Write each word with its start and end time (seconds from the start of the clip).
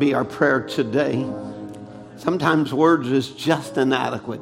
be 0.00 0.14
our 0.14 0.24
prayer 0.24 0.62
today. 0.62 1.24
Sometimes 2.16 2.72
words 2.72 3.08
is 3.12 3.30
just 3.30 3.76
inadequate, 3.76 4.40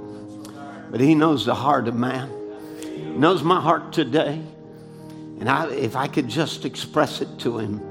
but 0.90 1.00
He 1.00 1.14
knows 1.14 1.44
the 1.44 1.54
heart 1.54 1.88
of 1.88 1.96
man. 1.96 2.30
He 2.80 3.18
knows 3.18 3.42
my 3.42 3.60
heart 3.60 3.92
today. 3.92 4.40
And 5.40 5.48
I, 5.48 5.70
if 5.70 5.96
I 5.96 6.08
could 6.08 6.28
just 6.28 6.64
express 6.64 7.20
it 7.20 7.28
to 7.40 7.58
Him, 7.58 7.82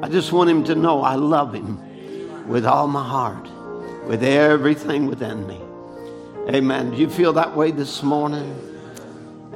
I 0.00 0.08
just 0.08 0.32
want 0.32 0.50
Him 0.50 0.64
to 0.64 0.74
know 0.74 1.02
I 1.02 1.14
love 1.14 1.54
Him 1.54 2.48
with 2.48 2.66
all 2.66 2.88
my 2.88 3.06
heart, 3.06 3.48
with 4.06 4.22
everything 4.22 5.06
within 5.06 5.46
me. 5.46 5.60
Amen. 6.48 6.90
Do 6.90 6.96
you 6.96 7.08
feel 7.08 7.32
that 7.34 7.54
way 7.54 7.70
this 7.70 8.02
morning? 8.02 8.54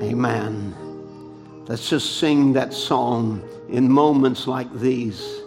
Amen. 0.01 0.75
Let's 1.67 1.89
just 1.89 2.19
sing 2.19 2.53
that 2.53 2.73
song 2.73 3.43
in 3.69 3.91
moments 3.91 4.47
like 4.47 4.73
these. 4.75 5.42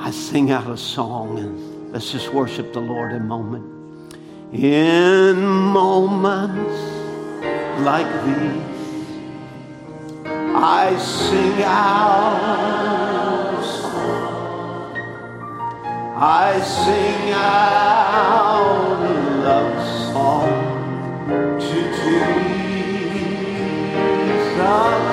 I 0.00 0.10
sing 0.10 0.50
out 0.50 0.70
a 0.70 0.76
song 0.76 1.38
and 1.38 1.68
Let's 1.90 2.12
just 2.12 2.34
worship 2.34 2.74
the 2.74 2.80
Lord 2.80 3.14
a 3.14 3.18
moment. 3.18 3.64
In 4.52 5.42
moments 5.42 6.82
like 7.80 8.06
these, 8.26 9.06
I 10.54 10.98
sing 10.98 11.62
out 11.62 12.34
a 13.58 13.64
song. 13.64 14.92
I 16.14 16.60
sing 16.60 17.32
out 17.32 19.00
a 19.00 19.12
love 19.42 19.80
song 20.12 21.58
to 21.58 21.78
Jesus. 24.52 25.07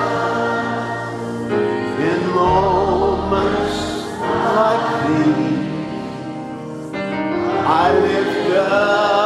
Like 4.56 5.06
these. 5.06 5.74
I 7.68 7.92
lift 7.92 8.50
up 8.56 9.25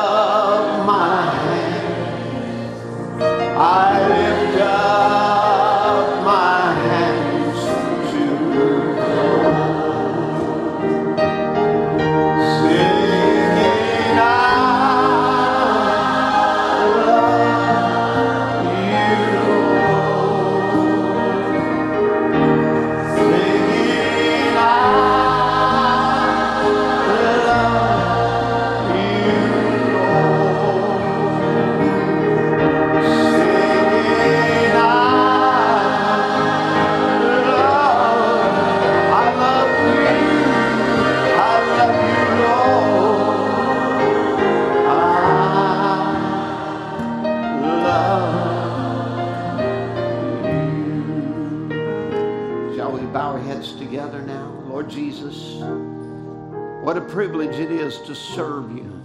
is 57.91 57.99
to 58.07 58.15
serve 58.15 58.71
you, 58.71 59.03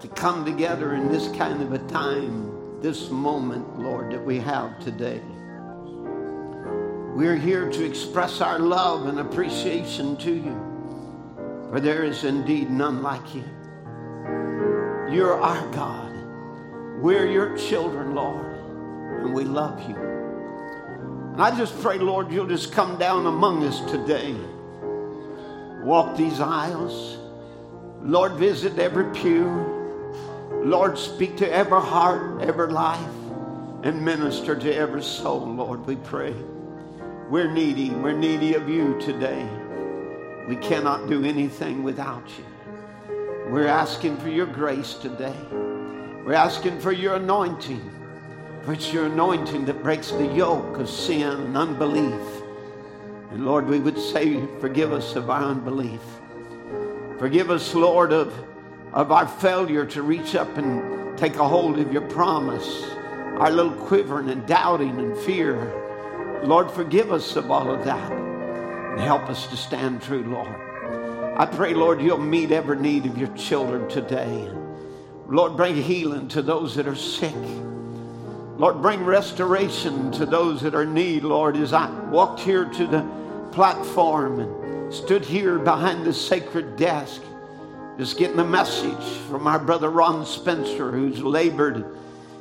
to 0.00 0.08
come 0.08 0.44
together 0.44 0.94
in 0.94 1.06
this 1.12 1.28
kind 1.36 1.62
of 1.62 1.72
a 1.72 1.78
time, 1.86 2.80
this 2.82 3.08
moment, 3.08 3.78
Lord, 3.78 4.10
that 4.10 4.24
we 4.24 4.40
have 4.40 4.80
today. 4.80 5.22
We're 7.14 7.36
here 7.36 7.70
to 7.70 7.84
express 7.84 8.40
our 8.40 8.58
love 8.58 9.06
and 9.06 9.20
appreciation 9.20 10.16
to 10.16 10.32
you, 10.32 10.56
for 11.70 11.78
there 11.78 12.02
is 12.02 12.24
indeed 12.24 12.68
none 12.68 13.00
like 13.00 13.32
you. 13.32 13.44
You're 15.12 15.40
our 15.40 15.70
God. 15.72 16.12
We're 17.00 17.30
your 17.30 17.56
children, 17.56 18.12
Lord, 18.12 18.56
and 19.22 19.32
we 19.32 19.44
love 19.44 19.88
you. 19.88 19.94
And 19.94 21.40
I 21.40 21.56
just 21.56 21.80
pray, 21.80 21.98
Lord, 21.98 22.32
you'll 22.32 22.48
just 22.48 22.72
come 22.72 22.98
down 22.98 23.26
among 23.26 23.62
us 23.62 23.80
today. 23.88 24.34
Walk 25.84 26.16
these 26.16 26.40
aisles. 26.40 27.18
Lord, 28.02 28.32
visit 28.32 28.78
every 28.78 29.12
pew. 29.12 29.44
Lord, 30.64 30.98
speak 30.98 31.36
to 31.38 31.52
every 31.52 31.80
heart, 31.80 32.42
every 32.42 32.68
life, 32.68 33.00
and 33.82 34.04
minister 34.04 34.56
to 34.56 34.74
every 34.74 35.02
soul, 35.02 35.46
Lord, 35.46 35.86
we 35.86 35.96
pray. 35.96 36.34
We're 37.30 37.50
needy. 37.50 37.90
We're 37.90 38.16
needy 38.16 38.54
of 38.54 38.68
you 38.68 38.98
today. 39.00 39.46
We 40.48 40.56
cannot 40.56 41.08
do 41.08 41.24
anything 41.24 41.82
without 41.82 42.24
you. 42.38 42.44
We're 43.50 43.66
asking 43.66 44.16
for 44.18 44.28
your 44.28 44.46
grace 44.46 44.94
today. 44.94 45.36
We're 45.52 46.34
asking 46.34 46.80
for 46.80 46.92
your 46.92 47.16
anointing. 47.16 47.82
For 48.62 48.72
it's 48.72 48.92
your 48.92 49.06
anointing 49.06 49.64
that 49.66 49.82
breaks 49.82 50.10
the 50.10 50.26
yoke 50.26 50.78
of 50.78 50.88
sin 50.88 51.22
and 51.22 51.56
unbelief. 51.56 52.42
And 53.30 53.44
Lord, 53.44 53.66
we 53.66 53.78
would 53.78 53.98
say, 53.98 54.40
forgive 54.60 54.92
us 54.92 55.16
of 55.16 55.30
our 55.30 55.42
unbelief. 55.42 56.00
Forgive 57.18 57.50
us, 57.50 57.74
Lord, 57.74 58.12
of, 58.12 58.32
of 58.92 59.10
our 59.10 59.26
failure 59.26 59.84
to 59.86 60.02
reach 60.02 60.36
up 60.36 60.56
and 60.56 61.18
take 61.18 61.34
a 61.34 61.48
hold 61.48 61.80
of 61.80 61.92
your 61.92 62.02
promise, 62.02 62.84
our 63.38 63.50
little 63.50 63.72
quivering 63.72 64.30
and 64.30 64.46
doubting 64.46 65.00
and 65.00 65.18
fear. 65.18 66.40
Lord, 66.44 66.70
forgive 66.70 67.10
us 67.10 67.34
of 67.34 67.50
all 67.50 67.70
of 67.70 67.84
that 67.84 68.12
and 68.12 69.00
help 69.00 69.28
us 69.28 69.48
to 69.48 69.56
stand 69.56 70.00
true, 70.00 70.22
Lord. 70.22 70.54
I 71.36 71.44
pray, 71.46 71.74
Lord, 71.74 72.00
you'll 72.00 72.18
meet 72.18 72.52
every 72.52 72.78
need 72.78 73.04
of 73.06 73.18
your 73.18 73.34
children 73.36 73.88
today. 73.88 74.48
Lord, 75.26 75.56
bring 75.56 75.74
healing 75.74 76.28
to 76.28 76.42
those 76.42 76.76
that 76.76 76.86
are 76.86 76.94
sick. 76.94 77.34
Lord, 78.56 78.80
bring 78.80 79.04
restoration 79.04 80.12
to 80.12 80.24
those 80.24 80.60
that 80.62 80.74
are 80.74 80.82
in 80.82 80.94
need, 80.94 81.24
Lord, 81.24 81.56
as 81.56 81.72
I 81.72 81.90
walked 82.10 82.40
here 82.40 82.64
to 82.64 82.86
the 82.86 83.04
platform 83.50 84.38
and 84.40 84.68
stood 84.90 85.24
here 85.24 85.58
behind 85.58 86.04
the 86.04 86.12
sacred 86.12 86.76
desk, 86.76 87.22
just 87.98 88.18
getting 88.18 88.38
a 88.38 88.44
message 88.44 89.18
from 89.28 89.46
our 89.46 89.58
brother 89.58 89.90
Ron 89.90 90.24
Spencer, 90.24 90.90
who's 90.90 91.22
labored 91.22 91.84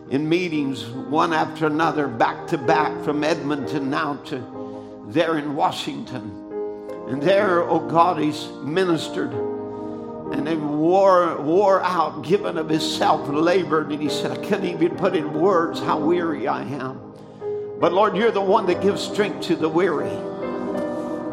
in 0.10 0.28
meetings 0.28 0.86
one 0.86 1.34
after 1.34 1.68
another, 1.68 2.08
back 2.08 2.48
to 2.48 2.58
back, 2.58 3.04
from 3.04 3.24
Edmonton 3.24 3.90
now 3.90 4.16
to 4.26 5.06
there 5.10 5.38
in 5.38 5.56
Washington. 5.56 6.32
And 7.10 7.22
there, 7.22 7.64
oh 7.64 7.80
God, 7.80 8.20
he's 8.20 8.48
ministered 8.64 9.32
and 9.32 10.46
then 10.46 10.78
wore, 10.78 11.42
wore 11.42 11.82
out, 11.82 12.22
given 12.24 12.58
of 12.58 12.70
himself, 12.70 13.30
labored. 13.30 13.92
And 13.92 14.02
he 14.02 14.10
said, 14.10 14.32
I 14.32 14.36
couldn't 14.36 14.66
even 14.66 14.98
put 14.98 15.16
in 15.16 15.34
words 15.34 15.80
how 15.80 16.00
weary 16.00 16.50
I 16.50 16.64
am. 16.64 17.00
But 17.80 17.94
Lord, 17.94 18.18
you're 18.18 18.32
the 18.32 18.42
one 18.42 18.66
that 18.66 18.82
gives 18.82 19.02
strength 19.02 19.48
to 19.48 19.56
the 19.56 19.70
weary. 19.70 20.12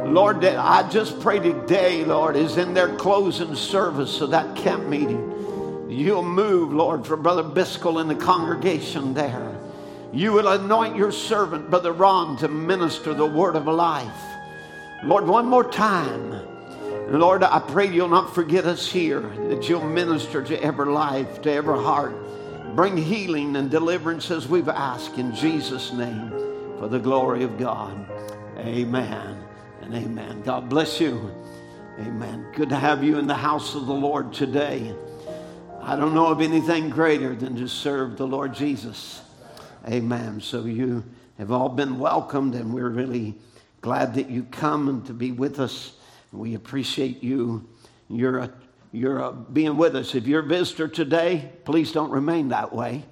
Lord, 0.06 0.42
that 0.42 0.58
I 0.58 0.88
just 0.90 1.18
pray 1.20 1.38
today, 1.38 2.04
Lord, 2.04 2.36
is 2.36 2.56
in 2.56 2.74
their 2.74 2.94
closing 2.96 3.54
service 3.54 4.20
of 4.20 4.30
that 4.30 4.54
camp 4.54 4.86
meeting. 4.86 5.88
You'll 5.88 6.22
move, 6.22 6.72
Lord, 6.72 7.06
for 7.06 7.16
Brother 7.16 7.42
Biscoe 7.42 8.00
and 8.00 8.10
the 8.10 8.14
congregation 8.14 9.14
there. 9.14 9.58
You 10.12 10.32
will 10.32 10.48
anoint 10.48 10.96
your 10.96 11.10
servant, 11.10 11.70
Brother 11.70 11.92
Ron, 11.92 12.36
to 12.38 12.48
minister 12.48 13.14
the 13.14 13.26
word 13.26 13.56
of 13.56 13.66
life. 13.66 14.12
Lord, 15.04 15.26
one 15.26 15.46
more 15.46 15.68
time. 15.68 16.30
Lord, 17.10 17.42
I 17.42 17.58
pray 17.60 17.90
you'll 17.90 18.08
not 18.08 18.34
forget 18.34 18.66
us 18.66 18.90
here, 18.90 19.20
that 19.48 19.68
you'll 19.68 19.86
minister 19.86 20.42
to 20.42 20.62
every 20.62 20.86
life, 20.86 21.42
to 21.42 21.50
every 21.50 21.78
heart. 21.78 22.14
Bring 22.76 22.96
healing 22.96 23.56
and 23.56 23.70
deliverance 23.70 24.30
as 24.30 24.48
we've 24.48 24.68
asked 24.68 25.18
in 25.18 25.34
Jesus' 25.34 25.92
name 25.92 26.30
for 26.78 26.88
the 26.88 26.98
glory 26.98 27.42
of 27.42 27.58
God. 27.58 28.06
Amen 28.58 29.43
and 29.84 29.94
amen. 29.94 30.40
God 30.42 30.70
bless 30.70 30.98
you. 30.98 31.30
Amen. 32.00 32.46
Good 32.54 32.70
to 32.70 32.76
have 32.76 33.04
you 33.04 33.18
in 33.18 33.26
the 33.26 33.34
house 33.34 33.74
of 33.74 33.86
the 33.86 33.92
Lord 33.92 34.32
today. 34.32 34.94
I 35.82 35.94
don't 35.94 36.14
know 36.14 36.28
of 36.28 36.40
anything 36.40 36.88
greater 36.88 37.34
than 37.34 37.54
to 37.56 37.68
serve 37.68 38.16
the 38.16 38.26
Lord 38.26 38.54
Jesus. 38.54 39.20
Amen. 39.86 40.40
So 40.40 40.64
you 40.64 41.04
have 41.36 41.52
all 41.52 41.68
been 41.68 41.98
welcomed, 41.98 42.54
and 42.54 42.72
we're 42.72 42.88
really 42.88 43.34
glad 43.82 44.14
that 44.14 44.30
you 44.30 44.44
come 44.44 44.88
and 44.88 45.04
to 45.06 45.12
be 45.12 45.32
with 45.32 45.60
us. 45.60 45.92
We 46.32 46.54
appreciate 46.54 47.22
you. 47.22 47.68
You're, 48.08 48.38
a, 48.38 48.52
you're 48.90 49.18
a 49.18 49.32
being 49.32 49.76
with 49.76 49.96
us. 49.96 50.14
If 50.14 50.26
you're 50.26 50.40
a 50.40 50.46
visitor 50.46 50.88
today, 50.88 51.52
please 51.66 51.92
don't 51.92 52.10
remain 52.10 52.48
that 52.48 52.74
way. 52.74 53.04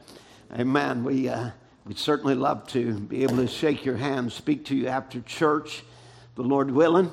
Amen. 0.59 1.05
We, 1.05 1.29
uh, 1.29 1.51
we'd 1.85 1.99
certainly 1.99 2.35
love 2.35 2.67
to 2.69 2.99
be 2.99 3.25
able 3.25 3.37
to 3.37 3.47
shake 3.47 3.85
your 3.85 3.99
hand, 3.99 4.33
speak 4.33 4.65
to 4.67 4.75
you 4.75 4.89
after 4.89 5.21
church, 5.21 5.85
the 6.35 6.43
Lord 6.43 6.71
willing. 6.71 7.11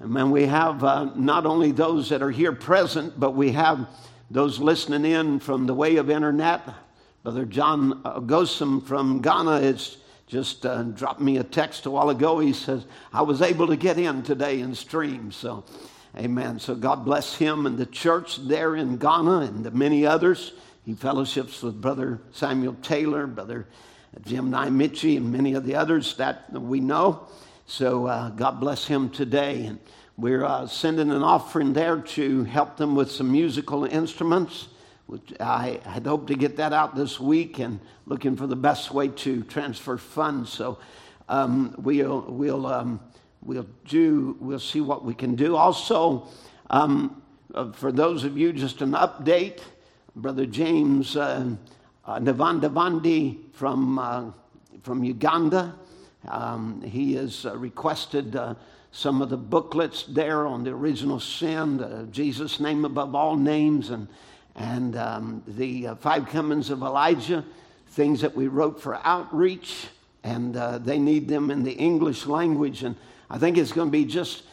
And 0.00 0.32
we 0.32 0.46
have 0.46 0.82
uh, 0.82 1.10
not 1.14 1.46
only 1.46 1.72
those 1.72 2.08
that 2.08 2.22
are 2.22 2.30
here 2.30 2.52
present, 2.52 3.20
but 3.20 3.32
we 3.32 3.52
have 3.52 3.86
those 4.30 4.58
listening 4.58 5.04
in 5.04 5.40
from 5.40 5.66
the 5.66 5.74
way 5.74 5.96
of 5.96 6.08
internet. 6.08 6.62
Brother 7.22 7.44
John 7.44 8.02
Gosum 8.26 8.80
from 8.80 9.20
Ghana 9.20 9.60
has 9.60 9.98
just 10.26 10.64
uh, 10.64 10.84
dropped 10.84 11.20
me 11.20 11.36
a 11.36 11.44
text 11.44 11.84
a 11.84 11.90
while 11.90 12.08
ago. 12.08 12.38
He 12.38 12.52
says, 12.52 12.86
I 13.12 13.22
was 13.22 13.42
able 13.42 13.66
to 13.66 13.76
get 13.76 13.98
in 13.98 14.22
today 14.22 14.60
and 14.60 14.76
stream. 14.76 15.32
So, 15.32 15.64
amen. 16.16 16.60
So, 16.60 16.74
God 16.74 17.04
bless 17.04 17.34
him 17.34 17.66
and 17.66 17.76
the 17.76 17.86
church 17.86 18.36
there 18.36 18.76
in 18.76 18.96
Ghana 18.96 19.40
and 19.40 19.64
the 19.64 19.70
many 19.72 20.06
others. 20.06 20.52
He 20.86 20.94
fellowships 20.94 21.62
with 21.62 21.80
Brother 21.80 22.20
Samuel 22.32 22.76
Taylor, 22.80 23.26
Brother 23.26 23.66
Jim 24.24 24.50
Nyamichi, 24.50 25.16
and 25.16 25.30
many 25.30 25.54
of 25.54 25.66
the 25.66 25.74
others 25.74 26.16
that 26.16 26.50
we 26.52 26.80
know. 26.80 27.28
So 27.70 28.08
uh, 28.08 28.30
God 28.30 28.58
bless 28.58 28.84
him 28.84 29.10
today. 29.10 29.66
And 29.66 29.78
we're 30.16 30.44
uh, 30.44 30.66
sending 30.66 31.12
an 31.12 31.22
offering 31.22 31.72
there 31.72 32.00
to 32.00 32.42
help 32.42 32.76
them 32.76 32.96
with 32.96 33.12
some 33.12 33.30
musical 33.30 33.84
instruments. 33.84 34.66
Which 35.06 35.32
I 35.38 35.78
had 35.84 36.04
hoped 36.04 36.26
to 36.28 36.34
get 36.34 36.56
that 36.56 36.72
out 36.72 36.96
this 36.96 37.20
week 37.20 37.60
and 37.60 37.78
looking 38.06 38.34
for 38.34 38.48
the 38.48 38.56
best 38.56 38.90
way 38.90 39.06
to 39.06 39.44
transfer 39.44 39.98
funds. 39.98 40.50
So 40.50 40.80
um, 41.28 41.76
we'll, 41.78 42.22
we'll, 42.22 42.66
um, 42.66 42.98
we'll, 43.40 43.68
do, 43.86 44.36
we'll 44.40 44.58
see 44.58 44.80
what 44.80 45.04
we 45.04 45.14
can 45.14 45.36
do. 45.36 45.54
Also, 45.54 46.26
um, 46.70 47.22
uh, 47.54 47.70
for 47.70 47.92
those 47.92 48.24
of 48.24 48.36
you, 48.36 48.52
just 48.52 48.82
an 48.82 48.92
update 48.92 49.60
Brother 50.16 50.44
James 50.44 51.16
uh, 51.16 51.54
uh, 52.04 52.18
Navandavandi 52.18 53.52
from, 53.52 54.00
uh, 54.00 54.32
from 54.82 55.04
Uganda 55.04 55.76
um, 56.28 56.82
he 56.82 57.14
has 57.14 57.46
uh, 57.46 57.56
requested 57.56 58.36
uh, 58.36 58.54
some 58.92 59.22
of 59.22 59.30
the 59.30 59.36
booklets 59.36 60.04
there 60.04 60.46
on 60.46 60.64
the 60.64 60.70
original 60.70 61.20
sin, 61.20 61.80
uh, 61.80 62.04
Jesus' 62.06 62.60
name 62.60 62.84
above 62.84 63.14
all 63.14 63.36
names, 63.36 63.90
and, 63.90 64.08
and 64.56 64.96
um, 64.96 65.42
the 65.46 65.88
uh, 65.88 65.94
five 65.96 66.26
comings 66.26 66.70
of 66.70 66.82
Elijah, 66.82 67.44
things 67.88 68.20
that 68.20 68.34
we 68.34 68.48
wrote 68.48 68.80
for 68.80 68.96
outreach, 69.04 69.86
and 70.22 70.56
uh, 70.56 70.78
they 70.78 70.98
need 70.98 71.28
them 71.28 71.50
in 71.50 71.62
the 71.62 71.72
English 71.72 72.26
language. 72.26 72.82
And 72.82 72.96
I 73.30 73.38
think 73.38 73.56
it's 73.56 73.72
going 73.72 73.88
to 73.88 73.92
be 73.92 74.04
just 74.04 74.44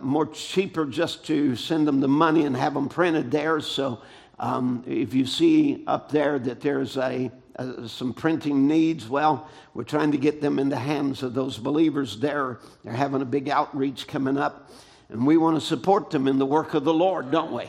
more 0.00 0.26
cheaper 0.26 0.86
just 0.86 1.26
to 1.26 1.54
send 1.54 1.86
them 1.86 2.00
the 2.00 2.08
money 2.08 2.46
and 2.46 2.56
have 2.56 2.72
them 2.72 2.88
printed 2.88 3.30
there. 3.30 3.60
So 3.60 4.00
um, 4.38 4.82
if 4.86 5.12
you 5.12 5.26
see 5.26 5.84
up 5.86 6.10
there 6.10 6.38
that 6.38 6.62
there's 6.62 6.96
a 6.96 7.30
uh, 7.60 7.86
some 7.86 8.14
printing 8.14 8.66
needs. 8.66 9.06
Well, 9.06 9.46
we're 9.74 9.84
trying 9.84 10.12
to 10.12 10.18
get 10.18 10.40
them 10.40 10.58
in 10.58 10.70
the 10.70 10.78
hands 10.78 11.22
of 11.22 11.34
those 11.34 11.58
believers 11.58 12.18
there. 12.18 12.58
They're 12.82 12.94
having 12.94 13.20
a 13.20 13.26
big 13.26 13.50
outreach 13.50 14.06
coming 14.06 14.38
up, 14.38 14.70
and 15.10 15.26
we 15.26 15.36
want 15.36 15.60
to 15.60 15.60
support 15.60 16.08
them 16.08 16.26
in 16.26 16.38
the 16.38 16.46
work 16.46 16.72
of 16.72 16.84
the 16.84 16.94
Lord, 16.94 17.30
don't 17.30 17.52
we? 17.52 17.64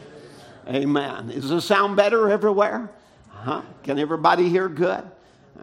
Amen. 0.66 1.28
Does 1.28 1.50
the 1.50 1.60
sound 1.60 1.98
better 1.98 2.30
everywhere? 2.30 2.90
Huh? 3.30 3.64
Can 3.84 4.00
everybody 4.00 4.48
hear 4.48 4.70
good? 4.70 5.04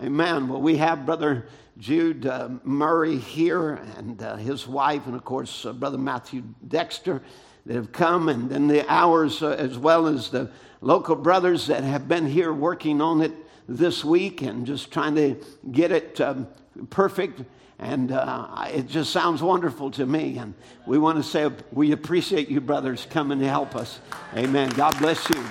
Amen. 0.03 0.49
Well, 0.49 0.61
we 0.61 0.77
have 0.77 1.07
Brother 1.07 1.47
Jude 1.79 2.27
uh, 2.27 2.51
Murray 2.65 3.17
here 3.17 3.81
and 3.97 4.21
uh, 4.23 4.37
his 4.37 4.69
wife, 4.69 5.07
and 5.07 5.15
of 5.15 5.25
course, 5.25 5.65
uh, 5.65 5.73
Brother 5.73 5.97
Matthew 5.97 6.43
Dexter 6.67 7.23
that 7.65 7.75
have 7.75 7.93
come, 7.93 8.29
and 8.29 8.51
then 8.51 8.69
the 8.69 8.87
hours 8.93 9.43
uh, 9.43 9.53
as 9.53 9.79
well 9.79 10.07
as 10.07 10.29
the 10.29 10.51
local 10.83 11.17
brothers 11.17 11.67
that 11.69 11.83
have 11.83 12.09
been 12.09 12.27
here 12.27 12.53
working 12.53 13.01
on 13.01 13.23
it 13.23 13.33
this 13.69 14.05
week 14.05 14.43
and 14.43 14.67
just 14.67 14.91
trying 14.91 15.15
to 15.15 15.37
get 15.71 15.93
it 15.93 16.21
um, 16.21 16.49
perfect. 16.91 17.43
And 17.79 18.11
uh, 18.11 18.67
it 18.73 18.89
just 18.89 19.13
sounds 19.13 19.41
wonderful 19.41 19.91
to 19.93 20.07
me. 20.07 20.39
And 20.39 20.55
we 20.87 20.99
want 20.99 21.19
to 21.19 21.23
say 21.23 21.49
we 21.71 21.93
appreciate 21.93 22.49
you, 22.49 22.61
brothers, 22.61 23.07
coming 23.11 23.39
to 23.39 23.49
help 23.49 23.77
us. 23.77 24.01
Amen. 24.35 24.71
God 24.71 24.99
bless 24.99 25.29
you. 25.31 25.45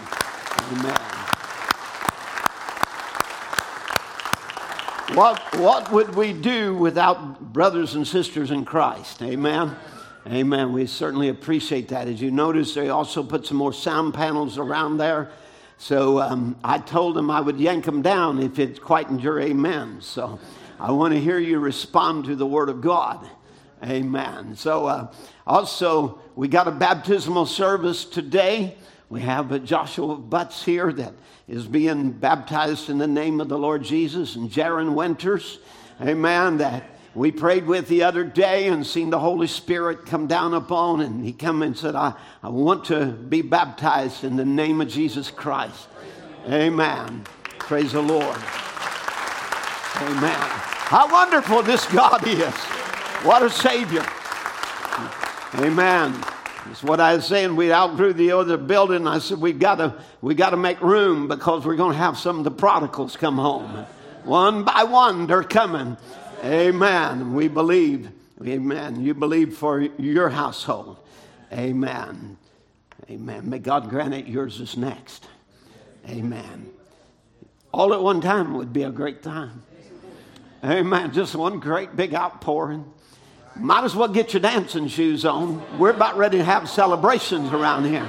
Amen. 0.72 0.98
What, 5.14 5.42
what 5.56 5.92
would 5.94 6.16
we 6.16 6.34
do 6.34 6.76
without 6.76 7.54
brothers 7.54 7.96
and 7.96 8.06
sisters 8.06 8.52
in 8.52 8.66
Christ? 8.66 9.22
Amen. 9.22 9.74
Amen. 10.28 10.74
We 10.74 10.86
certainly 10.86 11.30
appreciate 11.30 11.88
that. 11.90 12.10
As 12.10 12.22
you 12.22 12.30
notice, 12.30 12.74
they 12.74 12.90
also 12.90 13.24
put 13.24 13.46
some 13.46 13.56
more 13.56 13.72
sound 13.72 14.14
panels 14.14 14.58
around 14.58 14.98
there. 14.98 15.32
So 15.78 16.20
um, 16.20 16.58
I 16.64 16.80
told 16.80 17.18
him 17.18 17.30
I 17.30 17.40
would 17.40 17.60
yank 17.60 17.86
them 17.86 18.02
down 18.02 18.40
if 18.42 18.58
it's 18.58 18.80
quite 18.80 19.12
your 19.20 19.40
amen. 19.40 20.02
So 20.02 20.40
I 20.80 20.92
want 20.92 21.14
to 21.14 21.20
hear 21.20 21.38
you 21.38 21.60
respond 21.60 22.26
to 22.26 22.36
the 22.36 22.48
word 22.48 22.70
of 22.70 22.82
God. 22.82 23.30
Amen. 23.84 24.56
So 24.56 24.88
uh, 24.88 25.14
also, 25.46 26.20
we 26.36 26.48
got 26.48 26.68
a 26.68 26.72
baptismal 26.72 27.46
service 27.46 28.06
today. 28.06 28.76
We 29.10 29.22
have 29.22 29.64
Joshua 29.64 30.18
Butts 30.18 30.64
here 30.64 30.92
that 30.94 31.14
is 31.48 31.68
being 31.68 32.12
baptized 32.12 32.90
in 32.90 32.98
the 32.98 33.08
name 33.08 33.40
of 33.40 33.48
the 33.48 33.58
Lord 33.58 33.84
Jesus, 33.84 34.36
and 34.36 34.50
Jaron 34.50 34.96
Winters, 34.96 35.60
amen, 36.02 36.58
that 36.58 36.84
we 37.18 37.32
prayed 37.32 37.66
with 37.66 37.88
the 37.88 38.04
other 38.04 38.24
day 38.24 38.68
and 38.68 38.86
seen 38.86 39.10
the 39.10 39.18
Holy 39.18 39.48
Spirit 39.48 40.06
come 40.06 40.28
down 40.28 40.54
upon, 40.54 41.02
and 41.02 41.26
he 41.26 41.34
come 41.34 41.64
and 41.64 41.76
said, 41.76 41.96
I, 41.96 42.14
I 42.44 42.50
want 42.50 42.86
to 42.86 43.08
be 43.08 43.42
baptized 43.42 44.24
in 44.24 44.36
the 44.36 44.46
name 44.46 44.82
of 44.82 44.88
Jesus 44.88 45.32
Christ. 45.32 45.88
Amen. 46.46 47.24
Praise 47.58 47.94
the 47.94 48.02
Lord. 48.04 48.38
Amen. 49.96 50.38
How 50.38 51.12
wonderful 51.12 51.64
this 51.64 51.88
God 51.88 52.26
is. 52.28 52.54
What 53.26 53.42
a 53.42 53.50
Savior. 53.50 54.06
Amen. 55.56 56.14
That's 56.68 56.84
what 56.84 57.00
I 57.00 57.16
was 57.16 57.26
saying. 57.26 57.56
We 57.56 57.74
outgrew 57.74 58.14
the 58.14 58.34
other 58.34 58.58
building. 58.58 59.08
I 59.08 59.18
said, 59.18 59.42
we've 59.42 59.58
got 59.58 59.76
to 59.78 59.96
we 60.22 60.36
got 60.36 60.52
to 60.52 60.58
make 60.58 60.80
room 60.82 61.28
because 61.28 61.66
we're 61.66 61.78
going 61.78 61.94
to 61.94 61.98
have 61.98 62.16
some 62.20 62.38
of 62.38 62.44
the 62.44 62.52
prodigals 62.52 63.18
come 63.18 63.38
home. 63.38 63.88
One 64.24 64.64
by 64.64 64.84
one, 64.84 65.26
they're 65.26 65.42
coming. 65.42 65.98
Amen. 66.44 67.34
We 67.34 67.48
believe. 67.48 68.10
Amen. 68.46 69.02
You 69.02 69.14
believe 69.14 69.58
for 69.58 69.82
your 69.82 70.30
household. 70.30 70.98
Amen. 71.52 72.38
Amen. 73.10 73.50
May 73.50 73.60
God 73.60 73.90
grant 73.90 74.14
it 74.14 74.28
yours 74.28 74.60
is 74.60 74.78
next. 74.78 75.26
Amen. 76.08 76.70
All 77.74 77.94
at 77.94 78.02
one 78.02 78.22
time 78.22 78.54
would 78.56 78.74
be 78.74 78.84
a 78.84 78.92
great 78.92 79.24
time. 79.24 79.64
Amen. 80.64 81.14
Just 81.14 81.36
one 81.36 81.60
great 81.60 81.96
big 81.96 82.14
outpouring. 82.14 82.86
Might 83.56 83.84
as 83.84 83.96
well 83.96 84.08
get 84.08 84.34
your 84.34 84.42
dancing 84.42 84.88
shoes 84.88 85.26
on. 85.26 85.64
We're 85.80 85.92
about 85.92 86.18
ready 86.18 86.38
to 86.38 86.44
have 86.44 86.70
celebrations 86.70 87.52
around 87.52 87.86
here. 87.86 88.08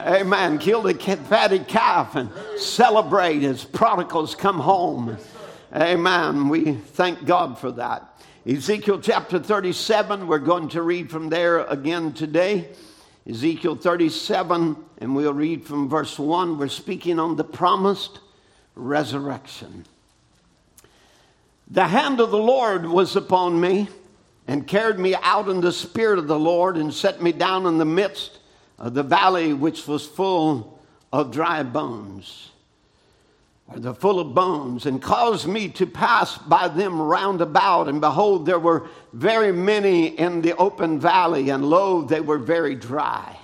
Amen. 0.00 0.58
Kill 0.58 0.82
the 0.82 0.94
fatty 0.94 1.60
calf 1.60 2.16
and 2.16 2.30
celebrate 2.58 3.42
as 3.44 3.64
prodigals 3.64 4.34
come 4.34 4.60
home. 4.60 5.16
Amen. 5.74 6.48
We 6.48 6.74
thank 6.74 7.24
God 7.24 7.58
for 7.58 7.72
that. 7.72 8.22
Ezekiel 8.46 9.00
chapter 9.00 9.40
37, 9.40 10.28
we're 10.28 10.38
going 10.38 10.68
to 10.68 10.82
read 10.82 11.10
from 11.10 11.30
there 11.30 11.64
again 11.64 12.12
today. 12.12 12.68
Ezekiel 13.28 13.74
37, 13.74 14.76
and 14.98 15.16
we'll 15.16 15.34
read 15.34 15.64
from 15.64 15.88
verse 15.88 16.16
1. 16.16 16.58
We're 16.58 16.68
speaking 16.68 17.18
on 17.18 17.34
the 17.34 17.42
promised 17.42 18.20
resurrection. 18.76 19.84
The 21.68 21.88
hand 21.88 22.20
of 22.20 22.30
the 22.30 22.38
Lord 22.38 22.86
was 22.86 23.16
upon 23.16 23.60
me 23.60 23.88
and 24.46 24.68
carried 24.68 25.00
me 25.00 25.16
out 25.16 25.48
in 25.48 25.60
the 25.60 25.72
spirit 25.72 26.20
of 26.20 26.28
the 26.28 26.38
Lord 26.38 26.76
and 26.76 26.94
set 26.94 27.20
me 27.20 27.32
down 27.32 27.66
in 27.66 27.78
the 27.78 27.84
midst 27.84 28.38
of 28.78 28.94
the 28.94 29.02
valley 29.02 29.52
which 29.52 29.88
was 29.88 30.06
full 30.06 30.78
of 31.12 31.32
dry 31.32 31.64
bones 31.64 32.50
the 33.72 33.94
full 33.94 34.20
of 34.20 34.34
bones, 34.34 34.86
and 34.86 35.00
caused 35.00 35.46
me 35.46 35.68
to 35.68 35.86
pass 35.86 36.36
by 36.36 36.68
them 36.68 37.00
round 37.00 37.40
about. 37.40 37.88
And 37.88 38.00
behold, 38.00 38.46
there 38.46 38.58
were 38.58 38.88
very 39.12 39.52
many 39.52 40.08
in 40.08 40.42
the 40.42 40.54
open 40.56 41.00
valley, 41.00 41.50
and 41.50 41.64
lo, 41.64 42.02
they 42.02 42.20
were 42.20 42.38
very 42.38 42.74
dry. 42.74 43.38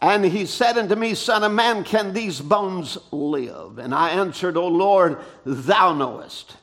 And 0.00 0.24
he 0.24 0.46
said 0.46 0.78
unto 0.78 0.94
me, 0.94 1.14
Son 1.14 1.42
of 1.42 1.52
man, 1.52 1.84
can 1.84 2.12
these 2.12 2.40
bones 2.40 2.98
live? 3.10 3.78
And 3.78 3.94
I 3.94 4.10
answered, 4.10 4.56
O 4.56 4.68
Lord, 4.68 5.18
thou 5.44 5.92
knowest. 5.92 6.56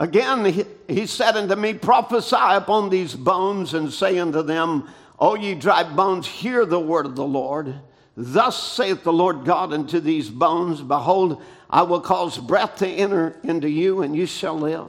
Again, 0.00 0.44
he, 0.46 0.64
he 0.86 1.06
said 1.06 1.36
unto 1.36 1.56
me, 1.56 1.74
Prophesy 1.74 2.36
upon 2.36 2.88
these 2.88 3.14
bones, 3.14 3.74
and 3.74 3.92
say 3.92 4.18
unto 4.18 4.42
them, 4.42 4.88
O 5.18 5.34
ye 5.34 5.54
dry 5.54 5.82
bones, 5.82 6.26
hear 6.26 6.64
the 6.64 6.80
word 6.80 7.04
of 7.04 7.16
the 7.16 7.26
Lord. 7.26 7.74
Thus 8.16 8.60
saith 8.60 9.04
the 9.04 9.12
Lord 9.12 9.44
God 9.44 9.72
unto 9.72 10.00
these 10.00 10.30
bones, 10.30 10.80
Behold, 10.80 11.42
I 11.70 11.82
will 11.82 12.00
cause 12.00 12.38
breath 12.38 12.76
to 12.76 12.88
enter 12.88 13.36
into 13.42 13.68
you, 13.68 14.02
and 14.02 14.16
you 14.16 14.26
shall 14.26 14.58
live. 14.58 14.88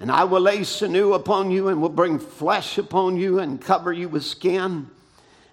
And 0.00 0.10
I 0.10 0.24
will 0.24 0.40
lay 0.40 0.64
sinew 0.64 1.12
upon 1.12 1.50
you, 1.50 1.68
and 1.68 1.82
will 1.82 1.88
bring 1.88 2.18
flesh 2.18 2.78
upon 2.78 3.16
you, 3.16 3.40
and 3.40 3.60
cover 3.60 3.92
you 3.92 4.08
with 4.08 4.24
skin, 4.24 4.90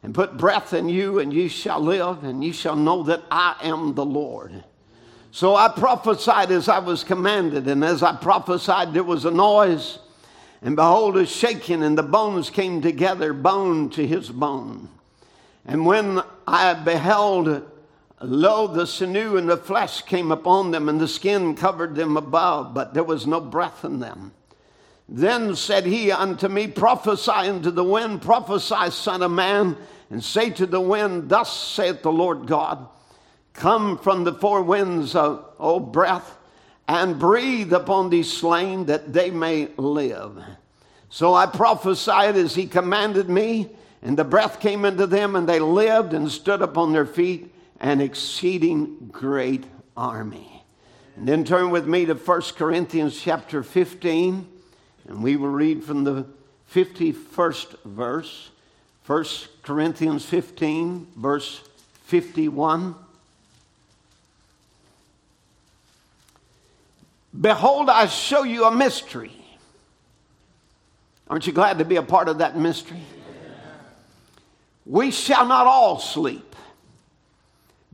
and 0.03 0.13
put 0.13 0.37
breath 0.37 0.71
in 0.73 0.87
you, 0.87 1.19
and 1.19 1.33
you 1.33 1.49
shall 1.49 1.79
live, 1.81 2.23
and 2.23 2.43
you 2.43 2.53
shall 2.53 2.75
know 2.75 3.03
that 3.03 3.23
I 3.31 3.55
am 3.63 3.95
the 3.95 4.05
Lord. 4.05 4.63
So 5.31 5.55
I 5.55 5.67
prophesied 5.67 6.51
as 6.51 6.69
I 6.69 6.79
was 6.79 7.03
commanded, 7.03 7.67
and 7.67 7.83
as 7.83 8.01
I 8.03 8.15
prophesied, 8.15 8.93
there 8.93 9.03
was 9.03 9.25
a 9.25 9.31
noise, 9.31 9.99
And 10.65 10.75
behold, 10.75 11.15
a 11.17 11.27
shaking, 11.27 11.83
and 11.83 11.95
the 11.95 12.03
bones 12.03 12.49
came 12.49 12.81
together, 12.81 13.33
bone 13.33 13.91
to 13.91 14.05
his 14.05 14.29
bone. 14.29 14.89
And 15.63 15.85
when 15.85 16.23
I 16.47 16.73
beheld, 16.73 17.69
lo, 18.27 18.67
the 18.67 18.87
sinew 18.87 19.37
and 19.37 19.49
the 19.49 19.57
flesh 19.57 20.01
came 20.01 20.31
upon 20.31 20.71
them, 20.71 20.89
and 20.89 20.99
the 20.99 21.07
skin 21.07 21.55
covered 21.55 21.95
them 21.95 22.17
above, 22.17 22.73
but 22.73 22.93
there 22.93 23.03
was 23.03 23.27
no 23.27 23.39
breath 23.39 23.83
in 23.83 23.99
them. 23.99 24.33
Then 25.07 25.55
said 25.55 25.85
he 25.85 26.11
unto 26.11 26.47
me, 26.47 26.67
Prophesy 26.67 27.31
unto 27.31 27.71
the 27.71 27.83
wind, 27.83 28.21
prophesy, 28.21 28.89
Son 28.89 29.21
of 29.21 29.31
Man, 29.31 29.77
and 30.09 30.23
say 30.23 30.49
to 30.51 30.65
the 30.65 30.81
wind, 30.81 31.29
Thus 31.29 31.55
saith 31.55 32.01
the 32.01 32.11
Lord 32.11 32.47
God, 32.47 32.87
Come 33.53 33.97
from 33.97 34.23
the 34.23 34.33
four 34.33 34.61
winds, 34.61 35.15
O, 35.15 35.45
o 35.59 35.79
breath, 35.79 36.37
and 36.87 37.19
breathe 37.19 37.73
upon 37.73 38.09
these 38.09 38.31
slain 38.31 38.85
that 38.85 39.13
they 39.13 39.31
may 39.31 39.69
live. 39.77 40.43
So 41.09 41.33
I 41.33 41.45
prophesied 41.45 42.35
as 42.35 42.55
he 42.55 42.67
commanded 42.67 43.29
me, 43.29 43.69
and 44.01 44.17
the 44.17 44.23
breath 44.23 44.59
came 44.59 44.85
into 44.85 45.07
them, 45.07 45.35
and 45.35 45.47
they 45.47 45.59
lived 45.59 46.13
and 46.13 46.29
stood 46.29 46.61
upon 46.61 46.93
their 46.93 47.05
feet, 47.05 47.54
an 47.85 48.01
exceeding 48.01 49.09
great 49.11 49.63
army. 49.95 50.63
And 51.15 51.27
then 51.27 51.43
turn 51.43 51.69
with 51.69 51.85
me 51.85 52.05
to 52.05 52.15
1 52.15 52.41
Corinthians 52.57 53.21
chapter 53.21 53.61
15. 53.61 54.47
And 55.07 55.21
we 55.21 55.35
will 55.35 55.49
read 55.49 55.83
from 55.83 56.03
the 56.03 56.25
51st 56.73 57.83
verse, 57.85 58.49
1 59.05 59.25
Corinthians 59.61 60.25
15, 60.25 61.09
verse 61.15 61.61
51. 62.05 62.95
Behold, 67.39 67.91
I 67.91 68.07
show 68.07 68.41
you 68.41 68.65
a 68.65 68.75
mystery. 68.75 69.31
Aren't 71.29 71.45
you 71.45 71.53
glad 71.53 71.77
to 71.77 71.85
be 71.85 71.97
a 71.97 72.03
part 72.03 72.29
of 72.29 72.39
that 72.39 72.57
mystery? 72.57 73.03
We 74.87 75.11
shall 75.11 75.45
not 75.45 75.67
all 75.67 75.99
sleep, 75.99 76.54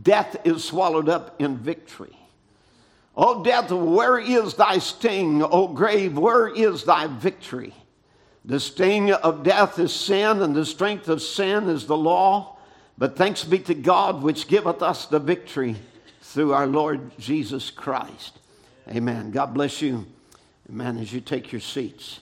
Death 0.00 0.36
is 0.44 0.64
swallowed 0.64 1.08
up 1.08 1.40
in 1.40 1.56
victory. 1.56 2.16
O 3.16 3.44
death, 3.44 3.70
where 3.70 4.18
is 4.18 4.54
thy 4.54 4.78
sting? 4.78 5.42
O 5.42 5.68
grave, 5.68 6.18
where 6.18 6.48
is 6.48 6.84
thy 6.84 7.06
victory? 7.06 7.72
The 8.44 8.60
sting 8.60 9.12
of 9.12 9.42
death 9.42 9.78
is 9.78 9.92
sin, 9.92 10.42
and 10.42 10.54
the 10.54 10.66
strength 10.66 11.08
of 11.08 11.22
sin 11.22 11.68
is 11.68 11.86
the 11.86 11.96
law. 11.96 12.56
But 12.98 13.16
thanks 13.16 13.44
be 13.44 13.58
to 13.60 13.74
God, 13.74 14.22
which 14.22 14.48
giveth 14.48 14.82
us 14.82 15.06
the 15.06 15.18
victory 15.18 15.76
through 16.20 16.52
our 16.52 16.66
Lord 16.66 17.16
Jesus 17.18 17.70
Christ. 17.70 18.38
Amen. 18.88 19.30
God 19.30 19.54
bless 19.54 19.80
you. 19.80 20.06
Amen. 20.68 20.98
As 20.98 21.12
you 21.12 21.20
take 21.20 21.52
your 21.52 21.60
seats. 21.60 22.20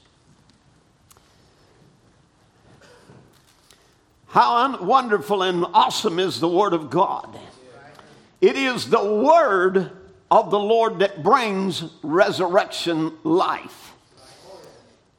How 4.29 4.81
wonderful 4.83 5.43
and 5.43 5.67
awesome 5.75 6.19
is 6.19 6.41
the 6.41 6.49
Word 6.49 6.73
of 6.73 6.89
God! 6.89 7.39
It 8.43 8.57
is 8.57 8.91
the 8.91 9.03
Word 9.03 9.93
of 10.29 10.51
the 10.51 10.59
Lord 10.59 10.99
that 10.99 11.23
brings 11.23 11.85
resurrection 12.03 13.13
life. 13.23 13.95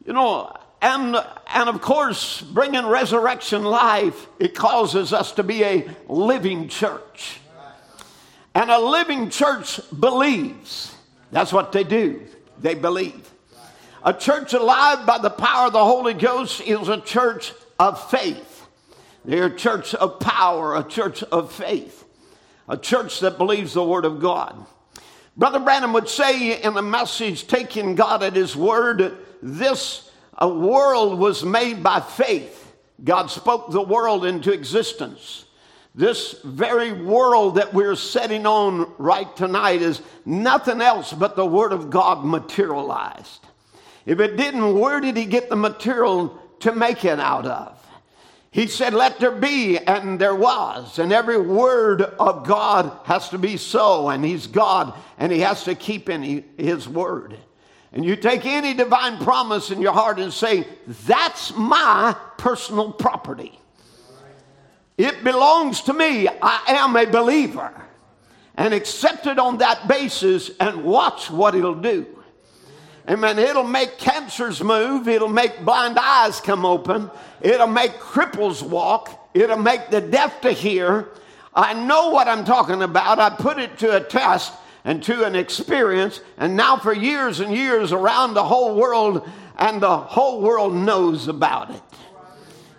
You 0.05 0.11
know, 0.11 0.53
and, 0.81 1.15
and 1.47 1.69
of 1.69 1.79
course, 1.81 2.41
bringing 2.41 2.85
resurrection 2.85 3.63
life, 3.63 4.27
it 4.39 4.53
causes 4.53 5.13
us 5.13 5.31
to 5.33 5.43
be 5.43 5.63
a 5.63 5.89
living 6.09 6.67
church. 6.67 7.39
And 8.53 8.69
a 8.69 8.79
living 8.79 9.29
church 9.29 9.79
believes. 9.97 10.93
That's 11.31 11.53
what 11.53 11.71
they 11.71 11.85
do, 11.85 12.27
they 12.59 12.75
believe. 12.75 13.31
A 14.03 14.13
church 14.13 14.51
alive 14.51 15.05
by 15.05 15.17
the 15.17 15.29
power 15.29 15.67
of 15.67 15.73
the 15.73 15.85
Holy 15.85 16.13
Ghost 16.13 16.59
is 16.59 16.89
a 16.89 16.99
church 16.99 17.53
of 17.79 18.09
faith. 18.11 18.67
They're 19.23 19.45
a 19.45 19.55
church 19.55 19.95
of 19.95 20.19
power, 20.19 20.75
a 20.75 20.83
church 20.83 21.23
of 21.23 21.53
faith, 21.53 22.02
a 22.67 22.77
church 22.77 23.19
that 23.19 23.37
believes 23.37 23.73
the 23.73 23.83
Word 23.83 24.05
of 24.05 24.19
God. 24.19 24.65
Brother 25.35 25.59
Branham 25.59 25.93
would 25.93 26.07
say 26.07 26.61
in 26.61 26.77
a 26.77 26.81
message, 26.81 27.47
taking 27.47 27.95
God 27.95 28.21
at 28.23 28.35
His 28.35 28.55
word, 28.55 29.17
this 29.41 30.11
world 30.41 31.19
was 31.19 31.43
made 31.43 31.81
by 31.81 31.99
faith. 31.99 32.73
God 33.03 33.27
spoke 33.31 33.71
the 33.71 33.81
world 33.81 34.25
into 34.25 34.53
existence. 34.53 35.45
This 35.95 36.39
very 36.43 36.91
world 36.91 37.55
that 37.55 37.73
we're 37.73 37.95
setting 37.95 38.45
on 38.45 38.91
right 38.97 39.35
tonight 39.35 39.81
is 39.81 40.01
nothing 40.25 40.81
else 40.81 41.13
but 41.13 41.35
the 41.35 41.45
Word 41.45 41.73
of 41.73 41.89
God 41.89 42.23
materialized. 42.23 43.45
If 44.05 44.19
it 44.19 44.37
didn't, 44.37 44.79
where 44.79 44.99
did 44.99 45.17
He 45.17 45.25
get 45.25 45.49
the 45.49 45.55
material 45.55 46.39
to 46.61 46.71
make 46.73 47.05
it 47.05 47.19
out 47.19 47.45
of? 47.45 47.79
He 48.53 48.67
said, 48.67 48.93
Let 48.93 49.19
there 49.19 49.31
be, 49.31 49.79
and 49.79 50.19
there 50.19 50.35
was. 50.35 50.99
And 50.99 51.11
every 51.11 51.39
word 51.39 52.03
of 52.03 52.45
God 52.45 52.95
has 53.05 53.29
to 53.29 53.39
be 53.39 53.57
so, 53.57 54.09
and 54.09 54.23
He's 54.23 54.45
God, 54.45 54.93
and 55.17 55.31
He 55.31 55.39
has 55.39 55.63
to 55.63 55.73
keep 55.73 56.07
in 56.07 56.45
His 56.55 56.87
word. 56.87 57.35
And 57.91 58.05
you 58.05 58.15
take 58.15 58.45
any 58.45 58.75
divine 58.75 59.17
promise 59.17 59.71
in 59.71 59.81
your 59.81 59.93
heart 59.93 60.19
and 60.19 60.31
say, 60.31 60.67
That's 61.07 61.51
my 61.55 62.15
personal 62.37 62.91
property. 62.91 63.59
It 64.99 65.23
belongs 65.23 65.81
to 65.81 65.93
me. 65.93 66.27
I 66.27 66.61
am 66.67 66.95
a 66.95 67.07
believer. 67.07 67.73
And 68.55 68.71
accept 68.71 69.25
it 69.25 69.39
on 69.39 69.57
that 69.57 69.87
basis 69.87 70.51
and 70.59 70.83
watch 70.83 71.31
what 71.31 71.55
it'll 71.55 71.73
do. 71.73 72.05
Amen. 73.09 73.37
It'll 73.37 73.63
make 73.63 73.97
cancers 73.97 74.63
move. 74.63 75.07
It'll 75.07 75.27
make 75.27 75.65
blind 75.65 75.97
eyes 75.99 76.39
come 76.39 76.65
open. 76.65 77.11
It'll 77.41 77.67
make 77.67 77.93
cripples 77.93 78.61
walk. 78.61 79.29
It'll 79.33 79.57
make 79.57 79.89
the 79.89 79.99
deaf 79.99 80.41
to 80.41 80.51
hear. 80.51 81.09
I 81.53 81.73
know 81.73 82.09
what 82.09 82.27
I'm 82.27 82.45
talking 82.45 82.81
about. 82.81 83.19
I 83.19 83.29
put 83.29 83.59
it 83.59 83.77
to 83.79 83.95
a 83.97 83.99
test 83.99 84.53
and 84.85 85.03
to 85.03 85.25
an 85.25 85.35
experience. 85.35 86.21
And 86.37 86.55
now, 86.55 86.77
for 86.77 86.93
years 86.93 87.41
and 87.41 87.53
years, 87.53 87.91
around 87.91 88.35
the 88.35 88.43
whole 88.43 88.75
world, 88.75 89.29
and 89.57 89.81
the 89.81 89.97
whole 89.97 90.41
world 90.41 90.73
knows 90.73 91.27
about 91.27 91.71
it. 91.71 91.81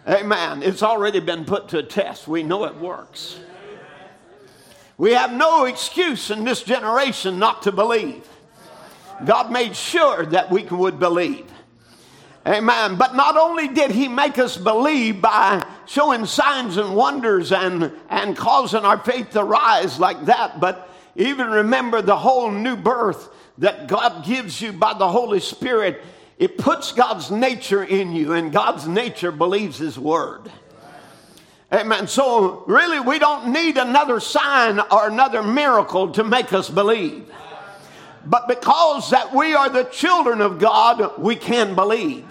Amen. 0.08 0.62
It's 0.62 0.82
already 0.82 1.20
been 1.20 1.44
put 1.44 1.68
to 1.68 1.78
a 1.78 1.82
test. 1.82 2.26
We 2.28 2.42
know 2.42 2.64
it 2.64 2.76
works. 2.76 3.38
We 4.96 5.12
have 5.12 5.32
no 5.32 5.64
excuse 5.64 6.30
in 6.30 6.44
this 6.44 6.62
generation 6.62 7.38
not 7.38 7.62
to 7.62 7.72
believe. 7.72 8.28
God 9.24 9.50
made 9.50 9.76
sure 9.76 10.26
that 10.26 10.50
we 10.50 10.64
would 10.64 10.98
believe. 10.98 11.50
Amen. 12.46 12.96
But 12.96 13.14
not 13.14 13.36
only 13.36 13.68
did 13.68 13.90
he 13.90 14.06
make 14.06 14.38
us 14.38 14.56
believe 14.56 15.22
by 15.22 15.64
showing 15.86 16.26
signs 16.26 16.76
and 16.76 16.94
wonders 16.94 17.52
and, 17.52 17.90
and 18.10 18.36
causing 18.36 18.84
our 18.84 18.98
faith 18.98 19.30
to 19.30 19.42
rise 19.42 19.98
like 19.98 20.26
that, 20.26 20.60
but 20.60 20.90
even 21.16 21.48
remember 21.48 22.02
the 22.02 22.16
whole 22.16 22.50
new 22.50 22.76
birth 22.76 23.30
that 23.58 23.86
God 23.86 24.24
gives 24.26 24.60
you 24.60 24.72
by 24.72 24.94
the 24.94 25.08
Holy 25.08 25.40
Spirit. 25.40 26.02
It 26.38 26.58
puts 26.58 26.92
God's 26.92 27.30
nature 27.30 27.84
in 27.84 28.12
you, 28.12 28.32
and 28.32 28.52
God's 28.52 28.88
nature 28.88 29.30
believes 29.30 29.78
his 29.78 29.98
word. 29.98 30.50
Amen. 31.72 32.08
So, 32.08 32.64
really, 32.66 33.00
we 33.00 33.18
don't 33.18 33.52
need 33.52 33.78
another 33.78 34.20
sign 34.20 34.80
or 34.80 35.08
another 35.08 35.42
miracle 35.42 36.10
to 36.12 36.24
make 36.24 36.52
us 36.52 36.68
believe. 36.68 37.30
But 38.26 38.48
because 38.48 39.10
that 39.10 39.34
we 39.34 39.54
are 39.54 39.68
the 39.68 39.84
children 39.84 40.40
of 40.40 40.58
God, 40.58 41.18
we 41.18 41.36
can 41.36 41.74
believe. 41.74 42.26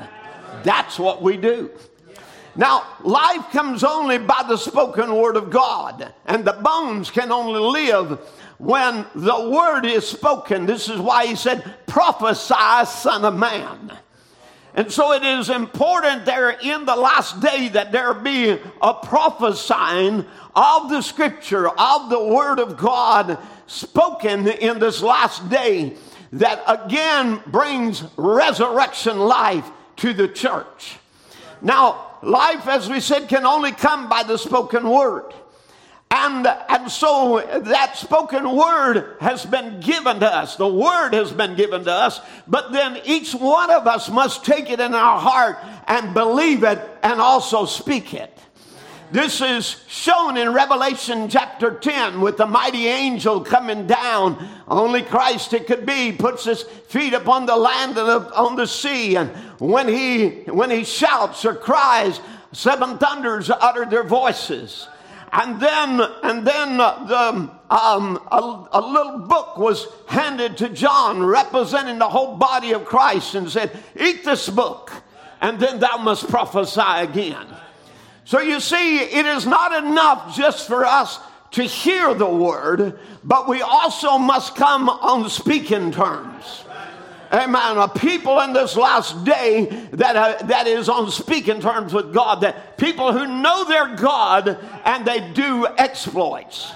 That's 0.64 0.98
what 0.98 1.22
we 1.22 1.38
do. 1.38 1.70
Now, 2.56 2.84
life 3.02 3.50
comes 3.52 3.84
only 3.84 4.20
by 4.20 4.44
the 4.48 4.58
spoken 4.58 5.16
word 5.16 5.36
of 5.36 5.50
God, 5.50 6.14
and 6.26 6.46
the 6.46 6.54
bones 6.54 7.10
can 7.10 7.32
only 7.32 7.60
live 7.60 8.20
when 8.60 9.06
the 9.16 9.50
word 9.50 9.86
is 9.86 10.08
spoken. 10.08 10.66
This 10.66 10.88
is 10.88 11.00
why 11.00 11.26
he 11.26 11.36
said, 11.36 11.64
prophesy, 11.88 12.86
son 12.86 13.26
of 13.26 13.36
man. 13.36 13.98
And 14.76 14.92
so 14.92 15.14
it 15.14 15.24
is 15.24 15.50
important 15.50 16.26
there 16.26 16.52
in 16.52 16.86
the 16.86 16.96
last 16.96 17.40
day 17.40 17.70
that 17.70 17.92
there 17.92 18.14
be 18.14 18.58
a 18.82 18.94
prophesying 18.94 20.26
of 20.56 20.90
the 20.90 21.02
scripture, 21.02 21.70
of 21.70 22.10
the 22.10 22.24
word 22.24 22.60
of 22.60 22.78
God 22.78 23.38
spoken 23.74 24.48
in 24.48 24.80
this 24.80 25.02
last 25.02 25.50
day 25.50 25.94
that 26.34 26.64
again 26.68 27.42
brings 27.48 28.04
resurrection 28.18 29.20
life 29.20 29.70
to 29.98 30.14
the 30.14 30.28
church. 30.28 30.98
Now, 31.62 32.18
life, 32.22 32.68
as 32.68 32.90
we 32.90 33.00
said, 33.00 33.30
can 33.30 33.46
only 33.46 33.72
come 33.72 34.10
by 34.10 34.24
the 34.24 34.38
spoken 34.38 34.90
word. 34.90 35.34
And, 36.16 36.46
and 36.46 36.92
so 36.92 37.44
that 37.66 37.98
spoken 37.98 38.56
word 38.56 39.16
has 39.20 39.46
been 39.46 39.80
given 39.80 40.20
to 40.20 40.28
us. 40.28 40.58
The 40.58 40.68
word 40.68 41.14
has 41.14 41.32
been 41.32 41.56
given 41.56 41.86
to 41.86 41.92
us, 41.92 42.22
but 42.48 42.72
then 42.72 43.02
each 43.04 43.34
one 43.34 43.72
of 43.72 43.88
us 43.88 44.10
must 44.10 44.46
take 44.46 44.70
it 44.70 44.80
in 44.80 44.94
our 44.94 45.20
heart 45.20 45.58
and 45.88 46.14
believe 46.14 46.64
it 46.64 46.80
and 47.02 47.20
also 47.20 47.66
speak 47.66 48.14
it. 48.14 48.33
This 49.14 49.42
is 49.42 49.80
shown 49.88 50.38
in 50.38 50.54
Revelation 50.54 51.30
chapter 51.30 51.70
10 51.70 52.20
with 52.20 52.38
the 52.38 52.48
mighty 52.48 52.88
angel 52.88 53.42
coming 53.42 53.86
down. 53.86 54.44
Only 54.68 55.04
Christ 55.04 55.54
it 55.54 55.68
could 55.68 55.86
be 55.86 56.12
puts 56.12 56.46
his 56.46 56.64
feet 56.64 57.14
upon 57.14 57.46
the 57.46 57.56
land 57.56 57.96
and 57.96 58.10
on 58.10 58.56
the 58.56 58.66
sea. 58.66 59.16
And 59.16 59.30
when 59.60 59.88
he, 59.88 60.30
when 60.50 60.72
he 60.72 60.84
shouts 60.84 61.46
or 61.46 61.54
cries, 61.54 62.22
seven 62.54 62.98
thunders 62.98 63.52
utter 63.52 63.86
their 63.86 64.04
voices. 64.04 64.88
And 65.32 65.62
then, 65.62 66.02
and 66.24 66.48
then 66.48 66.78
the, 66.78 67.52
um, 67.70 68.20
a, 68.32 68.68
a 68.72 68.82
little 68.82 69.20
book 69.20 69.60
was 69.60 69.86
handed 70.08 70.58
to 70.58 70.70
John 70.70 71.24
representing 71.24 72.00
the 72.00 72.10
whole 72.10 72.38
body 72.38 72.72
of 72.72 72.86
Christ 72.86 73.36
and 73.36 73.48
said, 73.48 73.78
Eat 73.96 74.26
this 74.26 74.50
book, 74.50 74.92
and 75.40 75.60
then 75.60 75.80
thou 75.80 75.98
must 75.98 76.28
prophesy 76.30 76.82
again. 76.82 77.46
So 78.26 78.40
you 78.40 78.60
see, 78.60 79.00
it 79.00 79.26
is 79.26 79.46
not 79.46 79.84
enough 79.84 80.36
just 80.36 80.68
for 80.68 80.86
us 80.86 81.20
to 81.52 81.64
hear 81.64 82.14
the 82.14 82.30
word, 82.30 82.98
but 83.24 83.48
we 83.48 83.62
also 83.62 84.18
must 84.18 84.56
come 84.56 84.90
on 84.90 85.30
speaking 85.30 85.92
terms. 85.92 86.64
Amen. 87.32 87.78
A 87.78 87.88
people 87.88 88.40
in 88.42 88.54
this 88.54 88.76
last 88.76 89.24
day 89.24 89.66
that, 89.94 90.16
uh, 90.16 90.46
that 90.46 90.68
is 90.68 90.88
on 90.88 91.10
speaking 91.10 91.62
terms 91.62 91.92
with 91.92 92.14
God, 92.14 92.42
that 92.42 92.78
people 92.78 93.12
who 93.12 93.26
know 93.26 93.66
their 93.66 93.96
God 93.96 94.60
and 94.86 95.06
they 95.06 95.32
do 95.34 95.68
exploits. 95.78 96.72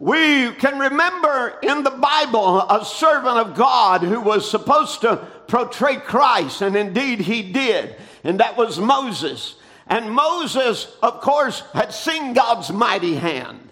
We 0.00 0.50
can 0.52 0.78
remember 0.78 1.58
in 1.62 1.84
the 1.84 1.90
Bible 1.90 2.60
a 2.62 2.84
servant 2.84 3.38
of 3.38 3.54
God 3.54 4.02
who 4.02 4.20
was 4.20 4.50
supposed 4.50 5.02
to 5.02 5.16
portray 5.46 5.96
Christ, 5.96 6.62
and 6.62 6.74
indeed 6.74 7.20
he 7.20 7.52
did, 7.52 7.94
and 8.24 8.40
that 8.40 8.56
was 8.56 8.78
Moses. 8.78 9.54
And 9.90 10.12
Moses, 10.12 10.86
of 11.02 11.20
course, 11.20 11.64
had 11.74 11.92
seen 11.92 12.32
God's 12.32 12.72
mighty 12.72 13.16
hand. 13.16 13.68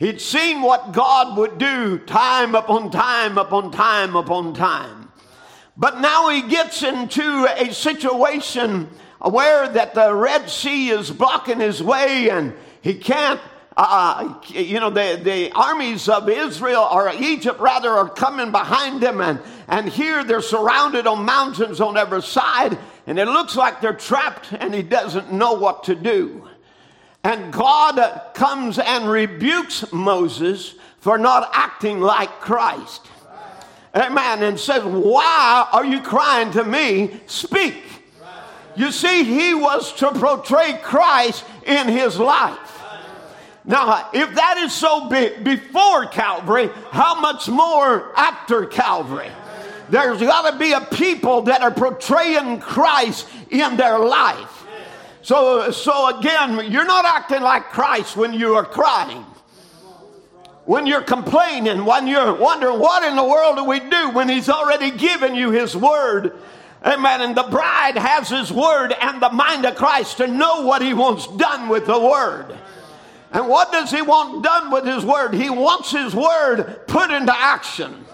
He'd 0.00 0.20
seen 0.20 0.60
what 0.60 0.90
God 0.90 1.38
would 1.38 1.58
do 1.58 1.98
time 1.98 2.56
upon 2.56 2.90
time 2.90 3.38
upon 3.38 3.70
time 3.70 4.16
upon 4.16 4.54
time. 4.54 5.12
But 5.76 6.00
now 6.00 6.28
he 6.30 6.42
gets 6.42 6.82
into 6.82 7.46
a 7.56 7.72
situation 7.72 8.88
where 9.20 9.68
that 9.68 9.94
the 9.94 10.12
Red 10.12 10.50
Sea 10.50 10.90
is 10.90 11.12
blocking 11.12 11.60
his 11.60 11.80
way 11.80 12.28
and 12.28 12.54
he 12.82 12.94
can't 12.94 13.40
uh, 13.76 14.34
you 14.48 14.80
know, 14.80 14.90
the, 14.90 15.18
the 15.22 15.50
armies 15.52 16.08
of 16.08 16.28
Israel 16.28 16.86
or 16.92 17.10
Egypt 17.14 17.58
rather 17.58 17.88
are 17.88 18.08
coming 18.08 18.50
behind 18.50 19.02
him, 19.02 19.20
and, 19.20 19.40
and 19.66 19.88
here 19.88 20.22
they're 20.24 20.42
surrounded 20.42 21.06
on 21.06 21.24
mountains 21.24 21.80
on 21.80 21.96
every 21.96 22.20
side, 22.20 22.76
and 23.06 23.18
it 23.18 23.26
looks 23.26 23.56
like 23.56 23.80
they're 23.80 23.92
trapped, 23.92 24.52
and 24.52 24.74
he 24.74 24.82
doesn't 24.82 25.32
know 25.32 25.54
what 25.54 25.84
to 25.84 25.94
do. 25.94 26.48
And 27.24 27.52
God 27.52 28.34
comes 28.34 28.78
and 28.78 29.08
rebukes 29.08 29.92
Moses 29.92 30.74
for 30.98 31.18
not 31.18 31.50
acting 31.52 32.00
like 32.00 32.40
Christ. 32.40 33.06
Amen. 33.94 34.42
And 34.42 34.58
says, 34.58 34.82
Why 34.84 35.68
are 35.72 35.84
you 35.84 36.00
crying 36.00 36.50
to 36.52 36.64
me? 36.64 37.20
Speak. 37.26 37.74
You 38.74 38.90
see, 38.90 39.24
he 39.24 39.54
was 39.54 39.92
to 39.94 40.10
portray 40.12 40.78
Christ 40.82 41.44
in 41.66 41.88
his 41.88 42.18
life. 42.18 42.80
Now, 43.64 44.08
if 44.12 44.34
that 44.34 44.56
is 44.58 44.72
so 44.72 45.08
big 45.08 45.44
before 45.44 46.06
Calvary, 46.06 46.70
how 46.90 47.20
much 47.20 47.48
more 47.48 48.12
after 48.16 48.66
Calvary? 48.66 49.30
There's 49.92 50.20
got 50.20 50.50
to 50.50 50.58
be 50.58 50.72
a 50.72 50.80
people 50.80 51.42
that 51.42 51.60
are 51.60 51.70
portraying 51.70 52.60
Christ 52.60 53.28
in 53.50 53.76
their 53.76 53.98
life. 53.98 54.64
So, 55.20 55.70
so 55.70 56.18
again, 56.18 56.72
you're 56.72 56.86
not 56.86 57.04
acting 57.04 57.42
like 57.42 57.64
Christ 57.64 58.16
when 58.16 58.32
you 58.32 58.54
are 58.54 58.64
crying 58.64 59.24
when 60.64 60.86
you're 60.86 61.02
complaining, 61.02 61.84
when 61.84 62.06
you're 62.06 62.34
wondering 62.34 62.78
what 62.78 63.02
in 63.02 63.16
the 63.16 63.24
world 63.24 63.56
do 63.56 63.64
we 63.64 63.80
do 63.80 64.10
when 64.10 64.28
He's 64.28 64.48
already 64.48 64.90
given 64.90 65.34
you 65.34 65.50
His 65.50 65.76
Word. 65.76 66.38
Amen. 66.84 67.20
And 67.20 67.36
the 67.36 67.42
bride 67.44 67.96
has 67.96 68.28
His 68.28 68.52
Word 68.52 68.94
and 69.00 69.20
the 69.20 69.30
mind 69.30 69.64
of 69.64 69.74
Christ 69.74 70.18
to 70.18 70.26
know 70.26 70.62
what 70.62 70.82
He 70.82 70.94
wants 70.94 71.26
done 71.36 71.68
with 71.68 71.86
the 71.86 71.98
Word. 71.98 72.56
And 73.32 73.48
what 73.48 73.72
does 73.72 73.90
He 73.90 74.02
want 74.02 74.44
done 74.44 74.70
with 74.70 74.84
His 74.84 75.04
Word? 75.04 75.34
He 75.34 75.50
wants 75.50 75.90
His 75.90 76.14
Word 76.14 76.82
put 76.86 77.10
into 77.10 77.36
action. 77.36 78.04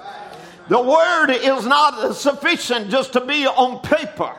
The 0.68 0.80
Word 0.80 1.30
is 1.30 1.66
not 1.66 2.14
sufficient 2.14 2.90
just 2.90 3.14
to 3.14 3.20
be 3.20 3.46
on 3.46 3.80
paper. 3.80 4.34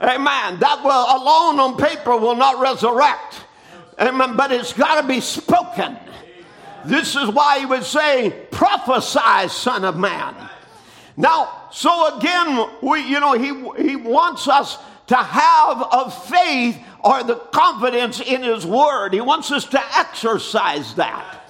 Amen. 0.00 0.58
That 0.58 0.82
will 0.82 0.90
alone 0.90 1.60
on 1.60 1.76
paper 1.76 2.16
will 2.16 2.36
not 2.36 2.60
resurrect. 2.60 3.44
Amen. 4.00 4.36
But 4.36 4.52
it's 4.52 4.72
got 4.72 5.00
to 5.00 5.06
be 5.06 5.20
spoken. 5.20 5.98
This 6.84 7.16
is 7.16 7.28
why 7.28 7.60
he 7.60 7.66
would 7.66 7.84
say, 7.84 8.30
prophesy, 8.50 9.48
son 9.48 9.84
of 9.84 9.96
man. 9.96 10.34
Now, 11.16 11.68
so 11.70 12.16
again, 12.16 12.68
we, 12.82 13.00
you 13.00 13.20
know, 13.20 13.32
he, 13.32 13.82
he 13.82 13.96
wants 13.96 14.48
us 14.48 14.78
to 15.06 15.16
have 15.16 15.86
a 15.92 16.10
faith 16.10 16.78
or 17.00 17.22
the 17.22 17.36
confidence 17.36 18.20
in 18.20 18.42
his 18.42 18.66
word. 18.66 19.12
He 19.12 19.20
wants 19.20 19.52
us 19.52 19.64
to 19.66 19.98
exercise 19.98 20.94
that. 20.94 21.43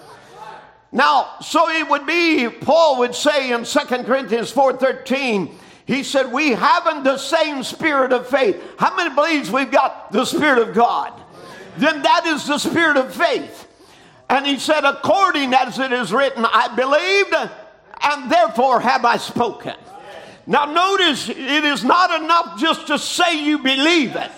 Now, 0.95 1.39
so 1.41 1.69
it 1.69 1.89
would 1.91 2.07
be, 2.07 2.49
Paul 2.49 3.01
would 3.01 3.17
say 3.17 3.51
in 3.51 3.65
2 3.65 3.79
Corinthians 4.05 4.53
4.13, 4.53 5.53
he 5.87 6.05
said, 6.05 6.33
we 6.33 6.51
haven't 6.51 7.03
the 7.03 7.19
same 7.19 7.65
spirit 7.65 8.13
of 8.13 8.29
faith. 8.29 8.63
How 8.79 8.95
many 8.97 9.13
believes 9.13 9.51
we've 9.51 9.73
got 9.73 10.13
the 10.13 10.25
spirit 10.25 10.67
of 10.67 10.73
God? 10.73 11.13
Then 11.79 12.01
that 12.03 12.27
is 12.27 12.47
the 12.47 12.59
spirit 12.59 12.97
of 12.97 13.13
faith. 13.13 13.69
And 14.31 14.47
he 14.47 14.57
said, 14.59 14.85
according 14.85 15.53
as 15.53 15.81
it 15.81 15.93
is 15.93 16.13
written, 16.13 16.47
I 16.47 16.69
believed, 16.77 17.35
and 18.03 18.31
therefore 18.31 18.79
have 18.79 19.05
I 19.05 19.17
spoken. 19.17 19.75
Now, 20.47 20.67
notice 20.67 21.29
it 21.29 21.65
is 21.65 21.83
not 21.83 22.23
enough 22.23 22.61
just 22.61 22.87
to 22.87 23.01
say 23.01 23.45
you 23.45 23.59
believe 23.59 24.15
it, 24.15 24.31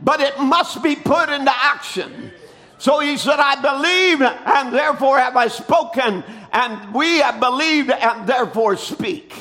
but 0.00 0.20
it 0.20 0.40
must 0.40 0.82
be 0.82 0.96
put 0.96 1.28
into 1.28 1.52
action. 1.54 2.32
So 2.78 3.00
he 3.00 3.16
said, 3.16 3.38
I 3.38 3.60
believe, 3.60 4.20
and 4.20 4.72
therefore 4.72 5.18
have 5.18 5.36
I 5.36 5.48
spoken, 5.48 6.22
and 6.52 6.94
we 6.94 7.18
have 7.18 7.40
believed, 7.40 7.90
and 7.90 8.26
therefore 8.26 8.76
speak. 8.76 9.32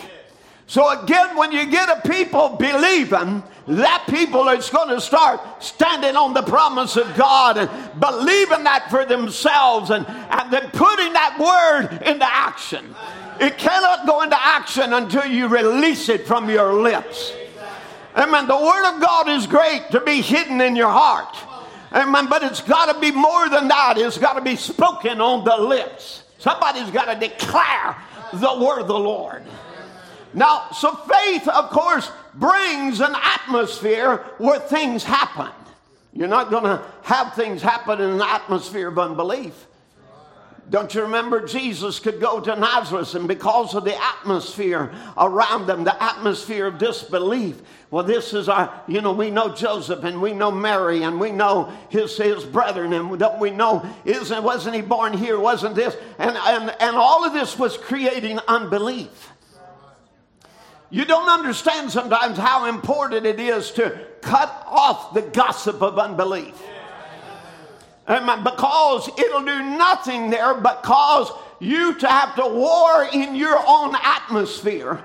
So 0.67 1.03
again, 1.03 1.37
when 1.37 1.51
you 1.51 1.69
get 1.69 1.89
a 1.89 2.07
people 2.07 2.49
believing, 2.57 3.43
that 3.67 4.05
people 4.09 4.47
is 4.49 4.69
going 4.69 4.89
to 4.89 5.01
start 5.01 5.63
standing 5.63 6.15
on 6.15 6.33
the 6.33 6.43
promise 6.43 6.97
of 6.97 7.15
God 7.15 7.57
and 7.57 7.69
believing 7.99 8.63
that 8.63 8.89
for 8.89 9.05
themselves 9.05 9.89
and, 9.89 10.05
and 10.07 10.53
then 10.53 10.69
putting 10.71 11.13
that 11.13 11.37
word 11.39 12.01
into 12.07 12.25
action. 12.27 12.95
It 13.39 13.57
cannot 13.57 14.05
go 14.05 14.21
into 14.21 14.37
action 14.39 14.93
until 14.93 15.25
you 15.25 15.47
release 15.47 16.09
it 16.09 16.25
from 16.25 16.49
your 16.49 16.73
lips. 16.73 17.33
Amen. 18.15 18.47
The 18.47 18.55
word 18.55 18.95
of 18.95 19.01
God 19.01 19.29
is 19.29 19.45
great 19.45 19.83
to 19.91 19.99
be 19.99 20.21
hidden 20.21 20.61
in 20.61 20.75
your 20.75 20.89
heart. 20.89 21.35
Amen. 21.95 22.27
But 22.29 22.43
it's 22.43 22.61
got 22.61 22.93
to 22.93 22.99
be 22.99 23.11
more 23.11 23.49
than 23.49 23.69
that. 23.69 23.97
It's 23.97 24.17
got 24.17 24.33
to 24.33 24.41
be 24.41 24.55
spoken 24.55 25.21
on 25.21 25.45
the 25.45 25.55
lips. 25.57 26.23
Somebody's 26.39 26.91
got 26.91 27.05
to 27.05 27.27
declare 27.27 27.95
the 28.33 28.63
word 28.63 28.81
of 28.81 28.87
the 28.87 28.99
Lord. 28.99 29.43
Now, 30.33 30.67
so 30.71 30.93
faith, 30.93 31.47
of 31.47 31.69
course, 31.69 32.11
brings 32.33 32.99
an 32.99 33.15
atmosphere 33.15 34.17
where 34.37 34.59
things 34.59 35.03
happen. 35.03 35.49
You're 36.13 36.27
not 36.27 36.49
going 36.51 36.65
to 36.65 36.83
have 37.03 37.33
things 37.33 37.61
happen 37.61 38.01
in 38.01 38.09
an 38.09 38.21
atmosphere 38.21 38.89
of 38.89 38.99
unbelief. 38.99 39.65
Don't 40.69 40.93
you 40.95 41.03
remember 41.03 41.45
Jesus 41.45 41.99
could 41.99 42.19
go 42.19 42.39
to 42.39 42.55
Nazareth 42.55 43.13
and 43.13 43.27
because 43.27 43.75
of 43.75 43.83
the 43.83 43.95
atmosphere 43.95 44.91
around 45.15 45.67
them, 45.67 45.83
the 45.83 46.03
atmosphere 46.03 46.65
of 46.65 46.79
disbelief, 46.79 47.61
well, 47.91 48.03
this 48.03 48.33
is 48.33 48.49
our, 48.49 48.81
you 48.87 48.99
know, 49.01 49.13
we 49.13 49.29
know 49.29 49.53
Joseph 49.53 50.03
and 50.03 50.19
we 50.21 50.33
know 50.33 50.49
Mary 50.49 51.03
and 51.03 51.19
we 51.19 51.31
know 51.31 51.71
his, 51.89 52.17
his 52.17 52.43
brethren 52.43 52.93
and 52.93 53.19
don't 53.19 53.39
we 53.39 53.51
know, 53.51 53.87
isn't, 54.05 54.43
wasn't 54.43 54.75
he 54.75 54.81
born 54.81 55.13
here? 55.13 55.39
Wasn't 55.39 55.75
this? 55.75 55.95
And, 56.17 56.35
and, 56.35 56.75
and 56.79 56.95
all 56.95 57.23
of 57.23 57.33
this 57.33 57.59
was 57.59 57.77
creating 57.77 58.39
unbelief. 58.47 59.31
You 60.89 61.05
don't 61.05 61.29
understand 61.29 61.91
sometimes 61.91 62.37
how 62.37 62.65
important 62.65 63.25
it 63.25 63.39
is 63.39 63.71
to 63.71 64.07
cut 64.21 64.63
off 64.67 65.13
the 65.13 65.21
gossip 65.21 65.81
of 65.81 65.99
unbelief. 65.99 66.59
Uh, 68.07 68.19
Amen. 68.21 68.43
Because 68.43 69.09
it'll 69.17 69.43
do 69.43 69.63
nothing 69.77 70.29
there 70.29 70.53
but 70.53 70.83
cause 70.83 71.31
you 71.59 71.97
to 71.99 72.07
have 72.07 72.35
to 72.35 72.45
war 72.45 73.07
in 73.11 73.35
your 73.35 73.57
own 73.67 73.95
atmosphere 74.01 75.03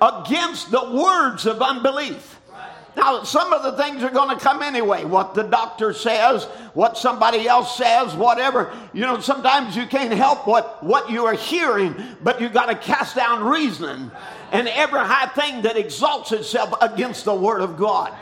against 0.00 0.70
the 0.70 0.90
words 0.90 1.46
of 1.46 1.60
unbelief. 1.60 2.38
Now, 2.96 3.22
some 3.22 3.52
of 3.52 3.62
the 3.62 3.80
things 3.82 4.02
are 4.02 4.10
going 4.10 4.36
to 4.36 4.42
come 4.42 4.62
anyway. 4.62 5.04
What 5.04 5.34
the 5.34 5.44
doctor 5.44 5.92
says, 5.92 6.44
what 6.74 6.98
somebody 6.98 7.46
else 7.46 7.76
says, 7.76 8.14
whatever. 8.14 8.76
You 8.92 9.02
know, 9.02 9.20
sometimes 9.20 9.76
you 9.76 9.86
can't 9.86 10.12
help 10.12 10.46
what, 10.46 10.82
what 10.82 11.08
you 11.08 11.24
are 11.24 11.34
hearing, 11.34 11.94
but 12.22 12.40
you've 12.40 12.52
got 12.52 12.66
to 12.66 12.74
cast 12.74 13.14
down 13.14 13.44
reasoning 13.44 14.10
and 14.52 14.66
every 14.68 14.98
high 14.98 15.28
thing 15.28 15.62
that 15.62 15.76
exalts 15.76 16.32
itself 16.32 16.74
against 16.80 17.24
the 17.24 17.34
Word 17.34 17.60
of 17.60 17.76
God. 17.76 18.12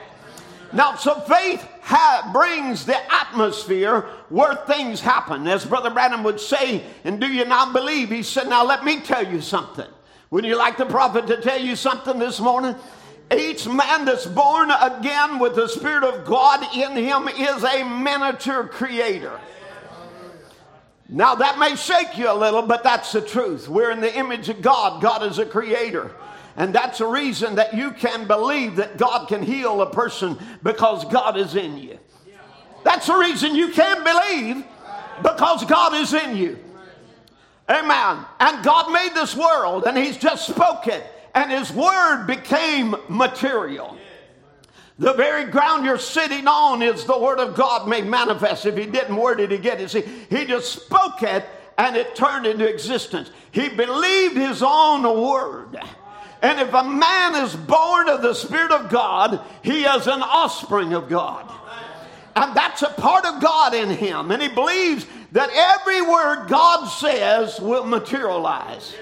Now, 0.73 0.97
so 0.97 1.19
faith 1.21 1.67
ha- 1.83 2.31
brings 2.33 2.85
the 2.85 2.97
atmosphere 3.13 4.03
where 4.29 4.55
things 4.55 5.01
happen. 5.01 5.47
As 5.49 5.65
Brother 5.65 5.91
Branham 5.91 6.23
would 6.25 6.41
say, 6.41 6.85
and 7.05 7.21
do 7.21 7.27
you 7.27 7.45
not 7.47 7.73
believe? 7.73 8.11
He 8.11 8.23
said, 8.23 8.49
Now 8.49 8.65
let 8.65 8.85
me 8.85 9.01
tell 9.01 9.27
you 9.27 9.41
something. 9.41 9.87
Would 10.31 10.45
you 10.45 10.57
like 10.57 10.77
the 10.77 10.85
prophet 10.85 11.27
to 11.29 11.41
tell 11.41 11.61
you 11.61 11.75
something 11.75 12.19
this 12.19 12.39
morning? 12.39 12.75
Each 13.35 13.67
man 13.67 14.05
that's 14.05 14.27
born 14.27 14.71
again 14.71 15.39
with 15.39 15.55
the 15.55 15.69
Spirit 15.69 16.05
of 16.05 16.27
God 16.27 16.67
in 16.75 16.97
him 16.97 17.29
is 17.29 17.65
a 17.65 17.85
miniature 17.85 18.65
creator. 18.65 19.39
Now, 21.11 21.35
that 21.37 21.59
may 21.59 21.75
shake 21.75 22.19
you 22.19 22.31
a 22.31 22.35
little, 22.35 22.63
but 22.63 22.83
that's 22.83 23.13
the 23.13 23.23
truth. 23.23 23.69
We're 23.69 23.91
in 23.91 24.01
the 24.01 24.15
image 24.15 24.51
of 24.51 24.61
God, 24.61 25.01
God 25.01 25.23
is 25.23 25.39
a 25.39 25.47
creator. 25.47 26.11
And 26.59 26.75
that's 26.75 26.99
the 26.99 27.07
reason 27.07 27.55
that 27.55 27.73
you 27.73 27.93
can 27.93 28.27
believe 28.27 28.77
that 28.77 28.99
God 28.99 29.29
can 29.29 29.43
heal 29.45 29.81
a 29.81 29.89
person 29.89 30.37
because 30.65 31.05
God 31.05 31.37
is 31.39 31.55
in 31.55 31.79
you. 31.79 31.99
That's 32.83 33.07
the 33.07 33.15
reason 33.15 33.55
you 33.55 33.69
can 33.69 34.03
believe 34.03 34.65
because 35.23 35.65
God 35.65 35.95
is 35.95 36.13
in 36.13 36.37
you. 36.37 36.59
Amen. 37.71 38.25
And 38.41 38.65
God 38.65 38.91
made 38.93 39.15
this 39.15 39.37
world 39.37 39.85
and 39.87 39.97
He's 39.97 40.17
just 40.17 40.49
spoke 40.49 40.89
it, 40.89 41.07
and 41.33 41.53
His 41.53 41.73
word 41.73 42.27
became 42.27 42.97
material. 43.09 43.97
The 44.99 45.13
very 45.13 45.45
ground 45.45 45.85
you're 45.85 45.97
sitting 45.97 46.49
on 46.49 46.83
is 46.83 47.05
the 47.05 47.17
Word 47.17 47.39
of 47.39 47.55
God 47.55 47.87
made 47.87 48.07
manifest. 48.07 48.67
If 48.67 48.77
He 48.77 48.87
didn't, 48.87 49.15
where 49.15 49.37
did 49.37 49.53
He 49.53 49.59
get 49.59 49.81
it? 49.81 49.91
See, 49.91 50.03
He 50.29 50.45
just 50.45 50.73
spoke 50.73 51.23
it 51.23 51.45
and 51.77 51.95
it 51.95 52.17
turned 52.17 52.47
into 52.47 52.67
existence. 52.69 53.31
He 53.53 53.69
believed 53.69 54.37
His 54.37 54.61
own 54.61 55.05
word. 55.05 55.79
And 56.43 56.61
if 56.61 56.73
a 56.73 56.85
man 56.85 57.45
is 57.45 57.55
born 57.57 58.09
of 58.09 58.23
the 58.23 58.35
Spirit 58.35 58.71
of 58.71 58.91
God, 58.91 59.41
he 59.63 59.85
is 59.85 60.07
an 60.07 60.23
offspring 60.23 60.95
of 60.95 61.09
God. 61.09 61.51
And 62.37 62.57
that's 62.57 62.83
a 62.83 62.91
part 62.91 63.25
of 63.25 63.43
God 63.43 63.75
in 63.75 63.91
him. 63.91 64.31
And 64.31 64.41
he 64.41 64.49
believes 64.49 65.07
that 65.33 65.51
every 65.53 66.01
word 66.03 66.47
God 66.49 66.87
says 66.87 67.59
will 67.61 67.85
materialize. 67.85 68.95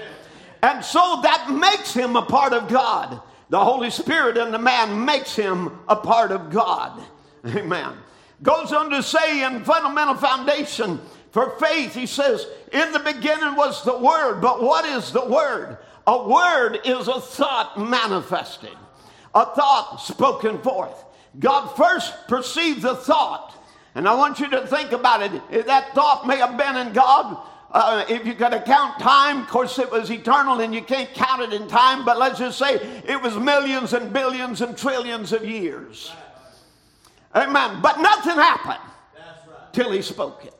And 0.63 0.83
so 0.83 1.19
that 1.21 1.51
makes 1.51 1.93
him 1.93 2.15
a 2.15 2.23
part 2.23 2.53
of 2.53 2.67
God. 2.67 3.21
The 3.49 3.63
Holy 3.63 3.91
Spirit 3.91 4.37
in 4.37 4.51
the 4.51 4.59
man 4.59 5.05
makes 5.05 5.35
him 5.35 5.79
a 5.87 5.95
part 5.95 6.31
of 6.31 6.49
God. 6.49 6.99
Amen. 7.45 7.93
Goes 8.41 8.73
on 8.73 8.89
to 8.89 9.01
say 9.03 9.43
in 9.43 9.63
fundamental 9.63 10.15
foundation 10.15 10.99
for 11.31 11.51
faith, 11.59 11.93
he 11.93 12.07
says, 12.07 12.47
In 12.71 12.91
the 12.91 12.99
beginning 12.99 13.55
was 13.55 13.83
the 13.83 13.97
Word. 13.97 14.41
But 14.41 14.61
what 14.61 14.85
is 14.85 15.11
the 15.11 15.25
Word? 15.25 15.77
A 16.07 16.27
word 16.27 16.79
is 16.85 17.09
a 17.09 17.19
thought 17.19 17.77
manifested, 17.77 18.75
a 19.35 19.45
thought 19.45 19.97
spoken 19.97 20.59
forth. 20.59 21.03
God 21.37 21.67
first 21.75 22.27
perceived 22.27 22.81
the 22.81 22.95
thought. 22.95 23.53
And 23.93 24.07
I 24.07 24.15
want 24.15 24.39
you 24.39 24.49
to 24.51 24.65
think 24.67 24.93
about 24.93 25.21
it. 25.21 25.65
That 25.65 25.93
thought 25.93 26.25
may 26.25 26.37
have 26.37 26.57
been 26.57 26.77
in 26.77 26.93
God. 26.93 27.37
Uh, 27.71 28.05
if 28.07 28.25
you 28.25 28.33
could 28.35 28.63
count 28.65 28.99
time, 28.99 29.41
of 29.41 29.47
course, 29.47 29.77
it 29.79 29.91
was 29.91 30.09
eternal 30.09 30.61
and 30.61 30.73
you 30.73 30.81
can't 30.81 31.13
count 31.13 31.41
it 31.41 31.51
in 31.51 31.67
time, 31.67 32.05
but 32.05 32.17
let's 32.17 32.39
just 32.39 32.57
say 32.57 32.75
it 33.05 33.21
was 33.21 33.35
millions 33.35 33.91
and 33.91 34.13
billions 34.13 34.61
and 34.61 34.77
trillions 34.77 35.33
of 35.33 35.43
years. 35.43 36.11
Amen. 37.35 37.81
But 37.81 37.99
nothing 37.99 38.35
happened 38.35 38.79
till 39.73 39.91
he 39.91 40.01
spoke 40.01 40.45
it. 40.45 40.56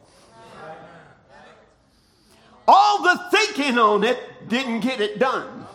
All 2.67 3.01
the 3.01 3.17
thinking 3.31 3.77
on 3.77 4.03
it 4.03 4.49
didn't 4.49 4.81
get 4.81 4.99
it 4.99 5.19
done. 5.19 5.65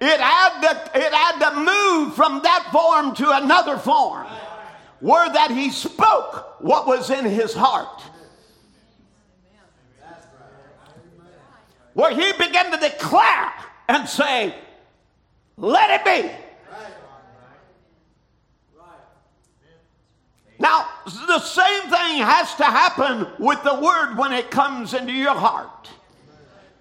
It 0.00 0.20
had 0.20 0.60
to, 0.62 0.98
it 0.98 1.12
had 1.12 1.50
to 1.50 1.56
move 1.56 2.14
from 2.14 2.40
that 2.42 2.68
form 2.72 3.14
to 3.16 3.36
another 3.36 3.76
form 3.76 4.26
where 5.00 5.30
that 5.30 5.50
he 5.50 5.70
spoke 5.70 6.60
what 6.60 6.86
was 6.86 7.10
in 7.10 7.24
his 7.24 7.52
heart. 7.54 8.02
Where 11.92 12.12
he 12.14 12.32
began 12.32 12.70
to 12.70 12.78
declare 12.78 13.52
and 13.88 14.08
say, 14.08 14.54
Let 15.56 16.00
it 16.00 16.04
be. 16.04 16.30
Now, 20.60 20.86
the 21.06 21.38
same 21.38 21.82
thing 21.84 22.22
has 22.22 22.54
to 22.56 22.64
happen 22.64 23.26
with 23.38 23.62
the 23.64 23.80
word 23.80 24.16
when 24.16 24.32
it 24.32 24.50
comes 24.50 24.92
into 24.92 25.12
your 25.12 25.34
heart. 25.34 25.88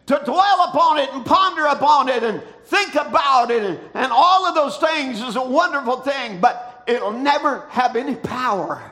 To 0.07 0.21
dwell 0.25 0.65
upon 0.67 0.97
it 0.97 1.09
and 1.13 1.25
ponder 1.25 1.65
upon 1.65 2.09
it 2.09 2.21
and 2.21 2.43
think 2.65 2.95
about 2.95 3.51
it 3.51 3.63
and, 3.63 3.79
and 3.93 4.11
all 4.11 4.45
of 4.45 4.53
those 4.53 4.77
things 4.77 5.21
is 5.21 5.37
a 5.37 5.43
wonderful 5.43 6.01
thing, 6.01 6.41
but 6.41 6.83
it'll 6.87 7.13
never 7.13 7.65
have 7.69 7.95
any 7.95 8.15
power 8.15 8.91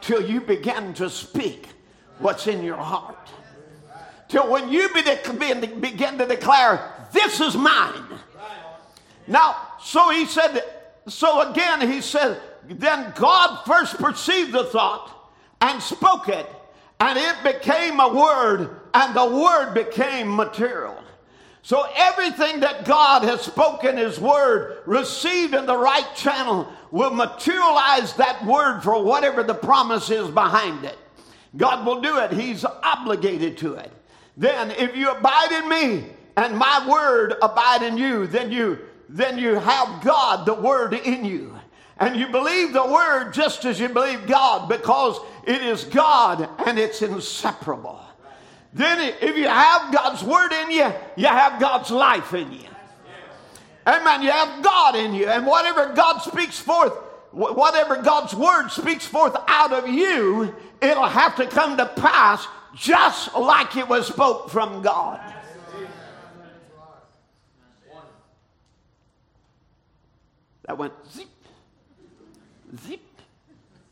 till 0.00 0.26
you 0.26 0.40
begin 0.40 0.94
to 0.94 1.10
speak 1.10 1.68
what's 2.18 2.46
in 2.46 2.62
your 2.62 2.76
heart. 2.76 3.28
Till 4.28 4.50
when 4.50 4.70
you 4.72 4.88
begin 4.94 6.18
to 6.18 6.26
declare, 6.26 6.90
This 7.12 7.38
is 7.40 7.54
mine. 7.54 8.04
Now, 9.26 9.56
so 9.82 10.08
he 10.10 10.24
said, 10.24 10.62
so 11.06 11.50
again, 11.50 11.80
he 11.88 12.00
said, 12.00 12.40
then 12.68 13.12
God 13.16 13.64
first 13.64 13.98
perceived 13.98 14.52
the 14.52 14.64
thought 14.64 15.30
and 15.60 15.82
spoke 15.82 16.28
it, 16.28 16.46
and 17.00 17.18
it 17.18 17.36
became 17.44 18.00
a 18.00 18.12
word, 18.12 18.70
and 18.94 19.14
the 19.14 19.26
word 19.26 19.74
became 19.74 20.34
material. 20.34 21.02
So 21.62 21.86
everything 21.94 22.60
that 22.60 22.84
God 22.84 23.22
has 23.22 23.40
spoken, 23.40 23.96
His 23.96 24.18
word, 24.18 24.78
received 24.86 25.54
in 25.54 25.66
the 25.66 25.76
right 25.76 26.08
channel, 26.16 26.68
will 26.90 27.12
materialize 27.12 28.14
that 28.14 28.44
word 28.44 28.80
for 28.80 29.02
whatever 29.02 29.42
the 29.42 29.54
promise 29.54 30.10
is 30.10 30.28
behind 30.28 30.84
it. 30.84 30.98
God 31.56 31.86
will 31.86 32.00
do 32.00 32.18
it, 32.18 32.32
He's 32.32 32.64
obligated 32.64 33.58
to 33.58 33.74
it. 33.74 33.92
Then, 34.36 34.70
if 34.72 34.96
you 34.96 35.10
abide 35.10 35.52
in 35.52 35.68
me 35.68 36.06
and 36.36 36.56
my 36.56 36.88
word 36.88 37.34
abide 37.42 37.82
in 37.82 37.96
you, 37.96 38.26
then 38.26 38.50
you 38.50 38.78
then 39.08 39.36
you 39.36 39.56
have 39.56 40.02
God, 40.02 40.46
the 40.46 40.54
word 40.54 40.94
in 40.94 41.24
you. 41.24 41.54
And 41.98 42.16
you 42.16 42.28
believe 42.28 42.72
the 42.72 42.86
word 42.86 43.32
just 43.32 43.64
as 43.64 43.78
you 43.78 43.88
believe 43.88 44.26
God 44.26 44.68
because 44.68 45.18
it 45.44 45.62
is 45.62 45.84
God 45.84 46.48
and 46.66 46.78
it's 46.78 47.02
inseparable. 47.02 48.00
Then, 48.74 49.14
if 49.20 49.36
you 49.36 49.48
have 49.48 49.92
God's 49.92 50.22
word 50.22 50.52
in 50.52 50.70
you, 50.70 50.90
you 51.16 51.26
have 51.26 51.60
God's 51.60 51.90
life 51.90 52.32
in 52.32 52.50
you. 52.52 52.68
Amen. 53.86 54.22
You 54.22 54.30
have 54.30 54.62
God 54.62 54.96
in 54.96 55.12
you. 55.12 55.26
And 55.26 55.46
whatever 55.46 55.92
God 55.92 56.20
speaks 56.20 56.58
forth, 56.58 56.92
whatever 57.32 58.00
God's 58.00 58.34
word 58.34 58.68
speaks 58.68 59.06
forth 59.06 59.36
out 59.46 59.72
of 59.72 59.88
you, 59.88 60.54
it'll 60.80 61.06
have 61.06 61.36
to 61.36 61.46
come 61.46 61.76
to 61.76 61.86
pass 61.86 62.46
just 62.74 63.34
like 63.36 63.76
it 63.76 63.88
was 63.88 64.06
spoke 64.06 64.48
from 64.50 64.80
God. 64.80 65.20
That 70.64 70.78
went 70.78 70.94
zip 71.12 71.26
zip, 72.76 73.00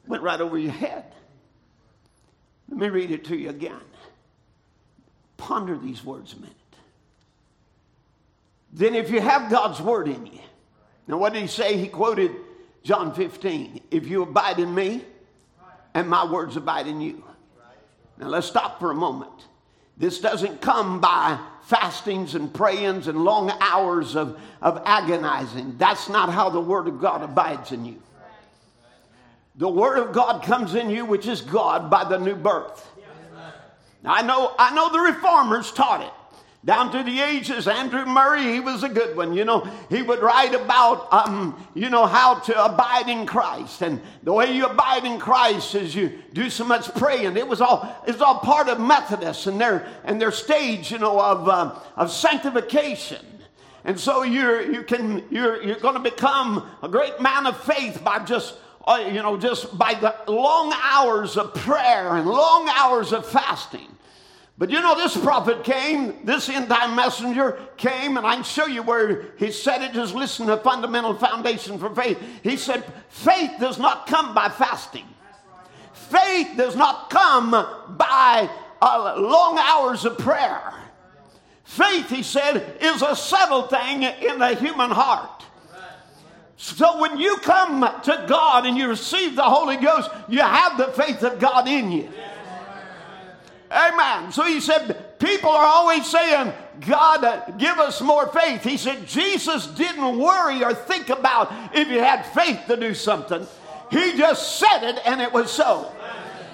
went 0.06 0.22
right 0.22 0.40
over 0.40 0.58
your 0.58 0.72
head. 0.72 1.04
Let 2.68 2.78
me 2.78 2.88
read 2.88 3.10
it 3.10 3.24
to 3.26 3.36
you 3.36 3.50
again. 3.50 3.80
Ponder 5.36 5.76
these 5.76 6.04
words 6.04 6.32
a 6.34 6.36
minute. 6.36 6.54
Then, 8.72 8.94
if 8.94 9.10
you 9.10 9.20
have 9.20 9.50
God's 9.50 9.80
word 9.80 10.06
in 10.06 10.26
you, 10.26 10.38
now 11.08 11.16
what 11.16 11.32
did 11.32 11.42
he 11.42 11.48
say? 11.48 11.76
He 11.76 11.88
quoted 11.88 12.30
John 12.84 13.12
15 13.14 13.80
If 13.90 14.06
you 14.06 14.22
abide 14.22 14.60
in 14.60 14.72
me, 14.74 15.04
and 15.94 16.08
my 16.08 16.30
words 16.30 16.56
abide 16.56 16.86
in 16.86 17.00
you. 17.00 17.24
Now, 18.18 18.28
let's 18.28 18.46
stop 18.46 18.78
for 18.78 18.90
a 18.90 18.94
moment. 18.94 19.32
This 19.96 20.20
doesn't 20.20 20.60
come 20.60 21.00
by 21.00 21.38
fastings 21.64 22.34
and 22.34 22.52
prayings 22.52 23.08
and 23.08 23.24
long 23.24 23.50
hours 23.60 24.16
of, 24.16 24.40
of 24.62 24.82
agonizing. 24.84 25.76
That's 25.78 26.08
not 26.08 26.30
how 26.30 26.50
the 26.50 26.60
Word 26.60 26.86
of 26.86 27.00
God 27.00 27.22
abides 27.22 27.72
in 27.72 27.84
you. 27.84 28.00
The 29.60 29.68
Word 29.68 29.98
of 29.98 30.12
God 30.14 30.42
comes 30.42 30.74
in 30.74 30.88
you, 30.88 31.04
which 31.04 31.26
is 31.26 31.42
God, 31.42 31.90
by 31.90 32.04
the 32.04 32.18
new 32.18 32.34
birth. 32.34 32.88
Now, 34.02 34.14
I 34.14 34.22
know, 34.22 34.54
I 34.58 34.74
know 34.74 34.90
the 34.90 35.00
reformers 35.00 35.70
taught 35.70 36.00
it. 36.00 36.12
Down 36.64 36.90
through 36.90 37.02
the 37.02 37.20
ages, 37.20 37.68
Andrew 37.68 38.06
Murray, 38.06 38.54
he 38.54 38.60
was 38.60 38.84
a 38.84 38.88
good 38.88 39.14
one. 39.18 39.34
You 39.34 39.44
know, 39.44 39.70
he 39.90 40.00
would 40.00 40.20
write 40.20 40.54
about, 40.54 41.12
um, 41.12 41.62
you 41.74 41.90
know, 41.90 42.06
how 42.06 42.36
to 42.38 42.64
abide 42.64 43.10
in 43.10 43.26
Christ. 43.26 43.82
And 43.82 44.00
the 44.22 44.32
way 44.32 44.50
you 44.50 44.64
abide 44.64 45.04
in 45.04 45.18
Christ 45.18 45.74
is 45.74 45.94
you 45.94 46.18
do 46.32 46.48
so 46.48 46.64
much 46.64 46.94
praying. 46.94 47.36
It 47.36 47.46
was 47.46 47.60
all, 47.60 48.02
it 48.06 48.12
was 48.12 48.22
all 48.22 48.38
part 48.38 48.70
of 48.70 48.80
Methodists 48.80 49.46
and 49.46 49.60
their, 49.60 49.86
and 50.04 50.18
their 50.18 50.32
stage, 50.32 50.90
you 50.90 50.98
know, 50.98 51.20
of, 51.20 51.46
uh, 51.46 51.78
of 51.96 52.10
sanctification. 52.10 53.24
And 53.84 54.00
so 54.00 54.22
you're, 54.22 54.72
you 54.72 54.84
can, 54.84 55.22
you're, 55.30 55.62
you're 55.62 55.80
going 55.80 56.02
to 56.02 56.10
become 56.10 56.66
a 56.82 56.88
great 56.88 57.20
man 57.20 57.46
of 57.46 57.62
faith 57.62 58.02
by 58.02 58.20
just, 58.20 58.54
uh, 58.86 59.04
you 59.12 59.22
know, 59.22 59.36
just 59.36 59.76
by 59.76 59.94
the 59.94 60.14
long 60.30 60.72
hours 60.82 61.36
of 61.36 61.54
prayer 61.54 62.16
and 62.16 62.26
long 62.26 62.68
hours 62.68 63.12
of 63.12 63.26
fasting. 63.26 63.86
But 64.56 64.68
you 64.68 64.80
know, 64.80 64.94
this 64.94 65.16
prophet 65.16 65.64
came, 65.64 66.24
this 66.24 66.48
end 66.50 66.68
time 66.68 66.94
messenger 66.94 67.58
came, 67.78 68.18
and 68.18 68.26
I 68.26 68.34
can 68.34 68.44
show 68.44 68.66
you 68.66 68.82
where 68.82 69.32
he 69.38 69.50
said 69.50 69.80
it. 69.82 69.94
Just 69.94 70.14
listen 70.14 70.48
to 70.48 70.58
fundamental 70.58 71.14
foundation 71.14 71.78
for 71.78 71.94
faith. 71.94 72.18
He 72.42 72.58
said, 72.58 72.84
Faith 73.08 73.52
does 73.58 73.78
not 73.78 74.06
come 74.06 74.34
by 74.34 74.50
fasting, 74.50 75.06
faith 75.92 76.48
does 76.56 76.76
not 76.76 77.08
come 77.08 77.50
by 77.50 78.50
uh, 78.82 79.14
long 79.18 79.58
hours 79.58 80.04
of 80.04 80.18
prayer. 80.18 80.74
Faith, 81.64 82.10
he 82.10 82.22
said, 82.22 82.76
is 82.80 83.00
a 83.00 83.14
subtle 83.14 83.62
thing 83.62 84.02
in 84.02 84.40
the 84.40 84.56
human 84.56 84.90
heart. 84.90 85.39
So 86.60 87.00
when 87.00 87.16
you 87.16 87.38
come 87.38 87.80
to 87.80 88.24
God 88.28 88.66
and 88.66 88.76
you 88.76 88.86
receive 88.86 89.34
the 89.34 89.42
Holy 89.42 89.78
Ghost, 89.78 90.10
you 90.28 90.40
have 90.40 90.76
the 90.76 90.88
faith 90.88 91.22
of 91.22 91.38
God 91.40 91.66
in 91.66 91.90
you. 91.90 92.10
Amen. 93.70 94.30
So 94.30 94.44
he 94.44 94.60
said, 94.60 95.18
people 95.18 95.48
are 95.48 95.64
always 95.64 96.04
saying, 96.04 96.52
God, 96.86 97.24
uh, 97.24 97.50
give 97.52 97.78
us 97.78 98.02
more 98.02 98.26
faith. 98.26 98.62
He 98.62 98.76
said, 98.76 99.06
Jesus 99.06 99.68
didn't 99.68 100.18
worry 100.18 100.62
or 100.62 100.74
think 100.74 101.08
about 101.08 101.50
if 101.74 101.88
you 101.88 101.98
had 101.98 102.24
faith 102.24 102.60
to 102.66 102.76
do 102.76 102.92
something. 102.92 103.46
He 103.90 104.18
just 104.18 104.58
said 104.58 104.82
it 104.82 105.00
and 105.06 105.22
it 105.22 105.32
was 105.32 105.50
so. 105.50 105.90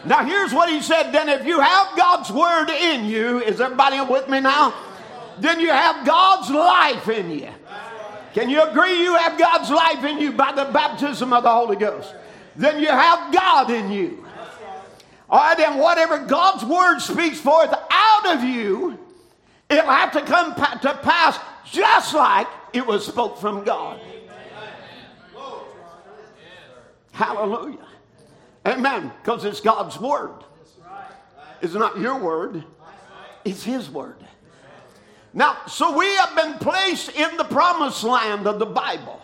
Now, 0.05 0.25
here's 0.25 0.55
what 0.55 0.71
he 0.71 0.83
said 0.83 1.11
then 1.11 1.29
if 1.29 1.45
you 1.45 1.59
have 1.59 1.97
God's 1.97 2.31
word 2.31 2.71
in 2.71 3.07
you, 3.07 3.41
is 3.41 3.61
everybody 3.61 4.01
with 4.01 4.29
me 4.29 4.39
now? 4.39 4.73
Then 5.41 5.59
you 5.59 5.71
have 5.71 6.07
God's 6.07 6.49
life 6.49 7.09
in 7.09 7.31
you. 7.33 7.49
Can 8.37 8.51
you 8.51 8.63
agree 8.63 9.03
you 9.03 9.17
have 9.17 9.39
God's 9.39 9.71
life 9.71 10.05
in 10.05 10.21
you 10.21 10.31
by 10.31 10.53
the 10.53 10.67
baptism 10.67 11.33
of 11.33 11.43
the 11.43 11.51
Holy 11.51 11.75
Ghost? 11.75 12.15
Then 12.55 12.83
you 12.83 12.89
have 12.89 13.33
God 13.33 13.71
in 13.71 13.91
you. 13.91 14.27
All 15.31 15.39
right, 15.39 15.57
then 15.57 15.79
whatever 15.79 16.19
God's 16.19 16.63
word 16.63 16.99
speaks 16.99 17.41
forth 17.41 17.73
out 17.73 18.37
of 18.37 18.45
you, 18.45 18.99
it'll 19.71 19.91
have 19.91 20.13
to 20.13 20.21
come 20.21 20.55
to 20.55 20.99
pass 21.03 21.39
just 21.73 22.13
like 22.13 22.47
it 22.75 22.87
was 22.87 23.07
spoke 23.07 23.39
from 23.39 23.65
God. 23.65 23.99
Hallelujah. 27.13 27.87
Amen. 28.67 29.13
Because 29.23 29.47
it's 29.47 29.63
God's 29.63 29.99
word. 29.99 30.45
It's 31.63 31.73
not 31.73 31.99
your 31.99 32.19
word, 32.19 32.65
it's 33.47 33.65
His 33.65 33.89
word. 33.89 34.26
Now, 35.37 35.59
so 35.69 35.95
we 35.95 36.07
have 36.17 36.35
been 36.35 36.55
placed 36.55 37.11
in 37.11 37.37
the 37.37 37.45
promised 37.45 38.03
land 38.03 38.47
of 38.47 38.59
the 38.59 38.65
Bible. 38.65 39.21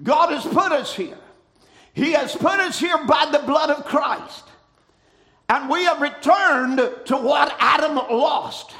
God 0.00 0.30
has 0.30 0.44
put 0.44 0.70
us 0.70 0.94
here. 0.94 1.18
He 1.92 2.12
has 2.12 2.36
put 2.36 2.60
us 2.60 2.78
here 2.78 3.04
by 3.04 3.28
the 3.32 3.40
blood 3.40 3.68
of 3.68 3.84
Christ. 3.84 4.44
And 5.48 5.68
we 5.68 5.82
have 5.82 6.00
returned 6.00 6.76
to 7.06 7.16
what 7.16 7.52
Adam 7.58 7.96
lost. 7.96 8.70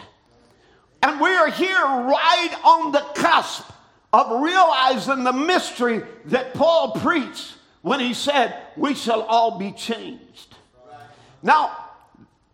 And 1.03 1.21
we 1.21 1.31
are 1.31 1.51
here 1.51 1.75
right 1.75 2.57
on 2.63 2.93
the 2.93 3.05
cusp 3.17 3.69
of 4.13 4.41
realizing 4.41 5.25
the 5.25 5.33
mystery 5.33 6.03
that 6.27 6.55
Paul 6.55 6.93
preached 6.93 7.53
when 7.83 7.99
he 7.99 8.15
said, 8.15 8.57
We 8.77 8.95
shall 8.95 9.23
all 9.23 9.59
be 9.59 9.73
changed. 9.73 10.55
Now, 11.43 11.77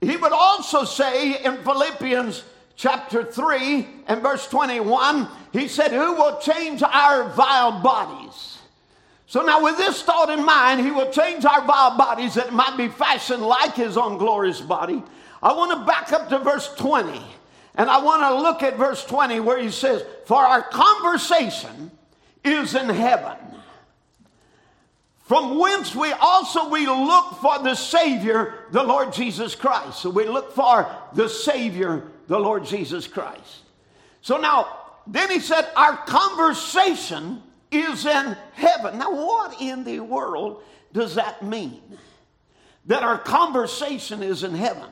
he 0.00 0.16
would 0.16 0.32
also 0.32 0.84
say 0.84 1.44
in 1.44 1.58
Philippians 1.58 2.44
chapter 2.76 3.24
3 3.24 3.86
and 4.06 4.22
verse 4.22 4.46
21, 4.48 5.28
he 5.52 5.66
said, 5.66 5.90
Who 5.90 6.14
will 6.14 6.38
change 6.38 6.82
our 6.82 7.28
vile 7.30 7.80
bodies? 7.82 8.58
So 9.28 9.42
now, 9.42 9.62
with 9.64 9.76
this 9.76 10.02
thought 10.02 10.30
in 10.30 10.44
mind, 10.44 10.80
he 10.80 10.92
will 10.92 11.10
change 11.10 11.44
our 11.44 11.64
vile 11.66 11.98
bodies 11.98 12.34
that 12.34 12.52
might 12.52 12.76
be 12.76 12.88
fashioned 12.88 13.42
like 13.42 13.74
his 13.74 13.96
own 13.96 14.18
glorious 14.18 14.60
body. 14.60 15.02
I 15.42 15.52
want 15.52 15.72
to 15.72 15.84
back 15.84 16.12
up 16.12 16.28
to 16.28 16.38
verse 16.38 16.72
20. 16.76 17.20
And 17.74 17.90
I 17.90 18.02
want 18.02 18.22
to 18.22 18.40
look 18.40 18.62
at 18.62 18.78
verse 18.78 19.04
20 19.04 19.40
where 19.40 19.58
he 19.58 19.70
says, 19.70 20.04
For 20.26 20.42
our 20.42 20.62
conversation 20.62 21.90
is 22.44 22.74
in 22.74 22.88
heaven, 22.88 23.36
from 25.24 25.58
whence 25.58 25.94
we 25.94 26.12
also 26.12 26.68
we 26.68 26.86
look 26.86 27.34
for 27.40 27.58
the 27.58 27.74
Savior, 27.74 28.66
the 28.70 28.82
Lord 28.82 29.12
Jesus 29.12 29.56
Christ. 29.56 29.98
So 29.98 30.08
we 30.08 30.24
look 30.24 30.54
for 30.54 30.88
the 31.14 31.28
Savior, 31.28 32.04
the 32.26 32.38
Lord 32.38 32.64
Jesus 32.64 33.06
Christ. 33.06 33.62
So 34.20 34.38
now, 34.38 34.68
then 35.06 35.30
he 35.30 35.40
said, 35.40 35.68
Our 35.76 35.96
conversation 35.96 37.42
is 37.70 38.06
in 38.06 38.36
heaven. 38.54 38.98
Now, 38.98 39.14
what 39.14 39.60
in 39.60 39.84
the 39.84 40.00
world 40.00 40.62
does 40.92 41.14
that 41.14 41.42
mean? 41.42 41.82
That 42.86 43.02
our 43.02 43.18
conversation 43.18 44.22
is 44.22 44.42
in 44.42 44.54
heaven. 44.54 44.88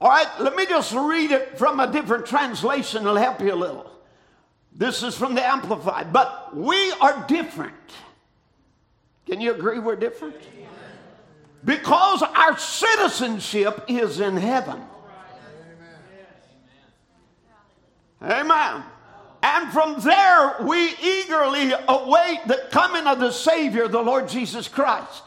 All 0.00 0.08
right, 0.08 0.28
let 0.40 0.56
me 0.56 0.66
just 0.66 0.92
read 0.92 1.30
it 1.30 1.58
from 1.58 1.78
a 1.78 1.90
different 1.90 2.26
translation. 2.26 3.02
It'll 3.02 3.16
help 3.16 3.40
you 3.40 3.52
a 3.52 3.54
little. 3.54 3.90
This 4.74 5.02
is 5.02 5.16
from 5.16 5.34
the 5.34 5.46
Amplified. 5.46 6.12
But 6.12 6.56
we 6.56 6.92
are 6.92 7.24
different. 7.28 7.74
Can 9.26 9.40
you 9.40 9.52
agree 9.52 9.78
we're 9.78 9.96
different? 9.96 10.36
Because 11.64 12.22
our 12.22 12.58
citizenship 12.58 13.84
is 13.86 14.18
in 14.18 14.36
heaven. 14.36 14.82
Amen. 18.22 18.84
And 19.42 19.72
from 19.72 20.00
there, 20.00 20.56
we 20.62 20.94
eagerly 21.02 21.72
await 21.88 22.40
the 22.46 22.68
coming 22.70 23.06
of 23.06 23.18
the 23.18 23.32
Savior, 23.32 23.88
the 23.88 24.00
Lord 24.00 24.28
Jesus 24.28 24.68
Christ. 24.68 25.24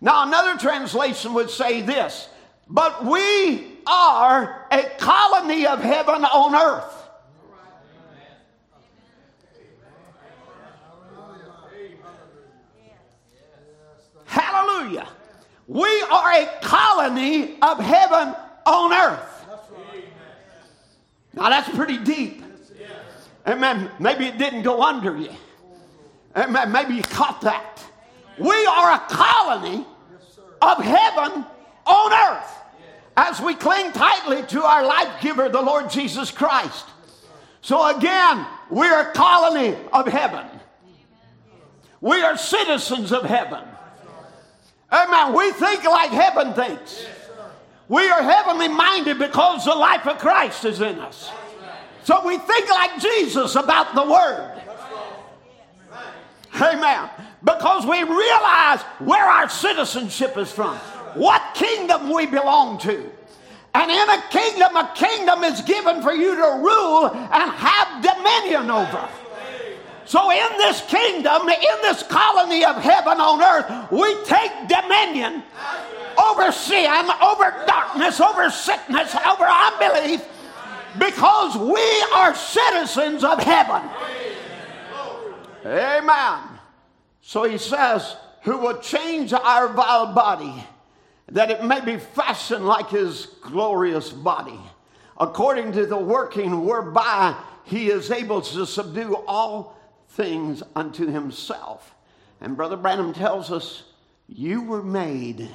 Now, 0.00 0.26
another 0.26 0.58
translation 0.58 1.32
would 1.32 1.48
say 1.48 1.80
this 1.80 2.28
But 2.68 3.06
we 3.06 3.78
are 3.86 4.66
a 4.70 4.82
colony 4.98 5.66
of 5.66 5.80
heaven 5.80 6.24
on 6.24 6.54
earth. 6.54 6.94
Hallelujah. 14.26 15.08
We 15.66 16.02
are 16.10 16.32
a 16.32 16.50
colony 16.60 17.56
of 17.62 17.78
heaven 17.78 18.34
on 18.66 18.92
earth. 18.92 19.33
Now, 21.34 21.48
that's 21.48 21.68
pretty 21.70 21.98
deep. 21.98 22.42
Amen. 23.46 23.90
Maybe 23.98 24.26
it 24.26 24.38
didn't 24.38 24.62
go 24.62 24.82
under 24.82 25.16
you. 25.16 25.30
Amen. 26.34 26.72
Maybe 26.72 26.94
you 26.94 27.02
caught 27.02 27.40
that. 27.42 27.84
We 28.38 28.66
are 28.66 28.92
a 28.92 28.98
colony 29.08 29.86
of 30.62 30.82
heaven 30.82 31.44
on 31.86 32.12
earth 32.12 32.50
as 33.16 33.40
we 33.40 33.54
cling 33.54 33.92
tightly 33.92 34.42
to 34.44 34.64
our 34.64 34.84
life 34.84 35.20
giver, 35.20 35.48
the 35.48 35.62
Lord 35.62 35.90
Jesus 35.90 36.30
Christ. 36.30 36.86
So 37.60 37.96
again, 37.96 38.46
we're 38.70 39.10
a 39.10 39.12
colony 39.12 39.76
of 39.92 40.06
heaven. 40.06 40.46
We 42.00 42.20
are 42.22 42.36
citizens 42.36 43.12
of 43.12 43.24
heaven. 43.24 43.62
Amen. 44.92 45.34
We 45.34 45.52
think 45.52 45.84
like 45.84 46.10
heaven 46.10 46.54
thinks. 46.54 47.06
We 47.88 48.08
are 48.08 48.22
heavenly 48.22 48.68
minded 48.68 49.18
because 49.18 49.64
the 49.64 49.74
life 49.74 50.06
of 50.06 50.18
Christ 50.18 50.64
is 50.64 50.80
in 50.80 50.98
us. 50.98 51.30
So 52.04 52.24
we 52.26 52.38
think 52.38 52.68
like 52.68 53.00
Jesus 53.00 53.56
about 53.56 53.94
the 53.94 54.02
Word. 54.02 54.62
Amen. 56.60 57.10
Because 57.42 57.84
we 57.84 58.02
realize 58.02 58.80
where 59.00 59.24
our 59.24 59.48
citizenship 59.48 60.36
is 60.38 60.50
from, 60.50 60.76
what 61.14 61.42
kingdom 61.54 62.10
we 62.12 62.26
belong 62.26 62.78
to. 62.80 63.10
And 63.74 63.90
in 63.90 64.10
a 64.10 64.22
kingdom, 64.30 64.76
a 64.76 64.92
kingdom 64.94 65.42
is 65.42 65.60
given 65.62 66.00
for 66.00 66.12
you 66.12 66.36
to 66.36 66.60
rule 66.62 67.10
and 67.10 67.50
have 67.50 68.02
dominion 68.02 68.70
over. 68.70 69.08
So, 70.06 70.30
in 70.30 70.58
this 70.58 70.82
kingdom, 70.82 71.48
in 71.48 71.82
this 71.82 72.02
colony 72.04 72.64
of 72.64 72.76
heaven 72.76 73.20
on 73.20 73.42
earth, 73.42 73.90
we 73.90 74.14
take 74.24 74.52
dominion 74.68 75.42
over 76.18 76.52
sin, 76.52 77.10
over 77.22 77.64
darkness, 77.66 78.20
over 78.20 78.50
sickness, 78.50 79.14
over 79.26 79.44
unbelief, 79.44 80.22
because 80.98 81.56
we 81.56 82.06
are 82.14 82.34
citizens 82.34 83.24
of 83.24 83.42
heaven. 83.42 83.82
Amen. 85.64 86.40
So 87.22 87.44
he 87.44 87.58
says, 87.58 88.16
Who 88.42 88.58
will 88.58 88.78
change 88.78 89.32
our 89.32 89.68
vile 89.68 90.12
body 90.12 90.64
that 91.28 91.50
it 91.50 91.64
may 91.64 91.80
be 91.80 91.96
fashioned 91.96 92.66
like 92.66 92.90
his 92.90 93.26
glorious 93.40 94.10
body, 94.10 94.60
according 95.18 95.72
to 95.72 95.86
the 95.86 95.96
working 95.96 96.64
whereby 96.64 97.34
he 97.64 97.88
is 97.88 98.10
able 98.10 98.42
to 98.42 98.66
subdue 98.66 99.16
all 99.26 99.76
things 100.10 100.62
unto 100.76 101.06
himself. 101.06 101.94
And 102.40 102.56
Brother 102.56 102.76
Branham 102.76 103.12
tells 103.14 103.50
us, 103.50 103.84
You 104.28 104.62
were 104.62 104.82
made 104.82 105.48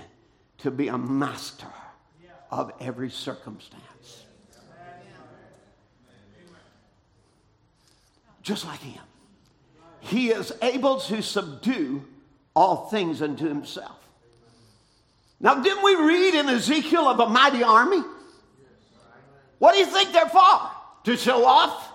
to 0.60 0.72
be 0.72 0.88
a 0.88 0.98
master 0.98 1.68
of 2.52 2.72
every 2.80 3.10
circumstance. 3.10 3.84
just 8.50 8.66
like 8.66 8.80
him. 8.80 9.04
He 10.00 10.30
is 10.30 10.52
able 10.64 11.00
to 11.02 11.22
subdue 11.22 12.04
all 12.56 12.90
things 12.90 13.22
unto 13.22 13.48
himself. 13.48 13.98
Now, 15.40 15.62
didn't 15.62 15.84
we 15.84 15.94
read 15.96 16.34
in 16.34 16.50
Ezekiel 16.50 17.08
of 17.08 17.20
a 17.20 17.30
mighty 17.30 17.62
army? 17.62 18.02
What 19.60 19.74
do 19.74 19.80
you 19.80 19.86
think 19.86 20.12
they're 20.14 20.30
for? 20.30 20.72
To 21.04 21.16
show 21.16 21.46
off? 21.46 21.92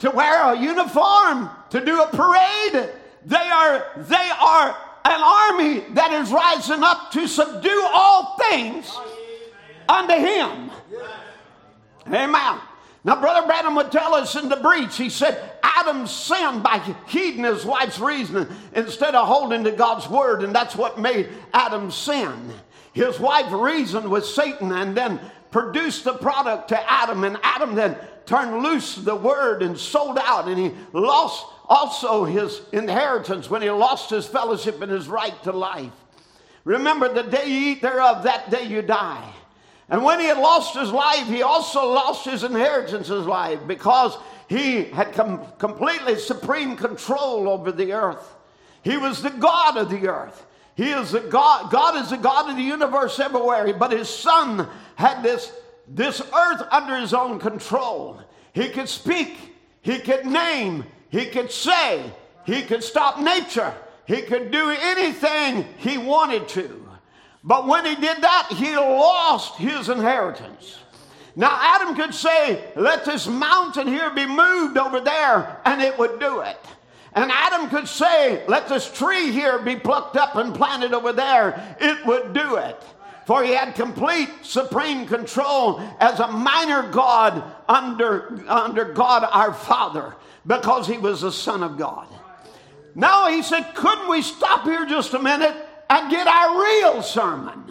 To 0.00 0.10
wear 0.10 0.52
a 0.52 0.60
uniform? 0.60 1.48
To 1.70 1.82
do 1.82 2.02
a 2.02 2.08
parade? 2.08 2.90
They 3.24 3.36
are, 3.36 3.86
they 3.96 4.30
are 4.38 4.76
an 5.04 5.20
army 5.22 5.80
that 5.94 6.12
is 6.12 6.30
rising 6.30 6.82
up 6.82 7.10
to 7.12 7.26
subdue 7.26 7.88
all 7.92 8.36
things 8.50 8.92
unto 9.88 10.14
him. 10.14 10.70
Amen. 12.06 12.60
Now, 13.02 13.18
Brother 13.18 13.46
Branham 13.46 13.76
would 13.76 13.90
tell 13.90 14.14
us 14.14 14.34
in 14.34 14.48
the 14.48 14.56
breach, 14.56 14.96
he 14.96 15.08
said, 15.08 15.52
Adam 15.62 16.06
sinned 16.06 16.62
by 16.62 16.78
heeding 17.06 17.44
his 17.44 17.64
wife's 17.64 17.98
reasoning 17.98 18.46
instead 18.74 19.14
of 19.14 19.26
holding 19.26 19.64
to 19.64 19.72
God's 19.72 20.08
word, 20.08 20.42
and 20.42 20.54
that's 20.54 20.76
what 20.76 21.00
made 21.00 21.30
Adam 21.54 21.90
sin. 21.90 22.52
His 22.92 23.18
wife 23.18 23.50
reasoned 23.52 24.10
with 24.10 24.26
Satan 24.26 24.72
and 24.72 24.94
then 24.94 25.18
produced 25.50 26.04
the 26.04 26.12
product 26.14 26.68
to 26.68 26.92
Adam, 26.92 27.24
and 27.24 27.38
Adam 27.42 27.74
then 27.74 27.96
turned 28.26 28.62
loose 28.62 28.96
the 28.96 29.16
word 29.16 29.62
and 29.62 29.78
sold 29.78 30.18
out, 30.18 30.46
and 30.46 30.58
he 30.58 30.72
lost 30.92 31.46
also 31.70 32.24
his 32.24 32.60
inheritance 32.72 33.48
when 33.48 33.62
he 33.62 33.70
lost 33.70 34.10
his 34.10 34.26
fellowship 34.26 34.82
and 34.82 34.90
his 34.90 35.08
right 35.08 35.40
to 35.44 35.52
life. 35.52 35.92
Remember, 36.64 37.08
the 37.08 37.22
day 37.22 37.46
you 37.46 37.72
eat 37.72 37.80
thereof, 37.80 38.24
that 38.24 38.50
day 38.50 38.64
you 38.64 38.82
die. 38.82 39.32
And 39.88 40.04
when 40.04 40.20
he 40.20 40.26
had 40.26 40.38
lost 40.38 40.76
his 40.76 40.90
life, 40.90 41.26
he 41.26 41.42
also 41.42 41.86
lost 41.86 42.24
his 42.24 42.44
inheritance, 42.44 43.08
his 43.08 43.24
life, 43.24 43.60
because 43.66 44.16
he 44.48 44.84
had 44.84 45.12
com- 45.12 45.46
completely 45.58 46.16
supreme 46.16 46.76
control 46.76 47.48
over 47.48 47.72
the 47.72 47.92
earth. 47.92 48.34
He 48.82 48.96
was 48.96 49.22
the 49.22 49.30
God 49.30 49.76
of 49.76 49.90
the 49.90 50.08
earth. 50.08 50.46
He 50.74 50.90
is 50.90 51.12
the 51.12 51.20
God. 51.20 51.70
God 51.70 52.02
is 52.02 52.10
the 52.10 52.16
God 52.16 52.50
of 52.50 52.56
the 52.56 52.62
universe 52.62 53.20
everywhere. 53.20 53.72
But 53.74 53.92
his 53.92 54.08
son 54.08 54.68
had 54.96 55.22
this, 55.22 55.52
this 55.86 56.20
earth 56.20 56.62
under 56.70 56.96
his 56.96 57.14
own 57.14 57.38
control. 57.38 58.20
He 58.52 58.68
could 58.68 58.88
speak. 58.88 59.36
He 59.82 59.98
could 59.98 60.26
name. 60.26 60.84
He 61.10 61.26
could 61.26 61.50
say. 61.50 62.12
He 62.44 62.62
could 62.62 62.82
stop 62.82 63.20
nature. 63.20 63.74
He 64.06 64.22
could 64.22 64.50
do 64.50 64.70
anything 64.70 65.66
he 65.78 65.98
wanted 65.98 66.48
to. 66.48 66.88
But 67.44 67.66
when 67.66 67.84
he 67.84 67.94
did 67.94 68.22
that, 68.22 68.48
he 68.50 68.76
lost 68.76 69.56
his 69.56 69.88
inheritance. 69.88 70.78
Now, 71.36 71.56
Adam 71.60 71.94
could 71.94 72.14
say, 72.14 72.72
Let 72.76 73.04
this 73.04 73.26
mountain 73.26 73.86
here 73.86 74.10
be 74.10 74.26
moved 74.26 74.76
over 74.76 75.00
there, 75.00 75.60
and 75.64 75.80
it 75.80 75.96
would 75.98 76.18
do 76.18 76.40
it. 76.40 76.58
And 77.12 77.30
Adam 77.32 77.68
could 77.70 77.88
say, 77.88 78.44
Let 78.46 78.68
this 78.68 78.90
tree 78.92 79.30
here 79.30 79.58
be 79.58 79.76
plucked 79.76 80.16
up 80.16 80.36
and 80.36 80.54
planted 80.54 80.92
over 80.92 81.12
there, 81.12 81.76
it 81.80 82.04
would 82.04 82.32
do 82.32 82.56
it. 82.56 82.82
For 83.26 83.44
he 83.44 83.52
had 83.52 83.74
complete 83.74 84.28
supreme 84.42 85.06
control 85.06 85.80
as 86.00 86.18
a 86.18 86.26
minor 86.26 86.90
God 86.90 87.44
under, 87.68 88.42
under 88.48 88.86
God 88.86 89.26
our 89.30 89.54
Father, 89.54 90.16
because 90.46 90.86
he 90.86 90.98
was 90.98 91.20
the 91.22 91.32
Son 91.32 91.62
of 91.62 91.76
God. 91.76 92.06
Now 92.94 93.28
he 93.28 93.42
said, 93.42 93.74
Couldn't 93.74 94.08
we 94.08 94.22
stop 94.22 94.64
here 94.64 94.86
just 94.86 95.14
a 95.14 95.18
minute? 95.18 95.56
and 95.90 96.10
get 96.10 96.26
our 96.26 96.62
real 96.62 97.02
sermon. 97.02 97.64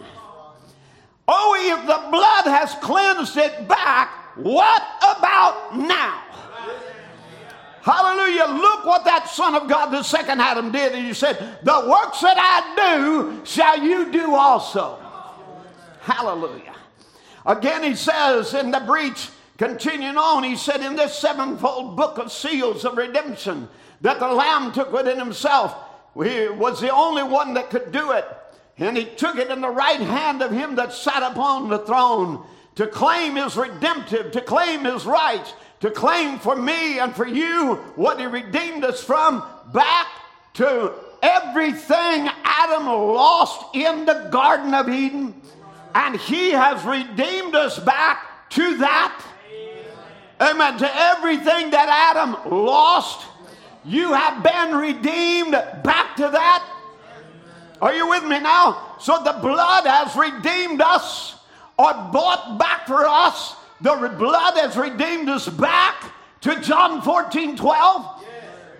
Oh, 1.26 1.56
if 1.58 1.86
the 1.86 2.10
blood 2.10 2.44
has 2.44 2.74
cleansed 2.74 3.36
it 3.36 3.66
back, 3.66 4.10
what 4.36 4.82
about 5.00 5.76
now? 5.76 6.22
Hallelujah. 7.82 8.60
Look 8.60 8.84
what 8.84 9.06
that 9.06 9.28
Son 9.30 9.54
of 9.54 9.66
God, 9.66 9.90
the 9.90 10.02
second 10.02 10.40
Adam, 10.40 10.70
did. 10.70 10.92
And 10.92 11.06
he 11.06 11.14
said, 11.14 11.58
The 11.62 11.86
works 11.88 12.20
that 12.20 12.36
I 12.36 12.98
do 13.00 13.40
shall 13.44 13.82
you 13.82 14.12
do 14.12 14.34
also. 14.34 14.98
Hallelujah. 16.02 16.74
Again, 17.46 17.82
he 17.82 17.94
says 17.94 18.52
in 18.52 18.70
the 18.70 18.80
breach, 18.80 19.30
continuing 19.60 20.16
on, 20.16 20.42
he 20.42 20.56
said, 20.56 20.80
In 20.80 20.96
this 20.96 21.18
sevenfold 21.18 21.94
book 21.94 22.16
of 22.16 22.32
seals 22.32 22.86
of 22.86 22.96
redemption 22.96 23.68
that 24.00 24.18
the 24.18 24.26
Lamb 24.26 24.72
took 24.72 24.90
within 24.90 25.18
himself, 25.18 25.76
he 26.14 26.48
was 26.48 26.80
the 26.80 26.88
only 26.88 27.22
one 27.22 27.52
that 27.52 27.68
could 27.68 27.92
do 27.92 28.12
it. 28.12 28.24
And 28.78 28.96
he 28.96 29.04
took 29.04 29.36
it 29.36 29.50
in 29.50 29.60
the 29.60 29.68
right 29.68 30.00
hand 30.00 30.40
of 30.40 30.50
him 30.50 30.76
that 30.76 30.94
sat 30.94 31.22
upon 31.22 31.68
the 31.68 31.80
throne 31.80 32.42
to 32.76 32.86
claim 32.86 33.36
his 33.36 33.54
redemptive, 33.54 34.32
to 34.32 34.40
claim 34.40 34.84
his 34.84 35.04
rights, 35.04 35.52
to 35.80 35.90
claim 35.90 36.38
for 36.38 36.56
me 36.56 36.98
and 36.98 37.14
for 37.14 37.28
you 37.28 37.74
what 37.96 38.18
he 38.18 38.24
redeemed 38.24 38.82
us 38.82 39.04
from 39.04 39.44
back 39.74 40.06
to 40.54 40.94
everything 41.20 42.30
Adam 42.44 42.86
lost 42.86 43.76
in 43.76 44.06
the 44.06 44.30
Garden 44.32 44.72
of 44.72 44.88
Eden. 44.88 45.38
And 45.94 46.16
he 46.16 46.52
has 46.52 46.82
redeemed 46.82 47.54
us 47.54 47.78
back 47.78 48.48
to 48.52 48.78
that. 48.78 49.26
Amen. 50.40 50.78
To 50.78 50.90
everything 50.96 51.70
that 51.70 51.88
Adam 52.14 52.36
lost 52.50 53.26
you 53.84 54.12
have 54.12 54.42
been 54.42 54.76
redeemed 54.76 55.52
back 55.52 56.16
to 56.16 56.28
that. 56.28 56.66
Are 57.80 57.94
you 57.94 58.08
with 58.08 58.24
me 58.24 58.40
now? 58.40 58.96
So 59.00 59.22
the 59.22 59.32
blood 59.32 59.86
has 59.86 60.14
redeemed 60.14 60.82
us 60.82 61.36
or 61.78 61.92
bought 61.92 62.58
back 62.58 62.86
for 62.86 63.06
us. 63.06 63.56
The 63.80 64.14
blood 64.18 64.58
has 64.58 64.76
redeemed 64.76 65.30
us 65.30 65.48
back 65.48 66.12
to 66.42 66.60
John 66.60 67.00
14 67.00 67.56
12. 67.56 68.24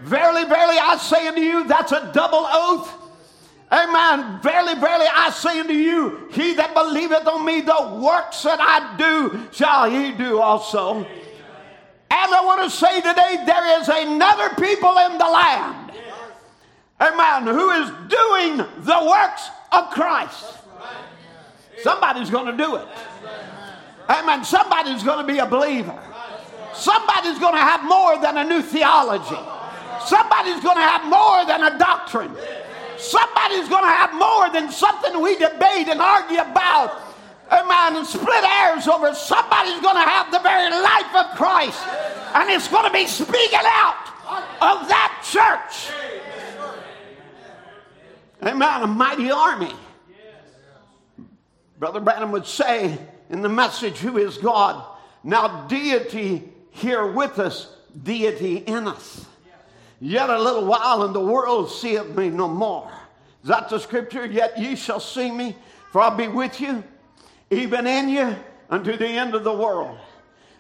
Verily, 0.03 0.45
verily, 0.45 0.77
I 0.79 0.97
say 0.99 1.29
unto 1.29 1.41
you, 1.41 1.67
that's 1.67 1.93
a 1.93 2.11
double 2.13 2.47
oath. 2.51 2.93
Amen. 3.73 4.41
Verily, 4.43 4.75
verily, 4.75 5.07
I 5.11 5.31
say 5.31 5.61
unto 5.61 5.73
you, 5.73 6.29
he 6.33 6.55
that 6.55 6.75
believeth 6.75 7.27
on 7.27 7.45
me, 7.45 7.61
the 7.61 8.01
works 8.03 8.43
that 8.43 8.61
I 8.61 8.97
do 8.97 9.47
shall 9.53 9.89
he 9.89 10.13
do 10.13 10.41
also. 10.41 11.07
And 12.11 12.35
I 12.35 12.43
want 12.45 12.63
to 12.65 12.71
say 12.77 13.01
today 13.01 13.45
there 13.47 13.81
is 13.81 13.89
another 13.89 14.55
people 14.57 14.97
in 14.99 15.19
the 15.19 15.25
land, 15.25 15.93
amen, 17.01 17.55
who 17.55 17.71
is 17.71 17.91
doing 18.09 18.57
the 18.57 19.09
works 19.09 19.49
of 19.73 19.91
Christ. 19.91 20.59
Somebody's 21.83 22.29
going 22.29 22.47
to 22.47 22.57
do 22.57 22.77
it. 22.77 22.89
Amen. 24.09 24.45
Somebody's 24.45 25.03
going 25.05 25.25
to 25.25 25.33
be 25.33 25.39
a 25.39 25.47
believer. 25.47 25.99
Somebody's 26.75 27.39
going 27.39 27.55
to 27.55 27.61
have 27.61 27.85
more 27.85 28.19
than 28.21 28.39
a 28.39 28.45
new 28.45 28.61
theology. 28.61 29.39
Somebody's 30.05 30.61
going 30.63 30.77
to 30.77 30.83
have 30.83 31.05
more 31.09 31.45
than 31.47 31.63
a 31.63 31.79
doctrine. 31.79 32.35
Somebody's 32.99 33.69
going 33.69 33.85
to 33.85 33.91
have 33.91 34.13
more 34.15 34.51
than 34.51 34.71
something 34.73 35.23
we 35.23 35.37
debate 35.39 35.89
and 35.89 36.01
argue 36.01 36.39
about 36.39 37.10
amen, 37.51 37.97
and 37.97 38.07
split 38.07 38.45
hairs 38.45 38.87
over 38.89 39.15
somebody's 39.15 39.81
going 39.81 39.97
to 39.97 40.09
have 40.09 40.31
the 40.31 40.39
very 40.41 40.71
life 40.71 41.15
of 41.15 41.37
Christ, 41.37 41.83
and 42.35 42.51
it's 42.51 42.69
going 42.69 42.85
to 42.85 42.93
be 42.93 43.07
speaking 43.07 43.61
out 43.65 43.97
of 44.61 44.89
that 44.89 45.23
church. 45.25 45.95
Amen, 48.43 48.83
a 48.83 48.87
mighty 48.87 49.31
army. 49.31 49.73
Brother 51.79 52.01
Branham 52.01 52.33
would 52.33 52.47
say 52.47 52.99
in 53.31 53.43
the 53.43 53.49
message, 53.49 53.99
Who 53.99 54.19
is 54.19 54.39
God? 54.39 54.85
Now, 55.23 55.67
deity 55.67 56.51
here 56.71 57.07
with 57.07 57.39
us, 57.39 57.75
deity 58.03 58.57
in 58.57 58.87
us. 58.87 59.27
Yet 60.01 60.31
a 60.31 60.39
little 60.39 60.65
while, 60.65 61.03
and 61.03 61.15
the 61.15 61.21
world 61.21 61.71
seeth 61.71 62.17
me 62.17 62.31
no 62.31 62.49
more. 62.49 62.91
Is 63.43 63.49
that 63.49 63.69
the 63.69 63.79
scripture? 63.79 64.25
Yet 64.25 64.59
ye 64.59 64.77
shall 64.77 65.01
see 65.01 65.31
me, 65.31 65.57
for 65.93 66.01
I'll 66.01 66.17
be 66.17 66.29
with 66.29 66.61
you 66.61 66.83
even 67.51 67.87
in 67.87 68.09
you 68.09 68.37
unto 68.69 68.97
the 68.97 69.09
end 69.09 69.35
of 69.35 69.45
the 69.45 69.53
world. 69.53 69.99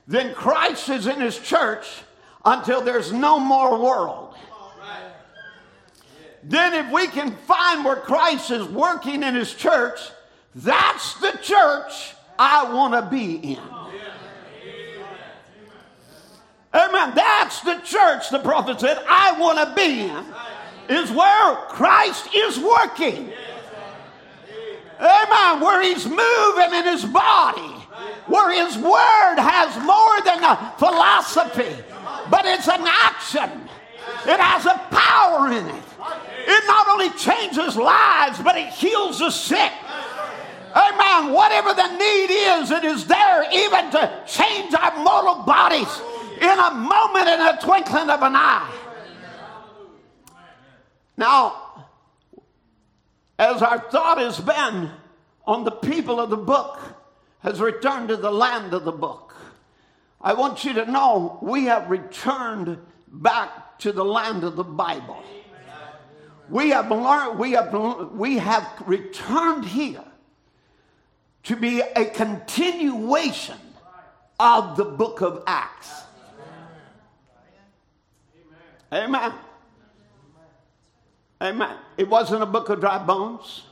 Then 0.07 0.34
Christ 0.34 0.88
is 0.88 1.07
in 1.07 1.20
his 1.20 1.38
church 1.38 1.86
until 2.45 2.80
there's 2.80 3.12
no 3.12 3.38
more 3.38 3.78
world. 3.78 4.34
Then, 6.43 6.72
if 6.72 6.91
we 6.91 7.07
can 7.07 7.36
find 7.36 7.84
where 7.84 7.97
Christ 7.97 8.51
is 8.51 8.66
working 8.66 9.22
in 9.22 9.34
his 9.34 9.55
church, 9.55 10.01
that's 10.55 11.14
the 11.20 11.32
church 11.43 12.14
I 12.38 12.72
want 12.72 12.95
to 12.95 13.03
be 13.11 13.34
in. 13.34 13.61
Amen. 16.72 17.12
That's 17.14 17.61
the 17.61 17.80
church, 17.84 18.30
the 18.30 18.38
prophet 18.38 18.80
said, 18.80 18.99
I 19.09 19.38
want 19.38 19.59
to 19.59 19.74
be 19.74 20.01
in, 20.01 20.24
is 20.88 21.11
where 21.11 21.57
Christ 21.68 22.28
is 22.34 22.59
working. 22.59 23.32
Amen. 25.01 25.61
Where 25.61 25.83
he's 25.83 26.07
moving 26.07 26.75
in 26.75 26.85
his 26.85 27.05
body. 27.05 27.75
Where 28.27 28.65
his 28.65 28.77
word 28.77 29.37
has 29.39 29.75
more 29.85 30.21
than 30.25 30.45
a 30.45 30.75
philosophy, 30.79 31.75
but 32.31 32.45
it's 32.45 32.69
an 32.69 32.85
action. 32.87 33.69
It 34.27 34.39
has 34.39 34.67
a 34.67 34.79
power 34.91 35.49
in 35.49 35.67
it. 35.67 35.85
It 36.47 36.65
not 36.67 36.89
only 36.89 37.11
changes 37.11 37.77
lives, 37.77 38.41
but 38.41 38.57
it 38.57 38.69
heals 38.69 39.19
the 39.19 39.31
sick. 39.31 39.73
Amen. 40.75 41.33
Whatever 41.33 41.75
the 41.75 41.97
need 41.97 42.31
is, 42.31 42.71
it 42.71 42.85
is 42.85 43.07
there 43.07 43.45
even 43.53 43.91
to 43.91 44.23
change 44.27 44.75
our 44.75 45.03
mortal 45.03 45.43
bodies 45.43 46.01
in 46.41 46.59
a 46.59 46.71
moment, 46.71 47.29
in 47.29 47.41
a 47.41 47.59
twinkling 47.61 48.09
of 48.09 48.23
an 48.23 48.37
eye. 48.37 48.71
Now, 51.17 51.70
as 53.41 53.62
our 53.62 53.78
thought 53.78 54.18
has 54.18 54.38
been 54.38 54.91
on 55.47 55.64
the 55.64 55.70
people 55.70 56.20
of 56.20 56.28
the 56.28 56.36
book, 56.36 56.78
has 57.38 57.59
returned 57.59 58.09
to 58.09 58.16
the 58.18 58.30
land 58.30 58.74
of 58.74 58.84
the 58.84 58.93
book. 58.93 59.34
I 60.20 60.34
want 60.34 60.62
you 60.62 60.74
to 60.74 60.84
know 60.84 61.38
we 61.41 61.64
have 61.64 61.88
returned 61.88 62.78
back 63.09 63.78
to 63.78 63.93
the 63.93 64.05
land 64.05 64.45
of 64.45 64.57
the 64.57 64.62
Bible. 64.62 65.22
We 66.51 66.68
have 66.68 66.91
learned, 66.91 67.38
we 67.38 67.53
have, 67.53 67.72
we 68.12 68.36
have 68.36 68.68
returned 68.84 69.64
here 69.64 70.05
to 71.45 71.57
be 71.57 71.80
a 71.80 72.05
continuation 72.05 73.57
of 74.38 74.76
the 74.76 74.84
book 74.84 75.22
of 75.22 75.45
Acts. 75.47 76.03
Amen. 78.93 79.14
Amen. 79.14 79.32
It 81.41 82.09
wasn't 82.09 82.43
a 82.43 82.47
book 82.47 82.68
of 82.68 82.80
dry 82.80 82.99
bones. 82.99 83.62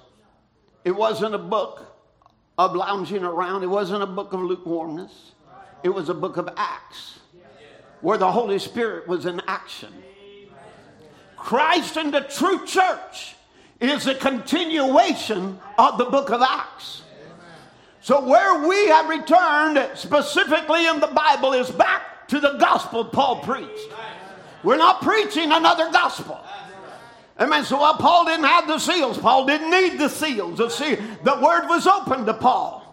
It 0.84 0.92
wasn't 0.92 1.34
a 1.34 1.38
book 1.38 1.84
of 2.56 2.74
lounging 2.74 3.24
around. 3.24 3.62
It 3.62 3.68
wasn't 3.68 4.02
a 4.02 4.06
book 4.06 4.32
of 4.32 4.40
lukewarmness. 4.40 5.32
It 5.82 5.90
was 5.90 6.08
a 6.08 6.14
book 6.14 6.36
of 6.36 6.48
Acts 6.56 7.18
where 8.00 8.18
the 8.18 8.30
Holy 8.30 8.58
Spirit 8.58 9.06
was 9.06 9.26
in 9.26 9.42
action. 9.46 9.92
Christ 11.36 11.96
and 11.96 12.12
the 12.12 12.20
true 12.20 12.64
church 12.66 13.36
is 13.80 14.06
a 14.06 14.14
continuation 14.14 15.58
of 15.78 15.98
the 15.98 16.04
book 16.04 16.30
of 16.30 16.42
Acts. 16.42 17.02
So, 18.00 18.26
where 18.26 18.66
we 18.66 18.86
have 18.88 19.08
returned 19.08 19.86
specifically 19.94 20.86
in 20.86 21.00
the 21.00 21.08
Bible 21.08 21.52
is 21.52 21.70
back 21.70 22.26
to 22.28 22.40
the 22.40 22.56
gospel 22.58 23.04
Paul 23.04 23.40
preached. 23.42 23.92
We're 24.62 24.76
not 24.76 25.02
preaching 25.02 25.52
another 25.52 25.90
gospel. 25.90 26.40
Amen. 27.40 27.64
So 27.64 27.78
while 27.78 27.94
Paul 27.94 28.24
didn't 28.24 28.46
have 28.46 28.66
the 28.66 28.78
seals, 28.78 29.16
Paul 29.16 29.46
didn't 29.46 29.70
need 29.70 29.98
the 29.98 30.08
seals. 30.08 30.58
The, 30.58 30.68
seal, 30.68 30.96
the 31.22 31.38
word 31.40 31.68
was 31.68 31.86
open 31.86 32.26
to 32.26 32.34
Paul. 32.34 32.84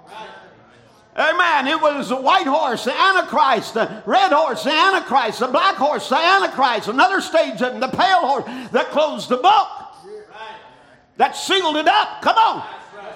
Amen. 1.17 1.67
It 1.67 1.81
was 1.81 2.09
the 2.09 2.17
white 2.17 2.45
horse, 2.45 2.83
the 2.83 2.93
Antichrist, 2.93 3.73
the 3.73 4.03
red 4.05 4.33
horse, 4.33 4.65
the 4.65 4.71
Antichrist, 4.71 5.39
the 5.39 5.47
black 5.47 5.75
horse, 5.75 6.09
the 6.09 6.17
Antichrist, 6.17 6.89
another 6.89 7.21
stage 7.21 7.61
of 7.61 7.79
the 7.79 7.87
pale 7.87 8.19
horse 8.19 8.43
that 8.71 8.87
closed 8.91 9.29
the 9.29 9.37
book. 9.37 9.67
That 11.17 11.35
sealed 11.37 11.77
it 11.77 11.87
up. 11.87 12.21
Come 12.21 12.37
on. 12.37 12.67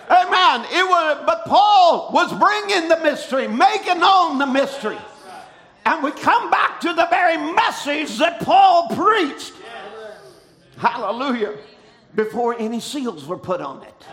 Amen. 0.09 0.65
It 0.71 0.87
was, 0.87 1.23
but 1.25 1.45
Paul 1.45 2.11
was 2.13 2.31
bringing 2.39 2.87
the 2.87 2.99
mystery, 3.03 3.47
making 3.47 3.99
known 3.99 4.37
the 4.37 4.47
mystery. 4.47 4.97
And 5.85 6.01
we 6.01 6.11
come 6.11 6.49
back 6.49 6.79
to 6.81 6.93
the 6.93 7.07
very 7.09 7.37
message 7.53 8.17
that 8.19 8.39
Paul 8.39 8.87
preached. 8.95 9.53
Hallelujah. 10.79 11.57
Before 12.15 12.57
any 12.57 12.79
seals 12.79 13.25
were 13.25 13.37
put 13.37 13.59
on 13.59 13.83
it, 13.83 14.05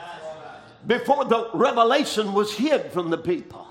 before 0.87 1.25
the 1.25 1.49
revelation 1.55 2.33
was 2.35 2.53
hid 2.53 2.91
from 2.93 3.09
the 3.09 3.19
people. 3.19 3.67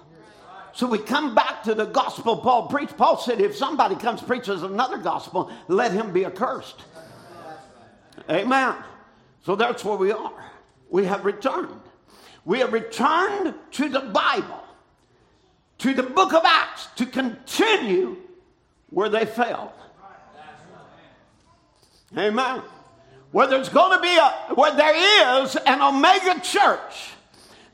So 0.74 0.88
we 0.88 0.98
come 0.98 1.36
back 1.36 1.64
to 1.64 1.76
the 1.76 1.86
gospel 1.86 2.38
Paul 2.38 2.68
preached. 2.68 2.98
Paul 2.98 3.18
said, 3.18 3.41
if 3.41 3.56
somebody 3.56 3.96
comes 3.96 4.22
preaches 4.22 4.64
another 4.64 4.98
gospel, 4.98 5.52
let 5.68 5.91
him 5.91 6.14
be 6.14 6.26
accursed. 6.26 6.84
Amen. 8.30 8.76
So 9.46 9.56
that's 9.56 9.84
where 9.84 9.98
we 9.98 10.12
are. 10.12 10.52
We 10.89 11.06
have 11.06 11.26
returned. 11.26 11.82
We 12.46 12.60
have 12.60 12.72
returned 12.72 13.56
to 13.72 13.89
the 13.89 14.00
Bible, 14.00 14.64
to 15.80 15.93
the 15.93 16.04
book 16.04 16.34
of 16.34 16.43
Acts, 16.46 16.88
to 16.96 17.06
continue 17.06 18.18
where 18.89 19.10
they 19.10 19.26
fell. 19.26 19.74
Amen 22.18 22.62
where 23.36 23.48
there's 23.48 23.68
going 23.68 23.92
to 23.92 24.02
be 24.02 24.16
a, 24.16 24.56
where 24.56 24.74
there 24.78 25.44
is 25.44 25.58
an 25.58 25.82
Omega 25.82 26.40
church 26.40 27.10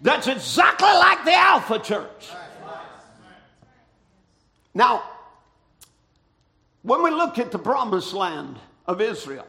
that's 0.02 0.26
exactly 0.26 0.88
like 0.88 1.24
the 1.24 1.36
Alpha 1.36 1.78
church. 1.78 2.32
Now, 4.74 5.04
when 6.82 7.04
we 7.04 7.12
look 7.12 7.38
at 7.38 7.52
the 7.52 7.60
promised 7.60 8.12
land 8.12 8.58
of 8.88 9.02
Israel, 9.02 9.46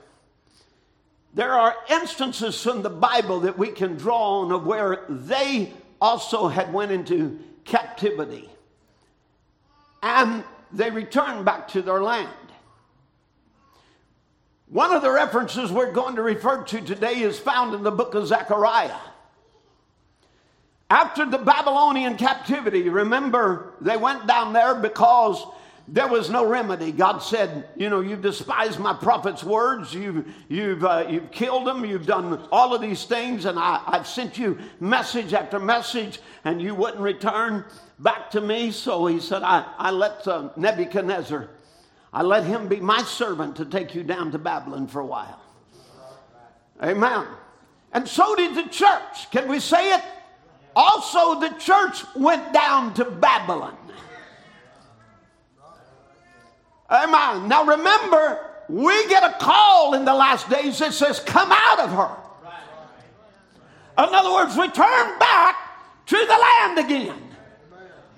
there 1.33 1.55
are 1.55 1.75
instances 1.89 2.63
from 2.63 2.83
the 2.83 2.91
Bible 2.91 3.41
that 3.41 3.57
we 3.57 3.69
can 3.69 3.97
draw 3.97 4.43
on 4.43 4.53
of 4.53 4.67
where 4.67 5.07
they 5.09 5.73
also 5.99 6.47
had 6.47 6.75
went 6.75 6.93
into 6.93 7.41
captivity 7.65 8.51
and 10.03 10.45
they 10.73 10.91
returned 10.91 11.47
back 11.47 11.69
to 11.69 11.81
their 11.81 12.03
land. 12.03 12.29
One 14.73 14.91
of 14.91 15.03
the 15.03 15.11
references 15.11 15.71
we're 15.71 15.93
going 15.93 16.17
to 16.17 16.23
refer 16.23 16.63
to 16.63 16.81
today 16.81 17.21
is 17.21 17.39
found 17.39 17.75
in 17.75 17.83
the 17.83 17.91
book 17.91 18.15
of 18.15 18.27
Zechariah. 18.27 18.97
After 20.89 21.27
the 21.27 21.37
Babylonian 21.37 22.17
captivity, 22.17 22.89
remember, 22.89 23.75
they 23.83 23.99
went 23.99 24.27
down 24.27 24.55
there 24.55 24.75
because 24.75 25.45
there 25.89 26.09
was 26.09 26.31
no 26.31 26.47
remedy. 26.47 26.91
God 26.91 27.19
said, 27.19 27.69
You 27.77 27.91
know, 27.91 28.01
you've 28.01 28.23
despised 28.23 28.79
my 28.79 28.95
prophet's 28.95 29.45
words, 29.45 29.93
you've, 29.93 30.27
you've, 30.49 30.83
uh, 30.83 31.05
you've 31.07 31.31
killed 31.31 31.67
them, 31.67 31.85
you've 31.85 32.07
done 32.07 32.41
all 32.51 32.75
of 32.75 32.81
these 32.81 33.05
things, 33.05 33.45
and 33.45 33.59
I, 33.59 33.83
I've 33.87 34.07
sent 34.07 34.39
you 34.39 34.59
message 34.81 35.35
after 35.35 35.59
message, 35.59 36.19
and 36.45 36.63
you 36.63 36.75
wouldn't 36.75 37.03
return 37.03 37.67
back 37.99 38.31
to 38.31 38.41
me. 38.41 38.71
So 38.71 39.05
he 39.05 39.21
said, 39.21 39.43
I, 39.43 39.67
I 39.77 39.91
let 39.91 40.27
uh, 40.27 40.49
Nebuchadnezzar 40.57 41.51
I 42.13 42.23
let 42.23 42.45
him 42.45 42.69
be 42.69 42.81
my 42.81 43.03
servant 43.03 43.57
to 43.57 43.65
take 43.65 43.95
you 43.95 44.03
down 44.03 44.33
to 44.33 44.39
Babylon 44.39 44.87
for 44.87 45.01
a 45.01 45.07
while. 45.07 45.41
Amen. 46.83 47.27
And 47.93 48.07
so 48.07 48.35
did 48.35 48.55
the 48.55 48.69
church. 48.69 49.31
Can 49.31 49.49
we 49.49 49.61
say 49.61 49.95
it? 49.95 50.03
Also, 50.75 51.41
the 51.41 51.51
church 51.59 52.05
went 52.15 52.53
down 52.53 52.95
to 52.95 53.05
Babylon. 53.05 53.77
Amen. 56.91 57.49
Now 57.49 57.65
remember, 57.65 58.47
we 58.69 59.09
get 59.09 59.23
a 59.23 59.35
call 59.39 59.95
in 59.95 60.05
the 60.05 60.15
last 60.15 60.51
days 60.51 60.79
that 60.81 60.93
says, 60.93 61.21
Come 61.21 61.51
out 61.51 61.81
of 61.81 61.91
her. 61.91 62.17
In 63.99 64.15
other 64.15 64.33
words, 64.33 64.57
return 64.57 65.19
back 65.19 65.57
to 66.07 66.17
the 66.17 66.27
land 66.27 66.79
again. 66.79 67.23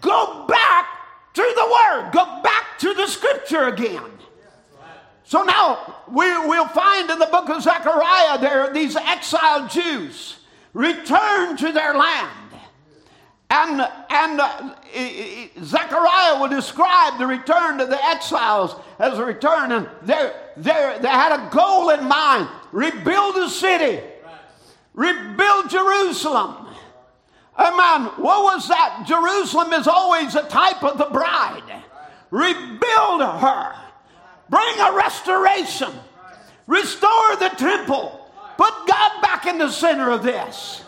Go 0.01 0.47
back 0.47 0.94
to 1.35 1.43
the 1.43 1.65
Word. 1.65 2.11
Go 2.13 2.43
back 2.43 2.79
to 2.79 2.95
the 2.95 3.07
Scripture 3.07 3.69
again. 3.69 4.03
So 5.25 5.43
now 5.43 6.03
we, 6.09 6.27
will 6.47 6.69
find 6.69 7.11
in 7.11 7.19
the 7.19 7.27
book 7.27 7.49
of 7.49 7.63
Zechariah 7.63 8.39
there 8.39 8.73
these 8.73 8.97
exiled 8.97 9.71
Jews 9.71 10.37
return 10.73 11.57
to 11.57 11.73
their 11.73 11.95
land. 11.95 12.31
And, 13.51 13.81
and 14.11 14.41
uh, 14.41 14.75
Zechariah 15.63 16.41
will 16.41 16.49
describe 16.49 17.19
the 17.19 17.27
return 17.27 17.79
to 17.79 17.87
the 17.87 18.03
exiles 18.05 18.75
as 18.99 19.19
a 19.19 19.25
return. 19.25 19.73
And 19.73 19.89
they 20.03 20.33
they 20.57 20.71
had 20.71 21.33
a 21.33 21.51
goal 21.51 21.91
in 21.91 22.05
mind 22.05 22.49
rebuild 22.73 23.35
the 23.37 23.49
city, 23.49 24.03
rebuild 24.95 25.71
Jerusalem, 25.71 26.64
Amen. 27.59 28.11
What 28.17 28.55
was 28.55 28.69
that? 28.69 29.05
Jerusalem 29.07 29.73
is 29.73 29.87
always 29.87 30.35
a 30.35 30.43
type 30.49 30.83
of 30.83 30.99
the 30.99 31.07
bride. 31.07 31.85
Rebuild 32.31 33.23
her. 33.23 33.75
Bring 34.51 34.81
a 34.81 34.93
restoration. 34.97 35.91
Restore 36.67 37.37
the 37.37 37.51
temple. 37.57 38.29
Put 38.57 38.73
God 38.87 39.23
back 39.23 39.47
in 39.47 39.59
the 39.59 39.71
center 39.71 40.11
of 40.11 40.23
this. 40.23 40.83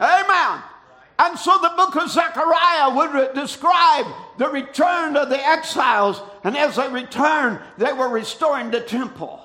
Amen. 0.00 0.62
And 1.18 1.38
so 1.38 1.56
the 1.58 1.72
book 1.76 1.96
of 1.96 2.10
Zechariah 2.10 2.94
would 2.94 3.34
describe 3.34 4.06
the 4.36 4.50
return 4.50 5.16
of 5.16 5.30
the 5.30 5.38
exiles. 5.38 6.20
And 6.44 6.56
as 6.56 6.76
they 6.76 6.88
returned, 6.88 7.60
they 7.78 7.92
were 7.92 8.08
restoring 8.08 8.70
the 8.70 8.80
temple. 8.80 9.40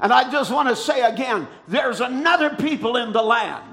And 0.00 0.12
I 0.12 0.28
just 0.32 0.50
want 0.50 0.68
to 0.68 0.74
say 0.74 1.02
again 1.02 1.46
there's 1.68 2.00
another 2.00 2.50
people 2.50 2.96
in 2.96 3.12
the 3.12 3.22
land 3.22 3.71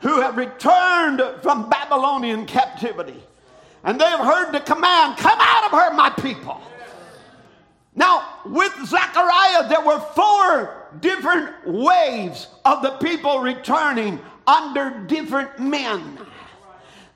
who 0.00 0.20
have 0.20 0.36
returned 0.36 1.22
from 1.42 1.68
Babylonian 1.68 2.46
captivity. 2.46 3.22
And 3.84 4.00
they 4.00 4.04
have 4.04 4.20
heard 4.20 4.52
the 4.52 4.60
command, 4.60 5.16
Come 5.16 5.38
out 5.40 5.64
of 5.64 5.70
her, 5.70 5.94
my 5.94 6.10
people. 6.10 6.60
Now, 7.94 8.40
with 8.44 8.72
Zechariah, 8.84 9.68
there 9.68 9.80
were 9.80 9.98
four 9.98 10.88
different 11.00 11.66
waves 11.66 12.48
of 12.64 12.82
the 12.82 12.90
people 12.98 13.40
returning 13.40 14.20
under 14.46 14.90
different 15.06 15.58
men. 15.58 16.18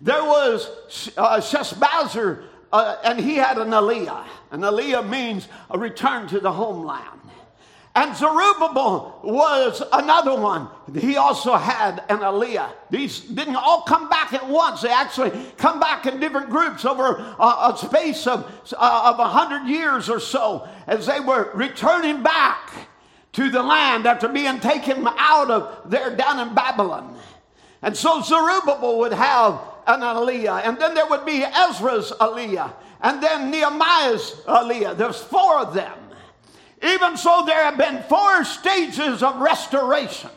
There 0.01 0.25
was 0.25 1.11
uh, 1.19 1.41
Sheshbazzar, 1.41 2.45
uh, 2.73 2.97
and 3.05 3.21
he 3.21 3.37
had 3.37 3.59
an 3.59 3.69
aliyah. 3.69 4.25
An 4.51 4.63
aliyah 4.63 5.07
means 5.07 5.49
a 5.71 5.79
return 5.79 6.27
to 6.29 6.41
the 6.41 6.51
homeland. 6.51 7.20
And 7.95 8.17
Zerubbabel 8.17 9.21
was 9.25 9.83
another 9.93 10.37
one. 10.37 10.69
He 10.95 11.17
also 11.17 11.57
had 11.57 12.05
an 12.09 12.19
Aliyah. 12.19 12.71
These 12.89 13.21
didn't 13.21 13.57
all 13.57 13.83
come 13.83 14.09
back 14.09 14.33
at 14.33 14.49
once. 14.49 14.83
They 14.83 14.91
actually 14.91 15.33
come 15.57 15.81
back 15.81 16.07
in 16.07 16.21
different 16.21 16.51
groups 16.51 16.85
over 16.85 17.17
a, 17.39 17.73
a 17.73 17.77
space 17.77 18.29
of, 18.29 18.45
uh, 18.77 19.11
of 19.13 19.19
100 19.19 19.69
years 19.69 20.09
or 20.09 20.21
so 20.21 20.69
as 20.87 21.07
they 21.07 21.19
were 21.19 21.51
returning 21.53 22.23
back 22.23 22.71
to 23.33 23.51
the 23.51 23.63
land 23.63 24.07
after 24.07 24.29
being 24.29 24.61
taken 24.61 25.07
out 25.19 25.51
of 25.51 25.91
there 25.91 26.15
down 26.15 26.47
in 26.47 26.55
Babylon. 26.55 27.17
And 27.83 27.97
so 27.97 28.23
Zerubbabel 28.23 28.99
would 28.99 29.13
have 29.13 29.61
an 29.87 30.01
Aliyah, 30.01 30.63
and 30.65 30.79
then 30.79 30.95
there 30.95 31.07
would 31.07 31.25
be 31.25 31.43
Ezra's 31.43 32.13
Aliyah, 32.21 32.73
and 33.01 33.23
then 33.23 33.51
Nehemiah's 33.51 34.43
Aliyah. 34.47 34.97
There's 34.97 35.21
four 35.21 35.59
of 35.59 35.75
them. 35.75 36.00
Even 36.83 37.17
so, 37.17 37.45
there 37.45 37.63
have 37.63 37.77
been 37.77 38.03
four 38.05 38.45
stages 38.45 39.23
of 39.23 39.37
restoration. 39.41 40.31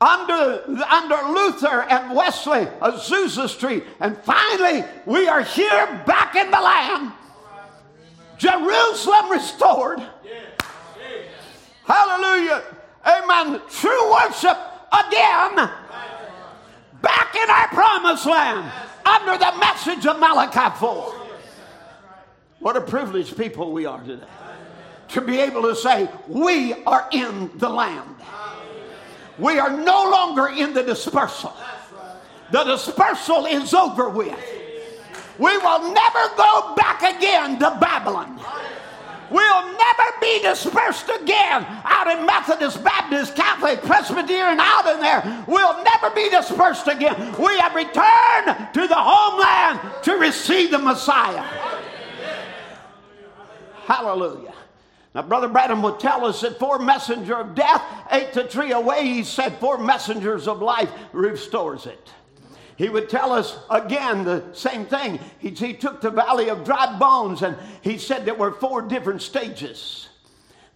Under, 0.00 0.64
under 0.90 1.14
Luther 1.28 1.82
and 1.82 2.16
Wesley, 2.16 2.66
Azusa 2.80 3.48
Street, 3.48 3.84
and 4.00 4.18
finally 4.18 4.84
we 5.06 5.28
are 5.28 5.42
here 5.42 6.02
back 6.04 6.34
in 6.34 6.50
the 6.50 6.60
land. 6.60 7.12
Jerusalem 8.36 9.30
restored. 9.30 10.02
Hallelujah. 11.84 12.64
Amen. 13.06 13.60
True 13.70 14.12
worship 14.12 14.58
again. 14.92 15.70
Back 17.00 17.36
in 17.36 17.50
our 17.50 17.68
promised 17.68 18.26
land 18.26 18.72
under 19.06 19.38
the 19.38 19.52
message 19.60 20.04
of 20.06 20.18
Malachi 20.18 20.76
4. 20.80 21.14
What 22.58 22.76
a 22.76 22.80
privileged 22.80 23.36
people 23.36 23.70
we 23.70 23.86
are 23.86 24.00
today 24.02 24.26
to 25.12 25.20
be 25.20 25.38
able 25.40 25.62
to 25.62 25.76
say, 25.76 26.08
We 26.28 26.74
are 26.84 27.08
in 27.12 27.50
the 27.58 27.68
land. 27.68 28.16
We 29.38 29.58
are 29.58 29.70
no 29.70 30.10
longer 30.10 30.48
in 30.48 30.74
the 30.74 30.82
dispersal. 30.82 31.54
The 32.50 32.64
dispersal 32.64 33.46
is 33.46 33.72
over 33.72 34.08
with. 34.10 34.38
We 35.38 35.56
will 35.56 35.92
never 35.92 36.36
go 36.36 36.74
back 36.76 37.02
again 37.02 37.58
to 37.58 37.76
Babylon. 37.80 38.38
We'll 39.30 39.64
never 39.64 40.10
be 40.20 40.42
dispersed 40.42 41.08
again 41.08 41.66
out 41.84 42.06
in 42.06 42.26
Methodist, 42.26 42.84
Baptist, 42.84 43.34
Catholic, 43.34 43.80
Presbyterian, 43.80 44.60
out 44.60 44.86
in 44.94 45.00
there. 45.00 45.44
We'll 45.48 45.82
never 45.82 46.14
be 46.14 46.28
dispersed 46.28 46.86
again. 46.86 47.34
We 47.38 47.58
have 47.58 47.74
returned 47.74 48.74
to 48.74 48.86
the 48.86 48.94
homeland 48.94 49.80
to 50.04 50.16
receive 50.16 50.70
the 50.70 50.78
Messiah. 50.78 51.42
Hallelujah. 53.86 54.52
Now, 55.14 55.22
Brother 55.22 55.48
Branham 55.48 55.82
would 55.82 56.00
tell 56.00 56.24
us 56.24 56.40
that 56.40 56.58
four 56.58 56.78
messenger 56.78 57.36
of 57.36 57.54
death 57.54 57.82
ate 58.10 58.32
the 58.32 58.44
tree 58.44 58.72
away. 58.72 59.04
He 59.04 59.24
said 59.24 59.58
four 59.58 59.76
messengers 59.76 60.48
of 60.48 60.62
life 60.62 60.90
restores 61.12 61.86
it. 61.86 62.10
He 62.76 62.88
would 62.88 63.10
tell 63.10 63.32
us 63.32 63.58
again 63.70 64.24
the 64.24 64.42
same 64.54 64.86
thing. 64.86 65.20
He, 65.38 65.50
he 65.50 65.74
took 65.74 66.00
the 66.00 66.10
valley 66.10 66.48
of 66.48 66.64
dry 66.64 66.98
bones 66.98 67.42
and 67.42 67.56
he 67.82 67.98
said 67.98 68.24
there 68.24 68.34
were 68.34 68.52
four 68.52 68.80
different 68.80 69.20
stages. 69.20 70.08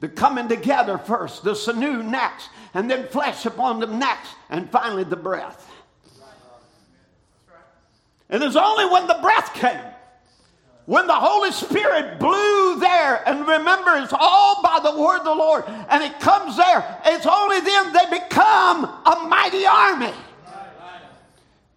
The 0.00 0.08
coming 0.08 0.48
together 0.48 0.98
first, 0.98 1.42
the 1.42 1.54
sinew 1.54 2.02
next, 2.02 2.50
and 2.74 2.90
then 2.90 3.08
flesh 3.08 3.46
upon 3.46 3.80
them 3.80 3.98
next, 3.98 4.30
and 4.50 4.70
finally 4.70 5.04
the 5.04 5.16
breath. 5.16 5.70
And 8.28 8.42
it's 8.42 8.56
only 8.56 8.84
when 8.84 9.06
the 9.06 9.18
breath 9.22 9.54
came 9.54 9.80
when 10.86 11.06
the 11.06 11.14
Holy 11.14 11.52
Spirit 11.52 12.18
blew 12.18 12.78
there, 12.78 13.28
and 13.28 13.46
remember, 13.46 13.96
it's 13.96 14.14
all 14.16 14.62
by 14.62 14.80
the 14.82 14.96
word 14.98 15.18
of 15.18 15.24
the 15.24 15.34
Lord, 15.34 15.64
and 15.66 16.02
it 16.02 16.18
comes 16.20 16.56
there, 16.56 17.00
it's 17.04 17.26
only 17.26 17.60
then 17.60 17.92
they 17.92 18.18
become 18.18 18.84
a 18.84 19.26
mighty 19.28 19.66
army. 19.66 20.12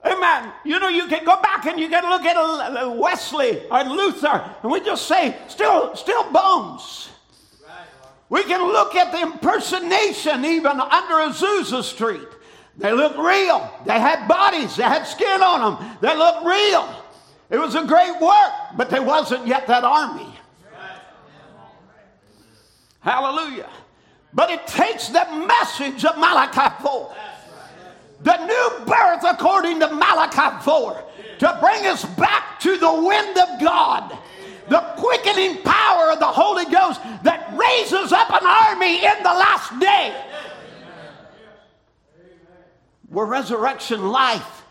Amen. 0.05 0.53
You 0.63 0.79
know, 0.79 0.87
you 0.87 1.07
can 1.07 1.25
go 1.25 1.41
back 1.41 1.65
and 1.65 1.79
you 1.79 1.89
can 1.89 2.07
look 2.09 2.23
at 2.23 2.97
Wesley 2.97 3.63
or 3.69 3.83
Luther, 3.83 4.55
and 4.63 4.71
we 4.71 4.79
just 4.79 5.07
say, 5.07 5.35
still, 5.47 5.95
still 5.95 6.31
bones. 6.31 7.09
We 8.29 8.43
can 8.43 8.61
look 8.61 8.95
at 8.95 9.11
the 9.11 9.23
impersonation 9.23 10.45
even 10.45 10.79
under 10.79 11.15
Azusa 11.15 11.83
Street. 11.83 12.27
They 12.77 12.93
look 12.93 13.17
real. 13.17 13.69
They 13.85 13.99
had 13.99 14.27
bodies. 14.27 14.75
They 14.75 14.83
had 14.83 15.05
skin 15.05 15.41
on 15.41 15.75
them. 15.75 15.97
They 15.99 16.15
look 16.15 16.45
real. 16.45 16.98
It 17.49 17.57
was 17.57 17.73
a 17.75 17.83
great 17.83 18.19
work, 18.21 18.51
but 18.77 18.89
there 18.89 19.01
wasn't 19.01 19.47
yet 19.47 19.65
that 19.67 19.83
army. 19.83 20.27
Hallelujah. 22.99 23.69
But 24.33 24.51
it 24.51 24.67
takes 24.67 25.07
the 25.07 25.25
message 25.47 26.05
of 26.05 26.17
Malachi 26.17 26.75
4, 26.83 27.15
the 28.21 28.45
new 28.45 28.85
birth 28.85 29.23
according 29.23 29.79
to 29.79 29.87
Malachi 29.87 30.63
4, 30.63 31.03
to 31.39 31.57
bring 31.59 31.87
us 31.87 32.05
back 32.05 32.59
to 32.59 32.77
the 32.77 32.93
wind 32.93 33.37
of 33.37 33.59
God, 33.59 34.15
the 34.67 34.81
quickening 34.97 35.63
power 35.63 36.11
of 36.11 36.19
the 36.19 36.27
Holy 36.27 36.65
Ghost 36.65 37.01
that 37.23 37.51
raises 37.57 38.11
up 38.11 38.29
an 38.29 38.45
army 38.45 38.97
in 38.97 39.23
the 39.23 39.33
last 39.33 39.79
day. 39.79 40.13
Where 43.07 43.25
resurrection 43.25 44.09
life 44.09 44.63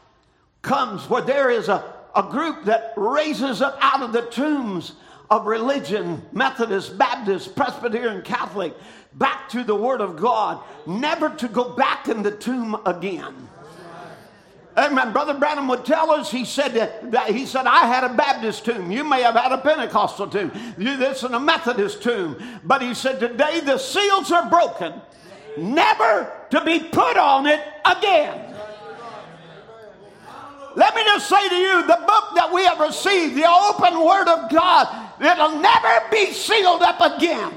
comes, 0.63 1.11
where 1.11 1.23
there 1.23 1.51
is 1.51 1.69
a 1.69 1.98
a 2.19 2.23
group 2.25 2.65
that 2.65 2.93
raises 2.97 3.63
up 3.63 3.79
out 3.81 4.03
of 4.03 4.13
the 4.13 4.23
tombs 4.23 4.95
of 5.31 5.47
religion, 5.47 6.21
Methodist, 6.33 6.99
Baptist, 6.99 7.55
Presbyterian, 7.55 8.23
Catholic, 8.23 8.75
back 9.15 9.49
to 9.51 9.63
the 9.63 9.75
Word 9.75 10.01
of 10.01 10.17
God, 10.17 10.61
never 10.85 11.31
to 11.31 11.47
go 11.47 11.77
back 11.77 12.09
in 12.09 12.25
the 12.25 12.33
tomb 12.33 12.77
again. 12.85 13.49
Amen. 14.77 15.13
Brother 15.13 15.35
Branham 15.35 15.69
would 15.69 15.85
tell 15.85 16.11
us, 16.11 16.31
he 16.31 16.45
said 16.45 16.75
that, 17.13 17.31
he 17.31 17.47
said, 17.47 17.67
I 17.67 17.87
had 17.87 18.03
a 18.03 18.15
Baptist 18.15 18.65
tomb. 18.65 18.91
You 18.91 19.05
may 19.05 19.23
have 19.23 19.35
had 19.35 19.53
a 19.53 19.59
Pentecostal 19.59 20.29
tomb. 20.29 20.53
You, 20.77 20.97
this 20.97 21.19
is 21.19 21.31
a 21.31 21.41
Methodist 21.41 22.03
tomb. 22.03 22.37
But 22.65 22.83
he 22.83 22.95
said, 22.95 23.21
today 23.21 23.61
the 23.61 23.79
seals 23.79 24.33
are 24.33 24.49
broken, 24.49 24.95
never 25.57 26.33
to 26.51 26.65
be 26.65 26.81
put 26.81 27.17
on 27.17 27.47
it 27.47 27.61
again. 27.85 28.48
Let 30.79 30.95
me 30.95 31.03
just 31.03 31.29
say 31.29 31.49
to 31.49 31.57
you 31.57 31.83
the 31.89 31.99
book 32.07 32.37
that 32.37 32.53
we 32.55 32.65
have 32.65 32.79
received, 32.79 33.35
the 33.35 33.51
open 33.51 33.99
word 33.99 34.29
of 34.29 34.49
God, 34.49 34.87
it'll 35.21 35.59
never 35.59 36.07
be 36.09 36.31
sealed 36.33 36.83
up 36.83 37.01
again. 37.01 37.53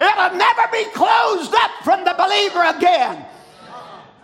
It'll 0.00 0.34
never 0.34 0.62
be 0.72 0.84
closed 0.94 1.52
up 1.54 1.70
from 1.84 2.06
the 2.06 2.14
believer 2.16 2.64
again. 2.74 3.22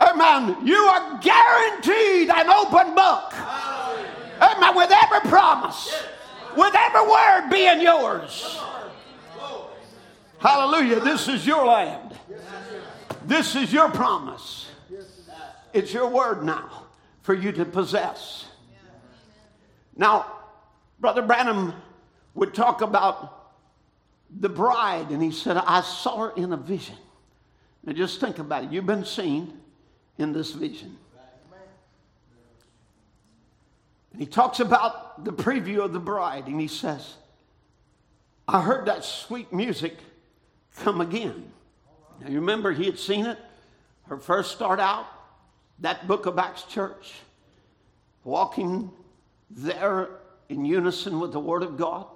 Amen. 0.01 0.66
You 0.66 0.74
are 0.88 1.20
guaranteed 1.20 2.30
an 2.30 2.49
open 2.49 2.95
book. 2.95 3.34
Amen. 4.40 4.74
With 4.74 4.90
every 4.90 5.28
promise, 5.28 6.03
with 6.57 6.74
every 6.74 7.07
word 7.07 7.51
being 7.51 7.82
yours. 7.82 8.59
Hallelujah. 10.38 11.01
This 11.01 11.28
is 11.28 11.47
your 11.47 11.66
land. 11.66 12.16
This 13.26 13.55
is 13.55 13.70
your 13.70 13.90
promise. 13.90 14.70
It's 15.74 15.92
your 15.92 16.09
word 16.09 16.42
now 16.42 16.84
for 17.25 17.33
you 17.33 17.51
to 17.53 17.64
possess. 17.64 18.45
Now, 19.97 20.27
Brother 21.01 21.22
Branham 21.22 21.72
would 22.35 22.53
talk 22.53 22.83
about 22.83 23.55
the 24.31 24.51
bride, 24.51 25.11
and 25.11 25.22
he 25.22 25.31
said, 25.31 25.57
I 25.57 25.81
saw 25.81 26.27
her 26.27 26.33
in 26.37 26.53
a 26.53 26.57
vision. 26.59 26.97
Now, 27.83 27.95
just 27.95 28.20
think 28.20 28.39
about 28.39 28.64
it. 28.64 28.72
You've 28.72 28.85
been 28.85 29.07
seen 29.07 29.59
in 30.18 30.35
this 30.35 30.53
vision. 30.53 30.99
And 34.12 34.20
he 34.20 34.27
talks 34.27 34.61
about 34.61 35.25
the 35.25 35.33
preview 35.33 35.79
of 35.79 35.95
the 35.95 36.01
bride, 36.01 36.47
and 36.47 36.61
he 36.61 36.68
says, 36.68 37.14
I 38.47 38.61
heard 38.61 38.85
that 38.87 39.03
sweet 39.03 39.51
music 39.51 39.97
come 40.77 41.01
again. 41.01 41.51
Now, 42.20 42.29
you 42.29 42.41
remember 42.41 42.70
he 42.70 42.85
had 42.85 42.99
seen 42.99 43.25
it, 43.25 43.39
her 44.09 44.18
first 44.18 44.53
start 44.53 44.79
out, 44.79 45.07
that 45.81 46.07
book 46.07 46.27
of 46.27 46.39
Acts 46.39 46.62
church, 46.64 47.12
walking 48.22 48.91
there 49.51 50.09
in 50.49 50.64
unison 50.64 51.20
with 51.20 51.33
the 51.33 51.41
Word 51.41 51.62
of 51.62 51.77
God. 51.77 52.07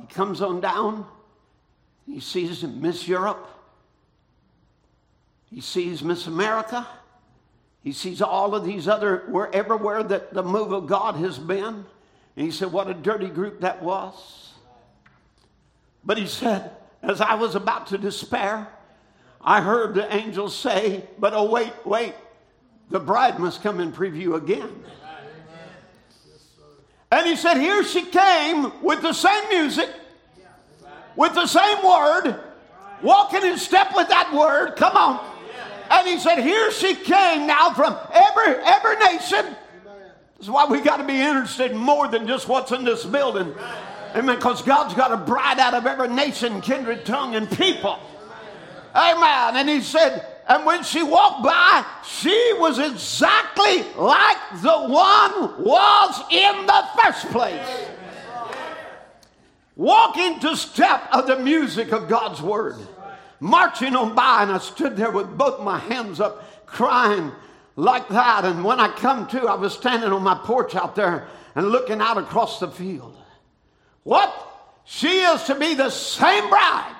He 0.00 0.06
comes 0.06 0.40
on 0.40 0.60
down, 0.60 1.06
he 2.06 2.20
sees 2.20 2.62
Miss 2.62 3.06
Europe, 3.06 3.46
he 5.50 5.60
sees 5.60 6.02
Miss 6.02 6.26
America, 6.26 6.86
he 7.82 7.92
sees 7.92 8.20
all 8.20 8.54
of 8.54 8.64
these 8.64 8.88
other, 8.88 9.24
where 9.28 9.54
everywhere 9.54 10.02
that 10.02 10.34
the 10.34 10.42
move 10.42 10.72
of 10.72 10.86
God 10.86 11.16
has 11.16 11.38
been. 11.38 11.84
And 12.36 12.46
he 12.46 12.50
said, 12.50 12.72
What 12.72 12.88
a 12.88 12.94
dirty 12.94 13.28
group 13.28 13.60
that 13.60 13.82
was. 13.82 14.52
But 16.04 16.18
he 16.18 16.26
said, 16.26 16.72
As 17.02 17.20
I 17.20 17.34
was 17.34 17.54
about 17.54 17.88
to 17.88 17.98
despair, 17.98 18.68
I 19.42 19.60
heard 19.60 19.94
the 19.94 20.14
angels 20.14 20.54
say, 20.56 21.04
but 21.18 21.32
oh, 21.32 21.50
wait, 21.50 21.72
wait, 21.84 22.14
the 22.90 23.00
bride 23.00 23.38
must 23.38 23.62
come 23.62 23.80
in 23.80 23.92
preview 23.92 24.36
again. 24.36 24.84
And 27.12 27.26
he 27.26 27.36
said, 27.36 27.56
Here 27.56 27.82
she 27.82 28.02
came 28.02 28.82
with 28.82 29.02
the 29.02 29.12
same 29.12 29.48
music, 29.48 29.88
with 31.16 31.34
the 31.34 31.46
same 31.46 31.84
word, 31.84 32.40
walking 33.02 33.44
in 33.44 33.58
step 33.58 33.92
with 33.96 34.08
that 34.08 34.32
word. 34.32 34.76
Come 34.76 34.96
on. 34.96 35.26
And 35.90 36.06
he 36.06 36.20
said, 36.20 36.38
Here 36.38 36.70
she 36.70 36.94
came 36.94 37.46
now 37.46 37.70
from 37.70 37.96
every 38.12 38.54
every 38.62 38.96
nation. 38.96 39.56
This 40.36 40.46
is 40.46 40.50
why 40.50 40.66
we 40.66 40.80
got 40.80 40.98
to 40.98 41.04
be 41.04 41.20
interested 41.20 41.72
in 41.72 41.76
more 41.76 42.08
than 42.08 42.26
just 42.26 42.48
what's 42.48 42.70
in 42.72 42.84
this 42.84 43.04
building. 43.04 43.54
Amen. 44.14 44.36
Because 44.36 44.62
God's 44.62 44.94
got 44.94 45.12
a 45.12 45.16
bride 45.16 45.58
out 45.58 45.74
of 45.74 45.86
every 45.86 46.08
nation, 46.08 46.60
kindred, 46.60 47.04
tongue, 47.04 47.34
and 47.34 47.50
people. 47.50 47.98
Amen. 48.94 49.56
And 49.56 49.68
he 49.68 49.80
said, 49.80 50.26
and 50.48 50.66
when 50.66 50.82
she 50.82 51.02
walked 51.02 51.44
by, 51.44 51.84
she 52.04 52.54
was 52.58 52.78
exactly 52.78 53.84
like 53.94 54.38
the 54.62 54.78
one 54.78 55.62
was 55.62 56.22
in 56.30 56.66
the 56.66 56.84
first 57.00 57.28
place. 57.30 57.88
Walking 59.76 60.40
to 60.40 60.56
step 60.56 61.08
of 61.12 61.26
the 61.26 61.38
music 61.38 61.92
of 61.92 62.08
God's 62.08 62.42
word. 62.42 62.76
Marching 63.38 63.96
on 63.96 64.14
by, 64.14 64.42
and 64.42 64.52
I 64.52 64.58
stood 64.58 64.96
there 64.96 65.10
with 65.10 65.38
both 65.38 65.62
my 65.62 65.78
hands 65.78 66.20
up, 66.20 66.66
crying 66.66 67.32
like 67.76 68.08
that. 68.08 68.44
And 68.44 68.64
when 68.64 68.80
I 68.80 68.88
come 68.88 69.26
to, 69.28 69.46
I 69.46 69.54
was 69.54 69.72
standing 69.72 70.12
on 70.12 70.22
my 70.22 70.34
porch 70.34 70.74
out 70.74 70.94
there 70.94 71.28
and 71.54 71.70
looking 71.70 72.00
out 72.00 72.18
across 72.18 72.60
the 72.60 72.68
field. 72.68 73.16
What? 74.02 74.34
She 74.84 75.20
is 75.20 75.44
to 75.44 75.54
be 75.54 75.74
the 75.74 75.90
same 75.90 76.48
bride, 76.50 76.96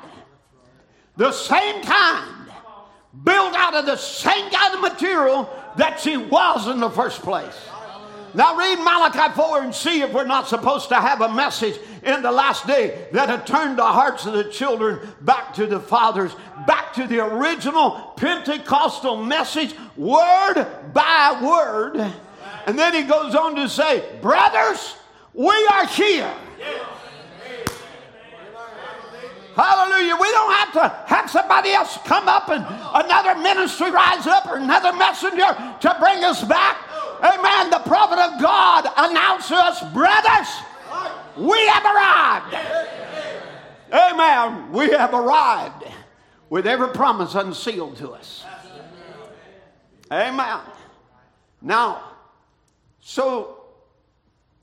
the 1.21 1.33
same 1.33 1.83
kind, 1.83 2.51
built 3.25 3.55
out 3.55 3.75
of 3.75 3.85
the 3.85 3.97
same 3.97 4.51
kind 4.51 4.75
of 4.75 4.81
material 4.81 5.51
that 5.77 6.01
she 6.01 6.17
was 6.17 6.67
in 6.67 6.81
the 6.81 6.89
first 6.89 7.21
place. 7.21 7.69
Now 8.33 8.57
read 8.57 8.79
Malachi 8.79 9.35
4 9.35 9.63
and 9.65 9.75
see 9.75 10.01
if 10.01 10.15
we're 10.15 10.25
not 10.25 10.49
supposed 10.49 10.89
to 10.89 10.95
have 10.95 11.21
a 11.21 11.31
message 11.31 11.79
in 12.05 12.23
the 12.23 12.33
last 12.33 12.67
day 12.67 13.07
that 13.13 13.29
had 13.29 13.47
turned 13.47 13.79
the 13.79 13.85
hearts 13.85 14.25
of 14.25 14.33
the 14.33 14.45
children 14.45 14.99
back 15.21 15.53
to 15.57 15.67
the 15.67 15.79
fathers, 15.79 16.35
back 16.67 16.95
to 16.95 17.07
the 17.07 17.23
original 17.23 18.15
Pentecostal 18.17 19.23
message, 19.23 19.75
word 19.99 20.67
by 20.95 21.39
word. 21.43 22.15
And 22.67 22.79
then 22.79 22.95
he 22.95 23.03
goes 23.03 23.35
on 23.35 23.57
to 23.57 23.69
say, 23.69 24.03
Brothers, 24.23 24.95
we 25.35 25.69
are 25.71 25.87
here. 25.87 26.35
Hallelujah. 29.55 30.17
We 30.21 30.31
don't 30.31 30.53
have 30.53 30.73
to 30.75 30.89
have 31.07 31.31
somebody 31.31 31.71
else 31.73 31.99
come 32.05 32.29
up 32.29 32.49
and 32.49 32.65
another 32.95 33.41
ministry 33.41 33.91
rise 33.91 34.27
up 34.27 34.47
or 34.47 34.57
another 34.57 34.93
messenger 34.93 35.47
to 35.81 35.97
bring 35.99 36.25
us 36.25 36.45
back. 36.45 36.77
Amen. 37.23 37.71
The 37.71 37.81
prophet 37.81 38.19
of 38.19 38.41
God 38.41 38.87
announced 38.97 39.49
to 39.49 39.57
us, 39.57 39.83
brothers, 39.93 40.49
we 41.37 41.59
have 41.67 41.85
arrived. 41.85 42.55
Amen. 43.93 44.73
We 44.73 44.91
have 44.91 45.13
arrived 45.13 45.85
with 46.49 46.67
every 46.67 46.89
promise 46.89 47.35
unsealed 47.35 47.97
to 47.99 48.11
us. 48.11 48.45
Amen. 50.13 50.61
Now, 51.61 52.03
so 53.01 53.65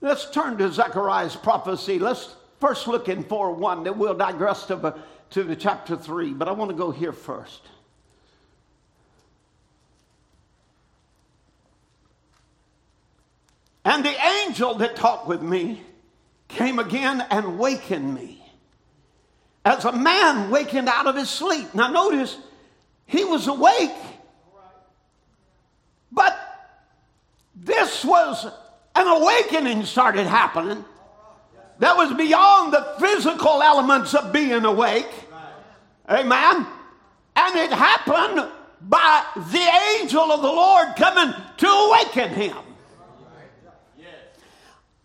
let's 0.02 0.30
turn 0.32 0.58
to 0.58 0.72
Zechariah's 0.72 1.36
prophecy. 1.36 2.00
Let's 2.00 2.36
first 2.60 2.88
look 2.88 3.10
in 3.10 3.24
4 3.24 3.54
1. 3.54 3.84
Then 3.84 3.98
we'll 3.98 4.14
digress 4.14 4.66
to, 4.68 4.96
to 5.32 5.44
the 5.44 5.56
chapter 5.56 5.96
3, 5.96 6.34
but 6.34 6.48
I 6.48 6.52
want 6.52 6.72
to 6.72 6.78
go 6.78 6.92
here 6.92 7.14
first. 7.14 7.62
And 13.86 14.04
the 14.04 14.16
angel 14.46 14.76
that 14.76 14.98
talked 14.98 15.28
with 15.28 15.42
me 15.42 15.82
came 16.50 16.78
again 16.78 17.26
and 17.30 17.58
wakened 17.58 18.14
me. 18.14 18.44
As 19.64 19.86
a 19.86 19.94
man 19.94 20.50
wakened 20.50 20.90
out 20.90 21.08
of 21.08 21.16
his 21.16 21.30
sleep. 21.30 21.74
Now, 21.74 21.90
notice, 21.90 22.38
he 23.06 23.24
was 23.24 23.48
awake, 23.48 23.96
but 26.12 26.38
this 27.56 28.04
was 28.04 28.46
an 28.96 29.08
awakening 29.08 29.86
started 29.86 30.28
happening 30.28 30.84
that 31.80 31.96
was 31.96 32.14
beyond 32.14 32.74
the 32.74 32.96
physical 33.00 33.62
elements 33.62 34.14
of 34.14 34.34
being 34.34 34.66
awake. 34.66 35.10
Amen. 36.10 36.66
And 37.36 37.56
it 37.56 37.72
happened 37.72 38.50
by 38.82 39.24
the 39.36 40.00
angel 40.00 40.32
of 40.32 40.42
the 40.42 40.48
Lord 40.48 40.96
coming 40.96 41.34
to 41.58 41.68
awaken 41.68 42.30
him. 42.30 42.58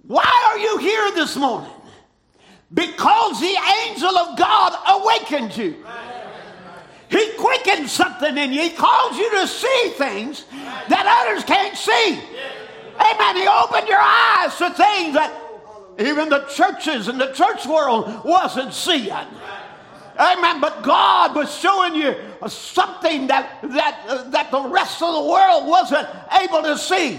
Why 0.07 0.49
are 0.51 0.59
you 0.59 0.79
here 0.79 1.13
this 1.13 1.37
morning? 1.37 1.71
Because 2.73 3.41
the 3.41 3.57
angel 3.85 4.17
of 4.17 4.39
God 4.39 4.77
awakened 4.87 5.57
you. 5.57 5.85
He 7.11 7.33
quickens 7.39 7.93
something 7.93 8.39
in 8.39 8.53
you. 8.53 8.63
He 8.63 8.71
calls 8.71 9.19
you 9.19 9.31
to 9.33 9.47
see 9.47 9.93
things 9.97 10.47
that 10.89 11.05
others 11.07 11.45
can't 11.45 11.77
see. 11.77 12.19
Amen. 12.99 13.37
He 13.37 13.47
opened 13.47 13.87
your 13.87 14.01
eyes 14.01 14.57
to 14.57 14.71
things 14.71 15.15
that 15.15 15.42
even 15.99 16.29
the 16.29 16.45
churches 16.47 17.09
and 17.09 17.21
the 17.21 17.33
church 17.33 17.67
world 17.67 18.25
wasn't 18.25 18.73
seeing. 18.73 19.11
Amen. 20.19 20.61
But 20.61 20.83
God 20.83 21.35
was 21.35 21.55
showing 21.55 21.95
you 21.95 22.15
something 22.47 23.29
that, 23.29 23.59
that, 23.63 24.05
uh, 24.07 24.31
that 24.31 24.51
the 24.51 24.61
rest 24.61 25.03
of 25.03 25.15
the 25.15 25.31
world 25.31 25.67
wasn't 25.67 26.09
able 26.41 26.63
to 26.63 26.77
see. 26.77 27.19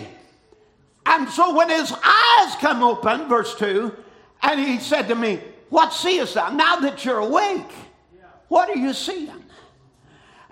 And 1.05 1.29
so 1.29 1.55
when 1.55 1.69
his 1.69 1.91
eyes 1.91 2.55
come 2.55 2.83
open, 2.83 3.27
verse 3.27 3.55
2, 3.55 3.95
and 4.43 4.59
he 4.59 4.79
said 4.79 5.07
to 5.07 5.15
me, 5.15 5.39
What 5.69 5.93
seest 5.93 6.35
thou? 6.35 6.49
Now 6.49 6.77
that 6.77 7.03
you're 7.03 7.19
awake, 7.19 7.71
what 8.47 8.69
are 8.69 8.77
you 8.77 8.93
seeing? 8.93 9.42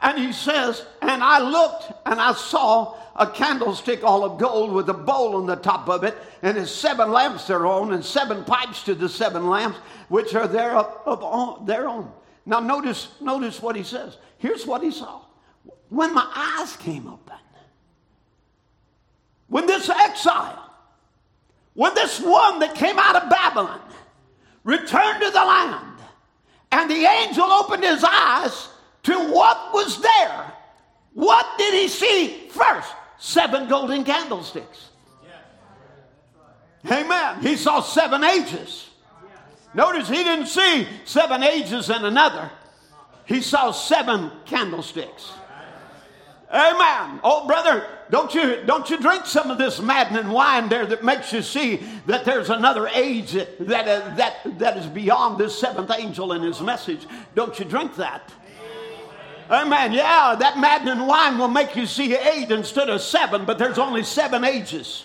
And 0.02 0.18
he 0.18 0.32
says, 0.34 0.86
And 1.02 1.24
I 1.24 1.40
looked 1.40 1.92
and 2.06 2.20
I 2.20 2.34
saw 2.34 2.98
a 3.16 3.28
candlestick 3.28 4.04
all 4.04 4.24
of 4.24 4.40
gold 4.40 4.72
with 4.72 4.90
a 4.90 4.94
bowl 4.94 5.36
on 5.36 5.46
the 5.46 5.56
top 5.56 5.90
of 5.90 6.04
it, 6.04 6.18
and 6.42 6.58
his 6.58 6.74
seven 6.74 7.12
lamps 7.12 7.46
thereon, 7.46 7.94
and 7.94 8.04
seven 8.04 8.44
pipes 8.46 8.84
to 8.84 8.96
the 8.96 9.10
seven 9.10 9.50
lamps, 9.50 9.78
which 10.08 10.34
are 10.34 10.48
there 10.48 10.76
up 10.76 11.06
on, 11.06 11.66
thereon. 11.66 12.12
Now 12.46 12.60
notice, 12.60 13.10
notice 13.20 13.62
what 13.62 13.76
he 13.76 13.84
says. 13.84 14.18
Here's 14.38 14.66
what 14.66 14.82
he 14.82 14.92
saw. 14.92 15.22
When 15.90 16.14
my 16.14 16.28
eyes 16.34 16.76
came 16.78 17.06
open, 17.06 17.36
when 19.48 19.68
this 19.68 19.90
exile, 19.90 20.72
when 21.74 21.94
this 21.94 22.20
one 22.22 22.60
that 22.60 22.74
came 22.74 22.98
out 22.98 23.22
of 23.22 23.30
Babylon 23.30 23.82
returned 24.64 25.22
to 25.22 25.30
the 25.30 25.46
land, 25.46 26.00
and 26.72 26.90
the 26.90 27.06
angel 27.06 27.52
opened 27.52 27.84
his 27.84 28.04
eyes 28.04 28.70
to 29.04 29.14
what 29.32 29.74
was 29.74 30.02
there, 30.02 30.54
what 31.14 31.46
did 31.58 31.74
he 31.74 31.88
see 31.88 32.48
first? 32.50 32.92
Seven 33.20 33.68
golden 33.68 34.04
candlesticks. 34.04 34.90
Amen. 36.90 37.42
He 37.42 37.56
saw 37.56 37.82
seven 37.82 38.24
ages. 38.24 38.90
Notice 39.74 40.10
he 40.10 40.24
didn't 40.24 40.48
see 40.48 40.88
seven 41.06 41.44
ages 41.44 41.90
and 41.90 42.06
another, 42.06 42.50
he 43.26 43.42
saw 43.42 43.72
seven 43.72 44.32
candlesticks. 44.46 45.32
Amen. 46.54 47.22
Oh, 47.24 47.48
brother, 47.48 47.88
don't 48.10 48.34
you, 48.34 48.62
don't 48.66 48.90
you 48.90 48.98
drink 48.98 49.26
some 49.26 49.50
of 49.50 49.58
this 49.58 49.80
maddening 49.80 50.34
wine 50.34 50.68
there 50.68 50.86
that 50.86 51.02
makes 51.02 51.32
you 51.32 51.42
see 51.42 51.78
that 52.08 52.26
there's 52.26 52.50
another 52.50 52.90
age 52.90 53.32
that, 53.32 53.88
uh, 53.88 54.16
that, 54.16 54.60
that 54.60 54.76
is 54.76 54.86
beyond 54.88 55.38
this 55.38 55.58
seventh 55.58 55.92
angel 55.98 56.34
and 56.34 56.44
his 56.44 56.60
message. 56.60 57.08
Don't 57.36 57.58
you 57.58 57.64
drink 57.64 57.96
that. 57.96 58.34
Amen. 59.52 59.92
Yeah, 59.92 60.36
that 60.40 60.58
maddening 60.60 61.06
wine 61.06 61.38
will 61.38 61.50
make 61.50 61.76
you 61.76 61.86
see 61.86 62.16
eight 62.16 62.52
instead 62.52 62.90
of 62.90 63.02
seven, 63.02 63.44
but 63.44 63.58
there's 63.58 63.78
only 63.78 64.02
seven 64.02 64.46
ages. 64.46 65.04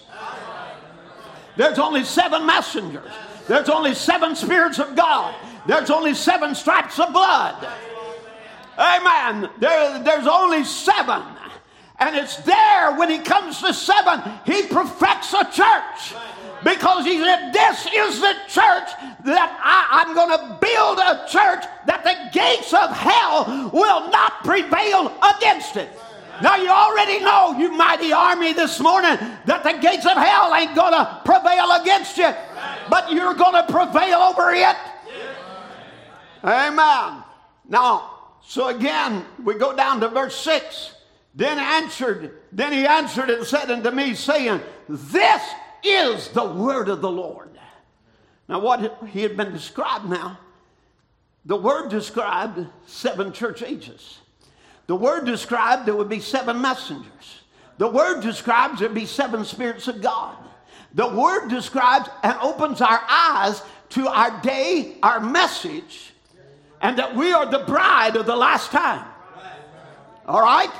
There's 1.57 1.81
only 1.81 2.05
seven 2.05 2.47
messengers. 2.47 3.11
There's 3.49 3.69
only 3.69 3.95
seven 3.95 4.37
spirits 4.37 4.79
of 4.79 4.95
God. 4.95 5.35
There's 5.67 5.91
only 5.91 6.15
seven 6.15 6.55
stripes 6.55 7.01
of 7.01 7.13
blood. 7.13 7.67
Amen. 8.79 9.51
There, 9.59 10.03
there's 10.05 10.29
only 10.29 10.63
seven. 10.63 11.23
And 11.99 12.15
it's 12.15 12.37
there 12.37 12.95
when 12.97 13.11
he 13.11 13.19
comes 13.19 13.61
to 13.63 13.73
seven, 13.73 14.23
he 14.45 14.67
perfects 14.67 15.33
a 15.33 15.45
church. 15.45 16.15
Because 16.67 17.05
he 17.05 17.21
said, 17.21 17.53
This 17.53 17.87
is 17.95 18.21
the 18.21 18.35
church 18.49 18.91
that 19.23 19.61
I, 19.63 20.03
I'm 20.03 20.17
going 20.17 20.37
to 20.37 20.59
build 20.61 20.99
a 20.99 21.25
church 21.31 21.65
that 21.87 22.03
the 22.03 22.17
gates 22.37 22.75
of 22.75 22.91
hell 22.91 23.71
will 23.73 24.11
not 24.11 24.43
prevail 24.43 25.15
against 25.37 25.77
it. 25.77 25.89
Now, 26.43 26.57
you 26.57 26.69
already 26.69 27.21
know, 27.21 27.57
you 27.57 27.71
mighty 27.71 28.13
army 28.13 28.53
this 28.53 28.81
morning, 28.81 29.17
that 29.45 29.63
the 29.63 29.79
gates 29.81 30.07
of 30.07 30.17
hell 30.17 30.53
ain't 30.57 30.75
going 30.75 30.93
to 30.93 31.21
prevail 31.25 31.71
against 31.81 32.19
you, 32.19 32.35
but 32.91 33.13
you're 33.13 33.35
going 33.35 33.55
to 33.55 33.73
prevail 33.73 34.19
over 34.19 34.51
it. 34.51 34.77
Amen. 36.43 37.23
Now, 37.69 38.11
so 38.43 38.69
again, 38.75 39.25
we 39.45 39.55
go 39.55 39.75
down 39.75 40.01
to 40.01 40.09
verse 40.09 40.35
6. 40.35 40.95
Then 41.33 41.61
answered, 41.61 42.33
then 42.51 42.73
he 42.73 42.87
answered 42.87 43.31
and 43.31 43.47
said 43.47 43.71
unto 43.71 43.93
me, 43.93 44.15
saying, 44.15 44.61
This 44.89 45.43
is 45.83 46.29
the 46.29 46.45
word 46.45 46.89
of 46.89 47.01
the 47.01 47.11
Lord. 47.11 47.51
Now, 48.49 48.61
what 48.61 48.99
he 49.09 49.23
had 49.23 49.37
been 49.37 49.53
described 49.53 50.09
now, 50.09 50.39
the 51.45 51.57
word 51.57 51.89
described 51.89 52.67
seven 52.87 53.33
church 53.33 53.63
ages. 53.63 54.21
The 54.87 54.97
word 54.97 55.25
described 55.27 55.87
there 55.87 55.97
would 55.97 56.09
be 56.09 56.21
seven 56.21 56.61
messengers. 56.61 57.41
The 57.79 57.89
word 57.89 58.21
describes 58.21 58.79
there 58.79 58.89
would 58.89 58.95
be 58.95 59.07
seven 59.07 59.45
spirits 59.45 59.89
of 59.89 60.01
God. 60.01 60.37
The 60.95 61.09
word 61.09 61.49
describes 61.49 62.09
and 62.23 62.37
opens 62.41 62.81
our 62.81 63.03
eyes 63.09 63.63
to 63.91 64.09
our 64.09 64.41
day, 64.41 64.97
our 65.03 65.21
message, 65.21 66.13
and 66.81 66.99
that 66.99 67.15
we 67.15 67.33
are 67.33 67.47
the 67.47 67.61
bride 67.61 68.17
of 68.17 68.27
the 68.27 68.37
last 68.37 68.71
time. 68.71 69.07
All 70.27 70.41
right? 70.41 70.71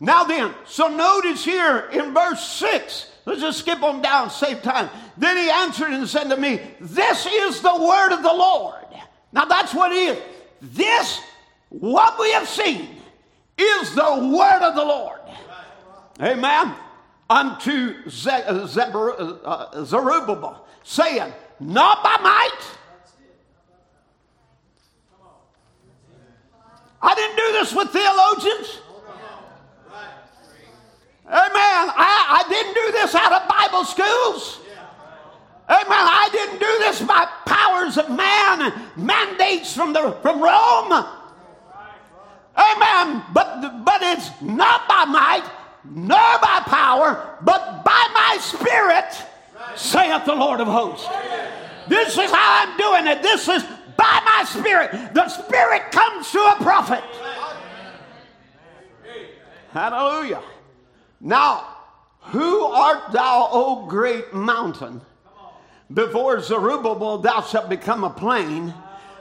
Now 0.00 0.24
then, 0.24 0.54
so 0.66 0.88
notice 0.88 1.44
here 1.44 1.88
in 1.92 2.12
verse 2.12 2.46
6, 2.46 3.10
let's 3.26 3.40
just 3.40 3.58
skip 3.58 3.82
on 3.82 4.00
down, 4.00 4.30
save 4.30 4.62
time. 4.62 4.88
Then 5.18 5.36
he 5.36 5.50
answered 5.50 5.90
and 5.90 6.08
said 6.08 6.30
to 6.30 6.36
me, 6.36 6.60
This 6.80 7.26
is 7.26 7.60
the 7.60 7.76
word 7.76 8.12
of 8.12 8.22
the 8.22 8.32
Lord. 8.32 8.84
Now 9.32 9.44
that's 9.44 9.74
what 9.74 9.92
it 9.92 9.96
is. 9.96 10.22
This, 10.62 11.20
what 11.68 12.18
we 12.18 12.32
have 12.32 12.48
seen, 12.48 12.88
is 13.58 13.94
the 13.94 14.30
word 14.34 14.62
of 14.62 14.74
the 14.74 14.84
Lord. 14.84 15.20
Amen. 16.22 16.74
Unto 17.28 17.94
uh, 18.26 18.30
uh, 18.30 19.84
Zerubbabel, 19.84 20.64
saying, 20.82 21.32
Not 21.60 22.02
by 22.02 22.16
might. 22.22 22.76
I 27.02 27.14
didn't 27.14 27.36
do 27.36 27.52
this 27.52 27.74
with 27.74 27.90
theologians. 27.90 28.80
Amen. 31.28 31.90
I, 31.90 32.44
I 32.44 32.48
didn't 32.48 32.74
do 32.74 32.92
this 32.92 33.14
out 33.14 33.32
of 33.32 33.48
Bible 33.48 33.84
schools. 33.84 34.60
Amen. 35.68 35.84
I 35.90 36.28
didn't 36.30 36.60
do 36.60 36.78
this 36.78 37.02
by 37.02 37.26
powers 37.44 37.98
of 37.98 38.08
man 38.10 38.72
mandates 38.96 39.74
from, 39.74 39.92
the, 39.92 40.12
from 40.22 40.40
Rome. 40.40 41.04
Amen. 42.56 43.24
But, 43.34 43.84
but 43.84 44.02
it's 44.02 44.30
not 44.40 44.86
by 44.86 45.04
might, 45.06 45.42
nor 45.84 46.38
by 46.38 46.62
power, 46.66 47.36
but 47.42 47.84
by 47.84 48.06
my 48.14 48.38
spirit, 48.40 49.12
saith 49.74 50.24
the 50.24 50.34
Lord 50.34 50.60
of 50.60 50.68
hosts. 50.68 51.08
This 51.88 52.16
is 52.16 52.30
how 52.30 52.66
I'm 52.66 52.76
doing 52.76 53.06
it. 53.08 53.22
This 53.22 53.48
is 53.48 53.64
by 53.96 54.20
my 54.24 54.44
spirit. 54.46 54.92
The 55.12 55.28
spirit 55.28 55.90
comes 55.90 56.30
to 56.30 56.38
a 56.38 56.56
prophet. 56.60 57.02
Hallelujah. 59.72 60.42
Now, 61.20 61.66
who 62.20 62.64
art 62.64 63.12
thou, 63.12 63.48
O 63.52 63.86
great 63.86 64.32
mountain? 64.34 65.00
Before 65.92 66.40
Zerubbabel 66.40 67.18
thou 67.18 67.42
shalt 67.42 67.68
become 67.68 68.04
a 68.04 68.10
plain, 68.10 68.74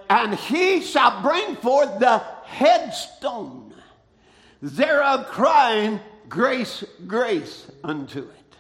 and 0.09 0.33
he 0.33 0.81
shall 0.81 1.21
bring 1.21 1.55
forth 1.57 1.99
the 1.99 2.19
headstone, 2.45 3.73
thereof 4.61 5.27
crying, 5.27 5.99
Grace, 6.27 6.83
grace 7.05 7.69
unto 7.83 8.19
it. 8.19 8.55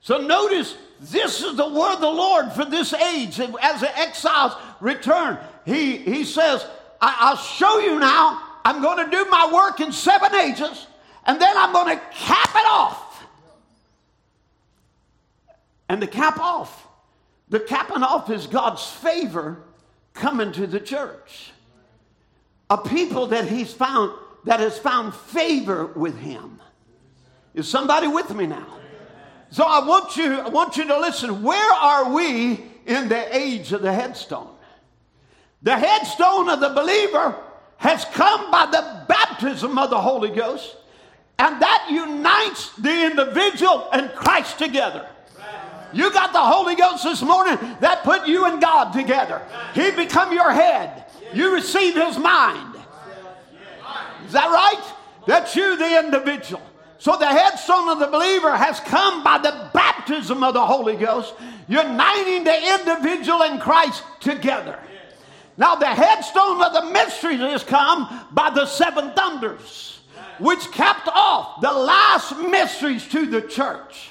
So 0.00 0.18
notice 0.18 0.76
this 1.00 1.42
is 1.42 1.56
the 1.56 1.68
word 1.68 1.94
of 1.94 2.00
the 2.00 2.10
Lord 2.10 2.52
for 2.52 2.64
this 2.64 2.92
age 2.92 3.38
as 3.38 3.80
the 3.80 3.98
exiles 3.98 4.54
return. 4.80 5.38
He, 5.64 5.98
he 5.98 6.24
says, 6.24 6.66
I, 7.00 7.30
will 7.30 7.36
show 7.36 7.78
you 7.78 7.98
now. 7.98 8.42
I'm 8.64 8.82
going 8.82 9.04
to 9.04 9.10
do 9.10 9.24
my 9.30 9.50
work 9.52 9.80
in 9.80 9.92
seven 9.92 10.34
ages, 10.34 10.86
and 11.26 11.40
then 11.40 11.56
I'm 11.56 11.72
going 11.72 11.96
to 11.96 12.02
cap 12.12 12.50
it 12.54 12.66
off. 12.66 13.26
And 15.88 16.00
the 16.00 16.06
cap 16.06 16.38
off 16.38 16.86
the 17.50 17.58
capping 17.58 18.04
off 18.04 18.30
is 18.30 18.46
God's 18.46 18.86
favor 18.86 19.58
coming 20.14 20.52
to 20.52 20.66
the 20.66 20.80
church. 20.80 21.50
A 22.70 22.78
people 22.78 23.26
that 23.26 23.48
he's 23.48 23.72
found, 23.72 24.12
that 24.44 24.60
has 24.60 24.78
found 24.78 25.14
favor 25.14 25.86
with 25.86 26.16
him. 26.16 26.60
Is 27.54 27.68
somebody 27.68 28.06
with 28.06 28.32
me 28.32 28.46
now? 28.46 28.78
So 29.50 29.64
I 29.64 29.84
want 29.84 30.16
you, 30.16 30.38
I 30.38 30.48
want 30.48 30.76
you 30.76 30.86
to 30.86 31.00
listen. 31.00 31.42
Where 31.42 31.72
are 31.74 32.12
we 32.12 32.64
in 32.86 33.08
the 33.08 33.36
age 33.36 33.72
of 33.72 33.82
the 33.82 33.92
headstone? 33.92 34.54
The 35.62 35.76
headstone 35.76 36.48
of 36.48 36.60
the 36.60 36.68
believer 36.68 37.34
has 37.78 38.04
come 38.04 38.52
by 38.52 38.66
the 38.66 39.04
baptism 39.08 39.76
of 39.76 39.90
the 39.90 40.00
Holy 40.00 40.30
Ghost, 40.30 40.76
and 41.40 41.62
that 41.62 41.86
unites 41.88 42.70
the 42.76 43.06
individual 43.06 43.88
and 43.94 44.12
Christ 44.12 44.58
together. 44.58 45.08
You 45.90 46.12
got 46.12 46.34
the 46.34 46.38
Holy 46.38 46.76
Ghost 46.76 47.02
this 47.02 47.22
morning 47.22 47.56
that 47.80 48.04
put 48.04 48.28
you 48.28 48.44
and 48.44 48.60
God 48.60 48.92
together. 48.92 49.40
He 49.74 49.90
become 49.90 50.34
your 50.34 50.52
head. 50.52 51.06
You 51.32 51.54
receive 51.54 51.94
his 51.94 52.18
mind. 52.18 52.76
Is 54.26 54.32
that 54.32 54.50
right? 54.50 54.94
That's 55.26 55.56
you, 55.56 55.76
the 55.78 55.98
individual. 56.04 56.62
So 56.98 57.16
the 57.16 57.26
headstone 57.26 57.88
of 57.88 57.98
the 57.98 58.08
believer 58.08 58.54
has 58.54 58.78
come 58.80 59.24
by 59.24 59.38
the 59.38 59.70
baptism 59.72 60.44
of 60.44 60.52
the 60.52 60.64
Holy 60.64 60.96
Ghost, 60.96 61.32
uniting 61.68 62.44
the 62.44 62.78
individual 62.78 63.44
and 63.44 63.58
Christ 63.58 64.02
together. 64.20 64.78
Now 65.56 65.74
the 65.76 65.86
headstone 65.86 66.62
of 66.62 66.74
the 66.74 66.90
mysteries 66.92 67.40
has 67.40 67.64
come 67.64 68.26
by 68.32 68.50
the 68.50 68.66
seven 68.66 69.12
thunders, 69.12 69.89
which 70.40 70.70
capped 70.72 71.08
off 71.08 71.60
the 71.60 71.72
last 71.72 72.36
mysteries 72.38 73.06
to 73.08 73.26
the 73.26 73.42
church. 73.42 74.10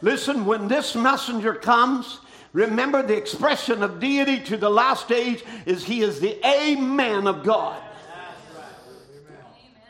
Listen, 0.00 0.44
when 0.44 0.68
this 0.68 0.94
messenger 0.94 1.54
comes, 1.54 2.20
remember 2.52 3.02
the 3.02 3.16
expression 3.16 3.82
of 3.82 4.00
deity 4.00 4.40
to 4.40 4.56
the 4.56 4.70
last 4.70 5.10
age 5.10 5.44
is 5.66 5.84
he 5.84 6.02
is 6.02 6.20
the 6.20 6.38
Amen 6.46 7.26
of 7.26 7.44
God. 7.44 7.82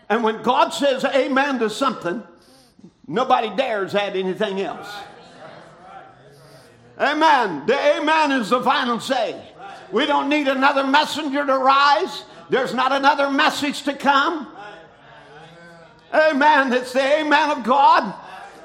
And 0.09 0.25
when 0.25 0.43
God 0.43 0.71
says 0.71 1.05
amen 1.05 1.59
to 1.59 1.69
something, 1.69 2.23
nobody 3.07 3.55
dares 3.55 3.95
add 3.95 4.17
anything 4.17 4.61
else. 4.61 4.89
Amen. 6.99 7.67
The 7.67 7.99
amen 7.99 8.33
is 8.33 8.51
the 8.51 8.63
final 8.63 9.01
say. 9.01 9.41
We 9.93 10.07
don't 10.07 10.29
need 10.29 10.49
another 10.49 10.85
messenger 10.85 11.47
to 11.47 11.59
rise. 11.59 12.25
There's 12.51 12.75
not 12.75 12.93
another 12.93 13.31
message 13.31 13.83
to 13.83 13.95
come. 13.95 14.49
Amen. 16.13 16.73
It's 16.73 16.93
the 16.93 17.01
amen 17.21 17.51
of 17.51 17.65
God. 17.65 18.15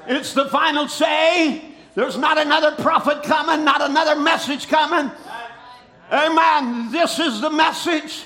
It's 0.06 0.32
the 0.32 0.46
final 0.46 0.88
say. 0.88 1.62
There's 1.94 2.16
not 2.16 2.38
another 2.38 2.72
prophet 2.82 3.22
coming, 3.22 3.64
not 3.64 3.82
another 3.82 4.20
message 4.20 4.68
coming. 4.68 5.10
Amen. 6.10 6.90
This 6.90 7.18
is 7.18 7.40
the 7.40 7.50
message. 7.50 8.24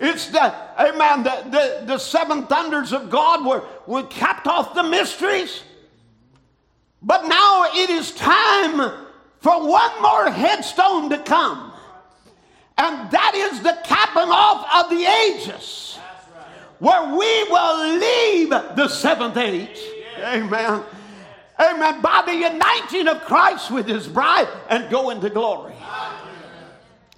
It's 0.00 0.28
the, 0.28 0.54
amen, 0.78 1.24
the, 1.24 1.44
the, 1.50 1.84
the 1.86 1.98
seven 1.98 2.46
thunders 2.46 2.92
of 2.92 3.10
God 3.10 3.44
were, 3.44 3.64
were 3.86 4.04
capped 4.04 4.46
off 4.46 4.74
the 4.74 4.84
mysteries. 4.84 5.62
But 7.02 7.26
now 7.26 7.64
it 7.74 7.90
is 7.90 8.12
time 8.12 9.06
for 9.40 9.68
one 9.68 10.02
more 10.02 10.30
headstone 10.30 11.10
to 11.10 11.18
come. 11.18 11.72
And 12.76 13.10
that 13.10 13.32
is 13.34 13.60
the 13.60 13.76
capping 13.84 14.30
off 14.30 14.84
of 14.84 14.90
the 14.90 15.04
ages, 15.04 15.98
where 16.78 17.16
we 17.16 17.44
will 17.44 17.98
leave 17.98 18.50
the 18.50 18.88
seventh 18.88 19.36
age. 19.36 19.78
Amen. 20.18 20.82
Amen. 21.60 22.00
By 22.00 22.22
the 22.24 22.34
uniting 22.34 23.08
of 23.08 23.22
Christ 23.22 23.70
with 23.70 23.86
his 23.86 24.06
bride 24.06 24.48
and 24.68 24.88
go 24.90 25.10
into 25.10 25.28
glory. 25.28 25.74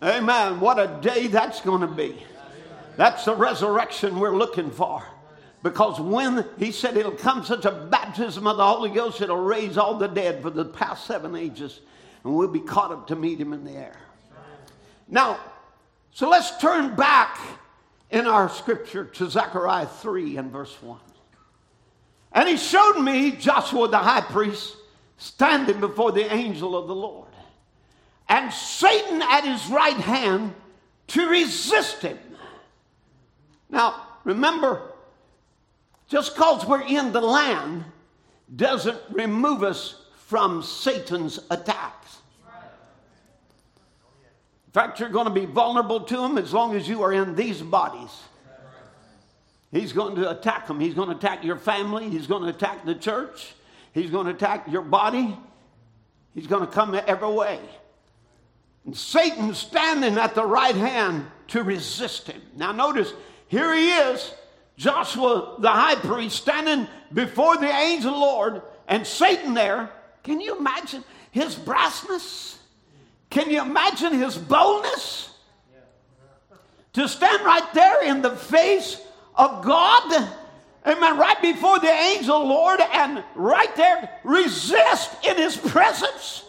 Amen. 0.02 0.60
What 0.60 0.78
a 0.78 0.98
day 1.02 1.26
that's 1.26 1.60
going 1.60 1.82
to 1.82 1.86
be. 1.86 2.16
That's 2.96 3.24
the 3.26 3.34
resurrection 3.34 4.18
we're 4.18 4.36
looking 4.36 4.70
for. 4.70 5.02
Because 5.62 6.00
when 6.00 6.46
he 6.58 6.72
said 6.72 6.96
it'll 6.96 7.12
come 7.12 7.44
such 7.44 7.66
a 7.66 7.70
baptism 7.70 8.46
of 8.46 8.56
the 8.56 8.66
Holy 8.66 8.90
Ghost, 8.90 9.20
it'll 9.20 9.36
raise 9.36 9.76
all 9.76 9.94
the 9.94 10.08
dead 10.08 10.40
for 10.40 10.48
the 10.48 10.64
past 10.64 11.06
seven 11.06 11.36
ages, 11.36 11.80
and 12.24 12.34
we'll 12.34 12.48
be 12.48 12.60
caught 12.60 12.92
up 12.92 13.06
to 13.08 13.16
meet 13.16 13.38
him 13.38 13.52
in 13.52 13.64
the 13.64 13.72
air. 13.72 13.96
Now, 15.06 15.38
so 16.12 16.30
let's 16.30 16.56
turn 16.58 16.96
back 16.96 17.38
in 18.10 18.26
our 18.26 18.48
scripture 18.48 19.04
to 19.04 19.30
Zechariah 19.30 19.86
3 19.86 20.36
and 20.36 20.50
verse 20.50 20.74
1. 20.82 20.98
And 22.32 22.48
he 22.48 22.56
showed 22.56 23.00
me 23.00 23.32
Joshua 23.32 23.88
the 23.88 23.98
high 23.98 24.20
priest 24.20 24.76
standing 25.16 25.80
before 25.80 26.12
the 26.12 26.32
angel 26.32 26.76
of 26.76 26.88
the 26.88 26.94
Lord, 26.94 27.28
and 28.28 28.52
Satan 28.52 29.20
at 29.20 29.44
his 29.44 29.66
right 29.68 29.96
hand 29.96 30.54
to 31.08 31.28
resist 31.28 32.02
him. 32.02 32.18
Now, 33.68 34.06
remember, 34.24 34.82
just 36.08 36.34
because 36.34 36.64
we're 36.66 36.82
in 36.82 37.12
the 37.12 37.20
land 37.20 37.84
doesn't 38.54 38.98
remove 39.10 39.62
us 39.62 39.96
from 40.26 40.62
Satan's 40.62 41.38
attacks. 41.50 41.99
In 44.70 44.72
fact, 44.72 45.00
you're 45.00 45.08
going 45.08 45.26
to 45.26 45.32
be 45.32 45.46
vulnerable 45.46 45.98
to 46.02 46.24
him 46.24 46.38
as 46.38 46.52
long 46.52 46.76
as 46.76 46.88
you 46.88 47.02
are 47.02 47.12
in 47.12 47.34
these 47.34 47.60
bodies. 47.60 48.22
He's 49.72 49.92
going 49.92 50.14
to 50.14 50.30
attack 50.30 50.68
them. 50.68 50.78
He's 50.78 50.94
going 50.94 51.08
to 51.08 51.16
attack 51.16 51.42
your 51.42 51.56
family. 51.56 52.08
He's 52.08 52.28
going 52.28 52.44
to 52.44 52.50
attack 52.50 52.84
the 52.84 52.94
church. 52.94 53.52
He's 53.92 54.10
going 54.10 54.26
to 54.26 54.32
attack 54.32 54.68
your 54.70 54.82
body. 54.82 55.36
He's 56.36 56.46
going 56.46 56.64
to 56.64 56.72
come 56.72 56.94
every 56.94 57.32
way. 57.32 57.58
And 58.84 58.96
Satan's 58.96 59.58
standing 59.58 60.16
at 60.16 60.36
the 60.36 60.46
right 60.46 60.76
hand 60.76 61.26
to 61.48 61.64
resist 61.64 62.28
him. 62.28 62.40
Now, 62.54 62.70
notice, 62.70 63.12
here 63.48 63.74
he 63.74 63.90
is, 63.90 64.32
Joshua 64.76 65.56
the 65.58 65.68
high 65.68 65.96
priest, 65.96 66.36
standing 66.36 66.86
before 67.12 67.56
the 67.56 67.68
angel 67.68 68.12
Lord, 68.12 68.62
and 68.86 69.04
Satan 69.04 69.52
there. 69.52 69.90
Can 70.22 70.40
you 70.40 70.56
imagine 70.56 71.02
his 71.32 71.56
brassness? 71.56 72.58
Can 73.30 73.48
you 73.48 73.62
imagine 73.62 74.12
his 74.12 74.36
boldness? 74.36 75.28
To 76.94 77.08
stand 77.08 77.44
right 77.44 77.72
there 77.72 78.02
in 78.04 78.20
the 78.20 78.34
face 78.34 79.00
of 79.36 79.64
God, 79.64 80.28
amen, 80.84 81.18
right 81.18 81.40
before 81.40 81.78
the 81.78 81.88
angel 81.88 82.44
Lord, 82.46 82.80
and 82.80 83.22
right 83.36 83.74
there 83.76 84.10
resist 84.24 85.24
in 85.24 85.36
his 85.36 85.56
presence. 85.56 86.44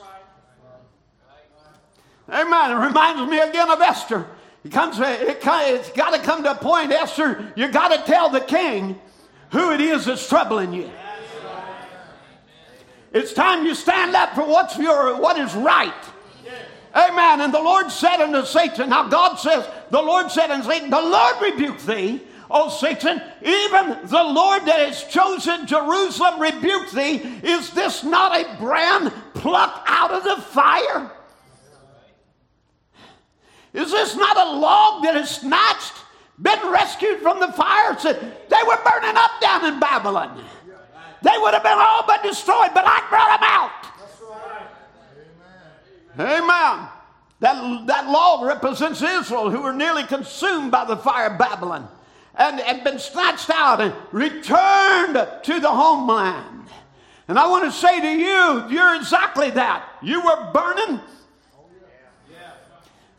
Amen. 2.28 2.72
It 2.72 2.86
reminds 2.88 3.30
me 3.30 3.40
again 3.40 3.70
of 3.70 3.82
Esther. 3.82 4.26
It 4.64 4.72
comes, 4.72 5.00
it, 5.00 5.40
it's 5.44 5.92
got 5.92 6.16
to 6.16 6.20
come 6.20 6.44
to 6.44 6.52
a 6.52 6.56
point, 6.56 6.92
Esther, 6.92 7.54
you 7.56 7.68
got 7.68 7.90
to 7.90 8.12
tell 8.12 8.30
the 8.30 8.42
king 8.42 9.00
who 9.52 9.72
it 9.72 9.82
is 9.82 10.06
that's 10.06 10.28
troubling 10.28 10.74
you. 10.74 10.90
It's 13.14 13.34
time 13.34 13.66
you 13.66 13.76
stand 13.76 14.16
up 14.16 14.34
for 14.34 14.48
what's 14.48 14.78
your, 14.78 15.20
what 15.20 15.38
is 15.38 15.54
right. 15.54 15.94
Amen. 16.94 17.42
And 17.42 17.54
the 17.54 17.62
Lord 17.62 17.90
said 17.92 18.22
unto 18.22 18.46
Satan, 18.46 18.90
now 18.90 19.08
God 19.08 19.36
says, 19.36 19.68
the 19.90 20.02
Lord 20.02 20.30
said 20.30 20.52
unto 20.52 20.68
Satan, 20.68 20.90
the 20.90 21.02
Lord 21.02 21.36
rebuke 21.42 21.80
thee, 21.80 22.22
O 22.50 22.70
Satan, 22.70 23.22
even 23.42 23.98
the 24.08 24.24
Lord 24.24 24.66
that 24.66 24.80
has 24.80 25.06
chosen 25.06 25.66
Jerusalem 25.66 26.42
rebuke 26.42 26.92
thee. 26.92 27.22
Is 27.44 27.70
this 27.70 28.04
not 28.04 28.38
a 28.38 28.58
brand 28.58 29.14
plucked 29.34 29.88
out 29.88 30.12
of 30.12 30.24
the 30.24 30.42
fire? 30.42 31.12
Is 33.74 33.90
this 33.92 34.18
not 34.18 34.36
a 34.36 34.60
log 34.60 35.04
that 35.04 35.16
is 35.16 35.30
snatched, 35.30 35.94
been 36.42 36.60
rescued 36.72 37.20
from 37.20 37.40
the 37.40 37.54
fire? 37.54 37.98
Said 37.98 38.20
They 38.50 38.64
were 38.68 38.78
burning 38.84 39.16
up 39.16 39.32
down 39.40 39.66
in 39.66 39.80
Babylon. 39.80 40.44
They 41.24 41.38
would 41.38 41.54
have 41.54 41.64
been 41.64 41.78
all 41.78 42.04
but 42.06 42.22
destroyed, 42.22 42.72
but 42.74 42.84
I 42.86 43.06
brought 43.10 43.40
them 43.40 43.50
out. 43.50 43.91
Amen. 46.20 46.88
That, 47.40 47.88
that 47.88 48.08
log 48.08 48.46
represents 48.46 49.02
Israel 49.02 49.50
who 49.50 49.62
were 49.62 49.74
nearly 49.74 50.04
consumed 50.04 50.72
by 50.72 50.86
the 50.86 50.98
fire 50.98 51.32
of 51.32 51.40
Babylon 51.40 51.88
and 52.36 52.60
had 52.60 52.84
been 52.84 53.00
snatched 53.00 53.50
out 53.50 53.82
and 53.82 53.94
returned 54.12 55.28
to 55.44 55.60
the 55.60 55.70
homeland. 55.70 56.68
And 57.28 57.40
I 57.40 57.48
want 57.48 57.66
to 57.66 57.72
say 57.72 58.00
to 58.00 58.12
you, 58.12 58.70
you're 58.70 58.96
exactly 58.96 59.50
that. 59.52 59.88
You 60.02 60.22
were 60.24 60.52
burning 60.54 61.00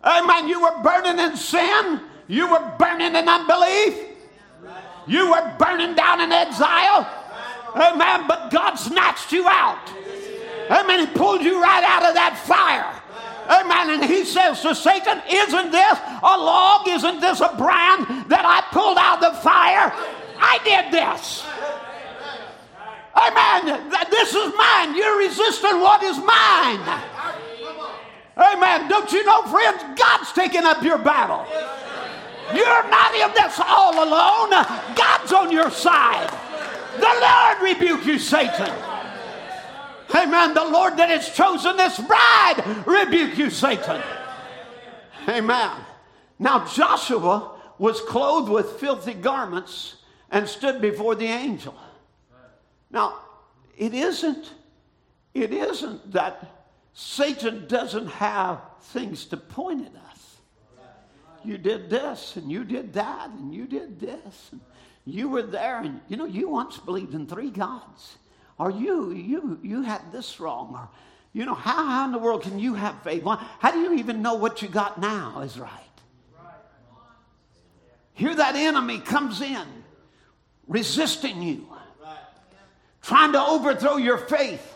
Amen. 0.04 0.48
You 0.48 0.60
were 0.62 0.82
burning 0.82 1.18
in 1.18 1.36
sin. 1.36 2.00
You 2.26 2.50
were 2.50 2.72
burning 2.78 3.14
in 3.14 3.28
unbelief. 3.28 4.08
You 5.06 5.30
were 5.30 5.54
burning 5.58 5.94
down 5.94 6.20
in 6.20 6.32
exile. 6.32 7.08
Amen. 7.74 8.26
But 8.28 8.50
God 8.50 8.74
snatched 8.74 9.32
you 9.32 9.46
out. 9.48 9.78
Amen. 10.72 11.06
He 11.06 11.06
pulled 11.12 11.42
you 11.42 11.60
right 11.60 11.84
out 11.84 12.08
of 12.08 12.14
that 12.14 12.40
fire. 12.48 12.88
Amen. 13.44 14.00
And 14.00 14.10
he 14.10 14.24
says 14.24 14.62
to 14.62 14.74
Satan, 14.74 15.20
Isn't 15.28 15.70
this 15.70 15.98
a 16.22 16.34
log? 16.38 16.88
Isn't 16.88 17.20
this 17.20 17.40
a 17.40 17.52
brand 17.58 18.30
that 18.30 18.44
I 18.48 18.64
pulled 18.72 18.96
out 18.96 19.22
of 19.22 19.34
the 19.34 19.38
fire? 19.42 19.92
I 20.40 20.58
did 20.64 20.92
this. 20.92 21.44
Amen. 23.12 23.90
This 24.10 24.34
is 24.34 24.52
mine. 24.56 24.96
You're 24.96 25.18
resisting 25.18 25.80
what 25.80 26.02
is 26.02 26.16
mine. 26.16 26.80
Amen. 28.38 28.88
Don't 28.88 29.12
you 29.12 29.24
know, 29.26 29.42
friends, 29.42 29.82
God's 29.98 30.32
taking 30.32 30.64
up 30.64 30.82
your 30.82 30.96
battle. 30.96 31.44
You're 32.56 32.88
not 32.88 33.14
in 33.14 33.30
this 33.34 33.60
all 33.60 33.92
alone. 34.02 34.50
God's 34.96 35.32
on 35.32 35.52
your 35.52 35.70
side. 35.70 36.30
The 36.96 37.12
Lord 37.20 37.62
rebuke 37.62 38.06
you, 38.06 38.18
Satan. 38.18 38.72
Amen. 40.14 40.54
The 40.54 40.64
Lord 40.64 40.96
that 40.98 41.08
has 41.08 41.30
chosen 41.30 41.76
this 41.76 41.98
bride 41.98 42.84
rebuke 42.86 43.38
you, 43.38 43.50
Satan. 43.50 44.02
Amen. 45.28 45.70
Now 46.38 46.66
Joshua 46.66 47.58
was 47.78 48.00
clothed 48.00 48.50
with 48.50 48.78
filthy 48.80 49.14
garments 49.14 49.96
and 50.30 50.48
stood 50.48 50.80
before 50.80 51.14
the 51.14 51.26
angel. 51.26 51.74
Now, 52.90 53.18
it 53.76 53.94
isn't, 53.94 54.52
it 55.34 55.52
isn't 55.52 56.12
that 56.12 56.68
Satan 56.92 57.66
doesn't 57.66 58.08
have 58.08 58.60
things 58.80 59.24
to 59.26 59.36
point 59.36 59.86
at 59.86 59.94
us. 60.10 60.36
You 61.44 61.58
did 61.58 61.90
this, 61.90 62.36
and 62.36 62.50
you 62.50 62.64
did 62.64 62.92
that, 62.92 63.30
and 63.30 63.52
you 63.52 63.66
did 63.66 63.98
this. 63.98 64.50
And 64.52 64.60
you 65.04 65.28
were 65.28 65.42
there, 65.42 65.80
and 65.80 66.00
you 66.08 66.16
know, 66.16 66.26
you 66.26 66.48
once 66.48 66.78
believed 66.78 67.14
in 67.14 67.26
three 67.26 67.50
gods. 67.50 68.16
Or 68.58 68.70
you, 68.70 69.12
you, 69.12 69.58
you 69.62 69.82
had 69.82 70.12
this 70.12 70.38
wrong. 70.38 70.74
Or, 70.74 70.88
you 71.32 71.44
know, 71.44 71.54
how, 71.54 71.84
how 71.86 72.04
in 72.06 72.12
the 72.12 72.18
world 72.18 72.42
can 72.42 72.58
you 72.58 72.74
have 72.74 73.02
faith? 73.02 73.24
How 73.24 73.70
do 73.70 73.80
you 73.80 73.94
even 73.94 74.22
know 74.22 74.34
what 74.34 74.62
you 74.62 74.68
got 74.68 75.00
now 75.00 75.40
is 75.40 75.58
right? 75.58 75.70
Here 78.14 78.34
that 78.34 78.54
enemy 78.54 78.98
comes 78.98 79.40
in, 79.40 79.66
resisting 80.68 81.42
you, 81.42 81.66
trying 83.00 83.32
to 83.32 83.42
overthrow 83.42 83.96
your 83.96 84.18
faith. 84.18 84.68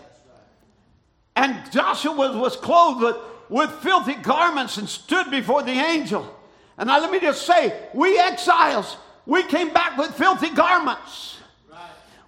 And 1.36 1.70
Joshua 1.70 2.14
was, 2.14 2.56
clothed 2.56 3.02
with, 3.02 3.16
with 3.50 3.70
filthy 3.82 4.14
garments 4.14 4.78
and 4.78 4.88
stood 4.88 5.30
before 5.30 5.62
the 5.62 5.72
angel. 5.72 6.34
And 6.78 6.88
now 6.88 6.98
let 7.00 7.10
me 7.10 7.20
just 7.20 7.46
say, 7.46 7.78
we 7.92 8.18
exiles, 8.18 8.96
we 9.26 9.42
came 9.42 9.72
back 9.72 9.98
with 9.98 10.14
filthy 10.14 10.50
garments. 10.50 11.35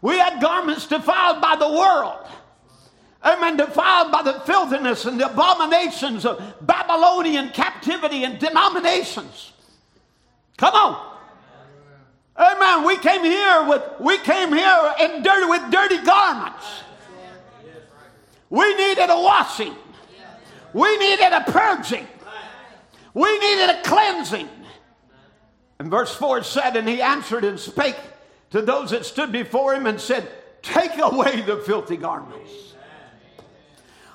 We 0.01 0.19
had 0.19 0.41
garments 0.41 0.87
defiled 0.87 1.41
by 1.41 1.57
the 1.57 1.69
world. 1.69 2.27
Amen. 3.25 3.57
Defiled 3.57 4.13
by 4.13 4.23
the 4.23 4.41
filthiness 4.41 5.05
and 5.05 5.21
the 5.21 5.31
abominations 5.31 6.25
of 6.25 6.41
Babylonian 6.61 7.51
captivity 7.51 8.25
and 8.25 8.39
denominations. 8.39 9.53
Come 10.57 10.75
on. 10.75 11.17
Amen. 12.39 12.87
We 12.87 12.97
came 12.99 13.25
here 13.25 13.69
with 13.69 13.83
we 13.99 14.19
came 14.19 14.53
here 14.53 14.95
in 15.01 15.23
dirty 15.23 15.47
with 15.47 15.71
dirty 15.73 16.03
garments. 16.03 16.65
We 18.51 18.75
needed 18.77 19.11
a 19.11 19.21
washing. 19.21 19.75
We 20.73 20.97
needed 20.99 21.33
a 21.33 21.41
purging. 21.51 22.07
We 23.15 23.39
needed 23.39 23.71
a 23.71 23.83
cleansing. 23.83 24.49
And 25.81 25.91
verse 25.91 26.15
4 26.15 26.43
said, 26.43 26.77
And 26.77 26.89
he 26.89 27.03
answered 27.03 27.45
and 27.45 27.59
spake 27.59 27.97
to 28.51 28.63
those 28.63 28.91
that 28.91 29.05
stood 29.05 29.33
before 29.33 29.75
him 29.75 29.87
and 29.87 30.01
said, 30.01 30.29
Take 30.63 30.99
away 30.99 31.41
the 31.43 31.59
filthy 31.59 31.97
garments. 31.97 32.75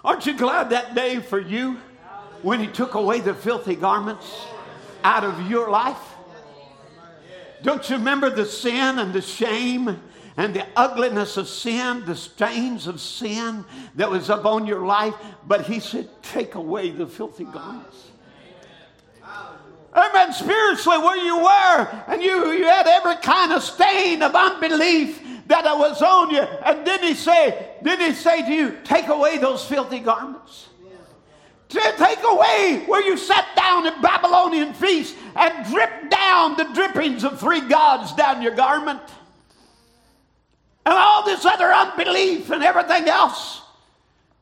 Aren't 0.03 0.25
you 0.25 0.37
glad 0.37 0.71
that 0.71 0.95
day 0.95 1.19
for 1.19 1.39
you 1.39 1.79
when 2.41 2.59
he 2.59 2.67
took 2.67 2.95
away 2.95 3.21
the 3.21 3.33
filthy 3.33 3.75
garments 3.75 4.45
out 5.03 5.23
of 5.23 5.49
your 5.49 5.69
life? 5.69 5.97
Don't 7.61 7.89
you 7.89 7.95
remember 7.95 8.29
the 8.29 8.45
sin 8.45 8.99
and 8.99 9.13
the 9.13 9.21
shame 9.21 9.97
and 10.35 10.53
the 10.53 10.65
ugliness 10.75 11.37
of 11.37 11.47
sin, 11.47 12.03
the 12.05 12.15
stains 12.15 12.87
of 12.87 12.99
sin 12.99 13.63
that 13.95 14.09
was 14.09 14.29
upon 14.29 14.65
your 14.65 14.85
life. 14.85 15.13
But 15.47 15.65
he 15.65 15.79
said, 15.79 16.09
Take 16.21 16.55
away 16.55 16.89
the 16.89 17.07
filthy 17.07 17.45
garments. 17.45 18.11
Amen. 19.95 20.33
Spiritually, 20.33 20.97
where 20.97 21.17
you 21.17 21.37
were, 21.37 22.03
and 22.07 22.21
you, 22.21 22.51
you 22.51 22.65
had 22.65 22.87
every 22.87 23.15
kind 23.17 23.51
of 23.51 23.63
stain 23.63 24.23
of 24.23 24.33
unbelief 24.33 25.21
that 25.47 25.65
was 25.77 26.01
on 26.01 26.31
you. 26.31 26.41
And 26.41 26.85
did 26.85 27.01
he 27.01 27.13
say, 27.13 27.71
did 27.83 27.99
he 27.99 28.13
say 28.13 28.43
to 28.43 28.53
you, 28.53 28.77
take 28.83 29.07
away 29.07 29.37
those 29.37 29.63
filthy 29.65 29.99
garments? 29.99 30.69
Take 31.69 32.23
away 32.23 32.83
where 32.85 33.03
you 33.03 33.17
sat 33.17 33.47
down 33.55 33.87
at 33.87 33.99
Babylonian 34.01 34.73
feast 34.73 35.15
and 35.35 35.65
dripped 35.71 36.11
down 36.11 36.55
the 36.55 36.65
drippings 36.65 37.23
of 37.23 37.39
three 37.39 37.61
gods 37.61 38.13
down 38.13 38.43
your 38.43 38.53
garment 38.55 39.01
and 40.85 40.93
all 40.93 41.25
this 41.25 41.45
other 41.45 41.73
unbelief 41.73 42.51
and 42.51 42.63
everything 42.63 43.07
else. 43.07 43.61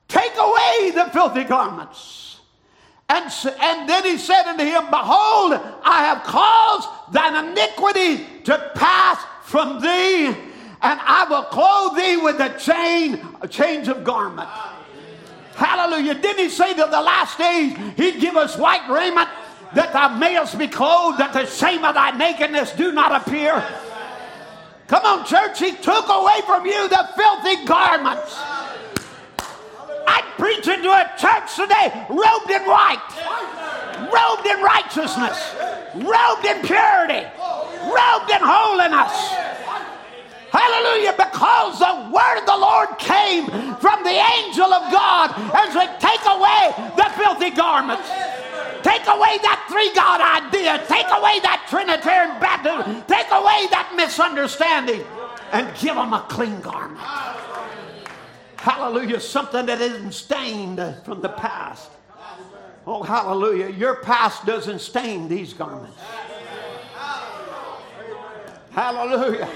Take 0.09 0.33
away 0.35 0.91
the 0.91 1.09
filthy 1.13 1.45
garments. 1.45 2.20
And, 3.11 3.29
and 3.59 3.89
then 3.89 4.05
he 4.05 4.17
said 4.17 4.43
unto 4.43 4.63
him, 4.63 4.85
Behold, 4.89 5.59
I 5.83 6.05
have 6.05 6.23
caused 6.23 6.87
thine 7.11 7.51
iniquity 7.51 8.25
to 8.45 8.71
pass 8.73 9.21
from 9.43 9.81
thee, 9.81 10.27
and 10.27 10.37
I 10.81 11.27
will 11.29 11.43
clothe 11.43 11.97
thee 11.97 12.15
with 12.15 12.39
a 12.39 12.57
chain, 12.57 13.19
a 13.41 13.49
change 13.49 13.89
of 13.89 14.05
garment. 14.05 14.47
Hallelujah. 15.55 16.15
Didn't 16.15 16.39
he 16.39 16.49
say 16.49 16.73
that 16.73 16.89
the 16.89 17.01
last 17.01 17.37
days 17.37 17.75
he'd 17.97 18.21
give 18.21 18.37
us 18.37 18.57
white 18.57 18.89
raiment 18.89 19.27
that 19.75 19.91
thou 19.91 20.15
mayest 20.17 20.57
be 20.57 20.69
clothed, 20.69 21.19
that 21.19 21.33
the 21.33 21.45
shame 21.45 21.83
of 21.83 21.95
thy 21.95 22.11
nakedness 22.11 22.71
do 22.71 22.93
not 22.93 23.27
appear? 23.27 23.61
Come 24.87 25.03
on, 25.03 25.25
church. 25.25 25.59
He 25.59 25.73
took 25.73 26.07
away 26.07 26.39
from 26.45 26.65
you 26.65 26.87
the 26.87 27.09
filthy 27.17 27.65
garments. 27.65 28.39
Preaching 30.41 30.81
to 30.81 30.89
a 30.89 31.05
church 31.21 31.53
today 31.53 31.93
robed 32.09 32.49
in 32.49 32.65
white, 32.65 32.97
robed 34.09 34.47
in 34.49 34.57
righteousness, 34.65 35.37
robed 35.93 36.45
in 36.49 36.65
purity, 36.65 37.29
robed 37.85 38.25
in 38.33 38.41
holiness. 38.41 39.13
Hallelujah, 40.49 41.13
because 41.13 41.77
the 41.77 42.09
word 42.09 42.41
of 42.41 42.47
the 42.49 42.57
Lord 42.57 42.89
came 42.97 43.45
from 43.77 44.01
the 44.01 44.17
angel 44.17 44.65
of 44.65 44.91
God 44.91 45.29
and 45.37 45.69
said, 45.77 46.01
Take 46.01 46.25
away 46.25 46.73
the 46.97 47.05
filthy 47.21 47.53
garments. 47.53 48.09
Take 48.81 49.05
away 49.05 49.37
that 49.45 49.61
three 49.69 49.93
God 49.93 50.25
idea. 50.25 50.81
Take 50.89 51.05
away 51.05 51.37
that 51.45 51.69
Trinitarian 51.69 52.41
baptism. 52.41 53.05
Take 53.05 53.29
away 53.29 53.69
that 53.69 53.93
misunderstanding 53.95 55.05
and 55.51 55.69
give 55.77 55.93
them 55.93 56.13
a 56.13 56.25
clean 56.27 56.59
garment. 56.61 56.97
Hallelujah. 58.61 59.19
Something 59.19 59.65
that 59.65 59.81
isn't 59.81 60.11
stained 60.11 60.79
from 61.03 61.19
the 61.19 61.29
past. 61.29 61.89
Oh, 62.85 63.01
hallelujah. 63.01 63.69
Your 63.69 63.95
past 63.95 64.45
doesn't 64.45 64.81
stain 64.81 65.27
these 65.27 65.51
garments. 65.51 65.97
Hallelujah. 68.69 69.49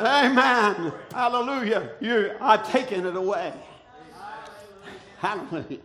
Amen. 0.00 0.92
Hallelujah. 1.12 1.90
You 2.00 2.32
I've 2.40 2.68
taken 2.68 3.06
it 3.06 3.14
away. 3.14 3.52
Hallelujah. 5.18 5.78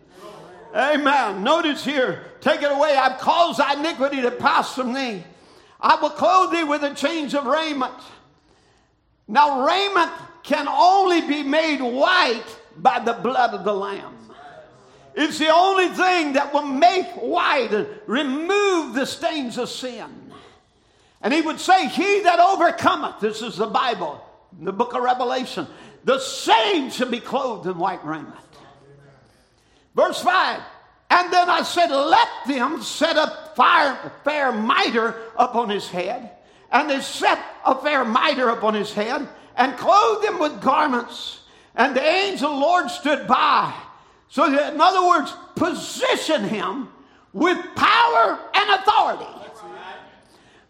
Amen. 0.74 1.44
Notice 1.44 1.84
here, 1.84 2.24
take 2.40 2.62
it 2.62 2.72
away. 2.72 2.96
I've 2.96 3.20
caused 3.20 3.60
thy 3.60 3.74
iniquity 3.74 4.20
to 4.20 4.32
pass 4.32 4.74
from 4.74 4.92
thee. 4.92 5.22
I 5.80 5.94
will 5.94 6.10
clothe 6.10 6.50
thee 6.50 6.64
with 6.64 6.82
a 6.82 6.92
change 6.92 7.36
of 7.36 7.46
raiment. 7.46 7.94
Now, 9.28 9.64
raiment 9.64 10.10
can 10.42 10.66
only 10.68 11.20
be 11.22 11.42
made 11.42 11.80
white 11.80 12.44
by 12.76 12.98
the 12.98 13.12
blood 13.12 13.54
of 13.54 13.64
the 13.64 13.72
Lamb. 13.72 14.16
It's 15.14 15.38
the 15.38 15.50
only 15.50 15.88
thing 15.88 16.34
that 16.34 16.54
will 16.54 16.66
make 16.66 17.06
white 17.16 17.72
and 17.72 17.86
remove 18.06 18.94
the 18.94 19.04
stains 19.04 19.58
of 19.58 19.68
sin. 19.68 20.32
And 21.20 21.32
he 21.32 21.42
would 21.42 21.60
say, 21.60 21.86
He 21.88 22.20
that 22.20 22.40
overcometh, 22.40 23.20
this 23.20 23.42
is 23.42 23.56
the 23.56 23.66
Bible, 23.66 24.24
the 24.60 24.72
book 24.72 24.94
of 24.94 25.02
Revelation, 25.02 25.66
the 26.04 26.18
same 26.18 26.90
shall 26.90 27.10
be 27.10 27.20
clothed 27.20 27.66
in 27.66 27.78
white 27.78 28.04
raiment. 28.04 28.34
Verse 29.94 30.20
5 30.20 30.60
And 31.10 31.32
then 31.32 31.48
I 31.50 31.62
said, 31.62 31.90
Let 31.90 32.28
them 32.46 32.82
set 32.82 33.16
a 33.16 33.50
fire, 33.54 34.12
fair 34.24 34.50
mitre 34.50 35.14
upon 35.36 35.68
his 35.68 35.88
head. 35.88 36.30
And 36.72 36.88
they 36.88 37.00
set 37.00 37.38
a 37.66 37.74
fair 37.74 38.04
mitre 38.04 38.48
upon 38.48 38.74
his 38.74 38.92
head 38.92 39.28
and 39.56 39.76
clothed 39.76 40.24
him 40.24 40.38
with 40.38 40.60
garments. 40.60 41.40
And 41.74 41.96
the 41.96 42.04
angel 42.04 42.50
Lord 42.50 42.90
stood 42.90 43.26
by. 43.26 43.74
So, 44.28 44.50
that, 44.50 44.74
in 44.74 44.80
other 44.80 45.06
words, 45.06 45.34
position 45.56 46.44
him 46.44 46.88
with 47.32 47.58
power 47.74 48.38
and 48.54 48.80
authority. 48.80 49.26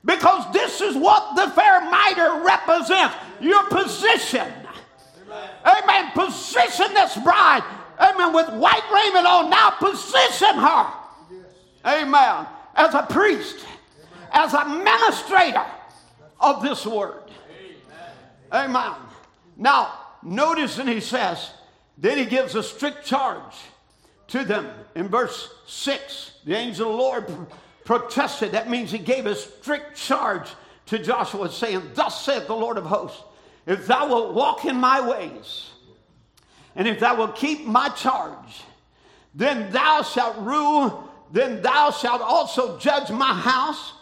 Because 0.05 0.53
this 0.53 0.81
is 0.81 0.97
what 0.97 1.37
the 1.37 1.49
fair 1.53 1.81
mitre 1.91 2.43
represents 2.45 3.15
your 3.41 3.65
position. 3.69 4.53
Amen. 5.65 6.11
Position 6.13 6.93
this 6.95 7.17
bride 7.19 7.63
amen, 8.03 8.33
with 8.33 8.49
white 8.51 8.83
raiment 8.93 9.27
on. 9.27 9.51
Now 9.51 9.71
position 9.71 10.57
her, 10.57 10.93
amen, 11.87 12.47
as 12.75 12.95
a 12.95 13.07
priest, 13.09 13.65
as 14.33 14.55
a 14.55 14.61
administrator 14.61 15.65
of 16.41 16.63
this 16.63 16.85
word. 16.87 17.22
Amen. 18.53 18.93
Now, 19.57 19.93
notice, 20.23 20.79
and 20.79 20.89
he 20.89 21.01
says, 21.01 21.51
then 21.97 22.19
he 22.19 22.27
gives 22.27 22.55
a 22.55 22.63
strict 22.63 23.07
charge 23.07 23.55
to 24.29 24.45
them 24.45 24.71
in 24.95 25.09
verse 25.09 25.53
6. 25.67 26.33
The 26.45 26.55
angel 26.55 26.91
of 26.91 26.93
the 26.93 27.03
Lord 27.03 27.47
protested. 27.85 28.53
That 28.53 28.69
means 28.69 28.91
he 28.91 28.99
gave 28.99 29.27
a 29.27 29.35
strict 29.35 29.97
charge 29.97 30.49
to 30.87 30.99
Joshua, 30.99 31.51
saying, 31.51 31.91
Thus 31.95 32.25
saith 32.25 32.47
the 32.47 32.57
Lord 32.57 32.77
of 32.77 32.85
hosts, 32.85 33.23
if 33.67 33.87
thou 33.87 34.09
wilt 34.09 34.35
walk 34.35 34.65
in 34.65 34.77
my 34.77 35.07
ways, 35.09 35.71
and 36.75 36.89
if 36.89 37.01
thou 37.01 37.17
wilt 37.17 37.37
keep 37.37 37.65
my 37.65 37.89
charge, 37.91 38.63
then 39.35 39.71
thou 39.71 40.03
shalt 40.03 40.37
rule, 40.39 41.09
then 41.31 41.63
thou 41.63 41.91
shalt 41.91 42.21
also 42.21 42.79
judge 42.79 43.11
my 43.11 43.33
house 43.33 43.93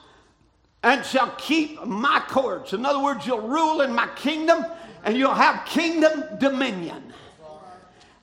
and 0.83 1.05
shall 1.05 1.31
keep 1.37 1.85
my 1.85 2.23
courts. 2.29 2.73
In 2.73 2.87
other 2.87 3.03
words, 3.03 3.27
you'll 3.27 3.47
rule 3.47 3.83
in 3.83 3.95
my 3.95 4.09
kingdom 4.17 4.65
and 5.05 5.17
you'll 5.17 5.35
have 5.35 5.67
kingdom 5.67 6.25
dominion. 6.39 7.13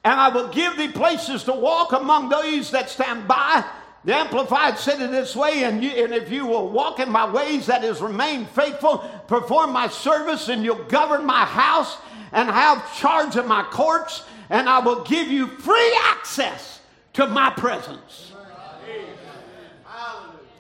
And 0.03 0.19
I 0.19 0.29
will 0.29 0.47
give 0.49 0.77
thee 0.77 0.91
places 0.91 1.43
to 1.45 1.53
walk 1.53 1.91
among 1.91 2.29
those 2.29 2.71
that 2.71 2.89
stand 2.89 3.27
by. 3.27 3.63
The 4.05 4.15
Amplified 4.15 4.77
said 4.79 5.01
it 5.01 5.11
this 5.11 5.35
way, 5.35 5.63
and, 5.65 5.83
you, 5.83 5.89
and 5.89 6.13
if 6.13 6.31
you 6.31 6.45
will 6.45 6.69
walk 6.69 6.99
in 6.99 7.09
my 7.09 7.29
ways, 7.29 7.65
that 7.65 7.83
is, 7.83 7.99
remain 7.99 8.45
faithful, 8.45 8.99
perform 9.27 9.73
my 9.73 9.89
service, 9.89 10.47
and 10.47 10.63
you'll 10.63 10.85
govern 10.85 11.25
my 11.25 11.43
house 11.43 11.97
and 12.31 12.49
have 12.49 12.97
charge 12.97 13.35
of 13.35 13.47
my 13.47 13.63
courts, 13.63 14.23
and 14.49 14.69
I 14.69 14.79
will 14.79 15.03
give 15.03 15.27
you 15.27 15.47
free 15.47 15.97
access 16.05 16.79
to 17.13 17.27
my 17.27 17.49
presence. 17.49 18.26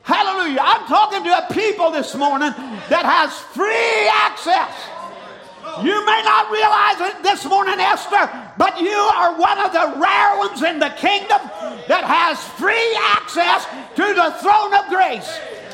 Hallelujah. 0.07 0.61
I'm 0.61 0.87
talking 0.87 1.21
to 1.25 1.37
a 1.37 1.53
people 1.53 1.91
this 1.91 2.15
morning 2.15 2.51
that 2.87 3.03
has 3.03 3.35
free 3.51 4.07
access. 4.07 4.71
You 5.83 5.99
may 6.05 6.21
not 6.23 6.47
realize 6.49 7.11
it 7.11 7.23
this 7.23 7.43
morning, 7.43 7.75
Esther, 7.77 8.31
but 8.57 8.79
you 8.79 8.95
are 8.95 9.35
one 9.37 9.59
of 9.59 9.73
the 9.73 9.99
rare 9.99 10.37
ones 10.39 10.63
in 10.63 10.79
the 10.79 10.95
kingdom 10.95 11.43
that 11.91 12.07
has 12.07 12.41
free 12.55 12.95
access 13.19 13.67
to 13.99 14.13
the 14.15 14.31
throne 14.39 14.73
of 14.79 14.87
grace. 14.87 15.27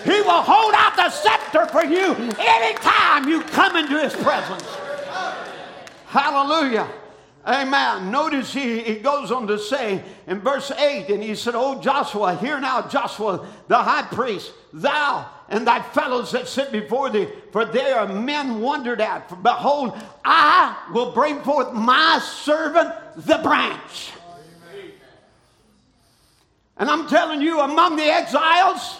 He 0.03 0.19
will 0.25 0.41
hold 0.41 0.73
out 0.73 0.95
the 0.95 1.11
scepter 1.11 1.67
for 1.67 1.85
you 1.85 2.15
anytime 2.41 3.29
you 3.29 3.43
come 3.53 3.75
into 3.75 4.01
his 4.01 4.15
presence. 4.15 4.65
Hallelujah. 6.07 6.89
Amen. 7.45 8.09
Notice 8.09 8.53
he, 8.53 8.79
he 8.79 8.95
goes 8.95 9.31
on 9.31 9.47
to 9.47 9.59
say 9.59 10.01
in 10.27 10.39
verse 10.39 10.71
8, 10.71 11.09
and 11.09 11.21
he 11.21 11.35
said, 11.35 11.55
Oh, 11.55 11.81
Joshua, 11.81 12.35
hear 12.35 12.59
now, 12.59 12.87
Joshua, 12.87 13.45
the 13.67 13.77
high 13.77 14.03
priest, 14.03 14.53
thou 14.71 15.29
and 15.49 15.67
thy 15.67 15.81
fellows 15.81 16.31
that 16.31 16.47
sit 16.47 16.71
before 16.71 17.09
thee, 17.09 17.27
for 17.51 17.65
they 17.65 17.91
are 17.91 18.07
men 18.07 18.59
wondered 18.59 19.01
at. 19.01 19.29
For 19.29 19.35
behold, 19.35 19.93
I 20.23 20.75
will 20.93 21.11
bring 21.11 21.41
forth 21.41 21.73
my 21.73 22.19
servant, 22.23 22.91
the 23.15 23.37
branch. 23.37 24.11
And 26.77 26.89
I'm 26.89 27.07
telling 27.07 27.41
you, 27.41 27.59
among 27.59 27.97
the 27.97 28.03
exiles, 28.03 28.99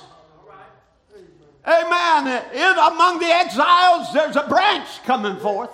amen, 1.65 2.43
in, 2.53 2.77
among 2.77 3.19
the 3.19 3.25
exiles, 3.25 4.13
there's 4.13 4.35
a 4.35 4.47
branch 4.47 4.87
coming 5.05 5.37
forth 5.37 5.71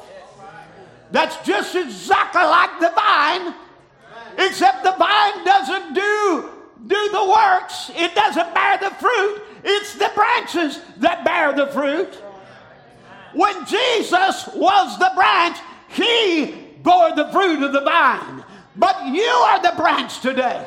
that's 1.12 1.38
just 1.46 1.76
exactly 1.76 2.42
like 2.42 2.80
the 2.80 2.92
vine, 2.96 3.56
except 4.38 4.84
the 4.84 4.96
vine 4.98 5.44
doesn't 5.44 5.94
do, 5.94 6.50
do 6.88 7.10
the 7.12 7.36
works, 7.36 7.92
it 7.96 8.14
doesn't 8.16 8.54
bear 8.54 8.78
the 8.78 8.92
fruit. 8.96 9.42
It's 9.64 9.96
the 9.96 10.12
branches 10.16 10.80
that 10.98 11.26
bear 11.26 11.54
the 11.54 11.68
fruit. 11.68 12.14
When 13.34 13.66
Jesus 13.66 14.48
was 14.56 14.98
the 15.00 15.12
branch, 15.16 15.58
he 15.90 16.56
bore 16.82 17.16
the 17.16 17.30
fruit 17.32 17.62
of 17.64 17.74
the 17.74 17.82
vine. 17.82 18.44
But 18.76 19.08
you 19.08 19.24
are 19.24 19.62
the 19.62 19.74
branch 19.76 20.22
today. 20.22 20.66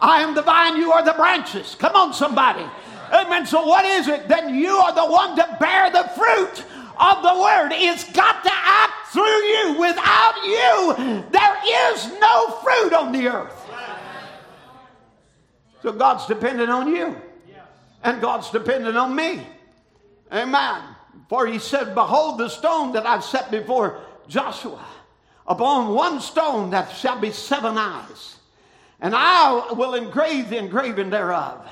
I 0.00 0.22
am 0.22 0.34
the 0.34 0.42
vine, 0.42 0.76
you 0.76 0.92
are 0.92 1.04
the 1.04 1.12
branches. 1.12 1.74
Come 1.78 1.94
on, 1.94 2.12
somebody. 2.12 2.64
Amen. 3.12 3.46
So, 3.46 3.66
what 3.66 3.84
is 3.84 4.08
it? 4.08 4.28
Then 4.28 4.54
you 4.54 4.76
are 4.76 4.94
the 4.94 5.04
one 5.04 5.36
to 5.36 5.56
bear 5.58 5.90
the 5.90 6.10
fruit 6.16 6.64
of 7.00 7.22
the 7.22 7.40
word. 7.40 7.70
It's 7.72 8.04
got 8.12 8.44
to 8.44 8.50
act 8.52 9.08
through 9.08 9.22
you. 9.24 9.76
Without 9.80 10.34
you, 10.44 11.24
there 11.30 11.56
is 11.92 12.12
no 12.20 12.50
fruit 12.62 12.92
on 12.92 13.12
the 13.12 13.28
earth. 13.28 13.56
So 15.82 15.92
God's 15.92 16.26
dependent 16.26 16.70
on 16.70 16.94
you. 16.94 17.16
And 18.02 18.20
God's 18.20 18.50
dependent 18.50 18.96
on 18.96 19.14
me. 19.14 19.46
Amen. 20.32 20.82
For 21.28 21.46
he 21.46 21.58
said, 21.58 21.94
Behold 21.94 22.38
the 22.38 22.48
stone 22.48 22.92
that 22.92 23.06
I've 23.06 23.24
set 23.24 23.50
before 23.50 24.00
Joshua. 24.28 24.84
Upon 25.46 25.94
one 25.94 26.20
stone 26.20 26.70
that 26.70 26.92
shall 26.92 27.18
be 27.18 27.32
seven 27.32 27.76
eyes. 27.76 28.36
And 29.00 29.14
I 29.14 29.72
will 29.72 29.94
engrave 29.94 30.50
the 30.50 30.58
engraving 30.58 31.10
thereof, 31.10 31.66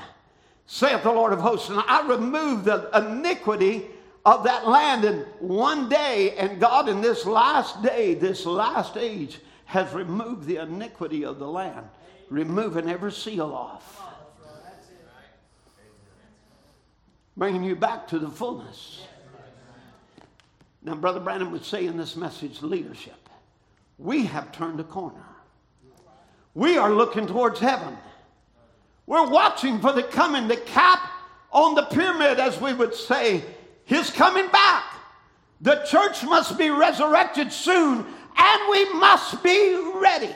saith 0.67 1.03
the 1.03 1.13
Lord 1.13 1.33
of 1.33 1.41
hosts. 1.41 1.69
And 1.69 1.79
I 1.87 2.07
remove 2.07 2.65
the 2.65 2.91
iniquity 2.95 3.87
of 4.25 4.45
that 4.45 4.69
land 4.69 5.05
in 5.05 5.21
one 5.41 5.89
day. 5.89 6.35
And 6.37 6.61
God, 6.61 6.89
in 6.89 7.01
this 7.01 7.25
last 7.25 7.83
day, 7.83 8.15
this 8.15 8.45
last 8.47 8.97
age, 8.97 9.39
has 9.65 9.93
removed 9.93 10.47
the 10.47 10.57
iniquity 10.57 11.25
of 11.25 11.39
the 11.39 11.47
land, 11.47 11.87
removing 12.31 12.89
every 12.89 13.13
seal 13.13 13.53
off, 13.53 14.03
bringing 17.37 17.63
you 17.63 17.77
back 17.77 18.09
to 18.09 18.19
the 18.19 18.29
fullness. 18.29 19.03
Now, 20.83 20.95
Brother 20.95 21.21
Branham 21.21 21.53
would 21.53 21.65
say 21.65 21.87
in 21.87 21.99
this 21.99 22.17
message 22.17 22.63
leadership, 22.63 23.29
we 23.99 24.25
have 24.27 24.53
turned 24.53 24.81
a 24.81 24.85
corner. 24.85 25.25
We 26.55 26.79
are 26.79 26.91
looking 26.91 27.27
towards 27.27 27.61
heaven. 27.61 27.97
We're 29.07 29.29
watching 29.29 29.81
for 29.81 29.93
the 29.93 30.03
coming, 30.03 30.49
the 30.49 30.57
cap 30.57 31.11
on 31.51 31.75
the 31.75 31.83
pyramid, 31.83 32.39
as 32.39 32.61
we 32.61 32.73
would 32.73 32.95
say, 32.95 33.43
His 33.89 34.11
coming 34.11 34.49
back. 34.49 34.85
The 35.63 35.83
church 35.91 36.23
must 36.23 36.59
be 36.59 36.69
resurrected 36.69 37.51
soon, 37.51 38.05
and 38.37 38.71
we 38.71 38.93
must 38.93 39.43
be 39.43 39.77
ready. 39.95 40.35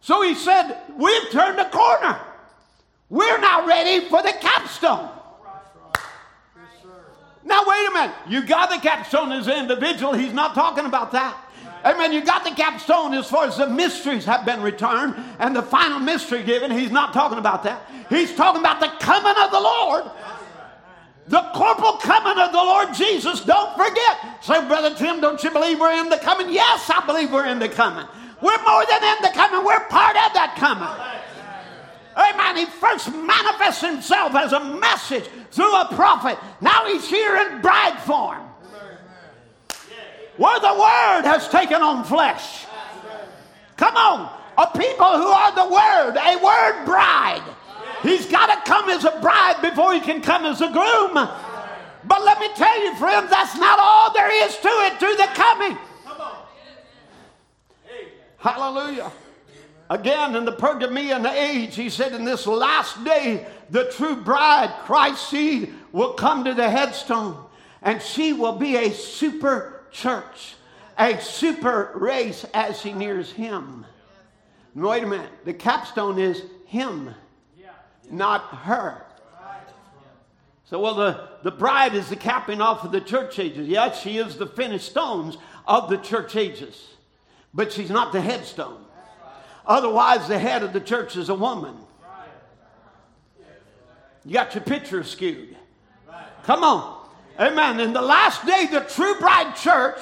So 0.00 0.22
he 0.22 0.36
said, 0.36 0.78
We've 0.96 1.30
turned 1.30 1.58
a 1.58 1.68
corner. 1.68 2.20
We're 3.10 3.38
now 3.38 3.66
ready 3.66 4.08
for 4.08 4.22
the 4.22 4.32
capstone. 4.40 5.10
Now, 7.44 7.62
wait 7.66 7.88
a 7.88 7.90
minute. 7.92 8.16
You 8.28 8.46
got 8.46 8.70
the 8.70 8.78
capstone 8.78 9.32
as 9.32 9.48
an 9.48 9.58
individual. 9.58 10.12
He's 10.12 10.32
not 10.32 10.54
talking 10.54 10.84
about 10.84 11.10
that. 11.12 11.36
Amen. 11.84 12.12
You 12.12 12.24
got 12.24 12.44
the 12.44 12.50
capstone 12.50 13.12
as 13.14 13.28
far 13.28 13.46
as 13.46 13.56
the 13.56 13.66
mysteries 13.66 14.24
have 14.24 14.44
been 14.44 14.62
returned 14.62 15.16
and 15.40 15.56
the 15.56 15.62
final 15.62 15.98
mystery 15.98 16.44
given. 16.44 16.70
He's 16.70 16.90
not 16.92 17.12
talking 17.12 17.38
about 17.38 17.64
that. 17.64 17.90
He's 18.08 18.34
talking 18.36 18.60
about 18.60 18.78
the 18.78 18.88
coming 19.00 19.34
of 19.42 19.50
the 19.50 19.60
Lord. 19.60 20.04
The 21.28 21.42
corporal 21.54 21.98
coming 21.98 22.42
of 22.42 22.52
the 22.52 22.58
Lord 22.58 22.94
Jesus. 22.94 23.40
Don't 23.40 23.76
forget. 23.76 24.42
Say, 24.42 24.66
Brother 24.66 24.94
Tim, 24.94 25.20
don't 25.20 25.42
you 25.42 25.50
believe 25.50 25.78
we're 25.78 25.92
in 25.92 26.08
the 26.08 26.16
coming? 26.16 26.48
Yes, 26.50 26.90
I 26.90 27.04
believe 27.04 27.30
we're 27.30 27.46
in 27.46 27.58
the 27.58 27.68
coming. 27.68 28.06
We're 28.40 28.62
more 28.62 28.84
than 28.86 29.02
in 29.04 29.22
the 29.22 29.30
coming, 29.34 29.64
we're 29.64 29.84
part 29.88 30.16
of 30.16 30.32
that 30.32 30.54
coming. 30.56 30.88
Amen. 32.16 32.56
He 32.56 32.64
first 32.66 33.12
manifests 33.12 33.82
himself 33.82 34.34
as 34.34 34.52
a 34.52 34.60
message 34.60 35.28
through 35.50 35.74
a 35.74 35.88
prophet. 35.92 36.38
Now 36.60 36.86
he's 36.86 37.08
here 37.08 37.36
in 37.36 37.60
bride 37.60 37.98
form. 38.00 38.42
Where 40.36 40.60
the 40.60 40.72
word 40.72 41.22
has 41.24 41.48
taken 41.48 41.82
on 41.82 42.04
flesh. 42.04 42.64
Come 43.76 43.96
on. 43.96 44.32
A 44.56 44.66
people 44.78 45.06
who 45.06 45.28
are 45.28 45.54
the 45.54 45.72
word, 45.72 46.16
a 46.16 46.36
word 46.42 46.84
bride. 46.84 47.42
He's 48.02 48.26
got 48.26 48.46
to 48.46 48.70
come 48.70 48.88
as 48.90 49.04
a 49.04 49.18
bride 49.20 49.60
before 49.62 49.92
he 49.94 50.00
can 50.00 50.20
come 50.20 50.44
as 50.44 50.60
a 50.60 50.70
groom. 50.70 51.14
But 52.04 52.24
let 52.24 52.38
me 52.40 52.48
tell 52.54 52.84
you, 52.84 52.94
friends, 52.96 53.30
that's 53.30 53.56
not 53.56 53.78
all 53.80 54.12
there 54.12 54.46
is 54.46 54.56
to 54.56 54.68
it, 54.68 55.00
to 55.00 55.16
the 55.16 55.28
coming. 55.34 55.78
Hallelujah. 58.38 59.10
Again, 59.90 60.36
in 60.36 60.44
the 60.44 60.52
Pergamean 60.52 61.26
age, 61.26 61.74
he 61.74 61.88
said, 61.90 62.12
In 62.12 62.24
this 62.24 62.46
last 62.46 63.02
day, 63.04 63.46
the 63.70 63.90
true 63.92 64.16
bride, 64.16 64.72
Christ's 64.84 65.28
seed, 65.28 65.74
will 65.92 66.12
come 66.12 66.44
to 66.44 66.54
the 66.54 66.68
headstone, 66.68 67.36
and 67.82 68.00
she 68.00 68.32
will 68.32 68.52
be 68.52 68.76
a 68.76 68.92
super 68.92 69.84
church, 69.90 70.54
a 70.98 71.20
super 71.20 71.92
race 71.94 72.44
as 72.54 72.80
she 72.80 72.92
nears 72.92 73.32
him. 73.32 73.86
Wait 74.74 75.02
a 75.02 75.06
minute. 75.06 75.30
The 75.44 75.54
capstone 75.54 76.18
is 76.18 76.42
him, 76.66 77.14
not 78.10 78.42
her. 78.42 79.04
So, 80.64 80.78
well, 80.78 80.94
the, 80.94 81.28
the 81.42 81.50
bride 81.50 81.94
is 81.94 82.10
the 82.10 82.16
capping 82.16 82.60
off 82.60 82.84
of 82.84 82.92
the 82.92 83.00
church 83.00 83.38
ages. 83.38 83.66
Yes, 83.66 84.02
she 84.02 84.18
is 84.18 84.36
the 84.36 84.46
finished 84.46 84.90
stones 84.90 85.38
of 85.66 85.88
the 85.88 85.96
church 85.96 86.36
ages, 86.36 86.88
but 87.54 87.72
she's 87.72 87.88
not 87.88 88.12
the 88.12 88.20
headstone. 88.20 88.84
Otherwise, 89.66 90.28
the 90.28 90.38
head 90.38 90.62
of 90.62 90.72
the 90.72 90.80
church 90.80 91.16
is 91.16 91.30
a 91.30 91.34
woman. 91.34 91.74
You 94.24 94.34
got 94.34 94.54
your 94.54 94.64
picture 94.64 95.02
skewed. 95.04 95.56
Come 96.42 96.62
on. 96.62 97.08
Amen. 97.40 97.80
In 97.80 97.92
the 97.92 98.02
last 98.02 98.44
day, 98.44 98.66
the 98.70 98.80
true 98.80 99.18
bride 99.18 99.54
church, 99.56 99.98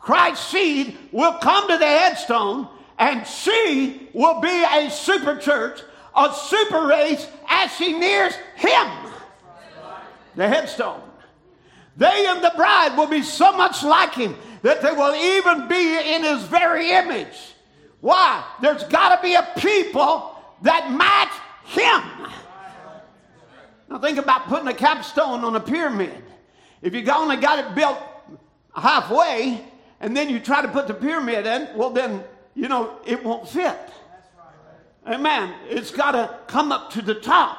Christ's 0.00 0.48
seed, 0.48 0.96
will 1.12 1.34
come 1.34 1.68
to 1.68 1.76
the 1.76 1.86
headstone, 1.86 2.66
and 2.98 3.26
she 3.26 4.08
will 4.14 4.40
be 4.40 4.64
a 4.64 4.90
super 4.90 5.36
church, 5.36 5.80
a 6.18 6.34
super 6.34 6.86
race 6.86 7.26
as 7.48 7.72
she 7.74 7.98
nears 7.98 8.34
him, 8.56 8.88
the 10.34 10.48
headstone. 10.48 11.00
They 11.96 12.26
and 12.26 12.42
the 12.42 12.52
bride 12.56 12.96
will 12.96 13.06
be 13.06 13.22
so 13.22 13.52
much 13.52 13.82
like 13.82 14.14
him 14.14 14.36
that 14.62 14.82
they 14.82 14.92
will 14.92 15.14
even 15.14 15.68
be 15.68 16.14
in 16.14 16.22
his 16.22 16.42
very 16.44 16.90
image. 16.90 17.54
Why? 18.00 18.44
There's 18.60 18.84
got 18.84 19.16
to 19.16 19.22
be 19.22 19.34
a 19.34 19.48
people 19.56 20.36
that 20.62 20.92
match 20.92 21.32
him. 21.64 22.28
Now 23.90 23.98
think 23.98 24.18
about 24.18 24.46
putting 24.46 24.68
a 24.68 24.74
capstone 24.74 25.44
on 25.44 25.56
a 25.56 25.60
pyramid. 25.60 26.22
If 26.82 26.94
you 26.94 27.08
only 27.10 27.36
got 27.36 27.58
it 27.58 27.74
built 27.74 27.98
halfway 28.74 29.64
and 30.00 30.16
then 30.16 30.28
you 30.28 30.38
try 30.38 30.62
to 30.62 30.68
put 30.68 30.86
the 30.86 30.94
pyramid 30.94 31.46
in, 31.46 31.68
well 31.74 31.90
then, 31.90 32.22
you 32.54 32.68
know, 32.68 32.98
it 33.04 33.24
won't 33.24 33.48
fit. 33.48 33.76
Amen. 35.08 35.54
It's 35.68 35.90
got 35.90 36.12
to 36.12 36.38
come 36.48 36.70
up 36.70 36.92
to 36.92 37.02
the 37.02 37.14
top. 37.14 37.56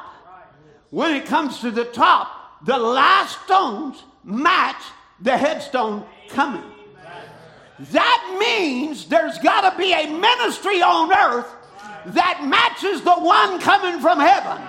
When 0.92 1.16
it 1.16 1.26
comes 1.26 1.60
to 1.62 1.72
the 1.72 1.86
top, 1.86 2.64
the 2.66 2.78
last 2.78 3.44
stones 3.46 4.04
match 4.24 4.82
the 5.20 5.36
headstone 5.36 6.06
coming. 6.30 6.64
That 7.80 8.38
means 8.40 9.08
there's 9.08 9.38
got 9.40 9.72
to 9.72 9.78
be 9.78 9.94
a 9.94 10.08
ministry 10.08 10.82
on 10.82 11.12
earth 11.12 11.48
that 12.08 12.44
matches 12.46 13.02
the 13.02 13.16
one 13.16 13.60
coming 13.60 14.00
from 14.00 14.20
heaven. 14.20 14.62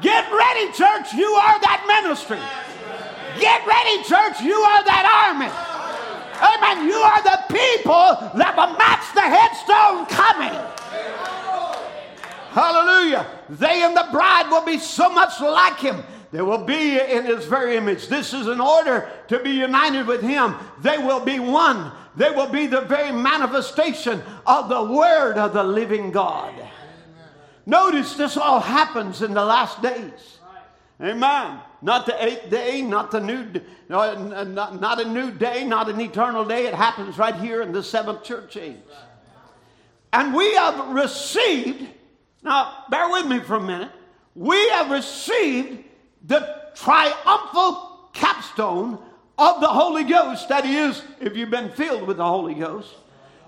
Get 0.00 0.30
ready, 0.32 0.66
church. 0.72 1.12
You 1.12 1.26
are 1.26 1.60
that 1.60 1.84
ministry. 1.86 2.38
Get 3.40 3.66
ready, 3.66 4.02
church. 4.04 4.40
You 4.40 4.54
are 4.54 4.84
that 4.84 5.28
army. 5.28 5.67
Amen. 6.40 6.86
You 6.86 6.94
are 6.94 7.22
the 7.22 7.38
people 7.48 8.30
that 8.38 8.54
will 8.56 8.76
match 8.76 9.12
the 9.14 9.22
headstone 9.22 10.06
coming. 10.06 10.54
Hallelujah. 12.50 13.26
They 13.50 13.82
and 13.82 13.96
the 13.96 14.08
bride 14.10 14.50
will 14.50 14.64
be 14.64 14.78
so 14.78 15.10
much 15.10 15.40
like 15.40 15.78
him 15.78 16.02
they 16.30 16.42
will 16.42 16.64
be 16.64 17.00
in 17.00 17.24
his 17.24 17.46
very 17.46 17.76
image. 17.76 18.08
This 18.08 18.34
is 18.34 18.46
in 18.48 18.60
order 18.60 19.10
to 19.28 19.38
be 19.38 19.50
united 19.50 20.06
with 20.06 20.20
him. 20.20 20.56
They 20.80 20.98
will 20.98 21.24
be 21.24 21.38
one. 21.38 21.90
They 22.16 22.30
will 22.30 22.48
be 22.48 22.66
the 22.66 22.82
very 22.82 23.12
manifestation 23.12 24.22
of 24.46 24.68
the 24.68 24.82
word 24.82 25.38
of 25.38 25.54
the 25.54 25.64
living 25.64 26.10
God. 26.10 26.52
Notice 27.64 28.14
this 28.14 28.36
all 28.36 28.60
happens 28.60 29.22
in 29.22 29.32
the 29.32 29.44
last 29.44 29.80
days. 29.80 30.38
Amen. 31.00 31.60
Not 31.80 32.06
the 32.06 32.24
eighth 32.24 32.50
day, 32.50 32.82
not 32.82 33.10
the 33.10 33.20
new, 33.20 33.46
no, 33.88 34.44
not, 34.44 34.80
not 34.80 35.00
a 35.00 35.08
new 35.08 35.30
day, 35.30 35.64
not 35.64 35.88
an 35.88 36.00
eternal 36.00 36.44
day. 36.44 36.66
It 36.66 36.74
happens 36.74 37.18
right 37.18 37.36
here 37.36 37.62
in 37.62 37.72
the 37.72 37.82
seventh 37.82 38.24
church 38.24 38.56
age. 38.56 38.76
And 40.12 40.34
we 40.34 40.54
have 40.54 40.88
received, 40.88 41.86
now 42.42 42.84
bear 42.90 43.08
with 43.10 43.26
me 43.26 43.40
for 43.40 43.56
a 43.56 43.60
minute, 43.60 43.92
we 44.34 44.68
have 44.70 44.90
received 44.90 45.84
the 46.26 46.56
triumphal 46.74 48.10
capstone 48.12 48.98
of 49.36 49.60
the 49.60 49.68
Holy 49.68 50.04
Ghost. 50.04 50.48
That 50.48 50.64
is, 50.64 51.02
if 51.20 51.36
you've 51.36 51.50
been 51.50 51.70
filled 51.70 52.08
with 52.08 52.16
the 52.16 52.26
Holy 52.26 52.54
Ghost, 52.54 52.94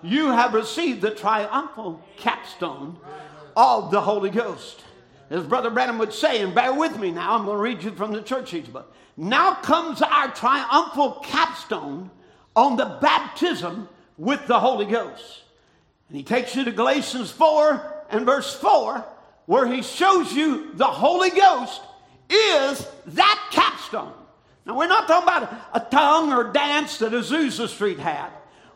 you 0.03 0.29
have 0.29 0.55
received 0.55 1.01
the 1.01 1.11
triumphal 1.11 2.01
capstone 2.17 2.99
of 3.57 3.91
the 3.91 4.01
Holy 4.01 4.31
Ghost. 4.31 4.85
As 5.31 5.45
Brother 5.45 5.71
Branham 5.71 5.99
would 5.99 6.13
say, 6.13 6.43
and 6.43 6.53
bear 6.53 6.75
with 6.75 6.99
me 6.99 7.13
now, 7.13 7.35
I'm 7.35 7.45
going 7.45 7.57
to 7.57 7.63
read 7.63 7.85
you 7.85 7.93
from 7.93 8.13
the 8.13 8.21
church 8.21 8.53
age 8.53 8.73
book. 8.73 8.93
Now 9.17 9.55
comes 9.55 10.03
our 10.03 10.29
triumphal 10.33 11.23
capstone 11.23 12.11
on 12.57 12.77
the 12.77 12.99
baptism 13.01 13.89
with 14.19 14.45
the 14.49 14.59
Holy 14.59 14.87
Ghost. 14.87 15.43
And 16.09 16.17
he 16.17 16.25
takes 16.25 16.57
you 16.57 16.65
to 16.65 16.73
Galatians 16.73 17.31
4 17.31 18.07
and 18.11 18.27
verse 18.27 18.57
4, 18.57 19.05
where 19.47 19.69
he 19.69 19.83
shows 19.83 20.33
you 20.33 20.75
the 20.75 20.85
Holy 20.85 21.31
Ghost 21.31 21.81
is 22.29 22.89
that 23.07 23.49
capstone. 23.53 24.13
Now, 24.67 24.77
we're 24.77 24.89
not 24.89 25.07
talking 25.07 25.29
about 25.29 25.55
a 25.73 25.81
tongue 25.81 26.33
or 26.33 26.53
dance 26.53 26.99
that 26.99 27.13
Azusa 27.13 27.69
Street 27.69 28.01
had. 28.01 28.31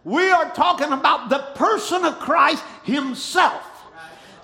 We 0.05 0.31
are 0.31 0.51
talking 0.55 0.93
about 0.93 1.31
the 1.31 1.41
person 1.57 2.05
of 2.05 2.21
Christ 2.21 2.63
Himself. 2.85 3.74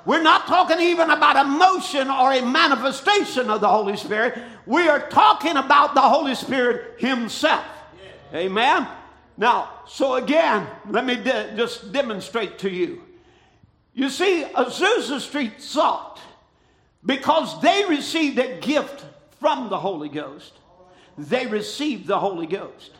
We're 0.07 0.23
not 0.23 0.47
talking 0.47 0.81
even 0.81 1.11
about 1.11 1.45
emotion 1.45 2.11
or 2.11 2.33
a 2.33 2.43
manifestation 2.43 3.51
of 3.51 3.61
the 3.61 3.69
Holy 3.69 3.97
Spirit. 3.97 4.39
We 4.67 4.89
are 4.89 5.09
talking 5.09 5.57
about 5.57 5.95
the 5.95 6.01
Holy 6.01 6.35
Spirit 6.35 7.01
Himself. 7.01 7.65
Amen? 8.33 8.87
Now, 9.37 9.71
so 9.87 10.15
again, 10.15 10.67
let 10.89 11.05
me 11.05 11.17
de- 11.17 11.55
just 11.57 11.93
demonstrate 11.93 12.59
to 12.61 12.71
you. 12.71 13.03
You 13.93 14.09
see, 14.09 14.45
Azusa 14.55 15.21
Street 15.21 15.61
sought 15.61 16.21
because 17.05 17.61
they 17.61 17.85
received 17.89 18.39
a 18.39 18.59
gift 18.61 19.05
from 19.41 19.69
the 19.69 19.79
Holy 19.79 20.09
Ghost. 20.09 20.53
They 21.19 21.47
received 21.47 22.07
the 22.07 22.19
Holy 22.19 22.47
Ghost. 22.47 22.93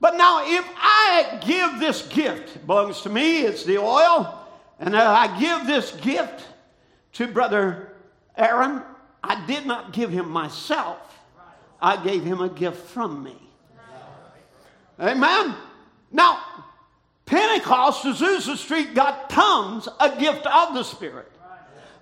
But 0.00 0.16
now, 0.16 0.42
if 0.44 0.64
I 0.76 1.40
give 1.44 1.80
this 1.80 2.06
gift, 2.08 2.66
belongs 2.66 3.00
to 3.02 3.08
me, 3.08 3.40
it's 3.40 3.64
the 3.64 3.78
oil, 3.78 4.45
and 4.78 4.96
I 4.96 5.38
give 5.38 5.66
this 5.66 5.92
gift 6.02 6.44
to 7.14 7.26
Brother 7.26 7.92
Aaron, 8.36 8.82
I 9.24 9.44
did 9.46 9.66
not 9.66 9.92
give 9.92 10.10
him 10.10 10.28
myself, 10.28 10.98
I 11.80 12.02
gave 12.02 12.24
him 12.24 12.40
a 12.40 12.48
gift 12.48 12.86
from 12.88 13.22
me. 13.22 13.36
Amen. 15.00 15.54
Now, 16.10 16.40
Pentecost, 17.26 18.04
Azusa 18.04 18.56
Street 18.56 18.94
got 18.94 19.28
tongues, 19.28 19.88
a 20.00 20.16
gift 20.18 20.46
of 20.46 20.74
the 20.74 20.82
Spirit. 20.82 21.30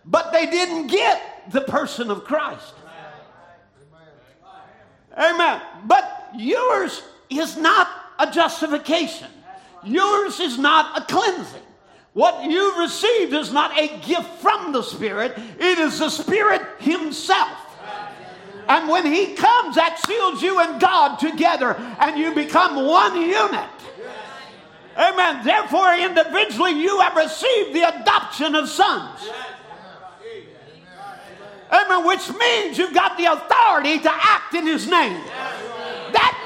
but 0.04 0.32
they 0.32 0.46
didn't 0.46 0.88
get 0.88 1.50
the 1.50 1.62
person 1.62 2.10
of 2.10 2.24
Christ. 2.24 2.74
Amen. 5.16 5.62
But 5.84 6.30
yours 6.36 7.02
is 7.30 7.56
not 7.56 7.88
a 8.18 8.30
justification. 8.30 9.28
Yours 9.82 10.40
is 10.40 10.58
not 10.58 10.98
a 10.98 11.04
cleansing. 11.12 11.62
What 12.14 12.48
you 12.48 12.80
received 12.80 13.34
is 13.34 13.52
not 13.52 13.76
a 13.76 13.88
gift 13.98 14.40
from 14.40 14.72
the 14.72 14.82
Spirit, 14.82 15.36
it 15.58 15.78
is 15.78 15.98
the 15.98 16.08
Spirit 16.08 16.62
Himself. 16.78 17.58
And 18.68 18.88
when 18.88 19.04
He 19.04 19.34
comes, 19.34 19.74
that 19.74 20.00
seals 20.06 20.40
you 20.40 20.60
and 20.60 20.80
God 20.80 21.16
together, 21.18 21.74
and 22.00 22.16
you 22.16 22.32
become 22.34 22.86
one 22.86 23.20
unit. 23.20 23.68
Amen. 24.96 25.44
Therefore, 25.44 25.92
individually, 25.94 26.80
you 26.80 27.00
have 27.00 27.16
received 27.16 27.74
the 27.74 27.82
adoption 27.82 28.54
of 28.54 28.68
sons. 28.68 29.28
Amen. 31.72 32.06
Which 32.06 32.32
means 32.38 32.78
you've 32.78 32.94
got 32.94 33.18
the 33.18 33.24
authority 33.24 33.98
to 33.98 34.10
act 34.12 34.54
in 34.54 34.68
His 34.68 34.88
name. 34.88 35.20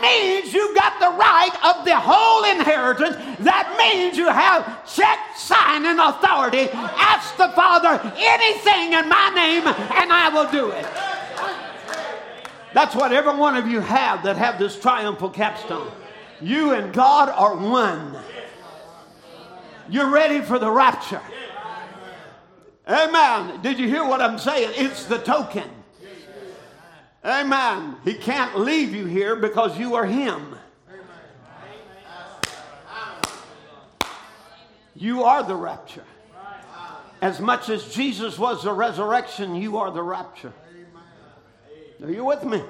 Means 0.01 0.53
you 0.53 0.75
got 0.75 1.01
the 1.01 1.17
right 1.17 1.51
of 1.65 1.85
the 1.85 1.97
whole 1.97 2.45
inheritance. 2.45 3.17
That 3.41 3.77
means 3.79 4.17
you 4.17 4.29
have 4.29 4.87
check, 4.87 5.19
sign, 5.37 5.87
and 5.87 5.99
authority. 6.01 6.69
Ask 6.73 7.37
the 7.37 7.49
Father 7.51 8.01
anything 8.17 8.93
in 8.93 9.09
my 9.09 9.31
name, 9.35 9.67
and 9.67 10.13
I 10.13 10.31
will 10.33 10.51
do 10.51 10.71
it. 10.71 10.87
That's 12.75 12.95
what 12.95 13.13
every 13.13 13.35
one 13.35 13.57
of 13.57 13.67
you 13.67 13.81
have 13.81 14.23
that 14.25 14.37
have 14.37 14.59
this 14.59 14.79
triumphal 14.79 15.31
capstone. 15.31 15.91
You 16.41 16.73
and 16.73 16.93
God 16.93 17.29
are 17.29 17.57
one. 17.57 18.17
You're 19.89 20.11
ready 20.11 20.41
for 20.43 20.59
the 20.59 20.71
rapture. 20.71 21.23
Amen. 22.87 23.61
Did 23.63 23.79
you 23.79 23.89
hear 23.89 24.05
what 24.05 24.21
I'm 24.21 24.39
saying? 24.39 24.73
It's 24.77 25.07
the 25.07 25.19
token. 25.19 25.69
Amen. 27.25 27.97
He 28.05 28.15
can't 28.15 28.59
leave 28.59 28.95
you 28.95 29.07
here 29.07 29.37
because 29.37 29.79
you 29.79 29.95
are 29.95 30.07
Him. 30.07 30.55
You 34.95 35.25
are 35.25 35.43
the 35.45 35.55
rapture. 35.55 36.05
As 37.21 37.41
much 37.41 37.69
as 37.69 37.93
Jesus 37.93 38.39
was 38.39 38.63
the 38.63 38.73
resurrection, 38.73 39.55
you 39.55 39.77
are 39.79 39.91
the 39.91 40.03
rapture. 40.03 40.53
Are 42.03 42.11
you 42.11 42.25
with 42.25 42.45
me? 42.45 42.63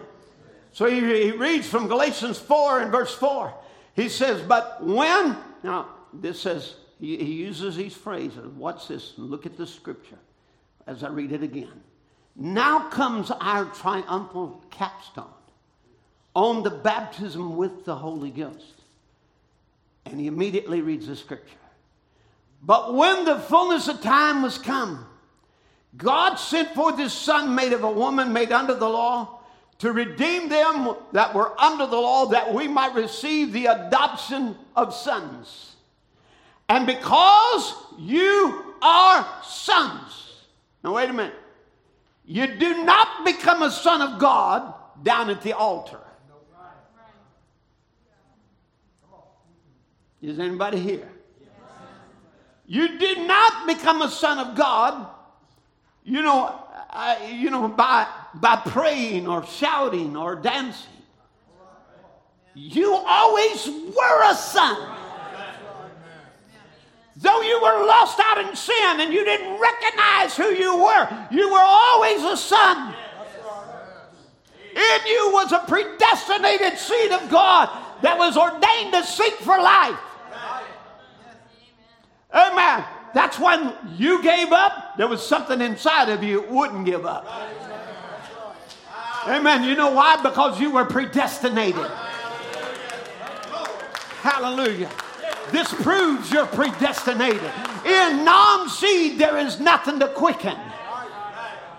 So 0.73 0.87
he, 0.87 1.01
he 1.01 1.31
reads 1.33 1.69
from 1.69 1.89
Galatians 1.89 2.39
4 2.39 2.81
and 2.81 2.93
verse 2.93 3.15
4. 3.15 3.53
He 3.95 4.09
says, 4.09 4.41
But 4.43 4.83
when, 4.83 5.37
now 5.63 5.89
this 6.13 6.41
says, 6.41 6.77
he, 7.01 7.17
he 7.17 7.33
uses 7.35 7.77
these 7.77 7.95
phrases. 7.95 8.47
Watch 8.47 8.89
this. 8.89 9.15
Look 9.17 9.45
at 9.45 9.57
the 9.57 9.67
scripture 9.67 10.19
as 10.87 11.03
I 11.03 11.09
read 11.09 11.33
it 11.33 11.43
again. 11.43 11.83
Now 12.41 12.89
comes 12.89 13.33
our 13.33 13.65
triumphal 13.65 14.63
capstone 14.71 15.27
on 16.37 16.63
the 16.63 16.71
baptism 16.71 17.57
with 17.57 17.85
the 17.85 17.97
Holy 17.97 18.31
Ghost. 18.31 18.75
And 20.07 20.21
he 20.21 20.29
immediately 20.29 20.81
reads 20.81 21.09
the 21.09 21.17
scripture. 21.17 21.57
But 22.63 22.95
when 22.95 23.25
the 23.25 23.41
fullness 23.41 23.89
of 23.89 24.01
time 24.01 24.43
was 24.43 24.57
come, 24.57 25.05
God 25.97 26.37
sent 26.37 26.75
forth 26.75 26.97
his 26.97 27.13
son, 27.13 27.57
made 27.57 27.73
of 27.73 27.83
a 27.83 27.91
woman, 27.91 28.33
made 28.33 28.53
under 28.53 28.75
the 28.75 28.89
law, 28.89 29.41
to 29.79 29.93
redeem 29.93 30.49
them 30.49 30.95
that 31.13 31.35
were 31.35 31.61
under 31.61 31.87
the 31.87 31.97
law, 31.97 32.27
that 32.27 32.55
we 32.55 32.69
might 32.69 32.95
receive 32.95 33.53
the 33.53 33.67
adoption 33.67 34.57
of 34.77 34.95
sons. 34.95 35.75
And 36.69 36.87
because 36.87 37.75
you 37.99 38.75
are 38.81 39.27
sons, 39.43 40.45
now 40.85 40.95
wait 40.95 41.11
a 41.11 41.13
minute. 41.13 41.35
You 42.31 42.47
do 42.47 42.85
not 42.85 43.25
become 43.25 43.63
a 43.63 43.71
son 43.71 44.03
of 44.03 44.21
God 44.21 44.75
down 45.03 45.31
at 45.31 45.41
the 45.41 45.55
altar. 45.55 45.99
Is 50.21 50.39
anybody 50.39 50.79
here? 50.79 51.09
You 52.67 52.99
did 52.99 53.27
not 53.27 53.67
become 53.67 54.03
a 54.03 54.11
son 54.11 54.39
of 54.39 54.55
God, 54.55 55.07
you 56.05 56.21
know, 56.21 56.55
you 57.31 57.49
know, 57.49 57.67
by, 57.67 58.07
by 58.35 58.57
praying 58.57 59.27
or 59.27 59.47
shouting 59.47 60.15
or 60.15 60.37
dancing. 60.37 60.93
You 62.55 62.95
always 62.95 63.69
were 63.69 64.31
a 64.31 64.35
son. 64.35 64.98
Though 67.21 67.43
you 67.43 67.61
were 67.61 67.85
lost 67.85 68.21
out 68.23 68.39
in 68.39 68.55
sin 68.55 69.01
and 69.01 69.13
you 69.13 69.25
didn't 69.25 69.61
recognize 69.61 70.37
who 70.37 70.51
you 70.51 70.79
were, 70.79 71.27
you 71.33 71.53
were 71.53 71.61
always 71.61 72.23
a 72.23 72.37
son. 72.37 72.95
In 74.71 75.07
you 75.07 75.31
was 75.33 75.51
a 75.51 75.59
predestinated 75.67 76.79
seed 76.79 77.11
of 77.11 77.29
God 77.29 77.71
that 78.03 78.17
was 78.17 78.37
ordained 78.37 78.93
to 78.93 79.03
seek 79.03 79.35
for 79.35 79.59
life. 79.59 79.99
Amen. 82.33 82.85
That's 83.15 83.39
when 83.41 83.73
you 83.97 84.23
gave 84.23 84.53
up, 84.53 84.97
there 84.97 85.09
was 85.09 85.27
something 85.27 85.61
inside 85.61 86.11
of 86.11 86.23
you 86.23 86.43
that 86.43 86.53
wouldn't 86.53 86.85
give 86.85 87.05
up. 87.05 87.27
Amen. 89.27 89.65
You 89.65 89.75
know 89.75 89.91
why? 89.91 90.23
Because 90.23 90.61
you 90.61 90.71
were 90.71 90.85
predestinated. 90.85 91.91
Hallelujah. 94.21 94.91
This 95.51 95.73
proves 95.73 96.31
you're 96.31 96.47
predestinated. 96.47 97.51
In 97.85 98.25
non 98.25 98.69
seed, 98.69 99.19
there 99.19 99.39
is 99.39 99.61
nothing 99.61 99.99
to 100.01 100.09
quicken. 100.09 100.57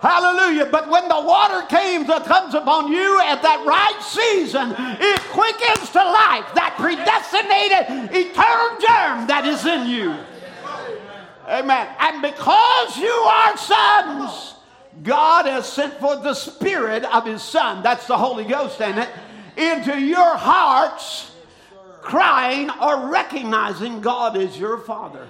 Hallelujah. 0.01 0.65
But 0.67 0.89
when 0.89 1.09
the 1.09 1.19
water 1.21 1.65
came 1.67 2.07
that 2.07 2.23
comes 2.23 2.53
upon 2.53 2.91
you 2.91 3.19
at 3.19 3.41
that 3.41 3.65
right 3.65 4.01
season, 4.01 4.73
it 4.77 5.19
quickens 5.31 5.89
to 5.91 5.99
life 5.99 6.47
that 6.55 6.75
predestinated 6.79 8.15
eternal 8.15 8.79
germ 8.79 9.27
that 9.27 9.43
is 9.45 9.65
in 9.65 9.87
you. 9.87 10.15
Amen. 11.49 11.87
And 11.99 12.21
because 12.21 12.97
you 12.97 13.11
are 13.11 13.57
sons, 13.57 14.55
God 15.03 15.45
has 15.45 15.67
sent 15.67 15.99
forth 15.99 16.23
the 16.23 16.33
Spirit 16.33 17.03
of 17.03 17.25
His 17.25 17.41
Son, 17.41 17.83
that's 17.83 18.07
the 18.07 18.17
Holy 18.17 18.45
Ghost 18.45 18.79
in 18.79 18.97
it, 18.97 19.09
into 19.57 19.99
your 19.99 20.37
hearts 20.37 21.28
crying 22.01 22.69
or 22.81 23.09
recognizing 23.09 24.01
God 24.01 24.37
as 24.37 24.57
your 24.57 24.77
Father. 24.79 25.27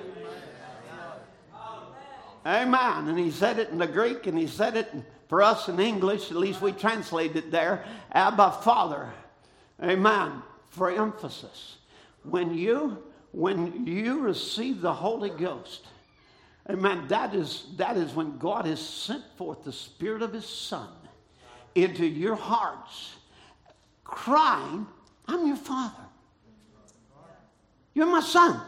Amen. 2.46 3.08
And 3.08 3.20
he 3.20 3.32
said 3.32 3.60
it 3.60 3.70
in 3.70 3.78
the 3.78 3.88
Greek 3.88 4.28
and 4.28 4.38
he 4.38 4.48
said 4.48 4.76
it 4.76 4.92
for 5.30 5.44
us 5.44 5.70
in 5.70 5.80
English, 5.80 6.32
at 6.32 6.38
least 6.38 6.60
we 6.60 6.72
translate 6.72 7.36
it 7.36 7.52
there, 7.52 7.86
Abba 8.12 8.52
Father. 8.64 9.12
Amen. 9.82 10.42
For 10.72 10.90
emphasis. 10.90 11.78
When 12.24 12.54
you 12.56 13.04
when 13.32 13.86
you 13.86 14.22
receive 14.22 14.82
the 14.82 14.94
Holy 14.94 15.30
Ghost, 15.30 15.86
amen, 16.68 17.08
that 17.10 17.36
is 17.36 17.68
that 17.78 17.96
is 17.96 18.14
when 18.16 18.40
God 18.40 18.66
has 18.66 18.82
sent 18.82 19.24
forth 19.38 19.64
the 19.64 19.72
Spirit 19.72 20.24
of 20.24 20.34
His 20.34 20.48
Son 20.48 20.90
into 21.76 22.06
your 22.06 22.36
hearts, 22.36 23.14
crying, 24.04 24.88
I'm 25.28 25.46
your 25.46 25.58
father. 25.58 26.09
You're 27.94 28.08
my 28.08 28.22
son. 28.22 28.62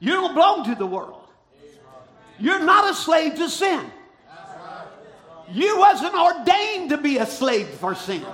You 0.00 0.12
don't 0.12 0.34
belong 0.34 0.64
to 0.66 0.74
the 0.74 0.86
world. 0.86 1.28
You're 2.38 2.62
not 2.62 2.90
a 2.90 2.94
slave 2.94 3.34
to 3.36 3.48
sin. 3.48 3.84
You 5.50 5.78
wasn't 5.78 6.14
ordained 6.14 6.90
to 6.90 6.98
be 6.98 7.18
a 7.18 7.26
slave 7.26 7.68
for 7.68 7.94
sin. 7.94 8.24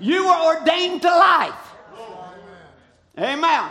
You 0.00 0.26
were 0.26 0.56
ordained 0.56 1.02
to 1.02 1.08
life. 1.08 1.54
Amen. 3.18 3.70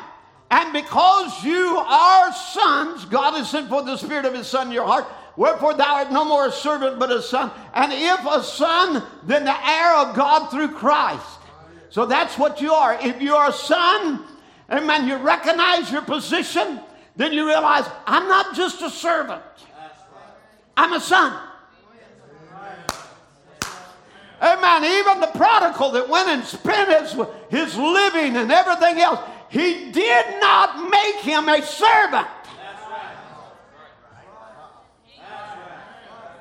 And 0.51 0.73
because 0.73 1.43
you 1.43 1.77
are 1.77 2.33
sons, 2.33 3.05
God 3.05 3.37
has 3.37 3.49
sent 3.49 3.69
forth 3.69 3.85
the 3.85 3.97
Spirit 3.97 4.25
of 4.25 4.33
His 4.33 4.47
Son 4.47 4.67
in 4.67 4.73
your 4.73 4.85
heart. 4.85 5.07
Wherefore 5.35 5.73
thou 5.73 5.95
art 5.95 6.11
no 6.11 6.25
more 6.25 6.47
a 6.47 6.51
servant 6.51 6.99
but 6.99 7.11
a 7.11 7.21
son. 7.21 7.51
And 7.73 7.91
if 7.93 8.25
a 8.25 8.43
son, 8.43 9.01
then 9.23 9.45
the 9.45 9.69
heir 9.69 9.95
of 9.95 10.15
God 10.15 10.49
through 10.49 10.69
Christ. 10.69 11.39
So 11.89 12.05
that's 12.05 12.37
what 12.37 12.61
you 12.61 12.73
are. 12.73 12.99
If 13.01 13.21
you 13.21 13.35
are 13.35 13.49
a 13.49 13.53
son, 13.53 14.25
amen, 14.71 15.07
you 15.07 15.17
recognize 15.17 15.91
your 15.91 16.01
position, 16.01 16.79
then 17.15 17.33
you 17.33 17.45
realize, 17.45 17.85
I'm 18.05 18.27
not 18.27 18.55
just 18.55 18.81
a 18.81 18.89
servant, 18.89 19.43
I'm 20.77 20.93
a 20.93 20.99
son. 20.99 21.47
Amen. 24.41 24.83
Even 24.83 25.21
the 25.21 25.27
prodigal 25.27 25.91
that 25.91 26.09
went 26.09 26.27
and 26.27 26.43
spent 26.43 26.89
his, 26.89 27.15
his 27.49 27.77
living 27.77 28.37
and 28.37 28.51
everything 28.51 28.97
else, 28.97 29.19
he 29.49 29.91
did 29.91 30.25
not 30.39 30.89
make 30.89 31.17
him 31.17 31.47
a 31.47 31.61
servant. 31.61 32.27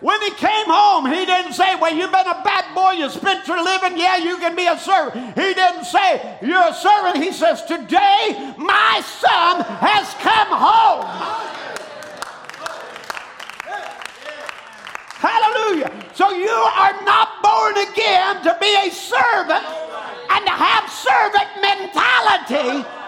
When 0.00 0.20
he 0.22 0.30
came 0.30 0.66
home, 0.66 1.06
he 1.06 1.26
didn't 1.26 1.52
say, 1.52 1.76
Well, 1.76 1.94
you've 1.94 2.10
been 2.10 2.26
a 2.26 2.42
bad 2.42 2.74
boy, 2.74 2.92
you 2.92 3.10
spent 3.10 3.46
your 3.46 3.62
living, 3.62 3.98
yeah, 3.98 4.16
you 4.16 4.38
can 4.38 4.56
be 4.56 4.66
a 4.66 4.78
servant. 4.78 5.38
He 5.38 5.54
didn't 5.54 5.84
say, 5.84 6.38
You're 6.42 6.68
a 6.68 6.74
servant. 6.74 7.22
He 7.22 7.32
says, 7.32 7.62
Today 7.64 8.54
my 8.56 9.02
son 9.04 9.60
has 9.60 10.14
come 10.14 10.48
home. 10.48 11.50
Hallelujah. 15.20 15.92
So 16.14 16.30
you 16.30 16.48
are 16.48 16.96
not 17.04 17.42
born 17.42 17.76
again 17.76 18.42
to 18.42 18.56
be 18.58 18.74
a 18.88 18.90
servant 18.90 19.66
and 20.30 20.46
to 20.46 20.50
have 20.50 20.88
servant 20.88 21.48
mentality 21.60 22.99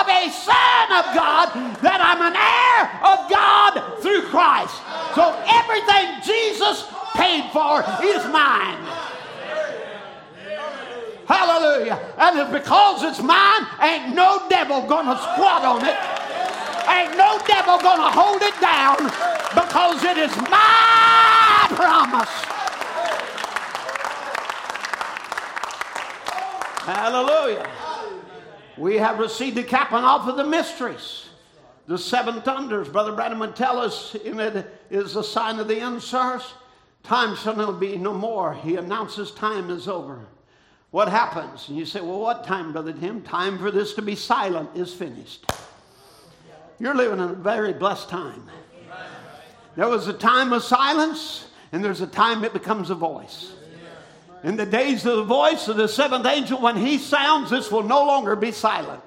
of 0.00 0.08
a 0.08 0.30
son 0.30 0.86
of 0.96 1.04
God, 1.12 1.52
that 1.84 2.00
I'm 2.00 2.24
an 2.24 2.36
heir 2.36 2.80
of 3.04 3.28
God 3.28 4.00
through 4.00 4.24
Christ. 4.32 4.80
So 5.14 5.36
everything 5.44 6.24
Jesus 6.24 6.88
paid 7.14 7.50
for 7.52 7.84
is 8.00 8.24
mine. 8.32 8.80
Hallelujah. 11.28 12.00
And 12.18 12.52
because 12.52 13.02
it's 13.04 13.22
mine, 13.22 13.66
ain't 13.80 14.14
no 14.14 14.48
devil 14.48 14.82
gonna 14.88 15.16
squat 15.20 15.64
on 15.64 15.84
it. 15.84 15.98
Ain't 16.88 17.16
no 17.16 17.38
devil 17.46 17.78
gonna 17.78 18.10
hold 18.10 18.42
it 18.42 18.58
down 18.60 18.98
because 19.54 20.02
it 20.02 20.16
is 20.18 20.34
my 20.48 21.66
promise. 21.76 22.49
Hallelujah. 26.94 27.70
We 28.76 28.96
have 28.96 29.18
received 29.18 29.56
the 29.56 29.62
capping 29.62 29.98
off 29.98 30.26
of 30.26 30.36
the 30.36 30.44
mysteries. 30.44 31.28
The 31.86 31.98
seven 31.98 32.42
thunders, 32.42 32.88
Brother 32.88 33.12
Branham 33.12 33.38
would 33.40 33.54
tell 33.54 33.78
us, 33.78 34.14
in 34.14 34.40
it 34.40 34.66
is 34.90 35.14
a 35.16 35.22
sign 35.22 35.58
of 35.58 35.68
the 35.68 35.80
end, 35.80 36.02
sirs. 36.02 36.54
Time 37.02 37.36
shall 37.36 37.54
not 37.54 37.78
be 37.78 37.96
no 37.96 38.12
more. 38.12 38.54
He 38.54 38.76
announces 38.76 39.30
time 39.30 39.70
is 39.70 39.86
over. 39.86 40.26
What 40.90 41.08
happens? 41.08 41.68
And 41.68 41.78
you 41.78 41.86
say, 41.86 42.00
well, 42.00 42.20
what 42.20 42.44
time, 42.44 42.72
Brother 42.72 42.92
Tim? 42.92 43.22
Time 43.22 43.58
for 43.58 43.70
this 43.70 43.94
to 43.94 44.02
be 44.02 44.16
silent 44.16 44.70
is 44.74 44.92
finished. 44.92 45.50
You're 46.80 46.96
living 46.96 47.20
in 47.20 47.30
a 47.30 47.34
very 47.34 47.72
blessed 47.72 48.08
time. 48.08 48.48
There 49.76 49.88
was 49.88 50.08
a 50.08 50.12
time 50.12 50.52
of 50.52 50.64
silence, 50.64 51.46
and 51.70 51.84
there's 51.84 52.00
a 52.00 52.06
time 52.06 52.42
it 52.42 52.52
becomes 52.52 52.90
a 52.90 52.96
voice. 52.96 53.52
In 54.42 54.56
the 54.56 54.66
days 54.66 55.04
of 55.04 55.16
the 55.16 55.24
voice 55.24 55.68
of 55.68 55.76
the 55.76 55.88
seventh 55.88 56.24
angel, 56.26 56.60
when 56.60 56.76
he 56.76 56.96
sounds, 56.98 57.50
this 57.50 57.70
will 57.70 57.82
no 57.82 58.04
longer 58.04 58.34
be 58.36 58.52
silent. 58.52 59.02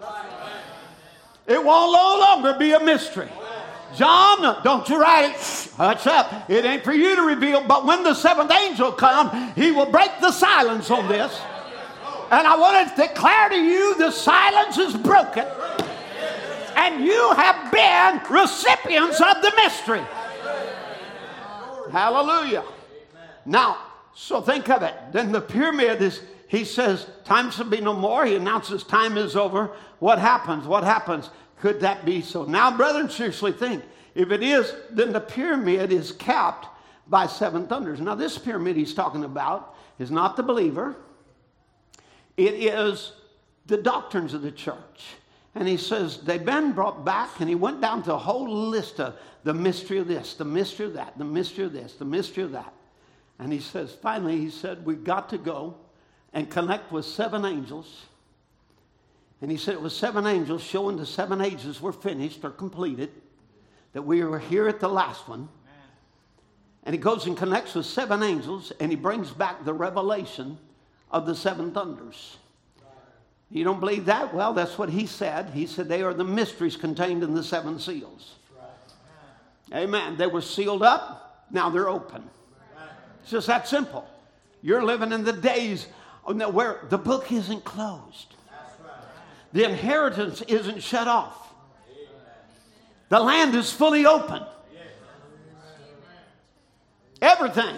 It 1.47 1.63
won't 1.63 1.91
no 1.91 2.19
longer 2.19 2.57
be 2.57 2.71
a 2.71 2.79
mystery. 2.79 3.29
John, 3.95 4.63
don't 4.63 4.87
you 4.89 4.99
write 4.99 5.31
it. 5.31 5.71
Hush 5.75 6.07
up. 6.07 6.49
It 6.49 6.65
ain't 6.65 6.83
for 6.83 6.93
you 6.93 7.15
to 7.15 7.21
reveal, 7.23 7.63
but 7.63 7.85
when 7.85 8.03
the 8.03 8.13
seventh 8.13 8.51
angel 8.51 8.91
comes, 8.91 9.53
he 9.55 9.71
will 9.71 9.85
break 9.85 10.11
the 10.21 10.31
silence 10.31 10.89
on 10.89 11.07
this. 11.07 11.39
And 12.31 12.47
I 12.47 12.55
want 12.55 12.89
to 12.89 13.07
declare 13.07 13.49
to 13.49 13.55
you 13.55 13.95
the 13.97 14.11
silence 14.11 14.77
is 14.77 14.95
broken. 14.95 15.45
And 16.75 17.03
you 17.03 17.33
have 17.33 17.71
been 17.71 18.21
recipients 18.31 19.21
of 19.21 19.41
the 19.41 19.51
mystery. 19.57 20.03
Hallelujah. 21.91 22.63
Now, 23.45 23.77
so 24.15 24.41
think 24.41 24.69
of 24.69 24.83
it. 24.83 24.93
Then 25.11 25.31
the 25.31 25.41
pyramid 25.41 26.01
is, 26.01 26.21
he 26.47 26.65
says, 26.65 27.07
time 27.23 27.51
shall 27.51 27.69
be 27.69 27.81
no 27.81 27.93
more. 27.93 28.25
He 28.25 28.35
announces 28.35 28.83
time 28.83 29.17
is 29.17 29.35
over. 29.35 29.71
What 29.99 30.19
happens? 30.19 30.67
What 30.67 30.83
happens? 30.83 31.29
Could 31.59 31.79
that 31.81 32.05
be 32.05 32.21
so? 32.21 32.43
Now, 32.43 32.75
brethren, 32.75 33.09
seriously 33.09 33.51
think. 33.51 33.83
If 34.15 34.31
it 34.31 34.43
is, 34.43 34.73
then 34.91 35.13
the 35.13 35.19
pyramid 35.19 35.91
is 35.91 36.11
capped 36.11 36.67
by 37.07 37.25
seven 37.25 37.67
thunders. 37.67 37.99
Now, 37.99 38.15
this 38.15 38.37
pyramid 38.37 38.75
he's 38.75 38.93
talking 38.93 39.23
about 39.23 39.75
is 39.99 40.11
not 40.11 40.35
the 40.35 40.43
believer, 40.43 40.95
it 42.37 42.53
is 42.53 43.13
the 43.65 43.77
doctrines 43.77 44.33
of 44.33 44.41
the 44.41 44.51
church. 44.51 45.15
And 45.55 45.67
he 45.67 45.77
says 45.77 46.17
they've 46.17 46.43
been 46.43 46.73
brought 46.73 47.05
back, 47.05 47.39
and 47.39 47.47
he 47.47 47.55
went 47.55 47.79
down 47.79 48.03
to 48.03 48.13
a 48.13 48.17
whole 48.17 48.49
list 48.49 48.99
of 48.99 49.15
the 49.43 49.53
mystery 49.53 49.99
of 49.99 50.07
this, 50.07 50.33
the 50.33 50.45
mystery 50.45 50.87
of 50.87 50.93
that, 50.93 51.17
the 51.17 51.25
mystery 51.25 51.65
of 51.65 51.73
this, 51.73 51.93
the 51.93 52.05
mystery 52.05 52.43
of 52.43 52.51
that. 52.53 52.73
And 53.39 53.51
he 53.51 53.59
says, 53.59 53.95
finally, 54.01 54.37
he 54.39 54.49
said, 54.49 54.85
We've 54.85 55.03
got 55.03 55.29
to 55.29 55.37
go 55.37 55.77
and 56.33 56.49
connect 56.49 56.91
with 56.91 57.05
seven 57.05 57.45
angels. 57.45 58.05
And 59.41 59.51
he 59.51 59.57
said 59.57 59.73
it 59.73 59.81
was 59.81 59.95
seven 59.95 60.25
angels 60.25 60.63
showing 60.63 60.97
the 60.97 61.05
seven 61.05 61.41
ages 61.41 61.81
were 61.81 61.91
finished 61.91 62.43
or 62.43 62.49
completed, 62.49 63.09
that 63.91 64.03
we 64.03 64.23
were 64.23 64.39
here 64.39 64.67
at 64.67 64.79
the 64.79 64.87
last 64.87 65.27
one. 65.27 65.49
And 66.85 66.93
he 66.93 66.99
goes 66.99 67.27
and 67.27 67.37
connects 67.37 67.75
with 67.75 67.85
seven 67.85 68.23
angels, 68.23 68.71
and 68.79 68.91
he 68.91 68.95
brings 68.95 69.31
back 69.31 69.63
the 69.63 69.73
revelation 69.73 70.57
of 71.11 71.25
the 71.25 71.35
seven 71.35 71.71
thunders. 71.71 72.37
You 73.49 73.63
don't 73.63 73.79
believe 73.79 74.05
that? 74.05 74.33
Well, 74.33 74.53
that's 74.53 74.77
what 74.77 74.89
he 74.89 75.05
said. 75.05 75.51
He 75.51 75.67
said 75.67 75.87
they 75.87 76.01
are 76.01 76.13
the 76.13 76.23
mysteries 76.23 76.75
contained 76.75 77.21
in 77.23 77.35
the 77.35 77.43
seven 77.43 77.79
seals. 77.79 78.35
Amen. 79.73 80.17
They 80.17 80.27
were 80.27 80.41
sealed 80.41 80.83
up, 80.83 81.45
now 81.51 81.69
they're 81.69 81.89
open. 81.89 82.29
It's 83.23 83.31
just 83.31 83.47
that 83.47 83.67
simple. 83.67 84.05
You're 84.61 84.83
living 84.83 85.11
in 85.11 85.23
the 85.23 85.33
days 85.33 85.87
where 86.25 86.79
the 86.89 86.97
book 86.97 87.31
isn't 87.31 87.63
closed, 87.63 88.35
the 89.51 89.65
inheritance 89.65 90.41
isn't 90.43 90.83
shut 90.83 91.07
off, 91.07 91.53
the 93.09 93.19
land 93.19 93.55
is 93.55 93.71
fully 93.71 94.05
open. 94.05 94.43
Everything. 97.21 97.75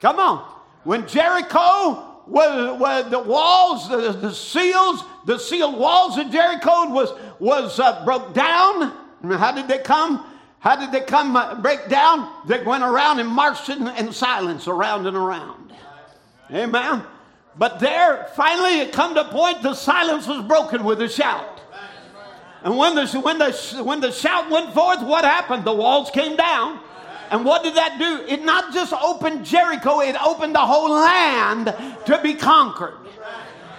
Come 0.00 0.20
on. 0.20 0.38
When 0.84 1.06
Jericho 1.08 2.22
was, 2.28 2.78
was 2.78 3.10
the 3.10 3.18
walls, 3.18 3.88
the, 3.88 4.12
the, 4.12 4.32
seals, 4.32 5.02
the 5.26 5.38
sealed 5.38 5.76
walls 5.76 6.16
of 6.16 6.30
Jericho 6.30 6.90
was, 6.90 7.10
was 7.40 7.80
uh, 7.80 8.04
broke 8.04 8.32
down. 8.32 8.92
How 9.24 9.50
did 9.50 9.66
they 9.66 9.78
come? 9.78 10.24
How 10.60 10.76
did 10.76 10.90
they 10.90 11.00
come 11.00 11.36
uh, 11.36 11.54
break 11.56 11.88
down? 11.88 12.30
They 12.46 12.62
went 12.62 12.82
around 12.82 13.20
and 13.20 13.28
marched 13.28 13.68
in, 13.68 13.86
in 13.88 14.12
silence 14.12 14.66
around 14.66 15.06
and 15.06 15.16
around. 15.16 15.72
Amen. 16.50 17.02
But 17.56 17.80
there, 17.80 18.28
finally, 18.34 18.80
it 18.80 18.92
come 18.92 19.14
to 19.14 19.28
a 19.28 19.30
point 19.30 19.62
the 19.62 19.74
silence 19.74 20.26
was 20.26 20.44
broken 20.44 20.84
with 20.84 21.00
a 21.02 21.08
shout. 21.08 21.60
And 22.62 22.76
when 22.76 22.94
the, 22.96 23.06
when, 23.20 23.38
the, 23.38 23.52
when 23.84 24.00
the 24.00 24.10
shout 24.10 24.50
went 24.50 24.74
forth, 24.74 25.02
what 25.02 25.24
happened? 25.24 25.64
The 25.64 25.72
walls 25.72 26.10
came 26.10 26.36
down. 26.36 26.80
And 27.30 27.44
what 27.44 27.62
did 27.62 27.74
that 27.74 27.98
do? 27.98 28.24
It 28.26 28.44
not 28.44 28.72
just 28.72 28.92
opened 28.92 29.44
Jericho, 29.44 30.00
it 30.00 30.16
opened 30.24 30.54
the 30.54 30.60
whole 30.60 30.90
land 30.90 31.66
to 32.06 32.20
be 32.22 32.34
conquered. 32.34 33.07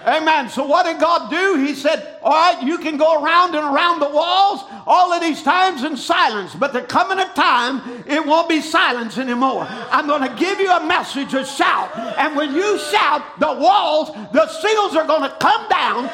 Amen. 0.06 0.50
So 0.50 0.66
what 0.66 0.86
did 0.86 1.00
God 1.00 1.30
do? 1.30 1.64
He 1.64 1.76
said, 1.76 2.18
All 2.24 2.32
right, 2.32 2.64
you 2.64 2.78
can 2.78 2.98
go 2.98 3.24
around 3.24 3.56
and 3.56 3.64
around 3.64 4.00
the 4.00 4.10
walls 4.10 4.64
all 4.88 5.12
of 5.12 5.22
these 5.22 5.44
times 5.44 5.84
in 5.84 5.98
silence, 5.98 6.56
but 6.56 6.74
there 6.74 6.84
coming 6.84 7.20
a 7.20 7.28
time 7.34 8.04
it 8.08 8.26
won't 8.26 8.50
be 8.50 8.62
silence 8.62 9.18
anymore. 9.18 9.68
I'm 9.92 10.08
going 10.08 10.28
to 10.28 10.36
give 10.36 10.60
you 10.60 10.72
a 10.72 10.86
message, 10.86 11.34
a 11.34 11.46
shout. 11.46 11.96
And 12.18 12.36
when 12.36 12.56
you 12.56 12.80
shout, 12.80 13.40
the 13.40 13.54
walls, 13.54 14.10
the 14.34 14.48
seals 14.48 14.96
are 14.96 15.06
going 15.06 15.24
to 15.24 15.36
come 15.40 15.68
down 15.70 16.10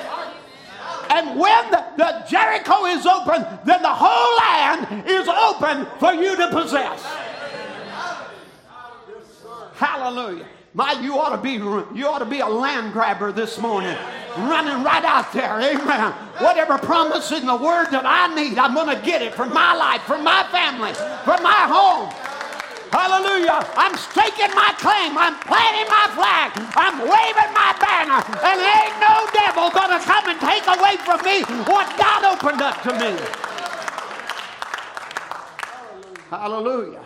and 1.10 1.40
when 1.40 1.72
the, 1.72 1.86
the 1.98 2.26
Jericho 2.28 2.86
is 2.88 3.06
open, 3.06 3.46
then 3.64 3.82
the 3.82 3.94
whole 3.94 4.38
land 4.38 5.08
is 5.08 5.28
open 5.28 5.88
for 6.00 6.14
you 6.14 6.36
to 6.36 6.50
possess. 6.50 7.04
Hallelujah. 9.76 10.48
My, 10.76 10.92
you 11.00 11.18
ought 11.18 11.34
to 11.34 11.42
be 11.42 11.54
you 11.54 12.06
ought 12.06 12.20
to 12.20 12.26
be 12.26 12.42
a 12.42 12.48
land 12.48 12.92
grabber 12.92 13.32
this 13.32 13.58
morning, 13.58 13.96
running 14.36 14.84
right 14.84 15.06
out 15.06 15.32
there. 15.32 15.56
Amen. 15.56 16.12
Whatever 16.44 16.78
promise 16.78 17.32
in 17.32 17.46
the 17.46 17.56
word 17.56 17.96
that 17.96 18.04
I 18.04 18.28
need, 18.36 18.58
I'm 18.58 18.76
to 18.76 19.00
get 19.00 19.22
it 19.22 19.34
for 19.34 19.46
my 19.46 19.74
life, 19.74 20.02
for 20.02 20.18
my 20.18 20.44
family, 20.52 20.92
for 21.24 21.40
my 21.40 21.64
home. 21.72 22.12
Hallelujah. 22.92 23.64
I'm 23.80 23.96
staking 23.96 24.52
my 24.52 24.76
claim. 24.76 25.16
I'm 25.18 25.40
planting 25.48 25.88
my 25.88 26.12
flag. 26.12 26.52
I'm 26.76 27.00
waving 27.00 27.52
my 27.56 27.72
banner. 27.80 28.20
And 28.44 28.60
ain't 28.60 29.00
no 29.00 29.16
devil 29.32 29.72
going 29.72 29.96
to 29.96 30.04
come 30.04 30.28
and 30.28 30.40
take 30.44 30.68
away 30.68 31.00
from 31.08 31.24
me 31.24 31.44
what 31.72 31.88
God 31.96 32.36
opened 32.36 32.62
up 32.62 32.84
to 32.84 32.92
me. 33.00 33.16
Hallelujah. 36.30 37.04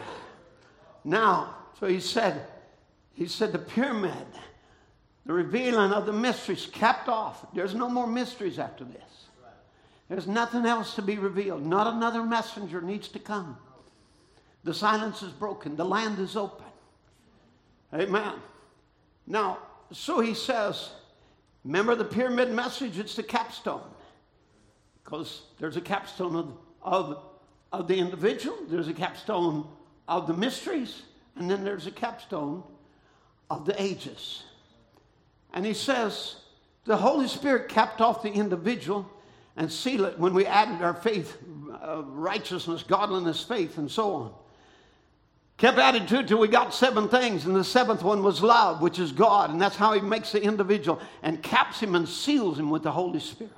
Now, 1.03 1.55
so 1.79 1.85
he 1.85 1.99
said, 1.99 2.47
he 3.19 3.27
said 3.27 3.51
the 3.51 3.59
pyramid, 3.59 4.13
the 5.25 5.33
revealing 5.33 5.91
of 5.91 6.05
the 6.05 6.13
mysteries 6.13 6.69
capped 6.71 7.09
off. 7.09 7.45
There's 7.53 7.75
no 7.75 7.89
more 7.89 8.07
mysteries 8.07 8.57
after 8.57 8.85
this. 8.85 9.25
There's 10.07 10.25
nothing 10.25 10.65
else 10.65 10.95
to 10.95 11.01
be 11.01 11.17
revealed. 11.17 11.65
Not 11.65 11.93
another 11.93 12.23
messenger 12.23 12.81
needs 12.81 13.09
to 13.09 13.19
come. 13.19 13.57
The 14.63 14.73
silence 14.73 15.21
is 15.21 15.33
broken, 15.33 15.75
the 15.75 15.83
land 15.83 16.17
is 16.19 16.37
open. 16.37 16.65
Amen. 17.93 18.35
Now, 19.27 19.57
so 19.91 20.21
he 20.21 20.33
says, 20.33 20.89
remember 21.65 21.95
the 21.95 22.05
pyramid 22.05 22.53
message? 22.53 22.97
It's 22.97 23.17
the 23.17 23.23
capstone. 23.23 23.91
Because 25.03 25.41
there's 25.59 25.75
a 25.75 25.81
capstone 25.81 26.37
of, 26.37 26.57
of, 26.81 27.23
of 27.73 27.87
the 27.89 27.99
individual, 27.99 28.55
there's 28.69 28.87
a 28.87 28.93
capstone 28.93 29.67
of 30.07 30.25
the 30.25 30.33
mysteries, 30.33 31.01
and 31.35 31.51
then 31.51 31.65
there's 31.65 31.85
a 31.85 31.91
capstone 31.91 32.63
of 33.49 33.65
the 33.65 33.81
ages. 33.81 34.43
And 35.53 35.65
he 35.65 35.73
says, 35.73 36.35
the 36.85 36.97
Holy 36.97 37.27
Spirit 37.27 37.69
capped 37.69 38.01
off 38.01 38.23
the 38.23 38.31
individual 38.31 39.09
and 39.55 39.71
sealed 39.71 40.07
it 40.07 40.19
when 40.19 40.33
we 40.33 40.45
added 40.45 40.81
our 40.81 40.93
faith, 40.93 41.37
uh, 41.83 42.03
righteousness, 42.03 42.83
godliness, 42.83 43.43
faith, 43.43 43.77
and 43.77 43.91
so 43.91 44.13
on. 44.13 44.33
Kept 45.57 45.77
adding 45.77 46.05
to 46.07 46.19
it 46.19 46.27
till 46.29 46.39
we 46.39 46.47
got 46.47 46.73
seven 46.73 47.09
things, 47.09 47.45
and 47.45 47.53
the 47.53 47.65
seventh 47.65 48.01
one 48.01 48.23
was 48.23 48.41
love, 48.41 48.81
which 48.81 48.97
is 48.97 49.11
God, 49.11 49.49
and 49.49 49.61
that's 49.61 49.75
how 49.75 49.91
He 49.91 49.99
makes 49.99 50.31
the 50.31 50.41
individual 50.41 51.01
and 51.21 51.43
caps 51.43 51.81
him 51.81 51.95
and 51.95 52.07
seals 52.07 52.57
him 52.57 52.69
with 52.69 52.83
the 52.83 52.91
Holy 52.91 53.19
Spirit. 53.19 53.51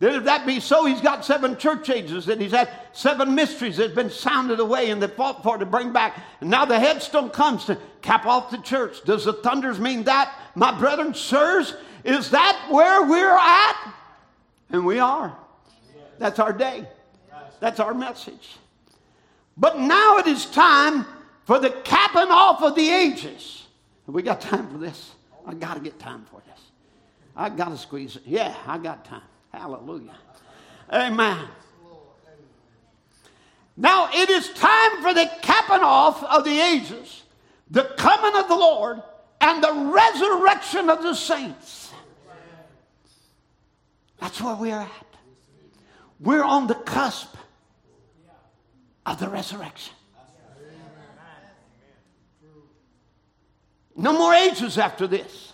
Then, 0.00 0.14
if 0.14 0.24
that 0.24 0.46
be 0.46 0.60
so, 0.60 0.84
he's 0.84 1.00
got 1.00 1.24
seven 1.24 1.56
church 1.56 1.90
ages 1.90 2.28
and 2.28 2.40
he's 2.40 2.52
had 2.52 2.70
seven 2.92 3.34
mysteries 3.34 3.78
that 3.78 3.88
have 3.88 3.96
been 3.96 4.10
sounded 4.10 4.60
away 4.60 4.90
and 4.90 5.02
they 5.02 5.08
fought 5.08 5.42
for 5.42 5.58
to 5.58 5.66
bring 5.66 5.92
back. 5.92 6.22
And 6.40 6.48
now 6.50 6.64
the 6.64 6.78
headstone 6.78 7.30
comes 7.30 7.64
to 7.64 7.76
cap 8.00 8.24
off 8.24 8.52
the 8.52 8.58
church. 8.58 9.02
Does 9.04 9.24
the 9.24 9.32
thunders 9.32 9.80
mean 9.80 10.04
that, 10.04 10.32
my 10.54 10.76
brethren, 10.78 11.14
sirs? 11.14 11.74
Is 12.04 12.30
that 12.30 12.68
where 12.70 13.06
we're 13.08 13.36
at? 13.36 13.94
And 14.70 14.86
we 14.86 15.00
are. 15.00 15.36
That's 16.18 16.38
our 16.38 16.52
day. 16.52 16.86
That's 17.58 17.80
our 17.80 17.92
message. 17.92 18.56
But 19.56 19.80
now 19.80 20.18
it 20.18 20.28
is 20.28 20.46
time 20.46 21.06
for 21.44 21.58
the 21.58 21.70
capping 21.70 22.30
off 22.30 22.62
of 22.62 22.76
the 22.76 22.88
ages. 22.88 23.66
Have 24.06 24.14
we 24.14 24.22
got 24.22 24.40
time 24.40 24.68
for 24.70 24.78
this? 24.78 25.12
I 25.44 25.54
got 25.54 25.74
to 25.74 25.80
get 25.80 25.98
time 25.98 26.24
for 26.30 26.40
this. 26.46 26.60
I 27.34 27.48
got 27.48 27.70
to 27.70 27.76
squeeze 27.76 28.14
it. 28.14 28.22
Yeah, 28.26 28.54
I 28.64 28.78
got 28.78 29.04
time. 29.04 29.22
Hallelujah. 29.52 30.16
Amen. 30.92 31.48
Now 33.76 34.10
it 34.12 34.28
is 34.28 34.48
time 34.54 35.02
for 35.02 35.14
the 35.14 35.30
capping 35.40 35.84
off 35.84 36.22
of 36.24 36.44
the 36.44 36.60
ages, 36.60 37.22
the 37.70 37.84
coming 37.96 38.34
of 38.40 38.48
the 38.48 38.56
Lord, 38.56 39.02
and 39.40 39.62
the 39.62 39.72
resurrection 39.72 40.90
of 40.90 41.02
the 41.02 41.14
saints. 41.14 41.92
That's 44.18 44.40
where 44.40 44.56
we 44.56 44.72
are 44.72 44.82
at. 44.82 45.06
We're 46.18 46.42
on 46.42 46.66
the 46.66 46.74
cusp 46.74 47.36
of 49.06 49.20
the 49.20 49.28
resurrection. 49.28 49.94
No 53.96 54.12
more 54.12 54.34
ages 54.34 54.78
after 54.78 55.06
this. 55.06 55.47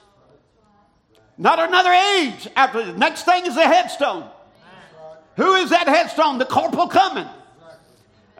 Not 1.37 1.59
another 1.59 1.93
age 1.93 2.49
after 2.57 2.85
the 2.85 2.93
next 2.93 3.25
thing 3.25 3.47
is 3.47 3.55
the 3.55 3.67
headstone. 3.67 4.29
Who 5.37 5.55
is 5.55 5.71
that 5.71 5.89
headstone? 5.89 6.39
The 6.39 6.45
corporal 6.45 6.87
coming. 6.87 7.27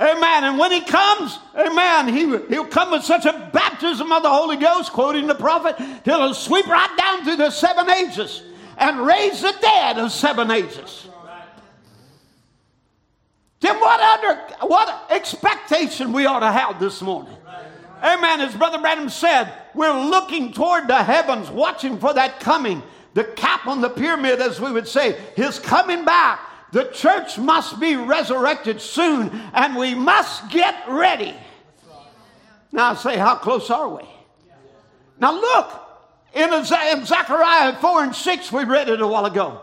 Amen. 0.01 0.45
And 0.45 0.59
when 0.59 0.73
he 0.73 0.81
comes, 0.81 1.39
amen, 1.57 2.09
he, 2.09 2.27
he'll 2.49 2.67
come 2.67 2.91
with 2.91 3.05
such 3.05 3.27
a 3.27 3.51
baptism 3.53 4.11
of 4.11 4.23
the 4.23 4.29
Holy 4.29 4.57
Ghost, 4.57 4.93
quoting 4.93 5.27
the 5.27 5.35
prophet, 5.35 5.77
till 6.05 6.19
he'll 6.19 6.35
sweep 6.35 6.67
right 6.67 6.97
down 6.97 7.25
through 7.25 7.37
the 7.37 7.51
seven 7.51 7.89
ages 7.91 8.43
and 8.77 9.01
raise 9.01 9.41
the 9.41 9.55
dead 9.61 9.99
of 9.99 10.11
seven 10.11 10.51
ages. 10.51 11.07
Then 13.61 13.81
what 13.81 14.01
under 14.01 14.67
what 14.67 15.07
expectation 15.11 16.13
we 16.13 16.27
ought 16.27 16.41
to 16.41 16.53
have 16.53 16.79
this 16.79 17.01
morning? 17.01 17.35
Amen. 18.05 18.43
As 18.43 18.55
Brother 18.55 18.79
Branham 18.79 19.09
said, 19.09 19.51
we're 19.75 19.99
looking 19.99 20.53
toward 20.53 20.89
the 20.89 21.03
heavens, 21.03 21.51
watching 21.51 21.99
for 21.99 22.13
that 22.13 22.39
coming. 22.39 22.83
The 23.15 23.25
cap 23.25 23.67
on 23.67 23.81
the 23.81 23.89
pyramid, 23.89 24.43
as 24.43 24.61
we 24.61 24.71
would 24.71 24.87
say, 24.87 25.19
is 25.37 25.59
coming 25.59 26.05
back. 26.05 26.41
The 26.73 26.85
church 26.87 27.39
must 27.39 27.81
be 27.81 27.97
resurrected 27.97 28.81
soon, 28.81 29.31
and 29.55 29.75
we 29.75 29.95
must 29.95 30.51
get 30.51 30.75
ready. 30.87 31.35
Now, 32.73 32.91
I 32.91 32.95
say, 32.97 33.17
how 33.17 33.37
close 33.37 33.71
are 33.71 33.89
we? 33.89 34.03
Now, 35.19 35.33
look, 35.33 35.81
in 36.35 36.51
Zechariah 36.65 37.77
4 37.77 38.03
and 38.03 38.15
6, 38.15 38.53
we 38.53 38.65
read 38.65 38.89
it 38.89 39.01
a 39.01 39.07
while 39.07 39.25
ago. 39.25 39.63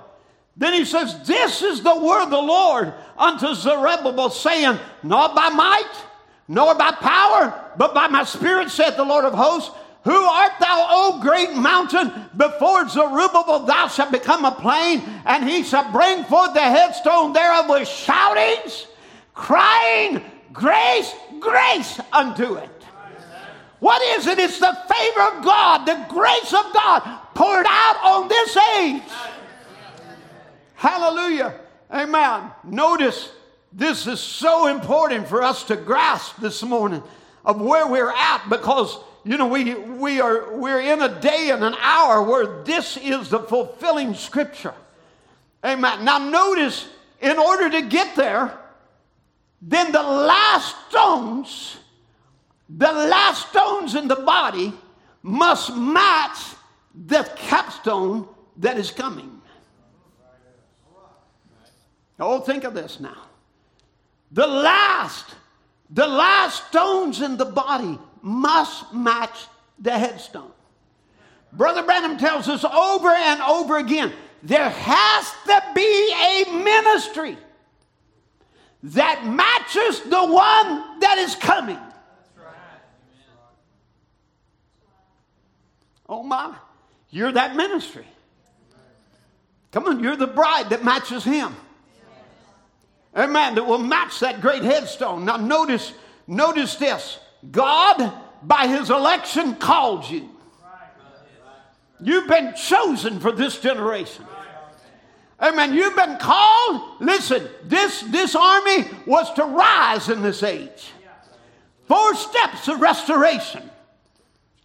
Then 0.57 0.73
he 0.73 0.85
says, 0.85 1.27
This 1.27 1.61
is 1.61 1.84
the 1.84 1.95
word 1.95 2.23
of 2.23 2.30
the 2.30 2.41
Lord 2.41 2.93
unto 3.18 3.53
Zerubbabel, 3.53 4.30
saying, 4.30 4.80
Not 5.03 5.35
by 5.35 5.49
might, 5.49 5.91
nor 6.52 6.76
by 6.76 6.91
power, 6.91 7.72
but 7.78 7.94
by 7.94 8.07
my 8.07 8.26
spirit, 8.26 8.69
saith 8.69 8.98
the 8.98 9.06
Lord 9.06 9.23
of 9.23 9.34
hosts. 9.34 9.72
Who 10.03 10.11
art 10.11 10.52
thou, 10.60 10.88
O 10.90 11.19
great 11.22 11.53
mountain? 11.53 12.11
Before 12.36 12.90
Zerubbabel 12.90 13.60
thou 13.65 13.88
shalt 13.88 14.11
become 14.11 14.44
a 14.44 14.52
plain, 14.52 15.02
and 15.26 15.48
he 15.48 15.64
shall 15.64 15.90
bring 15.94 16.26
forth 16.26 16.53
the 16.53 16.60
headstone 16.60 17.32
thereof 17.32 17.69
with 17.69 17.88
shoutings, 17.88 18.88
crying, 19.34 20.22
Grace, 20.52 21.15
grace 21.40 22.02
unto 22.11 22.56
it. 22.56 22.69
What 23.80 24.02
is 24.19 24.28
it? 24.28 24.38
It's 24.38 24.60
the 24.60 24.78
favor 24.94 25.22
of 25.22 25.44
God, 25.45 25.86
the 25.86 26.06
grace 26.10 26.53
of 26.53 26.73
God 26.73 27.19
poured 27.34 27.65
out 27.69 27.98
on 28.03 28.28
this 28.28 28.57
age. 28.57 29.03
Hallelujah. 30.76 31.56
Amen. 31.90 32.52
Notice 32.65 33.32
this 33.72 34.07
is 34.07 34.19
so 34.19 34.68
important 34.68 35.27
for 35.27 35.41
us 35.41 35.64
to 35.65 35.76
grasp 35.76 36.38
this 36.38 36.61
morning 36.64 37.02
of 37.45 37.60
where 37.60 37.88
we're 37.88 38.11
at 38.11 38.48
because 38.49 38.98
you 39.23 39.38
know 39.38 39.48
we 39.48 39.73
we 39.73 40.19
are 40.19 40.56
we're 40.57 40.81
in 40.81 41.02
a 41.02 41.19
day 41.22 41.52
and 41.52 41.64
an 41.64 41.76
hour 41.80 42.22
where 42.22 42.64
this 42.64 42.98
is 42.98 43.30
the 43.30 43.39
fulfilling 43.39 44.14
scripture. 44.14 44.73
Amen. 45.64 46.03
Now 46.03 46.18
notice 46.18 46.88
in 47.22 47.38
order 47.38 47.69
to 47.69 47.81
get 47.84 48.15
there 48.15 48.57
then 49.61 49.91
the 49.91 50.02
last 50.02 50.76
stones 50.89 51.77
the 52.77 52.91
last 52.91 53.49
stones 53.49 53.95
in 53.95 54.07
the 54.07 54.15
body 54.15 54.73
must 55.23 55.76
match 55.76 56.38
the 57.07 57.30
capstone 57.35 58.27
that 58.57 58.77
is 58.77 58.91
coming. 58.91 59.41
Oh, 62.19 62.39
think 62.39 62.64
of 62.64 62.73
this 62.73 62.99
now. 62.99 63.18
The 64.32 64.48
last, 64.48 65.26
the 65.90 66.08
last 66.08 66.68
stones 66.68 67.22
in 67.22 67.38
the 67.38 67.45
body 67.45 67.99
must 68.22 68.94
match 68.94 69.48
the 69.80 69.91
headstone. 69.91 70.52
Brother 71.53 71.84
Branham 71.84 72.18
tells 72.18 72.48
us 72.48 72.64
over 72.64 73.10
and 73.10 73.41
over 73.41 73.78
again 73.78 74.14
there 74.44 74.70
has 74.70 75.32
to 75.45 75.64
be 75.76 76.14
a 76.14 76.64
ministry 76.64 77.38
that 78.84 79.26
matches 79.26 80.02
the 80.02 80.26
one 80.26 80.99
that 81.02 81.18
is 81.20 81.36
coming. 81.36 81.78
Oh 86.08 86.24
my, 86.24 86.56
you're 87.10 87.32
that 87.32 87.56
ministry. 87.56 88.06
Come 89.72 89.86
on, 89.86 90.02
you're 90.02 90.18
the 90.18 90.28
bride 90.28 90.70
that 90.72 90.84
matches 90.84 91.24
him. 91.24 91.56
Amen. 93.15 93.55
That 93.55 93.65
will 93.65 93.77
match 93.77 94.19
that 94.19 94.41
great 94.41 94.63
headstone. 94.63 95.25
Now 95.25 95.38
notice, 95.38 95.93
notice 96.27 96.75
this. 96.75 97.19
God, 97.51 98.13
by 98.43 98.67
his 98.67 98.89
election, 98.89 99.55
called 99.55 100.09
you. 100.09 100.29
You've 101.99 102.27
been 102.27 102.53
chosen 102.55 103.19
for 103.19 103.31
this 103.31 103.59
generation. 103.59 104.25
Amen. 105.39 105.73
You've 105.73 105.95
been 105.95 106.17
called. 106.17 107.01
Listen, 107.01 107.47
this, 107.63 108.01
this 108.01 108.35
army 108.35 108.85
was 109.05 109.31
to 109.33 109.45
rise 109.45 110.09
in 110.09 110.21
this 110.21 110.43
age. 110.43 110.91
Four 111.88 112.15
steps 112.15 112.67
of 112.67 112.79
restoration. 112.79 113.69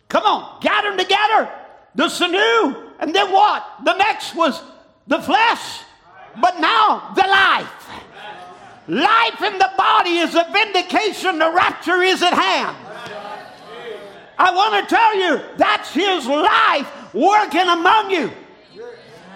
Come 0.09 0.25
on, 0.25 0.61
gather 0.61 0.91
them 0.91 0.99
together. 0.99 1.51
The 1.95 2.09
sinew, 2.09 2.93
and 3.01 3.15
then 3.15 3.33
what? 3.33 3.67
The 3.85 3.97
next 3.97 4.35
was 4.35 4.63
the 5.07 5.21
flesh, 5.21 5.81
but 6.41 6.61
now 6.61 7.13
the 7.17 7.27
life. 7.27 7.76
Life 8.89 9.43
in 9.43 9.59
the 9.59 9.71
body 9.77 10.19
is 10.19 10.35
a 10.35 10.47
vindication, 10.53 11.39
the 11.39 11.51
rapture 11.51 12.03
is 12.03 12.23
at 12.23 12.33
hand. 12.33 12.77
I 14.39 14.55
want 14.55 14.89
to 14.89 14.95
tell 14.95 15.17
you, 15.17 15.41
that's 15.57 15.93
His 15.93 16.27
life 16.27 17.15
working 17.15 17.69
among 17.69 18.11
you. 18.11 18.31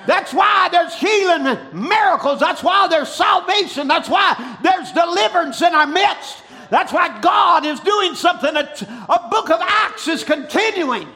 That's 0.06 0.32
why 0.32 0.68
there's 0.70 0.94
healing 0.94 1.58
miracles. 1.72 2.40
That's 2.40 2.62
why 2.62 2.88
there's 2.88 3.08
salvation. 3.08 3.88
That's 3.88 4.08
why 4.08 4.58
there's 4.62 4.92
deliverance 4.92 5.60
in 5.62 5.74
our 5.74 5.86
midst. 5.86 6.42
That's 6.70 6.92
why 6.92 7.20
God 7.20 7.66
is 7.66 7.80
doing 7.80 8.14
something. 8.14 8.56
A, 8.56 8.68
a 9.08 9.28
book 9.30 9.50
of 9.50 9.60
Acts 9.60 10.08
is 10.08 10.24
continuing. 10.24 11.08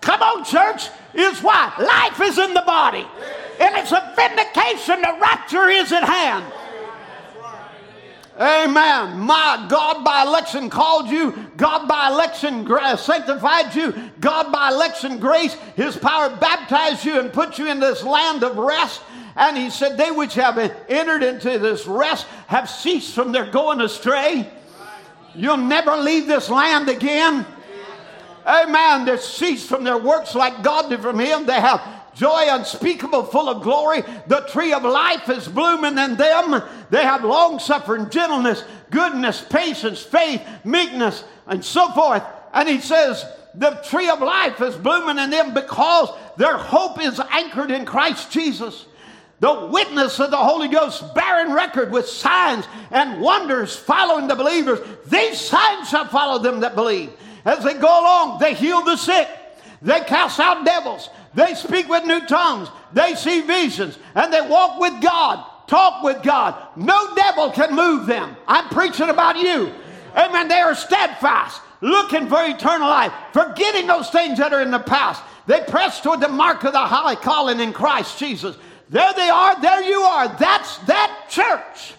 Come 0.00 0.22
on, 0.22 0.44
church. 0.44 0.88
Is 1.14 1.42
why 1.42 1.72
life 1.78 2.20
is 2.20 2.38
in 2.38 2.54
the 2.54 2.62
body. 2.62 3.06
And 3.60 3.76
it's 3.76 3.92
a 3.92 4.12
vindication. 4.16 5.02
The 5.02 5.18
rapture 5.20 5.68
is 5.68 5.92
at 5.92 6.04
hand. 6.04 6.44
Amen. 8.42 9.20
My 9.20 9.66
God 9.68 10.04
by 10.04 10.22
election 10.22 10.68
called 10.68 11.08
you. 11.08 11.30
God 11.56 11.86
by 11.86 12.08
election 12.08 12.66
sanctified 12.98 13.72
you. 13.72 13.94
God 14.18 14.50
by 14.50 14.70
election 14.70 15.20
grace, 15.20 15.54
His 15.76 15.96
power 15.96 16.28
baptized 16.36 17.04
you 17.04 17.20
and 17.20 17.32
put 17.32 17.56
you 17.58 17.70
in 17.70 17.78
this 17.78 18.02
land 18.02 18.42
of 18.42 18.56
rest. 18.58 19.00
And 19.36 19.56
He 19.56 19.70
said, 19.70 19.96
They 19.96 20.10
which 20.10 20.34
have 20.34 20.58
entered 20.88 21.22
into 21.22 21.56
this 21.60 21.86
rest 21.86 22.26
have 22.48 22.68
ceased 22.68 23.14
from 23.14 23.30
their 23.30 23.48
going 23.48 23.80
astray. 23.80 24.50
You'll 25.36 25.56
never 25.56 25.96
leave 25.96 26.26
this 26.26 26.50
land 26.50 26.88
again. 26.88 27.46
Amen. 28.44 29.04
They 29.04 29.18
ceased 29.18 29.68
from 29.68 29.84
their 29.84 29.98
works 29.98 30.34
like 30.34 30.64
God 30.64 30.90
did 30.90 31.00
from 31.00 31.20
Him. 31.20 31.46
They 31.46 31.60
have 31.60 31.80
joy 32.14 32.46
unspeakable, 32.48 33.24
full 33.24 33.48
of 33.48 33.62
glory. 33.62 34.02
The 34.26 34.40
tree 34.50 34.72
of 34.72 34.82
life 34.82 35.28
is 35.28 35.48
blooming 35.48 35.98
in 35.98 36.16
them. 36.16 36.62
They 36.90 37.02
have 37.02 37.24
long 37.24 37.58
suffering, 37.58 38.10
gentleness, 38.10 38.64
goodness, 38.90 39.40
patience, 39.40 40.02
faith, 40.02 40.42
meekness, 40.64 41.24
and 41.46 41.64
so 41.64 41.90
forth. 41.92 42.22
And 42.52 42.68
he 42.68 42.80
says, 42.80 43.24
the 43.54 43.70
tree 43.84 44.08
of 44.08 44.20
life 44.20 44.60
is 44.60 44.76
blooming 44.76 45.18
in 45.22 45.30
them 45.30 45.52
because 45.54 46.10
their 46.36 46.56
hope 46.56 47.02
is 47.02 47.20
anchored 47.30 47.70
in 47.70 47.84
Christ 47.84 48.30
Jesus. 48.30 48.86
the 49.42 49.66
witness 49.72 50.20
of 50.20 50.30
the 50.30 50.36
Holy 50.36 50.68
Ghost 50.68 51.16
bearing 51.16 51.52
record 51.52 51.90
with 51.90 52.06
signs 52.06 52.64
and 52.92 53.20
wonders 53.20 53.74
following 53.74 54.28
the 54.28 54.36
believers. 54.36 54.78
These 55.08 55.40
signs 55.40 55.88
shall 55.88 56.06
follow 56.06 56.38
them 56.38 56.60
that 56.60 56.76
believe. 56.76 57.10
As 57.44 57.64
they 57.64 57.74
go 57.74 57.88
along, 57.88 58.38
they 58.38 58.54
heal 58.54 58.82
the 58.84 58.96
sick, 58.96 59.28
they 59.82 59.98
cast 60.02 60.38
out 60.38 60.64
devils, 60.64 61.10
they 61.34 61.54
speak 61.54 61.88
with 61.88 62.04
new 62.04 62.26
tongues, 62.26 62.68
they 62.92 63.14
see 63.14 63.40
visions, 63.42 63.98
and 64.14 64.32
they 64.32 64.40
walk 64.42 64.80
with 64.80 65.00
God, 65.02 65.44
talk 65.66 66.02
with 66.02 66.22
God. 66.22 66.54
No 66.76 67.14
devil 67.14 67.50
can 67.50 67.74
move 67.74 68.06
them. 68.06 68.36
I'm 68.46 68.68
preaching 68.68 69.08
about 69.08 69.36
you. 69.38 69.72
Amen. 70.16 70.48
They 70.48 70.60
are 70.60 70.74
steadfast, 70.74 71.62
looking 71.80 72.28
for 72.28 72.44
eternal 72.44 72.88
life, 72.88 73.12
forgetting 73.32 73.86
those 73.86 74.10
things 74.10 74.38
that 74.38 74.52
are 74.52 74.60
in 74.60 74.70
the 74.70 74.78
past. 74.78 75.22
They 75.46 75.60
press 75.60 76.00
toward 76.00 76.20
the 76.20 76.28
mark 76.28 76.64
of 76.64 76.72
the 76.72 76.78
high 76.78 77.14
calling 77.14 77.60
in 77.60 77.72
Christ 77.72 78.18
Jesus. 78.18 78.56
There 78.90 79.12
they 79.14 79.28
are, 79.28 79.60
there 79.60 79.82
you 79.82 80.00
are. 80.00 80.28
That's 80.38 80.76
that 80.78 81.26
church. 81.30 81.94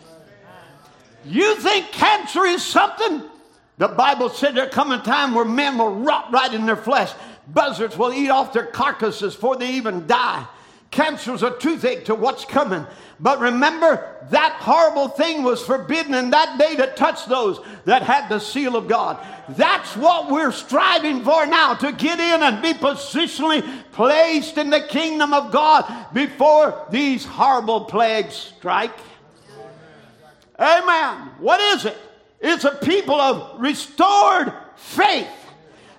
You 1.26 1.56
think 1.56 1.88
cancer 1.92 2.46
is 2.46 2.64
something? 2.64 3.24
The 3.80 3.88
Bible 3.88 4.30
said 4.30 4.56
there 4.56 4.70
come 4.70 4.92
a 4.92 5.02
time 5.02 5.34
where 5.34 5.46
men 5.46 5.78
will 5.78 5.96
rot 5.96 6.32
right 6.32 6.54
in 6.54 6.66
their 6.66 6.78
flesh. 6.78 7.12
Buzzards 7.48 7.98
will 7.98 8.14
eat 8.14 8.30
off 8.30 8.54
their 8.54 8.66
carcasses 8.66 9.36
before 9.36 9.58
they 9.58 9.72
even 9.72 10.08
die. 10.08 10.48
Cancer's 10.92 11.42
a 11.42 11.50
toothache 11.58 12.06
to 12.06 12.16
what's 12.16 12.46
coming. 12.46 12.86
But 13.20 13.40
remember, 13.40 14.16
that 14.30 14.58
horrible 14.60 15.08
thing 15.08 15.42
was 15.42 15.66
forbidden 15.66 16.14
in 16.14 16.30
that 16.30 16.60
day 16.60 16.76
to 16.76 16.88
touch 16.88 17.26
those 17.26 17.60
that 17.86 18.04
had 18.04 18.30
the 18.30 18.40
seal 18.40 18.76
of 18.76 18.88
God. 18.88 19.18
That's 19.50 19.96
what 19.98 20.30
we're 20.30 20.52
striving 20.52 21.24
for 21.24 21.46
now 21.48 21.74
to 21.76 21.92
get 21.92 22.20
in 22.20 22.44
and 22.44 22.62
be 22.62 22.74
positionally 22.74 23.68
placed 23.92 24.58
in 24.58 24.70
the 24.70 24.82
kingdom 24.82 25.34
of 25.34 25.52
God 25.52 26.14
before 26.14 26.86
these 26.92 27.26
horrible 27.26 27.86
plagues 27.86 28.36
strike. 28.36 28.98
Amen. 30.60 31.32
What 31.40 31.60
is 31.76 31.86
it? 31.86 31.98
It's 32.40 32.66
a 32.66 32.72
people 32.72 33.20
of 33.20 33.60
restored 33.60 34.54
faith. 34.76 35.28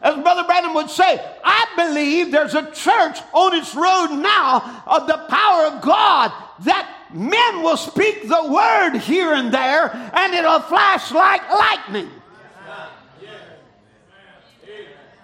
As 0.04 0.22
Brother 0.22 0.44
Branham 0.44 0.74
would 0.74 0.90
say, 0.90 1.18
I 1.42 1.66
believe 1.76 2.30
there's 2.30 2.54
a 2.54 2.70
church 2.72 3.18
on 3.32 3.54
its 3.56 3.74
road 3.74 4.08
now 4.20 4.82
of 4.86 5.06
the 5.06 5.16
power 5.30 5.64
of 5.64 5.80
God 5.80 6.30
that 6.60 7.08
men 7.10 7.62
will 7.62 7.78
speak 7.78 8.28
the 8.28 8.52
word 8.52 8.98
here 8.98 9.32
and 9.32 9.52
there 9.52 9.90
and 10.12 10.34
it'll 10.34 10.60
flash 10.60 11.10
like 11.10 11.40
lightning. 11.48 12.10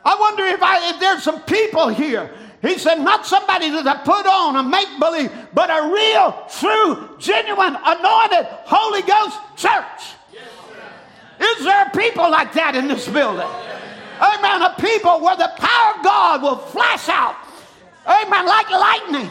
I 0.02 0.16
wonder 0.18 0.46
if, 0.46 0.62
I, 0.62 0.88
if 0.88 0.98
there's 0.98 1.22
some 1.22 1.42
people 1.42 1.88
here. 1.88 2.30
He 2.62 2.78
said, 2.78 3.00
not 3.00 3.26
somebody 3.26 3.68
that 3.68 3.86
I 3.86 4.02
put 4.02 4.24
on 4.24 4.56
a 4.56 4.62
make 4.62 4.98
believe, 4.98 5.30
but 5.52 5.68
a 5.68 5.92
real, 5.92 6.46
true, 6.58 7.16
genuine, 7.18 7.76
anointed 7.84 8.46
Holy 8.64 9.02
Ghost 9.02 9.38
church. 9.56 10.16
Is 11.38 11.64
there 11.64 11.90
people 11.94 12.30
like 12.30 12.54
that 12.54 12.76
in 12.76 12.88
this 12.88 13.06
building? 13.06 13.48
Amen. 14.20 14.62
A 14.62 14.74
people 14.78 15.20
where 15.20 15.36
the 15.36 15.50
power 15.56 15.96
of 15.96 16.04
God 16.04 16.42
will 16.42 16.56
flash 16.56 17.08
out. 17.08 17.36
Amen. 18.06 18.46
Like 18.46 18.70
lightning. 18.70 19.30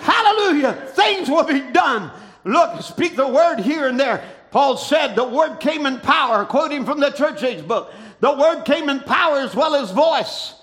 Hallelujah. 0.00 0.74
Things 0.94 1.28
will 1.28 1.44
be 1.44 1.60
done. 1.72 2.10
Look, 2.44 2.82
speak 2.82 3.16
the 3.16 3.26
word 3.26 3.58
here 3.58 3.88
and 3.88 3.98
there. 3.98 4.22
Paul 4.50 4.76
said 4.76 5.16
the 5.16 5.26
word 5.26 5.58
came 5.58 5.86
in 5.86 5.98
power, 6.00 6.44
quoting 6.44 6.84
from 6.84 7.00
the 7.00 7.10
church 7.10 7.42
age 7.42 7.66
book. 7.66 7.92
The 8.20 8.32
word 8.32 8.64
came 8.64 8.88
in 8.88 9.00
power 9.00 9.38
as 9.38 9.54
well 9.54 9.74
as 9.74 9.90
voice. 9.90 10.54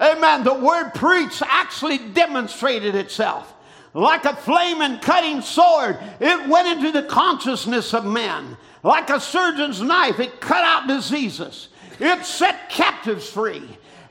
Amen. 0.00 0.44
The 0.44 0.54
word 0.54 0.92
preached 0.94 1.42
actually 1.42 1.98
demonstrated 1.98 2.94
itself. 2.94 3.54
Like 3.94 4.24
a 4.24 4.34
flaming 4.34 4.98
cutting 5.00 5.42
sword, 5.42 5.98
it 6.20 6.48
went 6.48 6.68
into 6.68 6.92
the 6.92 7.06
consciousness 7.06 7.92
of 7.92 8.06
men. 8.06 8.56
Like 8.82 9.10
a 9.10 9.20
surgeon's 9.20 9.82
knife, 9.82 10.18
it 10.18 10.40
cut 10.40 10.64
out 10.64 10.88
diseases. 10.88 11.68
It 12.00 12.24
set 12.24 12.68
captives 12.68 13.28
free. 13.28 13.62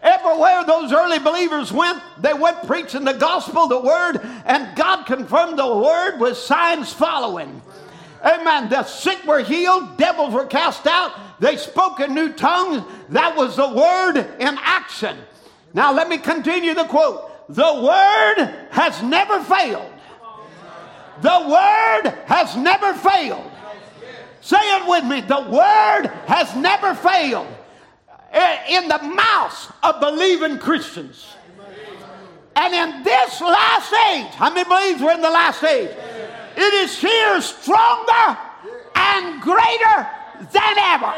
Everywhere 0.01 0.63
those 0.65 0.91
early 0.91 1.19
believers 1.19 1.71
went, 1.71 2.01
they 2.19 2.33
went 2.33 2.65
preaching 2.65 3.03
the 3.03 3.13
gospel, 3.13 3.67
the 3.67 3.79
word, 3.79 4.19
and 4.45 4.75
God 4.75 5.05
confirmed 5.05 5.59
the 5.59 5.75
word 5.75 6.17
with 6.19 6.37
signs 6.37 6.91
following. 6.91 7.61
Amen. 8.23 8.69
The 8.69 8.83
sick 8.83 9.23
were 9.25 9.43
healed, 9.43 9.97
devils 9.97 10.33
were 10.33 10.47
cast 10.47 10.87
out, 10.87 11.11
they 11.39 11.57
spoke 11.57 11.99
in 11.99 12.15
new 12.15 12.33
tongues. 12.33 12.83
That 13.09 13.35
was 13.35 13.55
the 13.55 13.67
word 13.67 14.17
in 14.39 14.57
action. 14.61 15.17
Now, 15.73 15.93
let 15.93 16.09
me 16.09 16.17
continue 16.17 16.73
the 16.73 16.85
quote. 16.85 17.27
The 17.49 17.61
word 17.61 18.69
has 18.71 19.01
never 19.03 19.43
failed. 19.43 19.91
The 21.21 21.45
word 21.47 22.13
has 22.25 22.55
never 22.55 22.93
failed. 22.93 23.51
Say 24.41 24.57
it 24.57 24.87
with 24.87 25.03
me. 25.03 25.21
The 25.21 25.41
word 25.41 26.11
has 26.25 26.55
never 26.55 26.95
failed 26.95 27.47
Eh, 28.31 28.77
in 28.77 28.87
the 28.87 28.99
mouths 28.99 29.67
of 29.83 29.99
believing 29.99 30.57
Christians. 30.57 31.35
And 32.55 32.73
in 32.73 33.03
this 33.03 33.41
last 33.41 33.93
age, 34.11 34.31
how 34.35 34.53
many 34.53 34.67
believes 34.67 35.01
we're 35.01 35.13
in 35.13 35.21
the 35.21 35.29
last 35.29 35.63
age? 35.63 35.89
It 36.55 36.73
is 36.73 36.97
here 36.97 37.41
stronger 37.41 38.37
and 38.95 39.41
greater 39.41 40.07
than 40.51 40.77
ever. 40.77 41.13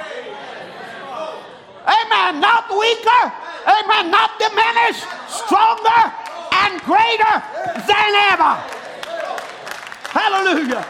Amen. 1.85 2.39
Not 2.39 2.69
weaker. 2.69 3.33
Amen. 3.67 4.11
Not 4.11 4.39
diminished. 4.39 5.05
Stronger 5.27 6.13
and 6.53 6.81
greater 6.81 7.43
than 7.87 8.13
ever. 8.31 8.53
Hallelujah 10.09 10.85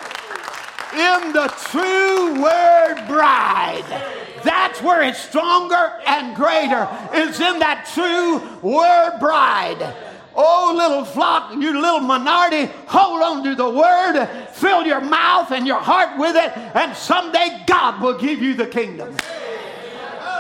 in 0.93 1.33
the 1.33 1.47
true 1.71 2.39
word 2.39 3.03
bride. 3.07 4.12
That's 4.43 4.81
where 4.81 5.01
it's 5.01 5.19
stronger 5.19 5.93
and 6.05 6.35
greater. 6.35 6.87
It's 7.13 7.39
in 7.39 7.59
that 7.59 7.89
true 7.93 8.39
word 8.61 9.19
bride. 9.19 9.95
Oh, 10.35 10.73
little 10.75 11.05
flock, 11.05 11.53
you 11.53 11.79
little 11.79 11.99
minority, 11.99 12.65
hold 12.87 13.21
on 13.21 13.43
to 13.43 13.53
the 13.53 13.69
word, 13.69 14.25
fill 14.51 14.83
your 14.83 14.99
mouth 14.99 15.51
and 15.51 15.67
your 15.67 15.79
heart 15.79 16.17
with 16.17 16.35
it, 16.35 16.57
and 16.75 16.95
someday 16.97 17.63
God 17.67 18.01
will 18.01 18.17
give 18.17 18.41
you 18.41 18.55
the 18.55 18.65
kingdom. 18.65 19.15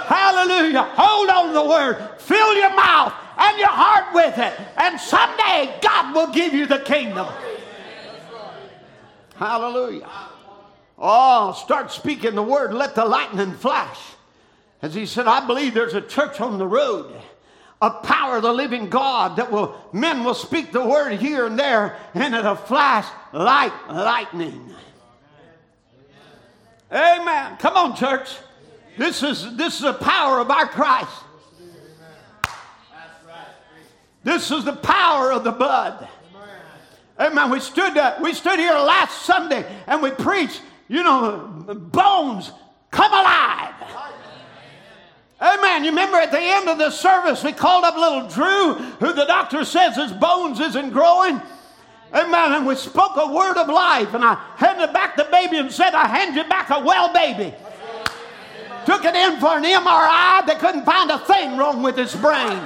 Hallelujah. 0.05 0.81
Hold 0.81 1.29
on 1.29 1.47
to 1.49 1.53
the 1.53 1.65
word, 1.65 2.19
fill 2.19 2.55
your 2.55 2.75
mouth 2.75 3.13
and 3.37 3.59
your 3.59 3.69
heart 3.69 4.15
with 4.15 4.37
it, 4.37 4.53
and 4.77 4.99
someday 4.99 5.77
God 5.81 6.15
will 6.15 6.33
give 6.33 6.53
you 6.53 6.65
the 6.65 6.79
kingdom. 6.79 7.27
Hallelujah. 9.35 10.09
Oh, 11.05 11.51
start 11.51 11.91
speaking 11.91 12.33
the 12.33 12.41
word, 12.41 12.73
let 12.73 12.95
the 12.95 13.03
lightning 13.03 13.51
flash. 13.51 13.99
As 14.81 14.93
he 14.95 15.05
said, 15.05 15.27
I 15.27 15.45
believe 15.45 15.73
there's 15.73 15.95
a 15.95 16.01
church 16.01 16.39
on 16.39 16.57
the 16.57 16.65
road, 16.65 17.13
a 17.81 17.89
power 17.89 18.37
of 18.37 18.43
the 18.43 18.53
living 18.53 18.89
God 18.89 19.35
that 19.35 19.51
will, 19.51 19.75
men 19.91 20.23
will 20.23 20.33
speak 20.33 20.71
the 20.71 20.83
word 20.83 21.19
here 21.19 21.45
and 21.45 21.59
there, 21.59 21.97
and 22.13 22.33
it'll 22.33 22.55
flash 22.55 23.05
like 23.33 23.73
lightning. 23.89 24.73
Amen. 26.89 27.57
Come 27.57 27.75
on, 27.75 27.97
church. 27.97 28.29
This 28.97 29.23
is 29.23 29.57
this 29.57 29.75
is 29.75 29.81
the 29.81 29.93
power 29.93 30.39
of 30.39 30.49
our 30.51 30.67
Christ. 30.67 31.09
Right. 33.27 33.35
This 34.23 34.51
is 34.51 34.63
the 34.63 34.73
power 34.73 35.33
of 35.33 35.43
the 35.43 35.51
blood. 35.51 36.07
Amen. 37.19 37.49
We 37.49 37.59
stood 37.59 37.97
uh, 37.97 38.19
we 38.21 38.33
stood 38.33 38.59
here 38.59 38.73
last 38.73 39.23
Sunday 39.23 39.65
and 39.87 40.01
we 40.01 40.11
preached 40.11 40.61
you 40.87 41.03
know, 41.03 41.63
bones 41.91 42.51
come 42.91 43.11
alive. 43.11 43.73
Amen. 45.41 45.83
You 45.83 45.89
remember 45.89 46.17
at 46.17 46.31
the 46.31 46.39
end 46.39 46.69
of 46.69 46.77
the 46.77 46.89
service, 46.89 47.43
we 47.43 47.51
called 47.51 47.83
up 47.83 47.97
little 47.97 48.29
Drew, 48.29 48.75
who 48.75 49.13
the 49.13 49.25
doctor 49.25 49.65
says 49.65 49.95
his 49.95 50.13
bones 50.13 50.59
isn't 50.61 50.91
growing. 50.91 51.41
Amen. 52.13 52.53
And 52.53 52.65
we 52.65 52.75
spoke 52.75 53.17
a 53.17 53.33
word 53.33 53.57
of 53.57 53.67
life, 53.67 54.13
and 54.13 54.23
I 54.23 54.35
handed 54.55 54.93
back 54.93 55.17
the 55.17 55.25
baby 55.25 55.57
and 55.57 55.71
said, 55.71 55.93
I 55.93 56.07
hand 56.07 56.35
you 56.35 56.43
back 56.45 56.69
a 56.69 56.79
well 56.79 57.11
baby. 57.11 57.53
Took 58.85 59.03
it 59.05 59.15
in 59.15 59.39
for 59.39 59.57
an 59.57 59.63
MRI. 59.63 60.45
They 60.45 60.55
couldn't 60.55 60.85
find 60.85 61.09
a 61.09 61.19
thing 61.19 61.57
wrong 61.57 61.81
with 61.81 61.97
his 61.97 62.15
brain. 62.15 62.59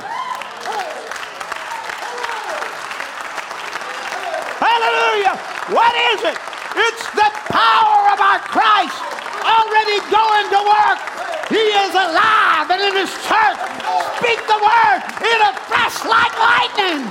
Hallelujah. 4.59 5.37
What 5.73 5.95
is 6.13 6.23
it? 6.25 6.56
It's 6.77 7.05
the 7.17 7.31
power 7.49 8.13
of 8.13 8.19
our 8.21 8.39
Christ 8.45 9.01
already 9.41 9.97
going 10.13 10.47
to 10.53 10.61
work. 10.61 10.99
He 11.49 11.63
is 11.63 11.93
alive 11.93 12.69
and 12.69 12.81
in 12.81 12.95
his 13.01 13.13
church. 13.25 13.59
Speak 14.21 14.39
the 14.45 14.59
word. 14.61 14.99
It'll 15.25 15.57
flash 15.65 15.97
like 16.05 16.35
lightning. 16.37 17.01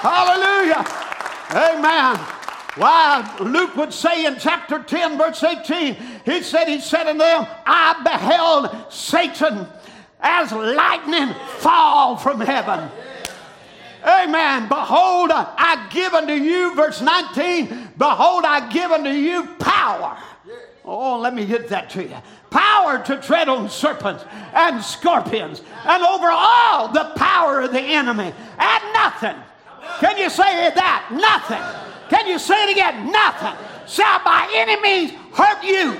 Hallelujah. 0.00 0.86
Amen. 1.50 2.16
Why, 2.76 3.36
Luke 3.40 3.74
would 3.76 3.92
say 3.92 4.24
in 4.26 4.36
chapter 4.38 4.82
10, 4.82 5.18
verse 5.18 5.42
18, 5.42 5.96
he 6.24 6.42
said, 6.42 6.68
He 6.68 6.80
said 6.80 7.08
unto 7.08 7.18
them, 7.18 7.46
I 7.66 8.00
beheld 8.04 8.92
Satan 8.92 9.66
as 10.20 10.52
lightning 10.52 11.34
fall 11.58 12.16
from 12.16 12.40
heaven. 12.40 12.88
Amen. 14.04 14.68
Behold, 14.68 15.30
I 15.32 15.88
give 15.90 16.14
unto 16.14 16.32
you, 16.32 16.74
verse 16.74 17.00
19, 17.00 17.92
behold, 17.98 18.44
I 18.44 18.68
give 18.70 18.90
unto 18.90 19.10
you 19.10 19.46
power. 19.58 20.16
Oh, 20.84 21.18
let 21.18 21.34
me 21.34 21.44
hit 21.44 21.68
that 21.68 21.90
to 21.90 22.02
you. 22.02 22.16
Power 22.50 23.04
to 23.04 23.20
tread 23.20 23.48
on 23.48 23.68
serpents 23.68 24.24
and 24.54 24.82
scorpions 24.82 25.60
and 25.84 26.02
over 26.02 26.28
all 26.30 26.88
the 26.88 27.12
power 27.16 27.60
of 27.60 27.72
the 27.72 27.80
enemy. 27.80 28.32
And 28.58 28.92
nothing. 28.94 29.36
Can 30.00 30.16
you 30.16 30.30
say 30.30 30.70
that? 30.70 31.08
Nothing. 31.12 31.62
Can 32.08 32.26
you 32.26 32.38
say 32.38 32.64
it 32.64 32.72
again? 32.72 33.12
Nothing 33.12 33.54
shall 33.86 34.22
by 34.24 34.50
any 34.54 34.80
means 34.80 35.10
hurt 35.34 35.62
you. 35.62 35.98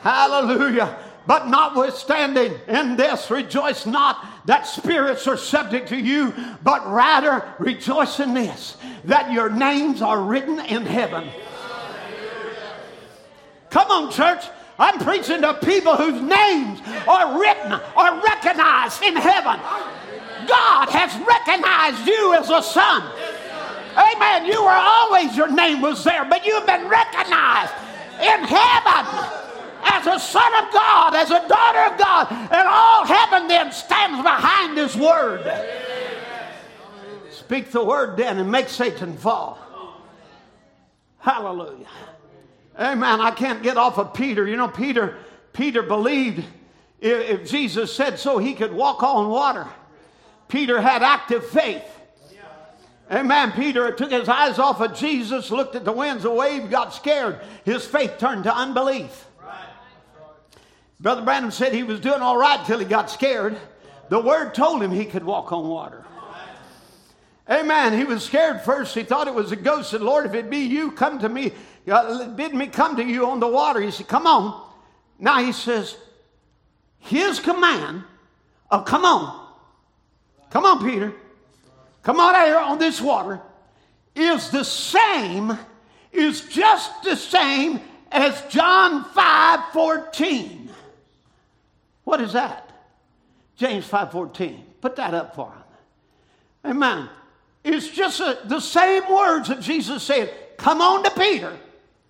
Hallelujah. 0.00 0.98
But 1.26 1.48
notwithstanding 1.48 2.54
in 2.68 2.96
this, 2.96 3.30
rejoice 3.30 3.86
not 3.86 4.24
that 4.46 4.66
spirits 4.66 5.26
are 5.26 5.36
subject 5.36 5.88
to 5.88 5.96
you, 5.96 6.34
but 6.62 6.86
rather 6.90 7.44
rejoice 7.58 8.20
in 8.20 8.34
this, 8.34 8.76
that 9.04 9.32
your 9.32 9.48
names 9.48 10.02
are 10.02 10.20
written 10.20 10.58
in 10.60 10.84
heaven. 10.84 11.28
Come 13.70 13.90
on, 13.90 14.12
church. 14.12 14.44
I'm 14.78 14.98
preaching 14.98 15.42
to 15.42 15.54
people 15.54 15.96
whose 15.96 16.20
names 16.20 16.80
are 17.06 17.38
written 17.38 17.72
or 17.72 18.20
recognized 18.20 19.02
in 19.02 19.16
heaven. 19.16 19.60
God 20.48 20.88
has 20.88 21.14
recognized 21.24 22.06
you 22.06 22.34
as 22.34 22.50
a 22.50 22.62
son. 22.62 23.02
Amen. 23.96 24.46
You 24.46 24.62
were 24.62 24.70
always, 24.70 25.36
your 25.36 25.50
name 25.50 25.80
was 25.80 26.02
there, 26.02 26.24
but 26.24 26.44
you've 26.44 26.66
been 26.66 26.88
recognized 26.88 27.72
in 28.20 28.42
heaven 28.44 29.41
as 29.82 30.06
a 30.06 30.18
son 30.18 30.64
of 30.64 30.72
God, 30.72 31.14
as 31.14 31.30
a 31.30 31.46
daughter 31.48 31.92
of 31.92 31.98
God, 31.98 32.26
and 32.30 32.68
all 32.68 33.04
heaven 33.04 33.48
then 33.48 33.72
stands 33.72 34.22
behind 34.22 34.78
His 34.78 34.96
word. 34.96 35.42
Speak 37.30 37.70
the 37.70 37.84
word 37.84 38.16
then 38.16 38.38
and 38.38 38.50
make 38.50 38.68
Satan 38.68 39.16
fall. 39.16 39.58
Hallelujah. 41.18 41.86
Amen. 42.78 43.20
I 43.20 43.30
can't 43.30 43.62
get 43.62 43.76
off 43.76 43.98
of 43.98 44.14
Peter. 44.14 44.46
You 44.46 44.56
know, 44.56 44.68
Peter, 44.68 45.18
Peter 45.52 45.82
believed 45.82 46.44
if, 47.00 47.50
Jesus 47.50 47.94
said 47.94 48.18
so, 48.18 48.38
he 48.38 48.54
could 48.54 48.72
walk 48.72 49.02
on 49.02 49.28
water. 49.28 49.66
Peter 50.48 50.80
had 50.80 51.02
active 51.02 51.44
faith. 51.46 51.84
Amen. 53.10 53.52
Peter 53.52 53.92
took 53.92 54.10
his 54.10 54.28
eyes 54.28 54.58
off 54.58 54.80
of 54.80 54.94
Jesus, 54.94 55.50
looked 55.50 55.74
at 55.74 55.84
the 55.84 55.92
winds, 55.92 56.22
the 56.22 56.30
wave, 56.30 56.70
got 56.70 56.94
scared. 56.94 57.40
His 57.64 57.84
faith 57.84 58.16
turned 58.18 58.44
to 58.44 58.54
unbelief. 58.54 59.26
Brother 61.02 61.22
Branham 61.22 61.50
said 61.50 61.74
he 61.74 61.82
was 61.82 61.98
doing 61.98 62.22
all 62.22 62.36
right 62.36 62.64
till 62.64 62.78
he 62.78 62.84
got 62.84 63.10
scared. 63.10 63.58
The 64.08 64.20
word 64.20 64.54
told 64.54 64.82
him 64.82 64.92
he 64.92 65.04
could 65.04 65.24
walk 65.24 65.52
on 65.52 65.68
water. 65.68 66.04
Amen. 67.50 67.92
He 67.92 68.04
was 68.04 68.24
scared 68.24 68.62
first. 68.62 68.94
He 68.94 69.02
thought 69.02 69.26
it 69.26 69.34
was 69.34 69.50
a 69.50 69.56
ghost. 69.56 69.90
Said, 69.90 70.00
Lord, 70.00 70.26
if 70.26 70.34
it 70.34 70.48
be 70.48 70.58
you, 70.58 70.92
come 70.92 71.18
to 71.18 71.28
me. 71.28 71.52
Uh, 71.90 72.28
bid 72.28 72.54
me 72.54 72.68
come 72.68 72.94
to 72.96 73.04
you 73.04 73.26
on 73.26 73.40
the 73.40 73.48
water. 73.48 73.80
He 73.80 73.90
said, 73.90 74.06
Come 74.06 74.28
on. 74.28 74.70
Now 75.18 75.42
he 75.42 75.50
says, 75.50 75.96
His 77.00 77.40
command 77.40 78.04
of 78.70 78.84
come 78.84 79.04
on. 79.04 79.48
Come 80.50 80.64
on, 80.64 80.88
Peter. 80.88 81.12
Come 82.04 82.20
out 82.20 82.36
here 82.46 82.58
on 82.58 82.78
this 82.78 83.00
water 83.00 83.40
is 84.14 84.50
the 84.50 84.64
same, 84.64 85.58
is 86.12 86.42
just 86.42 87.02
the 87.02 87.16
same 87.16 87.80
as 88.10 88.40
John 88.50 89.04
5 89.04 89.72
14. 89.72 90.61
What 92.04 92.20
is 92.20 92.32
that? 92.32 92.70
James 93.56 93.88
5.14. 93.88 94.60
Put 94.80 94.96
that 94.96 95.14
up 95.14 95.34
for 95.34 95.46
him. 95.46 96.72
Amen. 96.72 97.08
It's 97.64 97.88
just 97.88 98.20
a, 98.20 98.38
the 98.44 98.60
same 98.60 99.08
words 99.12 99.48
that 99.48 99.60
Jesus 99.60 100.02
said, 100.02 100.32
come 100.56 100.80
on 100.80 101.04
to 101.04 101.10
Peter. 101.10 101.56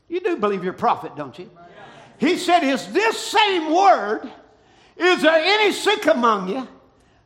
You 0.08 0.20
do 0.20 0.36
believe 0.36 0.64
you're 0.64 0.74
a 0.74 0.76
prophet, 0.76 1.16
don't 1.16 1.38
you? 1.38 1.50
He 2.18 2.36
said, 2.36 2.62
is 2.62 2.86
this 2.92 3.18
same 3.18 3.72
word, 3.72 4.30
is 4.96 5.22
there 5.22 5.34
any 5.34 5.72
sick 5.72 6.06
among 6.06 6.48
you? 6.48 6.68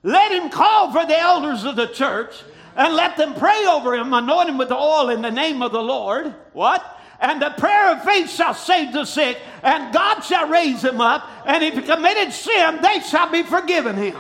Let 0.02 0.32
him 0.32 0.50
call 0.50 0.92
for 0.92 1.04
the 1.04 1.18
elders 1.18 1.64
of 1.64 1.76
the 1.76 1.88
church 1.88 2.34
and 2.76 2.94
let 2.94 3.16
them 3.16 3.34
pray 3.34 3.66
over 3.66 3.94
him, 3.94 4.12
anoint 4.12 4.48
him 4.48 4.58
with 4.58 4.70
oil 4.70 5.10
in 5.10 5.22
the 5.22 5.30
name 5.30 5.62
of 5.62 5.72
the 5.72 5.82
Lord. 5.82 6.34
What? 6.52 6.95
And 7.20 7.40
the 7.40 7.50
prayer 7.50 7.92
of 7.92 8.04
faith 8.04 8.30
shall 8.30 8.54
save 8.54 8.92
the 8.92 9.04
sick, 9.04 9.38
and 9.62 9.92
God 9.92 10.20
shall 10.20 10.48
raise 10.48 10.82
him 10.82 11.00
up, 11.00 11.28
and 11.46 11.62
if 11.62 11.74
he 11.74 11.82
committed 11.82 12.32
sin, 12.32 12.80
they 12.82 13.00
shall 13.00 13.30
be 13.30 13.42
forgiven 13.42 13.96
him. 13.96 14.16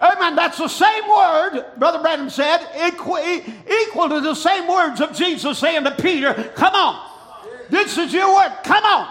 Amen. 0.00 0.36
That's 0.36 0.58
the 0.58 0.68
same 0.68 1.08
word, 1.08 1.64
Brother 1.76 2.00
Branham 2.00 2.30
said, 2.30 2.58
equal, 2.86 3.18
equal 3.18 4.08
to 4.08 4.20
the 4.20 4.34
same 4.34 4.68
words 4.68 5.00
of 5.00 5.12
Jesus 5.12 5.58
saying 5.58 5.84
to 5.84 5.90
Peter, 5.90 6.34
Come 6.54 6.74
on. 6.74 7.04
This 7.68 7.98
is 7.98 8.12
your 8.12 8.34
word. 8.34 8.52
Come 8.64 8.84
on. 8.84 9.08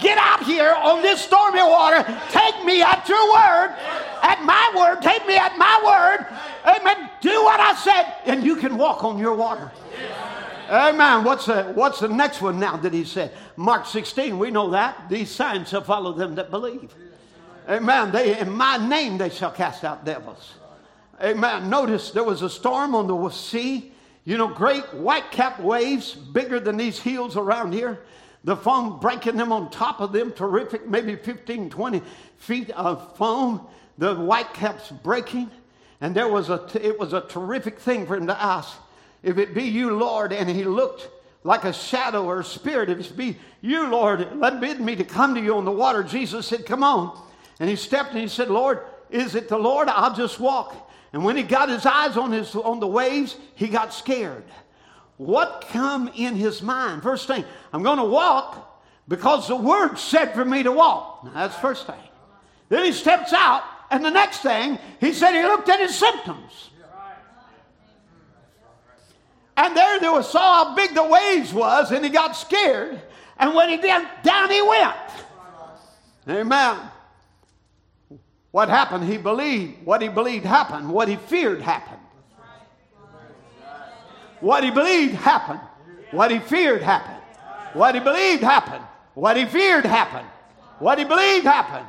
Get 0.00 0.18
out 0.18 0.42
here 0.42 0.74
on 0.74 1.02
this 1.02 1.20
stormy 1.22 1.62
water. 1.62 2.02
Take 2.30 2.64
me 2.64 2.82
at 2.82 3.08
your 3.08 3.32
word, 3.32 3.74
at 4.22 4.42
my 4.42 4.72
word. 4.76 5.02
Take 5.02 5.26
me 5.26 5.36
at 5.36 5.56
my 5.56 5.80
word. 5.84 6.26
Amen. 6.64 7.10
Do 7.20 7.44
what 7.44 7.60
I 7.60 7.74
said, 7.74 8.14
and 8.26 8.42
you 8.44 8.56
can 8.56 8.76
walk 8.76 9.04
on 9.04 9.18
your 9.18 9.34
water. 9.34 9.70
Amen. 10.68 11.24
What's 11.24 11.46
the, 11.46 11.64
what's 11.74 12.00
the 12.00 12.08
next 12.08 12.40
one 12.40 12.58
now 12.58 12.76
that 12.76 12.92
he 12.92 13.04
said? 13.04 13.32
Mark 13.56 13.86
16, 13.86 14.38
we 14.38 14.50
know 14.50 14.70
that. 14.70 15.08
These 15.08 15.30
signs 15.30 15.68
shall 15.68 15.82
follow 15.82 16.12
them 16.12 16.34
that 16.36 16.50
believe. 16.50 16.94
Amen. 17.68 18.10
They, 18.12 18.38
in 18.38 18.50
my 18.50 18.76
name 18.76 19.18
they 19.18 19.28
shall 19.28 19.50
cast 19.50 19.84
out 19.84 20.04
devils. 20.04 20.54
Amen. 21.22 21.70
Notice 21.70 22.10
there 22.10 22.24
was 22.24 22.42
a 22.42 22.50
storm 22.50 22.94
on 22.94 23.06
the 23.06 23.30
sea. 23.30 23.92
You 24.24 24.38
know, 24.38 24.48
great 24.48 24.94
white 24.94 25.30
capped 25.30 25.60
waves, 25.60 26.14
bigger 26.14 26.60
than 26.60 26.76
these 26.76 26.98
hills 26.98 27.36
around 27.36 27.72
here. 27.72 28.00
The 28.44 28.56
foam 28.56 28.98
breaking 28.98 29.36
them 29.36 29.52
on 29.52 29.70
top 29.70 30.00
of 30.00 30.12
them, 30.12 30.32
terrific, 30.32 30.88
maybe 30.88 31.14
15, 31.14 31.70
20 31.70 32.02
feet 32.38 32.70
of 32.70 33.16
foam. 33.16 33.66
The 33.98 34.14
white 34.14 34.52
caps 34.54 34.90
breaking. 34.90 35.50
And 36.00 36.14
there 36.14 36.28
was 36.28 36.50
a, 36.50 36.66
it 36.74 36.98
was 36.98 37.12
a 37.12 37.20
terrific 37.20 37.78
thing 37.78 38.06
for 38.06 38.16
him 38.16 38.26
to 38.26 38.42
ask, 38.42 38.76
if 39.22 39.38
it 39.38 39.54
be 39.54 39.64
you, 39.64 39.96
Lord, 39.96 40.32
and 40.32 40.48
he 40.48 40.64
looked 40.64 41.08
like 41.44 41.64
a 41.64 41.72
shadow 41.72 42.24
or 42.24 42.40
a 42.40 42.44
spirit, 42.44 42.90
if 42.90 42.98
it 42.98 43.16
be 43.16 43.36
you, 43.60 43.88
Lord, 43.88 44.36
let 44.36 44.60
bid 44.60 44.80
me 44.80 44.96
to 44.96 45.04
come 45.04 45.34
to 45.34 45.40
you 45.40 45.56
on 45.56 45.64
the 45.64 45.72
water. 45.72 46.02
Jesus 46.02 46.46
said, 46.46 46.66
Come 46.66 46.82
on. 46.82 47.20
And 47.60 47.68
he 47.68 47.76
stepped 47.76 48.10
and 48.10 48.20
he 48.20 48.28
said, 48.28 48.48
Lord, 48.48 48.80
is 49.10 49.34
it 49.34 49.48
the 49.48 49.58
Lord? 49.58 49.88
I'll 49.88 50.14
just 50.14 50.40
walk. 50.40 50.90
And 51.12 51.24
when 51.24 51.36
he 51.36 51.42
got 51.42 51.68
his 51.68 51.84
eyes 51.84 52.16
on, 52.16 52.32
his, 52.32 52.54
on 52.54 52.80
the 52.80 52.86
waves, 52.86 53.36
he 53.54 53.68
got 53.68 53.92
scared. 53.92 54.44
What 55.18 55.66
come 55.68 56.10
in 56.16 56.34
his 56.34 56.62
mind? 56.62 57.02
First 57.02 57.26
thing, 57.26 57.44
I'm 57.72 57.82
going 57.82 57.98
to 57.98 58.04
walk 58.04 58.82
because 59.06 59.46
the 59.46 59.56
word 59.56 59.96
said 59.96 60.34
for 60.34 60.44
me 60.44 60.62
to 60.62 60.72
walk. 60.72 61.24
Now, 61.24 61.32
that's 61.34 61.56
first 61.56 61.86
thing. 61.86 61.94
Then 62.68 62.84
he 62.84 62.92
steps 62.92 63.32
out, 63.32 63.62
and 63.90 64.04
the 64.04 64.10
next 64.10 64.38
thing, 64.38 64.78
he 64.98 65.12
said 65.12 65.34
he 65.34 65.42
looked 65.42 65.68
at 65.68 65.80
his 65.80 65.94
symptoms. 65.94 66.70
And 69.56 69.76
there, 69.76 70.00
they 70.00 70.22
saw 70.22 70.64
how 70.64 70.74
big 70.74 70.94
the 70.94 71.04
waves 71.04 71.52
was, 71.52 71.92
and 71.92 72.04
he 72.04 72.10
got 72.10 72.36
scared. 72.36 73.00
And 73.38 73.54
when 73.54 73.68
he 73.68 73.76
did, 73.76 74.06
down 74.22 74.50
he 74.50 74.62
went. 74.62 74.96
Amen. 76.28 76.78
What 78.50 78.68
happened? 78.68 79.04
He 79.04 79.18
believed. 79.18 79.84
What 79.84 80.02
he 80.02 80.08
believed 80.08 80.44
happened. 80.44 80.90
What 80.90 81.08
he 81.08 81.16
feared 81.16 81.60
happened. 81.60 81.98
What 84.40 84.64
he 84.64 84.70
believed 84.70 85.14
happened. 85.14 85.60
What 86.10 86.30
he 86.30 86.38
feared 86.38 86.82
happened. 86.82 87.22
What 87.74 87.94
he 87.94 88.00
believed 88.00 88.42
happened. 88.42 88.84
What 89.14 89.36
he 89.36 89.46
feared 89.46 89.86
happened. 89.86 90.28
What 90.78 90.98
he 90.98 91.04
believed 91.04 91.44
happened. 91.44 91.88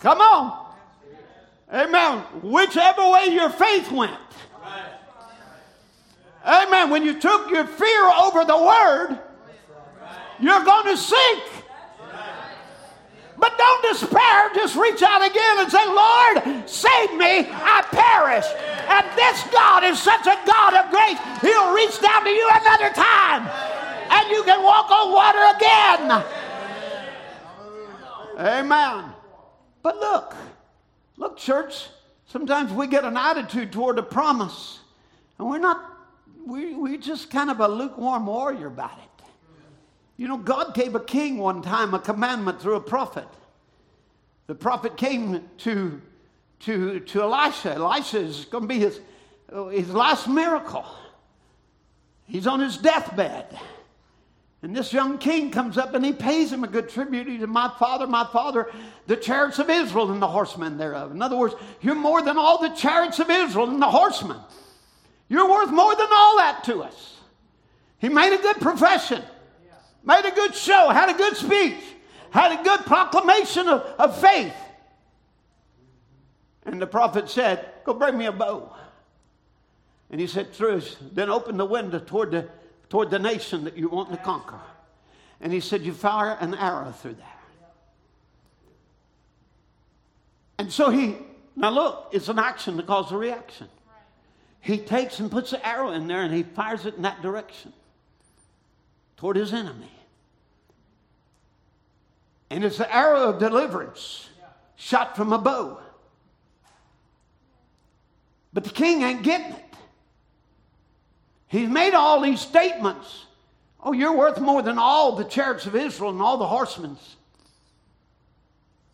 Come 0.00 0.20
on. 0.20 0.66
Amen. 1.72 2.18
Whichever 2.42 3.10
way 3.10 3.26
your 3.30 3.50
faith 3.50 3.90
went. 3.92 4.16
Amen. 6.44 6.90
When 6.90 7.04
you 7.04 7.18
took 7.18 7.50
your 7.50 7.66
fear 7.66 8.04
over 8.04 8.44
the 8.44 8.56
word, 8.56 9.18
you're 10.40 10.64
going 10.64 10.86
to 10.86 10.96
sink. 10.96 11.42
But 13.38 13.56
don't 13.56 13.82
despair. 13.82 14.50
Just 14.54 14.74
reach 14.74 15.02
out 15.02 15.24
again 15.24 15.58
and 15.60 15.70
say, 15.70 15.86
Lord, 15.86 16.68
save 16.68 17.12
me. 17.14 17.46
I 17.50 17.82
perish. 17.90 18.46
And 18.88 19.06
this 19.16 19.42
God 19.52 19.84
is 19.84 20.00
such 20.00 20.26
a 20.26 20.36
God 20.44 20.74
of 20.74 20.90
grace. 20.90 21.18
He'll 21.40 21.72
reach 21.72 22.00
down 22.00 22.24
to 22.24 22.30
you 22.30 22.48
another 22.50 22.90
time. 22.90 23.48
And 24.10 24.30
you 24.30 24.42
can 24.42 24.62
walk 24.62 24.90
on 24.90 25.12
water 25.12 25.44
again. 25.56 26.24
Amen. 28.38 29.04
But 29.82 29.98
look, 29.98 30.34
look, 31.16 31.36
church, 31.36 31.86
sometimes 32.26 32.72
we 32.72 32.86
get 32.86 33.04
an 33.04 33.16
attitude 33.16 33.72
toward 33.72 33.98
a 33.98 34.02
promise, 34.02 34.80
and 35.38 35.48
we're 35.48 35.58
not 35.58 35.97
we, 36.48 36.74
we 36.74 36.98
just 36.98 37.30
kind 37.30 37.50
of 37.50 37.60
a 37.60 37.68
lukewarm 37.68 38.26
warrior 38.26 38.68
about 38.68 38.98
it. 38.98 39.24
You 40.16 40.26
know, 40.26 40.36
God 40.36 40.74
gave 40.74 40.94
a 40.94 41.00
king 41.00 41.38
one 41.38 41.62
time 41.62 41.94
a 41.94 41.98
commandment 41.98 42.60
through 42.60 42.74
a 42.74 42.80
prophet. 42.80 43.28
The 44.48 44.54
prophet 44.54 44.96
came 44.96 45.48
to 45.58 46.00
to, 46.60 47.00
to 47.00 47.22
Elisha. 47.22 47.74
Elisha 47.74 48.18
is 48.18 48.44
going 48.46 48.64
to 48.64 48.68
be 48.68 48.80
his, 48.80 49.00
his 49.70 49.90
last 49.90 50.28
miracle. 50.28 50.84
He's 52.26 52.46
on 52.46 52.60
his 52.60 52.76
deathbed. 52.76 53.58
And 54.60 54.74
this 54.74 54.92
young 54.92 55.18
king 55.18 55.52
comes 55.52 55.78
up 55.78 55.94
and 55.94 56.04
he 56.04 56.12
pays 56.12 56.52
him 56.52 56.64
a 56.64 56.66
good 56.66 56.88
tribute. 56.88 57.28
He 57.28 57.38
said, 57.38 57.48
My 57.48 57.72
father, 57.78 58.08
my 58.08 58.26
father, 58.32 58.70
the 59.06 59.16
chariots 59.16 59.60
of 59.60 59.70
Israel 59.70 60.10
and 60.10 60.20
the 60.20 60.26
horsemen 60.26 60.76
thereof. 60.78 61.12
In 61.12 61.22
other 61.22 61.36
words, 61.36 61.54
you're 61.80 61.94
more 61.94 62.22
than 62.22 62.36
all 62.36 62.60
the 62.60 62.70
chariots 62.70 63.20
of 63.20 63.30
Israel 63.30 63.70
and 63.70 63.80
the 63.80 63.86
horsemen. 63.86 64.38
You're 65.28 65.48
worth 65.48 65.70
more 65.70 65.94
than 65.94 66.08
all 66.10 66.38
that 66.38 66.64
to 66.64 66.82
us. 66.82 67.16
He 67.98 68.08
made 68.08 68.32
a 68.32 68.40
good 68.40 68.56
profession, 68.60 69.22
made 70.04 70.24
a 70.24 70.30
good 70.30 70.54
show, 70.54 70.88
had 70.90 71.10
a 71.10 71.18
good 71.18 71.36
speech, 71.36 71.82
had 72.30 72.58
a 72.58 72.62
good 72.62 72.80
proclamation 72.80 73.68
of, 73.68 73.82
of 73.98 74.18
faith. 74.20 74.54
And 76.64 76.80
the 76.80 76.86
prophet 76.86 77.28
said, 77.28 77.66
Go 77.84 77.94
bring 77.94 78.16
me 78.16 78.26
a 78.26 78.32
bow. 78.32 78.74
And 80.10 80.20
he 80.20 80.26
said, 80.26 80.54
Truce, 80.54 80.96
then 81.12 81.28
open 81.28 81.56
the 81.56 81.64
window 81.64 81.98
toward 81.98 82.30
the, 82.30 82.48
toward 82.88 83.10
the 83.10 83.18
nation 83.18 83.64
that 83.64 83.76
you 83.76 83.88
want 83.88 84.10
to 84.10 84.16
conquer. 84.18 84.60
And 85.40 85.52
he 85.52 85.60
said, 85.60 85.82
You 85.82 85.92
fire 85.92 86.36
an 86.40 86.54
arrow 86.54 86.92
through 86.92 87.14
there. 87.14 87.26
And 90.58 90.72
so 90.72 90.90
he, 90.90 91.16
now 91.54 91.70
look, 91.70 92.08
it's 92.12 92.28
an 92.28 92.38
action 92.38 92.76
that 92.76 92.86
causes 92.86 93.12
a 93.12 93.16
reaction. 93.16 93.68
He 94.60 94.78
takes 94.78 95.20
and 95.20 95.30
puts 95.30 95.50
the 95.50 95.66
arrow 95.66 95.92
in 95.92 96.06
there 96.06 96.22
and 96.22 96.34
he 96.34 96.42
fires 96.42 96.84
it 96.84 96.96
in 96.96 97.02
that 97.02 97.22
direction 97.22 97.72
toward 99.16 99.36
his 99.36 99.52
enemy. 99.52 99.90
And 102.50 102.64
it's 102.64 102.78
the 102.78 102.94
arrow 102.94 103.24
of 103.24 103.38
deliverance 103.38 104.28
shot 104.76 105.16
from 105.16 105.32
a 105.32 105.38
bow. 105.38 105.80
But 108.52 108.64
the 108.64 108.70
king 108.70 109.02
ain't 109.02 109.22
getting 109.22 109.52
it. 109.52 109.64
He's 111.48 111.68
made 111.68 111.94
all 111.94 112.20
these 112.20 112.40
statements. 112.40 113.26
Oh, 113.80 113.92
you're 113.92 114.16
worth 114.16 114.40
more 114.40 114.62
than 114.62 114.78
all 114.78 115.16
the 115.16 115.24
chariots 115.24 115.66
of 115.66 115.74
Israel 115.74 116.10
and 116.10 116.20
all 116.20 116.36
the 116.36 116.46
horsemen. 116.46 116.96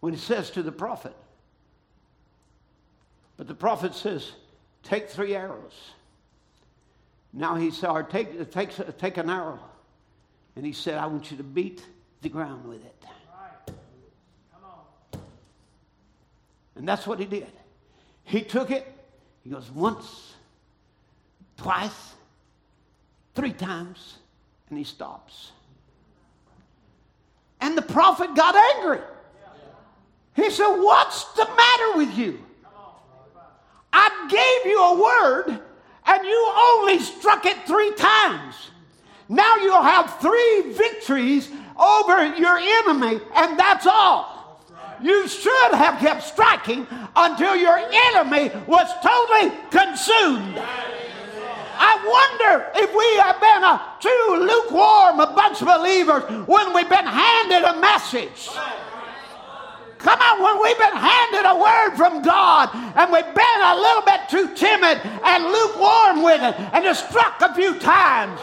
When 0.00 0.12
he 0.12 0.18
says 0.18 0.50
to 0.50 0.62
the 0.62 0.72
prophet, 0.72 1.14
but 3.36 3.48
the 3.48 3.54
prophet 3.54 3.94
says, 3.94 4.32
Take 4.84 5.08
three 5.08 5.34
arrows. 5.34 5.72
Now 7.32 7.56
he 7.56 7.70
said, 7.70 7.90
or 7.90 8.02
take, 8.02 8.50
take, 8.52 8.70
take 8.98 9.16
an 9.16 9.28
arrow. 9.28 9.58
And 10.56 10.64
he 10.64 10.72
said, 10.72 10.98
I 10.98 11.06
want 11.06 11.30
you 11.30 11.36
to 11.38 11.42
beat 11.42 11.84
the 12.22 12.28
ground 12.28 12.68
with 12.68 12.84
it. 12.84 13.04
Right. 13.04 13.74
Come 14.52 14.62
on. 14.64 15.20
And 16.76 16.86
that's 16.86 17.06
what 17.06 17.18
he 17.18 17.24
did. 17.24 17.50
He 18.22 18.42
took 18.42 18.70
it, 18.70 18.86
he 19.42 19.50
goes 19.50 19.70
once, 19.70 20.34
twice, 21.56 22.14
three 23.34 23.52
times, 23.52 24.18
and 24.68 24.78
he 24.78 24.84
stops. 24.84 25.50
And 27.60 27.76
the 27.76 27.82
prophet 27.82 28.34
got 28.34 28.54
angry. 28.76 29.00
He 30.34 30.50
said, 30.50 30.76
What's 30.76 31.24
the 31.32 31.44
matter 31.44 31.96
with 31.96 32.16
you? 32.16 32.44
I 33.96 34.26
gave 34.28 34.70
you 34.70 34.82
a 34.82 35.00
word 35.00 35.60
and 36.06 36.26
you 36.26 36.52
only 36.56 36.98
struck 36.98 37.46
it 37.46 37.56
three 37.66 37.92
times. 37.94 38.70
Now 39.28 39.56
you'll 39.56 39.82
have 39.82 40.18
three 40.20 40.72
victories 40.72 41.48
over 41.78 42.34
your 42.36 42.58
enemy, 42.58 43.20
and 43.34 43.58
that's 43.58 43.86
all. 43.86 44.60
You 45.00 45.26
should 45.28 45.74
have 45.74 45.98
kept 46.00 46.22
striking 46.22 46.86
until 47.16 47.56
your 47.56 47.78
enemy 47.78 48.50
was 48.66 48.90
totally 49.02 49.56
consumed. 49.70 50.60
I 51.76 51.92
wonder 52.06 52.66
if 52.76 52.94
we 52.94 53.16
have 53.20 53.40
been 53.40 53.64
a 53.64 53.80
too 54.00 54.46
lukewarm 54.46 55.20
a 55.20 55.34
bunch 55.34 55.62
of 55.62 55.68
believers 55.68 56.22
when 56.46 56.74
we've 56.74 56.88
been 56.88 57.06
handed 57.06 57.64
a 57.64 57.80
message. 57.80 58.50
Come 60.04 60.20
on, 60.20 60.42
when 60.42 60.60
we've 60.60 60.76
been 60.76 60.92
handed 60.92 61.48
a 61.48 61.56
word 61.56 61.96
from 61.96 62.20
God 62.20 62.68
and 62.74 63.10
we've 63.10 63.34
been 63.34 63.60
a 63.64 63.74
little 63.74 64.04
bit 64.04 64.28
too 64.28 64.54
timid 64.54 65.00
and 65.24 65.44
lukewarm 65.48 66.22
with 66.22 66.42
it 66.44 66.54
and 66.76 66.84
just 66.84 67.08
struck 67.08 67.40
a 67.40 67.54
few 67.54 67.78
times. 67.80 68.38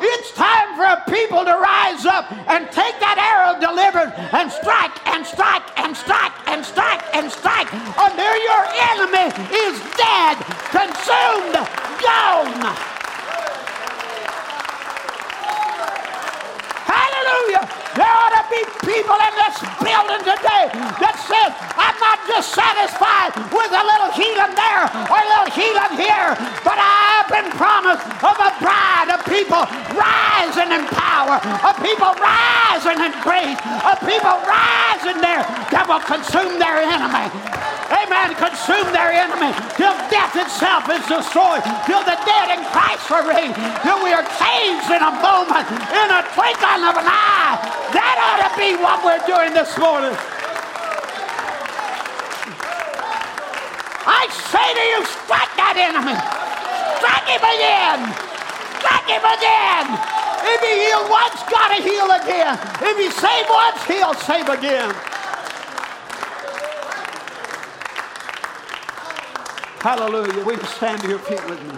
It's 0.00 0.32
time 0.32 0.74
for 0.74 0.88
a 0.88 1.04
people 1.04 1.44
to 1.44 1.52
rise 1.52 2.06
up 2.06 2.32
and 2.48 2.64
take 2.72 2.96
that 3.04 3.20
arrow 3.20 3.60
delivered 3.60 4.16
and 4.32 4.50
strike 4.50 4.96
and 5.04 5.20
strike 5.26 5.68
and 5.76 5.92
strike 5.94 6.32
and 6.48 6.64
strike 6.64 7.04
and 7.12 7.28
strike 7.28 7.68
until 7.68 8.34
your 8.40 8.62
enemy 8.96 9.28
is 9.68 9.76
dead, 10.00 10.40
consumed, 10.72 11.60
gone. 12.00 12.72
Hallelujah. 16.88 17.68
There 17.92 18.08
ought 18.08 18.32
to 18.40 18.44
be 18.48 18.63
people 18.94 19.18
in 19.18 19.34
this 19.34 19.56
building 19.82 20.22
today 20.22 20.70
that 21.02 21.18
says, 21.26 21.50
I'm 21.74 21.98
not 21.98 22.18
just 22.30 22.54
satisfied 22.54 23.34
with 23.50 23.72
a 23.74 23.82
little 23.82 24.12
healing 24.14 24.54
there 24.54 24.86
or 25.10 25.18
a 25.18 25.28
little 25.34 25.50
healing 25.50 25.94
here, 25.98 26.30
but 26.62 26.78
I've 26.78 27.26
been 27.26 27.50
promised 27.58 28.06
of 28.22 28.36
a 28.38 28.50
bride 28.62 29.10
of 29.10 29.26
people 29.26 29.66
rising 29.98 30.70
in 30.70 30.86
power, 30.94 31.42
of 31.42 31.74
people 31.82 32.14
rising 32.22 33.02
in 33.02 33.12
grace, 33.18 33.58
of 33.82 33.98
people 34.06 34.38
rising 34.46 35.18
there 35.18 35.42
that 35.74 35.90
will 35.90 36.04
consume 36.06 36.62
their 36.62 36.78
enemy. 36.86 37.73
Amen. 37.92 38.32
Consume 38.36 38.88
their 38.92 39.12
enemy 39.12 39.52
till 39.76 39.92
death 40.08 40.32
itself 40.36 40.88
is 40.88 41.04
destroyed, 41.04 41.60
till 41.84 42.00
the 42.04 42.16
dead 42.24 42.56
in 42.56 42.60
Christ 42.72 43.04
are 43.12 43.24
raised, 43.28 43.56
till 43.84 44.00
we 44.00 44.12
are 44.12 44.24
changed 44.40 44.88
in 44.88 45.02
a 45.04 45.12
moment, 45.20 45.68
in 45.92 46.08
a 46.08 46.20
twinkling 46.32 46.84
of 46.88 46.96
an 46.96 47.08
eye. 47.08 47.60
That 47.92 48.16
ought 48.24 48.40
to 48.48 48.50
be 48.56 48.76
what 48.80 49.04
we're 49.04 49.20
doing 49.28 49.52
this 49.52 49.76
morning. 49.76 50.16
I 54.04 54.28
say 54.52 54.68
to 54.68 54.84
you, 54.92 55.00
strike 55.04 55.52
that 55.60 55.76
enemy. 55.76 56.16
Strike 57.00 57.28
him 57.28 57.44
again. 57.44 58.00
Strike 58.80 59.08
him 59.12 59.24
again. 59.24 59.86
If 60.44 60.60
he 60.60 60.72
healed 60.88 61.08
once, 61.08 61.40
gotta 61.48 61.80
heal 61.80 62.08
again. 62.12 62.56
If 62.80 62.96
he 62.96 63.08
saved 63.12 63.48
once, 63.48 63.80
he'll 63.84 64.14
save 64.14 64.48
again. 64.48 64.92
Hallelujah. 69.84 70.42
Will 70.46 70.56
you 70.56 70.64
stand 70.64 71.02
to 71.02 71.08
your 71.10 71.18
feet 71.18 71.46
with 71.46 71.62
me? 71.62 71.74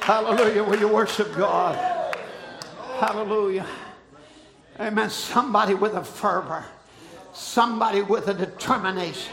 Hallelujah. 0.00 0.64
Will 0.64 0.80
you 0.80 0.88
worship 0.88 1.32
God? 1.36 1.76
Hallelujah. 2.98 3.64
Amen. 4.80 5.08
Somebody 5.08 5.74
with 5.74 5.94
a 5.94 6.02
fervor, 6.02 6.64
somebody 7.32 8.02
with 8.02 8.26
a 8.26 8.34
determination. 8.34 9.32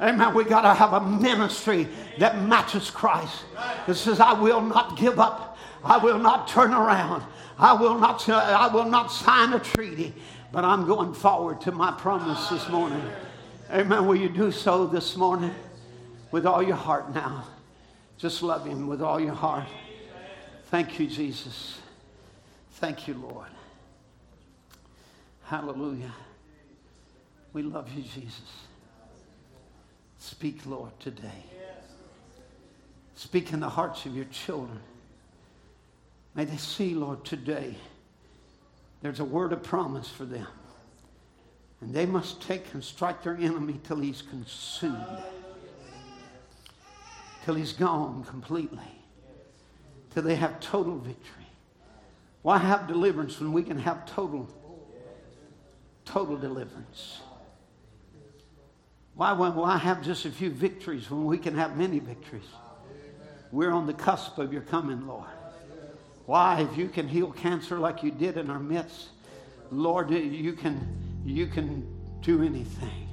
Amen. 0.00 0.34
We 0.34 0.42
got 0.42 0.62
to 0.62 0.74
have 0.74 0.92
a 0.92 1.00
ministry 1.00 1.86
that 2.18 2.42
matches 2.42 2.90
Christ. 2.90 3.44
That 3.86 3.94
says, 3.94 4.18
I 4.18 4.32
will 4.32 4.60
not 4.60 4.98
give 4.98 5.20
up. 5.20 5.56
I 5.84 5.98
will 5.98 6.18
not 6.18 6.48
turn 6.48 6.74
around. 6.74 7.22
I 7.60 7.74
will 7.74 7.96
not, 7.96 8.28
I 8.28 8.66
will 8.66 8.86
not 8.86 9.12
sign 9.12 9.52
a 9.52 9.60
treaty, 9.60 10.12
but 10.50 10.64
I'm 10.64 10.84
going 10.84 11.14
forward 11.14 11.60
to 11.60 11.70
my 11.70 11.92
promise 11.92 12.48
this 12.48 12.68
morning. 12.68 13.04
Amen. 13.70 14.04
Will 14.04 14.16
you 14.16 14.28
do 14.28 14.50
so 14.50 14.84
this 14.84 15.16
morning 15.16 15.54
with 16.32 16.44
all 16.46 16.62
your 16.62 16.76
heart 16.76 17.14
now? 17.14 17.44
Just 18.18 18.42
love 18.42 18.66
Him 18.66 18.88
with 18.88 19.00
all 19.00 19.20
your 19.20 19.34
heart. 19.34 19.68
Thank 20.66 20.98
you, 20.98 21.06
Jesus. 21.06 21.78
Thank 22.72 23.06
you, 23.06 23.14
Lord. 23.14 23.48
Hallelujah. 25.44 26.12
We 27.52 27.62
love 27.62 27.92
you, 27.92 28.02
Jesus. 28.02 28.52
Speak, 30.18 30.64
Lord, 30.66 30.98
today. 30.98 31.44
Speak 33.14 33.52
in 33.52 33.60
the 33.60 33.68
hearts 33.68 34.06
of 34.06 34.16
your 34.16 34.24
children. 34.26 34.80
May 36.34 36.44
they 36.46 36.56
see, 36.56 36.94
Lord, 36.94 37.24
today 37.24 37.76
there's 39.02 39.20
a 39.20 39.24
word 39.24 39.52
of 39.52 39.62
promise 39.62 40.08
for 40.08 40.24
them. 40.24 40.46
And 41.80 41.92
they 41.92 42.06
must 42.06 42.40
take 42.40 42.72
and 42.72 42.82
strike 42.82 43.22
their 43.22 43.36
enemy 43.36 43.80
till 43.84 43.98
he's 43.98 44.22
consumed, 44.22 44.96
till 47.44 47.54
he's 47.54 47.72
gone 47.72 48.24
completely, 48.24 48.78
till 50.10 50.22
they 50.22 50.36
have 50.36 50.60
total 50.60 50.98
victory. 50.98 51.46
Why 52.42 52.58
have 52.58 52.88
deliverance 52.88 53.38
when 53.38 53.52
we 53.52 53.62
can 53.62 53.78
have 53.78 54.06
total 54.06 54.48
total 56.04 56.36
deliverance. 56.36 57.20
Why, 59.14 59.32
why 59.32 59.76
have 59.76 60.02
just 60.02 60.24
a 60.24 60.30
few 60.30 60.50
victories 60.50 61.10
when 61.10 61.24
we 61.24 61.38
can 61.38 61.56
have 61.56 61.76
many 61.76 61.98
victories? 61.98 62.48
We're 63.50 63.72
on 63.72 63.86
the 63.86 63.92
cusp 63.92 64.38
of 64.38 64.52
your 64.52 64.62
coming, 64.62 65.06
Lord. 65.06 65.28
Why, 66.24 66.60
if 66.62 66.78
you 66.78 66.88
can 66.88 67.08
heal 67.08 67.30
cancer 67.30 67.78
like 67.78 68.02
you 68.02 68.10
did 68.10 68.38
in 68.38 68.48
our 68.48 68.58
midst, 68.58 69.08
Lord, 69.70 70.10
you 70.10 70.52
can, 70.52 71.22
you 71.24 71.46
can 71.46 71.86
do 72.22 72.42
anything. 72.42 73.08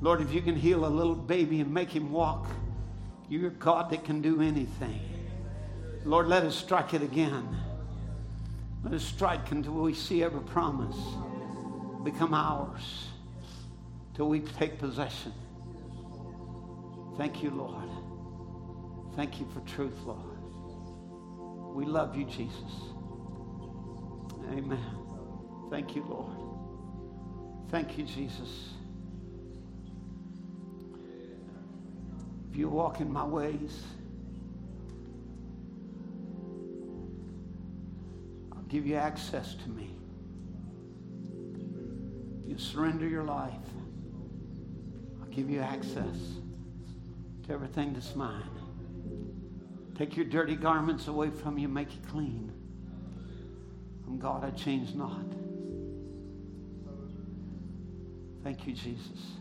Lord, 0.00 0.20
if 0.20 0.32
you 0.32 0.40
can 0.40 0.54
heal 0.54 0.84
a 0.84 0.88
little 0.88 1.14
baby 1.14 1.60
and 1.60 1.72
make 1.72 1.90
him 1.90 2.12
walk, 2.12 2.46
you're 3.28 3.50
God 3.50 3.90
that 3.90 4.04
can 4.04 4.20
do 4.22 4.40
anything. 4.40 5.00
Lord, 6.04 6.28
let 6.28 6.44
us 6.44 6.56
strike 6.56 6.94
it 6.94 7.02
again. 7.02 7.56
Let 8.82 8.94
us 8.94 9.04
strike 9.04 9.50
until 9.50 9.72
we 9.72 9.94
see 9.94 10.22
every 10.22 10.40
promise 10.40 10.96
become 12.04 12.32
ours, 12.32 13.08
till 14.14 14.28
we 14.28 14.40
take 14.40 14.78
possession. 14.78 15.32
Thank 17.16 17.42
you, 17.42 17.50
Lord. 17.50 17.88
Thank 19.16 19.40
you 19.40 19.46
for 19.52 19.60
truth, 19.68 19.98
Lord. 20.06 20.38
We 21.74 21.84
love 21.84 22.16
you, 22.16 22.24
Jesus. 22.24 22.72
Amen. 24.52 24.78
Thank 25.70 25.94
you, 25.96 26.04
Lord. 26.08 26.36
Thank 27.70 27.98
you, 27.98 28.04
Jesus. 28.04 28.70
If 32.50 32.56
you 32.56 32.68
walk 32.68 33.00
in 33.00 33.12
my 33.12 33.24
ways, 33.24 33.82
I'll 38.52 38.62
give 38.68 38.86
you 38.86 38.96
access 38.96 39.54
to 39.54 39.68
me. 39.68 39.94
You 42.46 42.58
surrender 42.58 43.06
your 43.06 43.24
life, 43.24 43.52
I'll 45.20 45.28
give 45.28 45.50
you 45.50 45.60
access 45.60 46.16
to 47.46 47.52
everything 47.52 47.92
that's 47.92 48.14
mine. 48.16 48.42
Take 49.94 50.16
your 50.16 50.26
dirty 50.26 50.54
garments 50.54 51.08
away 51.08 51.30
from 51.30 51.58
you, 51.58 51.68
make 51.68 51.92
you 51.94 52.00
clean. 52.08 52.52
I'm 54.06 54.18
God, 54.18 54.44
I 54.44 54.50
change 54.50 54.94
not. 54.94 55.26
Thank 58.42 58.66
you, 58.66 58.72
Jesus. 58.72 59.38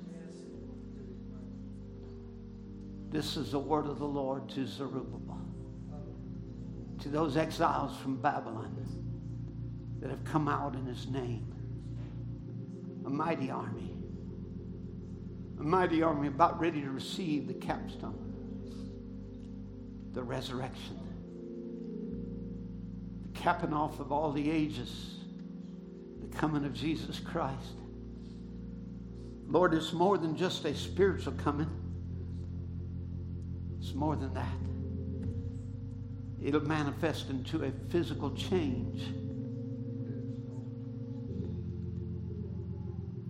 This 3.09 3.37
is 3.37 3.51
the 3.51 3.59
word 3.59 3.87
of 3.87 3.99
the 3.99 4.05
Lord 4.05 4.49
to 4.49 4.67
Zerubbabel, 4.67 5.39
to 7.01 7.09
those 7.09 7.37
exiles 7.37 7.97
from 7.97 8.17
Babylon 8.17 8.75
that 9.99 10.09
have 10.09 10.23
come 10.23 10.47
out 10.47 10.75
in 10.75 10.85
his 10.85 11.07
name. 11.07 11.53
A 13.05 13.09
mighty 13.09 13.49
army, 13.49 13.95
a 15.59 15.63
mighty 15.63 16.03
army 16.03 16.27
about 16.27 16.59
ready 16.59 16.81
to 16.81 16.89
receive 16.89 17.47
the 17.47 17.53
capstone, 17.53 18.33
the 20.11 20.21
resurrection, 20.21 20.99
the 23.23 23.39
capping 23.39 23.73
off 23.73 24.01
of 24.01 24.11
all 24.11 24.31
the 24.31 24.51
ages, 24.51 25.19
the 26.19 26.27
coming 26.37 26.65
of 26.65 26.73
Jesus 26.73 27.19
Christ. 27.19 27.77
Lord, 29.47 29.73
it's 29.73 29.93
more 29.93 30.17
than 30.17 30.35
just 30.35 30.65
a 30.65 30.75
spiritual 30.75 31.33
coming. 31.33 31.69
More 33.97 34.15
than 34.15 34.31
that. 34.35 34.45
It'll 36.39 36.61
manifest 36.61 37.31
into 37.31 37.63
a 37.63 37.71
physical 37.89 38.29
change. 38.35 39.01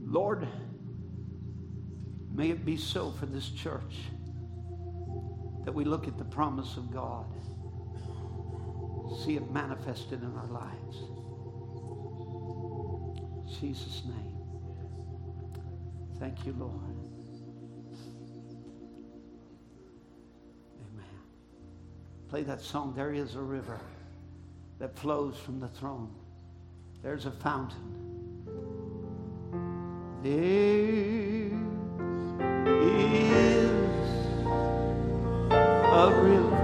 Lord, 0.06 0.45
may 2.34 2.49
it 2.49 2.65
be 2.65 2.76
so 2.76 3.11
for 3.11 3.27
this 3.27 3.48
church 3.48 3.95
that 5.64 5.72
we 5.72 5.85
look 5.85 6.06
at 6.06 6.18
the 6.18 6.26
promise 6.26 6.76
of 6.76 6.91
God, 6.91 7.27
see 9.23 9.38
it 9.38 9.49
manifested 9.49 10.22
in 10.22 10.35
our 10.35 10.48
lives. 10.48 10.98
In 13.48 13.57
Jesus' 13.57 14.03
name. 14.06 14.35
Thank 16.19 16.45
you, 16.45 16.53
Lord. 16.60 16.97
Play 22.30 22.44
that 22.44 22.62
song, 22.62 22.94
There 22.95 23.14
is 23.14 23.36
a 23.36 23.41
river 23.41 23.80
that 24.80 24.98
flows 24.98 25.38
from 25.38 25.60
the 25.60 25.68
throne. 25.70 26.14
There's 27.02 27.26
a 27.26 27.32
fountain. 27.32 27.94
There 30.24 30.34
is 31.41 31.54
a 35.52 36.22
river 36.22 36.56